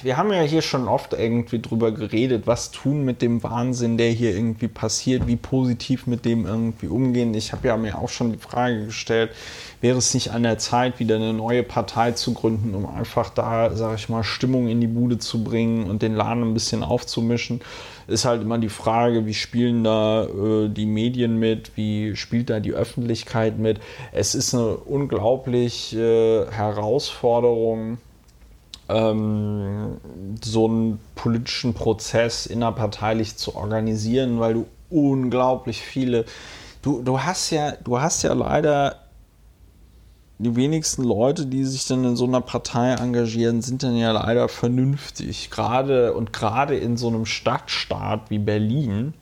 wir 0.04 0.18
haben 0.18 0.32
ja 0.32 0.42
hier 0.42 0.62
schon 0.62 0.88
oft 0.88 1.14
irgendwie 1.14 1.60
drüber 1.60 1.92
geredet, 1.92 2.46
was 2.46 2.72
tun 2.72 3.04
mit 3.04 3.22
dem 3.22 3.42
Wahnsinn, 3.44 3.98
der 3.98 4.10
hier 4.10 4.36
irgendwie 4.36 4.68
passiert, 4.68 5.28
wie 5.28 5.36
positiv 5.36 6.08
mit 6.08 6.26
dem 6.26 6.46
irgendwie 6.46 6.88
umgehen. 6.88 7.34
Ich 7.34 7.52
habe 7.52 7.68
ja 7.68 7.78
mir 7.78 7.98
auch 7.98 8.10
schon 8.10 8.32
die 8.32 8.38
Frage 8.38 8.86
gestellt, 8.86 9.32
wäre 9.82 9.98
es 9.98 10.14
nicht 10.14 10.32
an 10.32 10.44
der 10.44 10.58
Zeit, 10.58 11.00
wieder 11.00 11.16
eine 11.16 11.34
neue 11.34 11.64
Partei 11.64 12.12
zu 12.12 12.34
gründen, 12.34 12.76
um 12.76 12.86
einfach 12.86 13.30
da, 13.30 13.76
sage 13.76 13.96
ich 13.96 14.10
mal, 14.10 14.24
Stimmung 14.24 14.68
in 14.68 14.82
die 14.82 14.88
Bude 14.88 15.18
zu 15.18 15.44
bringen 15.44 15.90
und 15.90 16.02
den 16.02 16.16
Laden 16.16 16.44
ein 16.44 16.54
bisschen 16.54 16.84
aufzumischen. 16.84 17.62
Ist 18.08 18.26
halt 18.26 18.44
immer 18.44 18.60
die 18.60 18.70
Frage, 18.70 19.26
wie 19.26 19.34
spielen 19.34 19.84
da 19.84 20.26
äh, 20.26 20.70
die 20.70 20.86
Medien 20.86 21.40
mit, 21.40 21.72
wie 21.76 22.16
spielt 22.16 22.52
da 22.52 22.60
die 22.60 22.74
Öffentlichkeit 22.74 23.58
mit. 23.58 23.80
Es 24.12 24.36
ist 24.36 24.54
eine 24.54 24.78
unglaublich 24.78 25.96
äh, 25.96 26.46
Herausforderung, 26.52 27.98
ähm, 28.90 29.98
so 30.44 30.68
einen 30.68 31.00
politischen 31.16 31.74
Prozess 31.74 32.46
innerparteilich 32.46 33.38
zu 33.38 33.56
organisieren, 33.56 34.40
weil 34.40 34.54
du 34.54 34.66
unglaublich 34.90 35.82
viele, 35.82 36.26
du, 36.82 37.02
du 37.02 37.22
hast 37.22 37.50
ja, 37.50 37.72
du 37.84 38.00
hast 38.00 38.24
ja 38.24 38.34
leider 38.34 38.98
die 40.38 40.56
wenigsten 40.56 41.04
Leute, 41.04 41.46
die 41.46 41.64
sich 41.64 41.88
dann 41.88 42.04
in 42.04 42.16
so 42.16 42.26
einer 42.26 42.42
Partei 42.42 42.92
engagieren, 42.94 43.62
sind 43.62 43.84
dann 43.84 43.96
ja 43.96 44.12
leider 44.12 44.50
vernünftig. 44.50 45.50
Gerade 45.50 46.14
und 46.14 46.34
gerade 46.34 46.76
in 46.76 46.98
so 46.98 47.08
einem 47.08 47.26
Stadtstaat 47.26 48.30
wie 48.30 48.40
Berlin, 48.40 49.14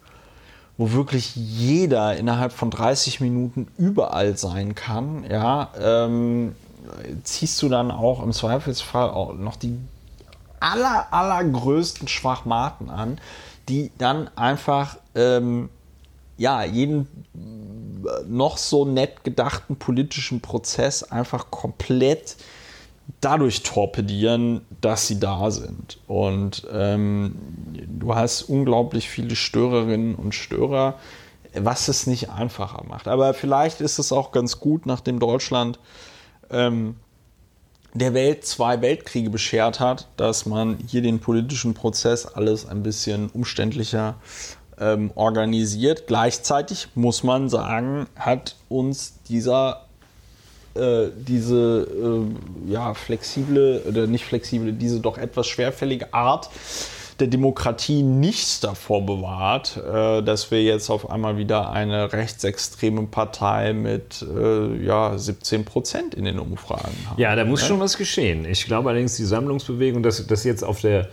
wo 0.77 0.91
wirklich 0.91 1.35
jeder 1.35 2.17
innerhalb 2.17 2.51
von 2.51 2.71
30 2.71 3.21
Minuten 3.21 3.67
überall 3.77 4.37
sein 4.37 4.73
kann, 4.73 5.23
ja, 5.29 5.69
ähm, 5.79 6.55
ziehst 7.23 7.61
du 7.61 7.69
dann 7.69 7.91
auch 7.91 8.23
im 8.23 8.31
Zweifelsfall 8.31 9.09
auch 9.09 9.33
noch 9.33 9.55
die 9.55 9.77
aller, 10.59 11.11
allergrößten 11.11 12.07
Schwachmaten 12.07 12.89
an, 12.89 13.19
die 13.69 13.91
dann 13.97 14.29
einfach 14.35 14.97
ähm, 15.15 15.69
ja, 16.37 16.63
jeden 16.63 17.07
noch 18.27 18.57
so 18.57 18.85
nett 18.85 19.23
gedachten 19.23 19.75
politischen 19.75 20.41
Prozess 20.41 21.03
einfach 21.03 21.51
komplett 21.51 22.35
dadurch 23.21 23.63
torpedieren, 23.63 24.61
dass 24.81 25.07
sie 25.07 25.19
da 25.19 25.51
sind. 25.51 25.99
Und 26.07 26.65
ähm, 26.71 27.35
du 27.87 28.15
hast 28.15 28.43
unglaublich 28.43 29.09
viele 29.09 29.35
Störerinnen 29.35 30.15
und 30.15 30.33
Störer, 30.33 30.95
was 31.53 31.87
es 31.87 32.07
nicht 32.07 32.29
einfacher 32.29 32.83
macht. 32.87 33.07
Aber 33.07 33.33
vielleicht 33.33 33.81
ist 33.81 33.99
es 33.99 34.11
auch 34.11 34.31
ganz 34.31 34.59
gut, 34.59 34.85
nachdem 34.85 35.19
Deutschland 35.19 35.79
ähm, 36.53 36.95
der 37.93 38.13
Welt 38.13 38.45
zwei 38.45 38.81
Weltkriege 38.81 39.29
beschert 39.29 39.79
hat, 39.79 40.07
dass 40.17 40.45
man 40.45 40.77
hier 40.87 41.01
den 41.01 41.19
politischen 41.19 41.73
Prozess 41.73 42.25
alles 42.25 42.65
ein 42.65 42.81
bisschen 42.81 43.29
umständlicher 43.29 44.15
ähm, 44.79 45.11
organisiert. 45.15 46.07
Gleichzeitig 46.07 46.87
muss 46.95 47.23
man 47.23 47.49
sagen, 47.49 48.07
hat 48.15 48.55
uns 48.69 49.13
dieser 49.29 49.85
äh, 50.75 51.09
diese 51.15 51.87
äh, 52.67 52.71
ja, 52.71 52.95
flexible 52.95 53.83
oder 53.87 54.07
nicht 54.07 54.25
flexible, 54.25 54.73
diese 54.73 54.99
doch 54.99 55.19
etwas 55.19 55.45
schwerfällige 55.45 56.11
Art 56.15 56.49
der 57.19 57.27
Demokratie 57.27 58.01
nichts 58.01 58.59
davor 58.59 59.05
bewahrt, 59.05 59.77
äh, 59.77 60.21
dass 60.21 60.51
wir 60.51 60.63
jetzt 60.63 60.89
auf 60.89 61.09
einmal 61.09 61.37
wieder 61.37 61.71
eine 61.71 62.11
rechtsextreme 62.11 63.03
Partei 63.03 63.73
mit 63.73 64.23
äh, 64.23 64.83
ja, 64.83 65.17
17 65.17 65.65
Prozent 65.65 66.15
in 66.15 66.25
den 66.25 66.39
Umfragen 66.39 66.95
haben. 67.07 67.21
Ja, 67.21 67.35
da 67.35 67.45
muss 67.45 67.65
schon 67.65 67.79
was 67.79 67.97
geschehen. 67.97 68.45
Ich 68.45 68.65
glaube 68.65 68.89
allerdings, 68.89 69.15
die 69.15 69.25
Sammlungsbewegung, 69.25 70.03
das, 70.03 70.25
das 70.27 70.43
jetzt 70.43 70.63
auf 70.63 70.81
der, 70.81 71.09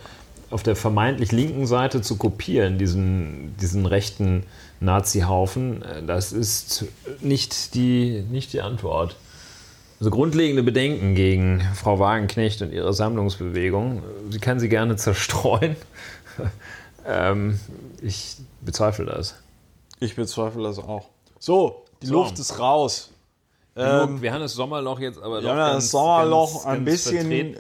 auf 0.51 0.63
der 0.63 0.77
vermeintlich 0.77 1.33
linken 1.33 1.67
Seite 1.67 2.03
zu 2.03 2.17
kopieren, 2.17 2.79
diesen, 2.79 3.57
diesen 3.61 3.87
rechten 3.87 4.45
Nazi-Haufen, 4.81 5.83
äh, 5.83 6.03
das 6.07 6.33
ist 6.33 6.87
nicht 7.21 7.75
die, 7.75 8.25
nicht 8.31 8.53
die 8.53 8.61
Antwort. 8.61 9.17
Also 10.01 10.11
grundlegende 10.11 10.63
Bedenken 10.63 11.15
gegen 11.15 11.61
Frau 11.75 11.99
Wagenknecht 11.99 12.63
und 12.63 12.73
ihre 12.73 12.95
Sammlungsbewegung. 12.95 14.03
Sie 14.31 14.39
kann 14.39 14.59
sie 14.59 14.71
gerne 14.71 14.97
zerstreuen. 14.97 15.77
ähm, 17.07 17.61
ich 18.01 18.37
bezweifle 18.63 19.05
das. 19.05 19.37
Ich 20.01 20.17
bezweifle 20.17 20.63
das 20.63 20.79
auch. 20.79 21.09
So, 21.39 21.85
die 22.01 22.07
So. 22.07 22.15
Luft 22.15 22.39
ist 22.39 22.59
raus. 22.59 23.11
Ähm, 23.77 24.21
wir 24.23 24.33
haben 24.33 24.41
das 24.41 24.55
Sommerloch 24.55 24.99
jetzt 24.99 25.23
aber 25.23 25.43
doch 25.43 25.51
haben 25.51 25.75
das 25.75 25.91
Sommerloch 25.91 26.65
ein 26.65 26.85
bisschen, 26.85 27.31
äh, 27.31 27.55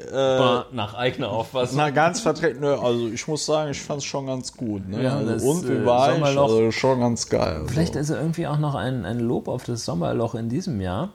nach 0.72 0.94
eigener 0.94 1.28
Auffassung. 1.28 1.76
Na, 1.76 1.90
ganz 1.90 2.20
vertreten. 2.20 2.64
Also 2.64 3.08
ich 3.08 3.28
muss 3.28 3.46
sagen, 3.46 3.70
ich 3.70 3.80
fand 3.80 3.98
es 3.98 4.04
schon 4.06 4.26
ganz 4.26 4.56
gut. 4.56 4.88
Ne? 4.88 5.02
Ja, 5.02 5.20
das, 5.20 5.34
also, 5.34 5.50
und 5.50 5.68
wie 5.68 5.72
äh, 5.72 5.86
war 5.86 6.10
ich? 6.10 6.16
Sommerloch- 6.22 6.42
Also 6.42 6.70
schon 6.72 7.00
ganz 7.00 7.28
geil. 7.28 7.62
Vielleicht 7.66 7.96
also. 7.96 8.14
ist 8.14 8.18
irgendwie 8.20 8.46
auch 8.46 8.58
noch 8.58 8.74
ein, 8.74 9.04
ein 9.04 9.20
Lob 9.20 9.46
auf 9.46 9.64
das 9.64 9.84
Sommerloch 9.84 10.34
in 10.34 10.48
diesem 10.48 10.80
Jahr. 10.80 11.10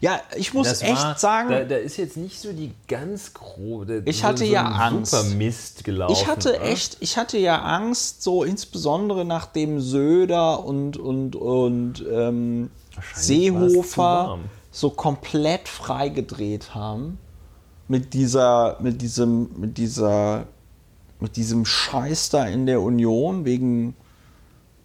Ja, 0.00 0.18
ich 0.34 0.54
muss 0.54 0.66
Das 0.66 0.80
echt 0.80 0.96
war- 0.96 1.18
sagen, 1.18 1.50
da, 1.50 1.64
da 1.64 1.76
ist 1.76 1.98
jetzt 1.98 2.16
nicht 2.16 2.40
so 2.40 2.52
die 2.52 2.72
ganz 2.88 3.34
grobe. 3.34 4.02
Ich 4.06 4.18
so, 4.20 4.24
hatte 4.24 4.46
so 4.46 4.52
ja 4.52 4.64
Angst. 4.64 5.12
Super 5.12 5.34
Mist 5.34 5.84
gelaufen. 5.84 6.12
ich 6.14 6.26
hatte 6.26 6.54
oder? 6.56 6.62
echt, 6.62 6.96
ich 7.00 7.18
hatte 7.18 7.36
ja 7.36 7.60
Angst, 7.60 8.22
so 8.22 8.42
insbesondere 8.42 9.26
nachdem 9.26 9.78
Söder 9.80 10.64
und, 10.64 10.96
und, 10.96 11.36
und 11.36 12.02
ähm, 12.10 12.70
Seehofer 13.14 14.38
so 14.70 14.90
komplett 14.90 15.68
freigedreht 15.68 16.74
haben 16.74 17.18
mit 17.88 18.14
dieser, 18.14 18.78
mit 18.80 19.02
diesem, 19.02 19.50
mit 19.58 19.76
dieser, 19.76 20.46
mit 21.18 21.36
diesem 21.36 21.64
Scheiß 21.64 22.30
da 22.30 22.46
in 22.46 22.66
der 22.66 22.80
Union 22.80 23.44
wegen 23.44 23.94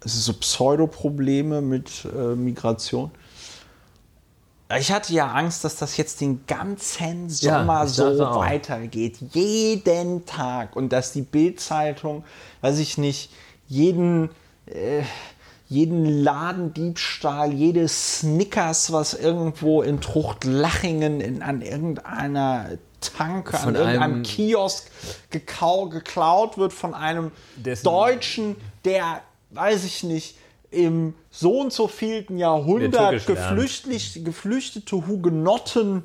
so 0.04 0.32
Pseudoprobleme 0.34 1.60
mit 1.62 2.04
äh, 2.04 2.34
Migration. 2.34 3.10
Ich 4.78 4.90
hatte 4.90 5.12
ja 5.12 5.28
Angst, 5.28 5.62
dass 5.64 5.76
das 5.76 5.96
jetzt 5.96 6.20
den 6.20 6.44
ganzen 6.46 7.30
Sommer 7.30 7.84
ich 7.84 7.92
so 7.92 8.04
weitergeht. 8.18 9.18
Jeden 9.32 10.26
Tag. 10.26 10.74
Und 10.74 10.92
dass 10.92 11.12
die 11.12 11.22
Bildzeitung, 11.22 12.24
weiß 12.62 12.78
ich 12.80 12.98
nicht, 12.98 13.30
jeden, 13.68 14.30
äh, 14.66 15.02
jeden 15.68 16.04
Ladendiebstahl, 16.22 17.52
jedes 17.52 18.18
Snickers, 18.20 18.92
was 18.92 19.14
irgendwo 19.14 19.82
in 19.82 20.00
Truchtlachingen 20.00 21.20
in, 21.20 21.42
an 21.42 21.62
irgendeiner 21.62 22.70
Tanke, 23.00 23.56
Von 23.56 23.68
an 23.70 23.74
irgendeinem 23.76 24.14
einem- 24.14 24.22
Kiosk 24.24 24.90
gekau, 25.30 25.88
geklaut 25.88 26.58
wird 26.58 26.72
von 26.72 26.92
einem 26.94 27.30
Deutschen, 27.84 28.56
der, 28.84 29.20
weiß 29.50 29.84
ich 29.84 30.02
nicht, 30.02 30.36
im 30.76 31.14
so 31.30 31.60
und 31.60 31.72
so 31.72 31.88
vielten 31.88 32.38
Jahrhundert 32.38 33.26
geflüchtlich, 33.26 34.24
geflüchtete 34.24 35.06
Hugenotten 35.06 36.02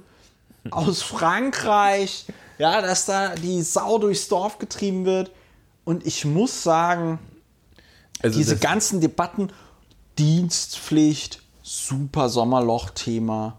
aus 0.69 1.01
Frankreich, 1.01 2.25
ja, 2.57 2.81
dass 2.81 3.05
da 3.05 3.35
die 3.35 3.61
Sau 3.61 3.97
durchs 3.97 4.27
Dorf 4.27 4.59
getrieben 4.59 5.05
wird. 5.05 5.31
Und 5.83 6.05
ich 6.05 6.25
muss 6.25 6.63
sagen, 6.63 7.19
Also 8.21 8.37
diese 8.37 8.57
ganzen 8.57 9.01
Debatten, 9.01 9.51
Dienstpflicht, 10.17 11.41
super 11.63 12.29
Sommerloch-Thema. 12.29 13.57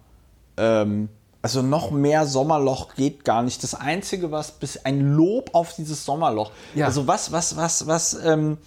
Ähm, 0.56 1.08
also 1.40 1.60
noch 1.60 1.90
mehr 1.90 2.26
Sommerloch 2.26 2.94
geht 2.94 3.24
gar 3.24 3.42
nicht. 3.42 3.64
Das 3.64 3.74
Einzige, 3.74 4.30
was 4.30 4.52
bis 4.52 4.84
ein 4.84 5.14
Lob 5.16 5.50
auf 5.54 5.74
dieses 5.74 6.04
Sommerloch. 6.04 6.52
Ja. 6.76 6.86
Also 6.86 7.08
was, 7.08 7.32
was, 7.32 7.56
was, 7.56 7.88
was, 7.88 8.14
ähm, 8.14 8.58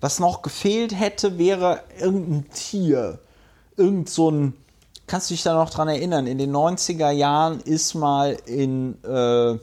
was 0.00 0.18
noch 0.18 0.42
gefehlt 0.42 0.98
hätte, 0.98 1.38
wäre 1.38 1.82
irgendein 1.98 2.50
Tier. 2.52 3.18
Irgend 3.76 4.08
so 4.08 4.30
ein. 4.30 4.54
Kannst 5.06 5.28
du 5.30 5.34
dich 5.34 5.42
da 5.42 5.54
noch 5.54 5.70
dran 5.70 5.88
erinnern? 5.88 6.26
In 6.26 6.38
den 6.38 6.52
90er 6.54 7.10
Jahren 7.10 7.60
ist 7.60 7.94
mal 7.94 8.36
in. 8.46 8.96
Äh, 9.04 9.08
war 9.08 9.58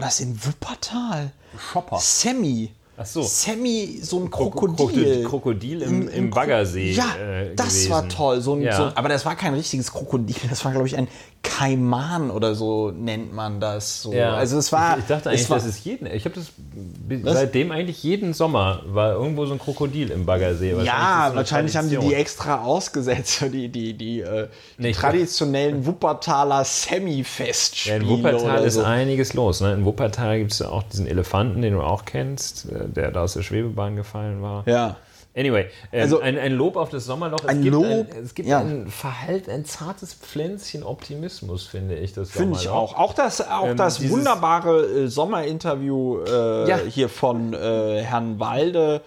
das 0.00 0.20
in 0.20 0.38
Wuppertal? 0.44 1.32
Shopper. 1.72 1.98
Sammy. 2.00 2.72
Ach 2.96 3.06
so. 3.06 3.22
Sammy, 3.22 4.00
so 4.02 4.18
ein 4.20 4.30
Kro- 4.30 4.50
Krokodil. 4.50 5.26
Krokodil- 5.26 5.82
im- 5.82 6.08
im 6.08 6.30
Baggersee, 6.30 6.92
Ja, 6.92 7.14
äh, 7.16 7.54
das 7.54 7.68
gewesen. 7.68 7.90
war 7.90 8.08
toll. 8.08 8.40
So 8.40 8.54
ein, 8.54 8.62
Ja. 8.62 8.76
so, 8.76 8.82
aber 8.94 9.08
das 9.08 9.24
war 9.24 9.34
kein 9.36 9.54
richtiges 9.54 9.90
Krokodil. 9.92 10.36
Das 10.48 10.64
war, 10.64 10.72
glaube 10.72 10.86
ich, 10.86 10.96
ein 10.96 11.08
Kaiman 11.42 12.30
oder 12.30 12.54
so 12.54 12.90
nennt 12.92 13.32
man 13.34 13.58
das. 13.60 14.00
So. 14.02 14.12
Ja. 14.12 14.34
Also 14.34 14.58
es 14.58 14.70
war. 14.72 14.94
Ich, 14.96 15.02
ich 15.02 15.08
dachte 15.08 15.28
es 15.28 15.34
eigentlich, 15.34 15.50
war, 15.50 15.56
das 15.58 15.66
ist 15.66 15.84
jeden. 15.84 16.06
Ich 16.06 16.24
habe 16.24 16.34
das 16.36 16.46
bi- 16.56 17.20
seitdem 17.24 17.72
eigentlich 17.72 18.02
jeden 18.02 18.32
Sommer 18.32 18.82
war 18.86 19.12
irgendwo 19.12 19.44
so 19.46 19.52
ein 19.52 19.58
Krokodil 19.58 20.10
im 20.12 20.24
Baggersee. 20.24 20.76
Wahrscheinlich 20.76 20.86
Ja, 20.86 21.26
so 21.30 21.36
wahrscheinlich 21.36 21.76
haben 21.76 21.90
die 21.90 21.96
die 21.98 22.14
extra 22.14 22.62
ausgesetzt, 22.62 23.44
die, 23.52 23.68
die, 23.68 23.94
die, 23.94 24.20
äh, 24.20 24.48
die 24.78 24.82
Nee, 24.82 24.92
traditionellen 24.92 25.84
Wuppertaler 25.84 26.58
Ja, 26.58 26.64
Semi-Festspiele. 26.64 27.96
in 27.96 28.08
Wuppertal 28.08 28.40
oder 28.58 28.64
ist 28.64 28.74
so. 28.74 28.82
einiges 28.84 29.34
los. 29.34 29.60
Ne? 29.60 29.72
In 29.74 29.84
Wuppertal 29.84 30.38
gibt 30.38 30.52
es 30.52 30.60
ja 30.60 30.68
auch 30.68 30.84
diesen 30.84 31.06
Elefanten, 31.06 31.62
den 31.62 31.74
du 31.74 31.82
auch 31.82 32.04
kennst, 32.04 32.66
äh, 32.70 32.88
der 32.88 33.10
da 33.10 33.22
aus 33.22 33.34
der 33.34 33.42
Schwebebahn 33.42 33.96
gefallen 33.96 34.42
war. 34.42 34.62
Ja. 34.66 34.96
Anyway, 35.34 35.68
ähm, 35.92 36.02
Also- 36.02 36.20
ein, 36.20 36.38
ein 36.38 36.52
Lob 36.52 36.76
auf 36.76 36.90
das 36.90 37.06
Sommerloch. 37.06 37.40
Es 37.44 37.48
Ein 37.48 37.62
gibt, 37.62 37.72
Lob, 37.74 37.84
ein, 37.84 38.06
es 38.22 38.34
gibt 38.34 38.48
ja. 38.48 38.58
ein 38.60 38.88
Verhalt, 38.88 39.48
ein 39.48 39.64
zartes 39.64 40.12
Pflänzchen 40.12 40.82
Optimismus, 40.82 41.66
finde 41.66 41.94
ich. 41.96 42.12
Das 42.12 42.30
Finde 42.30 42.58
ich 42.60 42.68
auch. 42.68 42.98
Auch 42.98 43.14
das, 43.14 43.40
auch 43.40 43.68
Ähm, 43.68 43.76
das 43.78 44.08
wunderbare 44.10 44.84
äh, 45.04 45.08
Sommerinterview 45.08 46.18
äh, 46.24 46.68
Ja. 46.68 46.76
hier 46.76 47.08
von 47.08 47.54
äh, 47.54 48.02
Herrn 48.02 48.38
Walde 48.40 49.00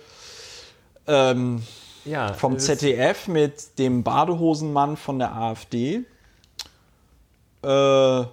ähm, 1.08 1.62
Ja, 2.06 2.34
vom 2.34 2.58
ZDF 2.58 3.28
mit 3.28 3.78
dem 3.78 4.02
Badehosenmann 4.04 4.98
von 4.98 5.20
der 5.20 5.36
AfD. 5.36 6.02
Äh, 7.64 8.24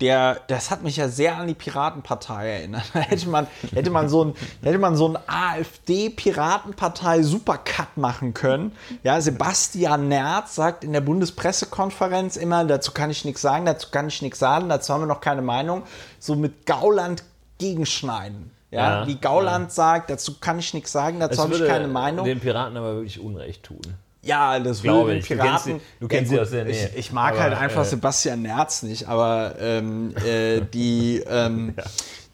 der, 0.00 0.40
das 0.48 0.70
hat 0.70 0.82
mich 0.82 0.96
ja 0.96 1.08
sehr 1.08 1.36
an 1.36 1.46
die 1.46 1.54
Piratenpartei 1.54 2.50
erinnert. 2.50 2.84
Da 2.92 2.98
hätte 3.00 3.28
man, 3.28 3.46
hätte 3.72 3.90
man 3.90 4.08
so 4.08 4.24
ein, 4.24 4.34
hätte 4.62 4.78
man 4.78 4.96
so 4.96 5.08
ein 5.08 5.16
AfD-Piratenpartei-Supercut 5.26 7.96
machen 7.96 8.34
können. 8.34 8.72
Ja, 9.02 9.20
Sebastian 9.20 10.08
Nerz 10.08 10.56
sagt 10.56 10.84
in 10.84 10.92
der 10.92 11.00
Bundespressekonferenz 11.00 12.36
immer, 12.36 12.64
dazu 12.64 12.92
kann 12.92 13.10
ich 13.10 13.24
nichts 13.24 13.40
sagen, 13.40 13.64
dazu 13.66 13.88
kann 13.90 14.08
ich 14.08 14.20
nichts 14.22 14.38
sagen, 14.40 14.68
dazu 14.68 14.92
haben 14.92 15.02
wir 15.02 15.06
noch 15.06 15.20
keine 15.20 15.42
Meinung. 15.42 15.82
So 16.18 16.34
mit 16.34 16.66
Gauland 16.66 17.22
gegenschneiden. 17.58 18.50
Ja, 18.70 19.02
Ja, 19.02 19.06
wie 19.06 19.16
Gauland 19.16 19.70
sagt, 19.70 20.08
dazu 20.10 20.34
kann 20.40 20.58
ich 20.58 20.74
nichts 20.74 20.90
sagen, 20.90 21.20
dazu 21.20 21.42
habe 21.42 21.54
ich 21.54 21.64
keine 21.64 21.86
Meinung. 21.86 22.26
den 22.26 22.40
Piraten 22.40 22.76
aber 22.76 22.96
wirklich 22.96 23.20
Unrecht 23.20 23.62
tun. 23.62 23.80
Ja, 24.24 24.58
das 24.58 24.82
Glaube 24.82 25.14
ich. 25.14 25.26
Du 25.28 25.34
Piraten. 25.36 25.80
du 26.00 26.08
kennst 26.08 26.30
sie 26.30 26.40
aus 26.40 26.50
der 26.50 26.64
Nähe. 26.64 26.90
Ich, 26.90 26.96
ich 26.98 27.12
mag 27.12 27.32
Aber, 27.34 27.42
halt 27.42 27.54
einfach 27.54 27.82
äh, 27.82 27.86
Sebastian 27.86 28.42
Nerz 28.42 28.82
nicht, 28.82 29.08
aber 29.08 29.54
ähm, 29.60 30.14
äh, 30.24 30.60
die, 30.72 31.22
ähm, 31.28 31.74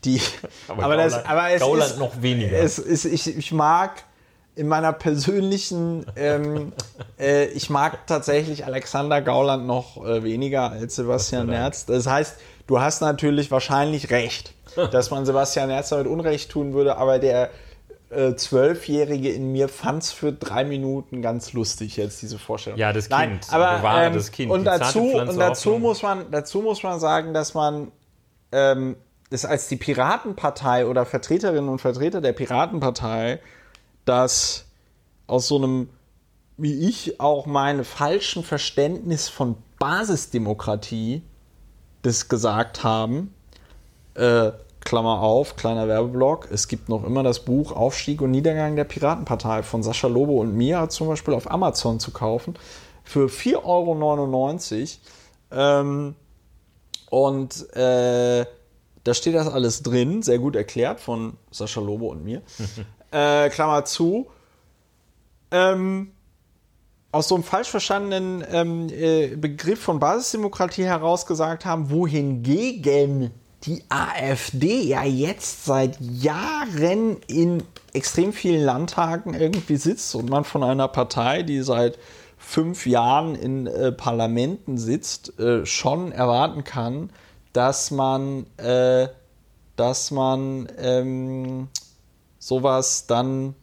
die, 0.04 0.20
aber, 0.68 0.84
Aber 0.84 0.96
das, 0.96 1.12
Gauland- 1.12 1.30
aber 1.30 1.50
es 1.50 1.60
Gauland 1.60 1.90
ist, 1.92 1.98
noch 1.98 2.22
weniger. 2.22 2.56
Es 2.58 2.78
ist, 2.78 3.04
ich, 3.04 3.36
ich 3.36 3.52
mag 3.52 4.04
in 4.56 4.68
meiner 4.68 4.92
persönlichen, 4.92 6.06
ähm, 6.16 6.72
äh, 7.18 7.46
ich 7.46 7.70
mag 7.70 8.06
tatsächlich 8.06 8.64
Alexander 8.66 9.22
Gauland 9.22 9.66
noch 9.66 10.04
äh, 10.04 10.22
weniger 10.22 10.70
als 10.70 10.96
Sebastian 10.96 11.46
Nerz. 11.46 11.86
Das 11.86 12.06
heißt, 12.06 12.36
du 12.66 12.80
hast 12.80 13.00
natürlich 13.00 13.50
wahrscheinlich 13.50 14.10
recht, 14.10 14.52
dass 14.92 15.10
man 15.10 15.24
Sebastian 15.26 15.68
Nerz 15.68 15.88
damit 15.90 16.06
Unrecht 16.06 16.50
tun 16.50 16.72
würde, 16.72 16.96
aber 16.96 17.18
der 17.18 17.50
Zwölfjährige 18.34 19.30
in 19.30 19.52
mir 19.52 19.68
fand 19.68 20.02
es 20.02 20.12
für 20.12 20.32
drei 20.32 20.64
Minuten 20.64 21.22
ganz 21.22 21.52
lustig 21.52 21.96
jetzt 21.96 22.20
diese 22.22 22.38
Vorstellung. 22.38 22.78
Ja, 22.78 22.92
das 22.92 23.08
Nein, 23.08 23.40
Kind. 23.40 23.52
aber 23.52 23.78
Bewahre 23.78 24.06
ähm, 24.06 24.14
das 24.14 24.32
Kind, 24.32 24.50
und 24.50 24.64
dazu 24.64 25.12
und 25.12 25.38
dazu 25.38 25.78
muss 25.78 26.02
man 26.02 26.30
dazu 26.30 26.60
muss 26.60 26.82
man 26.82 26.98
sagen, 26.98 27.32
dass 27.34 27.54
man 27.54 27.92
ähm, 28.50 28.96
das 29.30 29.44
als 29.44 29.68
die 29.68 29.76
Piratenpartei 29.76 30.86
oder 30.86 31.06
Vertreterinnen 31.06 31.68
und 31.68 31.80
Vertreter 31.80 32.20
der 32.20 32.32
Piratenpartei 32.32 33.38
das 34.04 34.66
aus 35.28 35.46
so 35.46 35.56
einem 35.56 35.90
wie 36.56 36.88
ich 36.88 37.20
auch 37.20 37.46
meine 37.46 37.84
falschen 37.84 38.42
Verständnis 38.42 39.28
von 39.28 39.56
Basisdemokratie 39.78 41.22
das 42.02 42.28
gesagt 42.28 42.82
haben. 42.82 43.34
Äh, 44.14 44.52
Klammer 44.84 45.20
auf, 45.20 45.56
kleiner 45.56 45.88
Werbeblock. 45.88 46.48
Es 46.50 46.68
gibt 46.68 46.88
noch 46.88 47.04
immer 47.04 47.22
das 47.22 47.40
Buch 47.40 47.72
Aufstieg 47.72 48.22
und 48.22 48.30
Niedergang 48.30 48.76
der 48.76 48.84
Piratenpartei 48.84 49.62
von 49.62 49.82
Sascha 49.82 50.08
Lobo 50.08 50.40
und 50.40 50.54
mir 50.54 50.88
zum 50.88 51.08
Beispiel 51.08 51.34
auf 51.34 51.50
Amazon 51.50 52.00
zu 52.00 52.10
kaufen 52.10 52.54
für 53.04 53.26
4,99 53.26 54.98
Euro. 55.52 55.80
Ähm, 55.80 56.14
und 57.10 57.76
äh, 57.76 58.46
da 59.04 59.14
steht 59.14 59.34
das 59.34 59.48
alles 59.48 59.82
drin, 59.82 60.22
sehr 60.22 60.38
gut 60.38 60.56
erklärt 60.56 61.00
von 61.00 61.36
Sascha 61.50 61.80
Lobo 61.80 62.08
und 62.08 62.24
mir. 62.24 62.42
äh, 63.10 63.50
Klammer 63.50 63.84
zu. 63.84 64.28
Ähm, 65.50 66.12
aus 67.12 67.28
so 67.28 67.34
einem 67.34 67.44
falsch 67.44 67.68
verstandenen 67.68 68.44
ähm, 68.50 68.88
äh, 68.88 69.34
Begriff 69.36 69.80
von 69.80 69.98
Basisdemokratie 69.98 70.84
heraus 70.84 71.26
gesagt 71.26 71.64
haben, 71.64 71.90
wohingegen 71.90 73.32
die 73.64 73.84
AfD 73.88 74.82
ja 74.82 75.04
jetzt 75.04 75.64
seit 75.64 76.00
Jahren 76.00 77.18
in 77.26 77.62
extrem 77.92 78.32
vielen 78.32 78.64
Landtagen 78.64 79.34
irgendwie 79.34 79.76
sitzt 79.76 80.14
und 80.14 80.30
man 80.30 80.44
von 80.44 80.62
einer 80.62 80.88
Partei, 80.88 81.42
die 81.42 81.60
seit 81.60 81.98
fünf 82.38 82.86
Jahren 82.86 83.34
in 83.34 83.66
äh, 83.66 83.92
Parlamenten 83.92 84.78
sitzt, 84.78 85.38
äh, 85.38 85.66
schon 85.66 86.10
erwarten 86.10 86.64
kann, 86.64 87.10
dass 87.52 87.90
man, 87.90 88.46
äh, 88.56 89.08
dass 89.76 90.10
man 90.10 90.68
ähm, 90.78 91.68
sowas 92.38 93.06
dann 93.06 93.54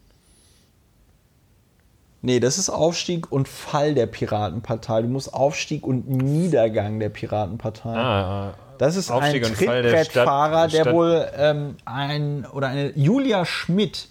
Nee, 2.24 2.40
das 2.40 2.58
ist 2.58 2.70
Aufstieg 2.70 3.32
und 3.32 3.48
Fall 3.48 3.94
der 3.94 4.08
Piratenpartei. 4.08 5.04
Du 5.04 5.08
musst 5.08 5.34
Aufstieg 5.34 5.86
und 5.86 6.10
Niedergang 6.10 7.00
der 7.00 7.10
Piratenpartei. 7.10 7.96
Ah, 7.96 8.54
das 8.78 8.96
ist 8.96 9.12
Aufstieg 9.12 9.46
ein 9.46 9.56
der 9.58 9.58
Trittbrettfahrer, 9.58 10.70
Stadt- 10.70 10.74
der 10.74 10.82
Stadt- 10.82 10.94
wohl 10.94 11.28
ähm, 11.38 11.76
ein 11.86 12.46
oder 12.46 12.68
eine 12.68 12.92
Julia 12.98 13.46
Schmidt. 13.46 14.08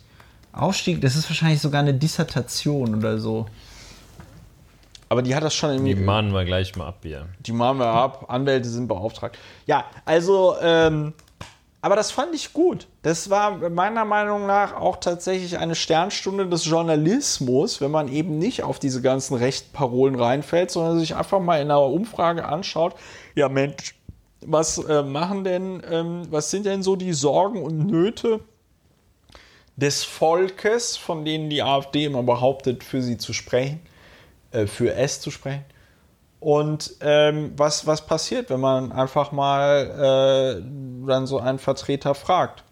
Aufstieg, 0.53 1.01
das 1.03 1.17
ist 1.17 1.29
wahrscheinlich 1.29 1.61
sogar 1.61 1.81
eine 1.81 1.93
Dissertation 1.95 2.95
oder 2.95 3.19
so. 3.19 3.47
Aber 5.09 5.23
die 5.23 5.35
hat 5.37 5.43
das 5.45 5.55
schon 5.55 5.71
die 5.71 5.91
irgendwie. 5.91 6.05
mahnen 6.05 6.33
wir 6.33 6.45
gleich 6.45 6.75
mal 6.77 6.89
ab 6.89 6.99
hier. 7.03 7.27
Die 7.41 7.53
machen 7.53 7.79
wir 7.79 7.87
ab. 7.87 8.25
Anwälte 8.29 8.69
sind 8.69 8.89
beauftragt. 8.89 9.39
Ja, 9.67 9.85
also, 10.05 10.57
ähm, 10.61 11.13
aber 11.81 11.95
das 11.95 12.11
fand 12.11 12.35
ich 12.35 12.53
gut. 12.53 12.89
Das 13.03 13.31
war 13.31 13.69
meiner 13.69 14.05
Meinung 14.05 14.47
nach 14.47 14.75
auch 14.75 14.97
tatsächlich 14.97 15.59
eine 15.59 15.77
Sternstunde 15.77 16.49
des 16.49 16.65
Journalismus, 16.65 17.81
wenn 17.81 17.93
man 17.93 18.09
eben 18.09 18.39
nicht 18.39 18.65
auf 18.65 18.81
diese 18.81 19.01
ganzen 19.01 19.37
rechten 19.37 19.73
Parolen 19.73 20.17
reinfällt, 20.17 20.73
sondern 20.73 20.99
sich 20.99 21.15
einfach 21.15 21.39
mal 21.39 21.61
in 21.61 21.71
einer 21.71 21.83
Umfrage 21.83 22.45
anschaut, 22.45 22.97
ja 23.37 23.49
Mensch, 23.49 23.95
was 24.41 24.79
äh, 24.79 25.03
machen 25.03 25.45
denn, 25.45 25.83
ähm, 25.91 26.23
was 26.31 26.51
sind 26.51 26.67
denn 26.67 26.83
so 26.83 26.97
die 26.97 27.13
Sorgen 27.13 27.63
und 27.63 27.87
Nöte 27.87 28.41
des 29.77 30.05
Volkes, 30.05 30.97
von 30.97 31.25
denen 31.25 31.51
die 31.51 31.63
AfD 31.63 32.05
immer 32.05 32.23
behauptet, 32.23 32.83
für 32.83 33.03
sie 33.03 33.19
zu 33.19 33.33
sprechen, 33.33 33.81
äh, 34.53 34.67
für 34.67 34.95
es 34.95 35.21
zu 35.21 35.31
sprechen. 35.31 35.65
Und 36.41 36.95
ähm, 37.01 37.53
was, 37.57 37.87
was 37.87 38.07
passiert, 38.07 38.51
wenn 38.51 38.61
man 38.61 38.93
einfach 38.93 39.33
mal 39.33 40.61
äh, 40.61 41.07
dann 41.07 41.27
so 41.27 41.39
einen 41.39 41.59
Vertreter 41.59 42.15
fragt? 42.15 42.63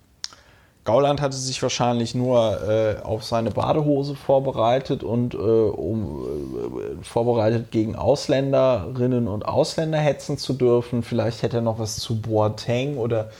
Gauland 0.85 1.23
hatte 1.23 1.37
sich 1.37 1.63
wahrscheinlich 1.63 2.15
nur 2.15 2.61
äh, 2.69 3.03
auf 3.03 3.25
seine 3.25 3.51
Badehose 3.51 4.15
vorbereitet 4.15 5.03
und 5.03 5.33
äh, 5.33 5.39
um, 5.39 6.25
äh, 6.25 7.03
vorbereitet 7.03 7.71
gegen 7.71 7.97
Ausländerinnen 7.97 9.27
und 9.27 9.47
Ausländer 9.47 9.99
hetzen 9.99 10.37
zu 10.37 10.53
dürfen. 10.53 11.03
Vielleicht 11.03 11.43
hätte 11.43 11.57
er 11.59 11.63
noch 11.63 11.79
was 11.79 11.97
zu 11.97 12.21
Boateng 12.21 12.99
oder 12.99 13.31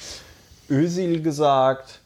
Özil 0.71 1.21
gesagt. 1.23 2.01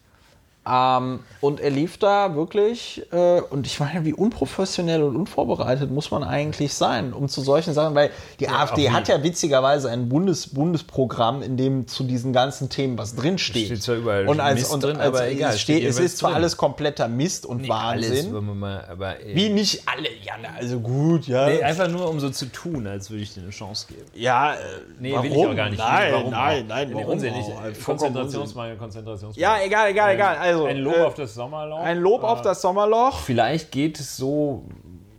Ähm, 0.68 1.20
und 1.40 1.60
er 1.60 1.70
lief 1.70 1.98
da 1.98 2.34
wirklich, 2.34 3.02
äh, 3.12 3.40
und 3.40 3.66
ich 3.66 3.78
meine, 3.80 4.04
wie 4.04 4.12
unprofessionell 4.12 5.02
und 5.02 5.16
unvorbereitet 5.16 5.90
muss 5.90 6.10
man 6.10 6.24
eigentlich 6.24 6.74
sein, 6.74 7.12
um 7.12 7.28
zu 7.28 7.40
solchen 7.42 7.74
Sachen, 7.74 7.94
weil 7.94 8.10
die 8.40 8.44
ja, 8.44 8.50
AfD 8.58 8.90
hat 8.90 9.08
ja 9.08 9.22
witzigerweise 9.22 9.90
ein 9.90 10.08
Bundes 10.08 10.48
Bundesprogramm, 10.48 11.42
in 11.42 11.56
dem 11.56 11.86
zu 11.86 12.04
diesen 12.04 12.32
ganzen 12.32 12.68
Themen 12.68 12.98
was 12.98 13.14
drinsteht. 13.14 13.66
Steht 13.66 13.82
zwar 13.82 13.96
überall 13.96 14.28
und 14.28 14.40
als, 14.40 14.60
Mist 14.60 14.74
und 14.74 14.82
drin, 14.82 14.96
als, 14.96 15.06
aber 15.08 15.28
egal. 15.28 15.54
Es, 15.54 15.60
steht, 15.60 15.84
es 15.84 15.98
ist 15.98 16.18
zwar 16.18 16.30
drin. 16.30 16.36
alles 16.38 16.56
kompletter 16.56 17.08
Mist 17.08 17.46
und 17.46 17.62
Nee, 17.62 17.68
Wahnsinn. 17.68 18.34
Alles, 18.34 18.54
mal, 18.54 18.84
aber, 18.90 19.20
äh, 19.20 19.34
wie 19.34 19.48
nicht 19.48 19.82
alle, 19.86 20.08
ja, 20.22 20.34
also 20.58 20.80
gut, 20.80 21.26
ja. 21.26 21.48
Nee, 21.48 21.62
einfach 21.62 21.88
nur, 21.88 22.08
um 22.08 22.20
so 22.20 22.30
zu 22.30 22.46
tun, 22.46 22.86
als 22.86 23.10
würde 23.10 23.22
ich 23.22 23.34
dir 23.34 23.42
eine 23.42 23.50
Chance 23.50 23.86
geben. 23.88 24.04
ja, 24.14 24.54
äh, 24.54 24.56
Nee, 24.98 25.12
warum? 25.12 25.24
will 25.24 25.32
ich 25.32 25.46
auch 25.46 25.56
gar 25.56 25.70
nicht. 25.70 25.78
Nein, 25.78 26.12
warum 26.12 26.30
nein, 26.30 26.66
nein, 26.66 26.88
Nee, 26.88 26.94
warum 26.94 27.10
Unsinn. 27.10 27.34
auch? 27.34 27.38
Ich, 27.38 27.78
Vollkommen 27.78 28.12
Konzentrationsmangel, 28.14 28.76
Konzentrationsmangel. 28.76 29.40
Ja, 29.40 29.64
egal, 29.64 29.90
egal, 29.90 30.14
egal. 30.14 30.36
Also, 30.36 30.57
Ein 30.66 30.78
Lob 30.78 30.96
äh, 30.96 31.02
auf 31.02 31.14
das 31.14 31.34
Sommerloch. 31.34 31.80
ein 31.80 31.98
Lob 31.98 32.22
auf 32.24 32.42
das 32.42 32.60
Sommerloch. 32.62 33.18
Vielleicht 33.20 33.70
geht 33.72 33.98
es 34.00 34.16
so 34.16 34.64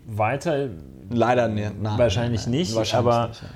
weiter. 0.06 0.70
Leider 1.12 1.48
ne, 1.48 1.72
nein. 1.82 1.98
Wahrscheinlich 1.98 2.42
nein, 2.46 2.52
nicht, 2.52 2.76
wahrscheinlich 2.76 3.08
aber 3.14 3.28
nicht, 3.30 3.42
ja. 3.42 3.48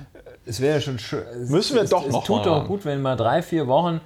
es 0.46 0.60
wäre 0.60 0.74
ja 0.76 0.80
schon 0.80 0.98
schön. 0.98 1.22
es- 1.42 1.50
Müssen 1.50 1.76
wir 1.76 1.82
es, 1.82 1.90
doch 1.90 2.04
es 2.06 2.12
noch 2.12 2.24
tut 2.24 2.38
mal 2.38 2.44
doch 2.44 2.66
gut, 2.66 2.84
wenn 2.84 3.00
mal 3.02 3.16
drei, 3.16 3.42
vier 3.42 3.66
Wochen 3.68 4.00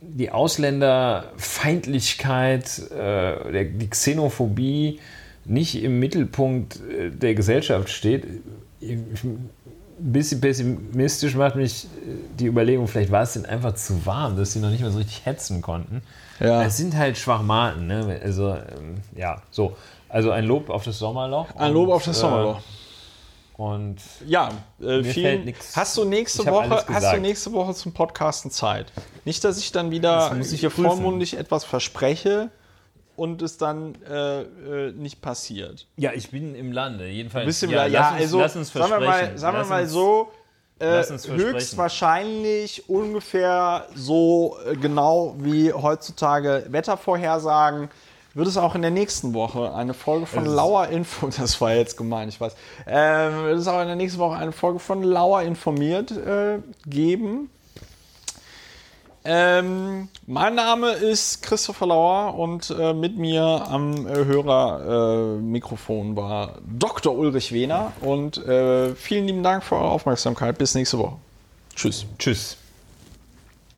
die 0.00 0.30
Ausländerfeindlichkeit, 0.32 2.78
äh, 2.90 3.52
der, 3.52 3.64
die 3.64 3.88
Xenophobie 3.88 5.00
nicht 5.44 5.82
im 5.82 5.98
Mittelpunkt 5.98 6.76
äh, 6.88 7.10
der 7.10 7.34
Gesellschaft 7.34 7.88
steht. 7.90 8.24
Ein 8.80 9.50
bisschen 9.98 10.40
pessimistisch 10.40 11.34
macht 11.36 11.56
mich 11.56 11.84
äh, 11.84 11.88
die 12.38 12.46
Überlegung, 12.46 12.88
vielleicht 12.88 13.10
war 13.12 13.22
es 13.22 13.34
denn 13.34 13.46
einfach 13.46 13.74
zu 13.74 14.04
warm, 14.06 14.36
dass 14.36 14.52
sie 14.52 14.60
noch 14.60 14.70
nicht 14.70 14.80
mehr 14.80 14.90
so 14.90 14.98
richtig 14.98 15.24
hetzen 15.26 15.62
konnten. 15.62 16.02
Ja. 16.40 16.62
Es 16.64 16.76
sind 16.76 16.96
halt 16.96 17.16
Schwachmaten, 17.18 17.86
ne? 17.86 18.20
Also, 18.22 18.50
ähm, 18.54 19.00
ja, 19.16 19.42
so. 19.50 19.76
Also 20.08 20.30
ein 20.30 20.44
Lob 20.44 20.68
auf 20.70 20.84
das 20.84 20.98
Sommerloch. 20.98 21.54
Ein 21.56 21.72
Lob 21.72 21.90
auf 21.90 22.04
das 22.04 22.16
äh, 22.18 22.20
Sommerloch. 22.20 22.60
Und 23.56 23.96
Ja, 24.26 24.48
äh, 24.80 24.84
Mir 24.84 25.04
vielen, 25.04 25.14
fällt 25.26 25.44
nix. 25.44 25.76
Hast 25.76 25.96
du 25.96 26.04
nächste 26.04 26.44
Woche, 26.46 26.84
hast 26.88 27.12
du 27.14 27.20
nächste 27.20 27.52
Woche 27.52 27.74
zum 27.74 27.92
Podcasten 27.92 28.50
Zeit? 28.50 28.92
Nicht, 29.24 29.44
dass 29.44 29.58
ich 29.58 29.72
dann 29.72 29.90
wieder 29.90 30.34
ich 30.40 30.60
hier 30.60 30.70
prüfen. 30.70 30.84
vollmundig 30.90 31.36
etwas 31.36 31.64
verspreche 31.64 32.50
und 33.14 33.42
es 33.42 33.58
dann 33.58 33.94
äh, 34.10 34.40
äh, 34.42 34.92
nicht 34.92 35.20
passiert. 35.20 35.86
Ja, 35.96 36.12
ich 36.12 36.30
bin 36.30 36.54
im 36.54 36.72
Lande, 36.72 37.06
jedenfalls. 37.08 37.46
Bisschen 37.46 37.70
ja, 37.70 37.86
ja, 37.86 38.00
lass 38.00 38.10
ja 38.10 38.12
uns, 38.12 38.20
also 38.22 38.40
lass 38.40 38.56
uns 38.56 38.72
sagen 38.72 38.90
wir 38.90 38.98
mal, 39.00 39.04
versprechen. 39.06 39.38
sagen 39.38 39.54
wir 39.54 39.58
Lass 39.60 39.68
mal 39.68 39.82
uns- 39.82 39.92
so, 39.92 40.30
äh, 40.82 41.02
höchstwahrscheinlich 41.28 42.88
ungefähr 42.88 43.86
so 43.94 44.56
äh, 44.66 44.76
genau 44.76 45.34
wie 45.38 45.72
heutzutage 45.72 46.64
Wettervorhersagen 46.68 47.88
wird 48.34 48.48
es 48.48 48.56
auch 48.56 48.74
in 48.74 48.82
der 48.82 48.90
nächsten 48.90 49.34
Woche 49.34 49.74
eine 49.74 49.92
Folge 49.94 50.24
von 50.26 50.46
Es- 50.46 50.52
Lauer 50.52 50.88
Info, 50.88 51.26
das 51.38 51.60
war 51.60 51.74
jetzt 51.74 51.96
gemein, 51.96 52.28
ich 52.28 52.40
weiß, 52.40 52.54
ähm, 52.86 53.44
wird 53.44 53.58
es 53.58 53.68
auch 53.68 53.80
in 53.80 53.86
der 53.88 53.96
nächsten 53.96 54.18
Woche 54.18 54.36
eine 54.36 54.52
Folge 54.52 54.78
von 54.78 55.02
Lauer 55.02 55.42
informiert 55.42 56.10
äh, 56.12 56.58
geben. 56.86 57.50
Ähm, 59.24 60.08
mein 60.26 60.54
Name 60.56 60.90
ist 60.90 61.42
Christopher 61.42 61.86
Lauer 61.86 62.34
und 62.36 62.74
äh, 62.76 62.92
mit 62.92 63.16
mir 63.16 63.42
am 63.42 64.06
äh, 64.06 64.24
Hörermikrofon 64.24 65.38
äh, 65.38 65.42
Mikrofon 65.42 66.16
war 66.16 66.58
Dr. 66.66 67.16
Ulrich 67.16 67.52
Wehner 67.52 67.92
und 68.00 68.38
äh, 68.38 68.94
vielen 68.96 69.26
lieben 69.26 69.42
Dank 69.44 69.62
für 69.62 69.76
eure 69.76 69.90
Aufmerksamkeit. 69.90 70.58
Bis 70.58 70.74
nächste 70.74 70.98
Woche. 70.98 71.16
Tschüss. 71.76 72.04
Tschüss. 72.18 72.56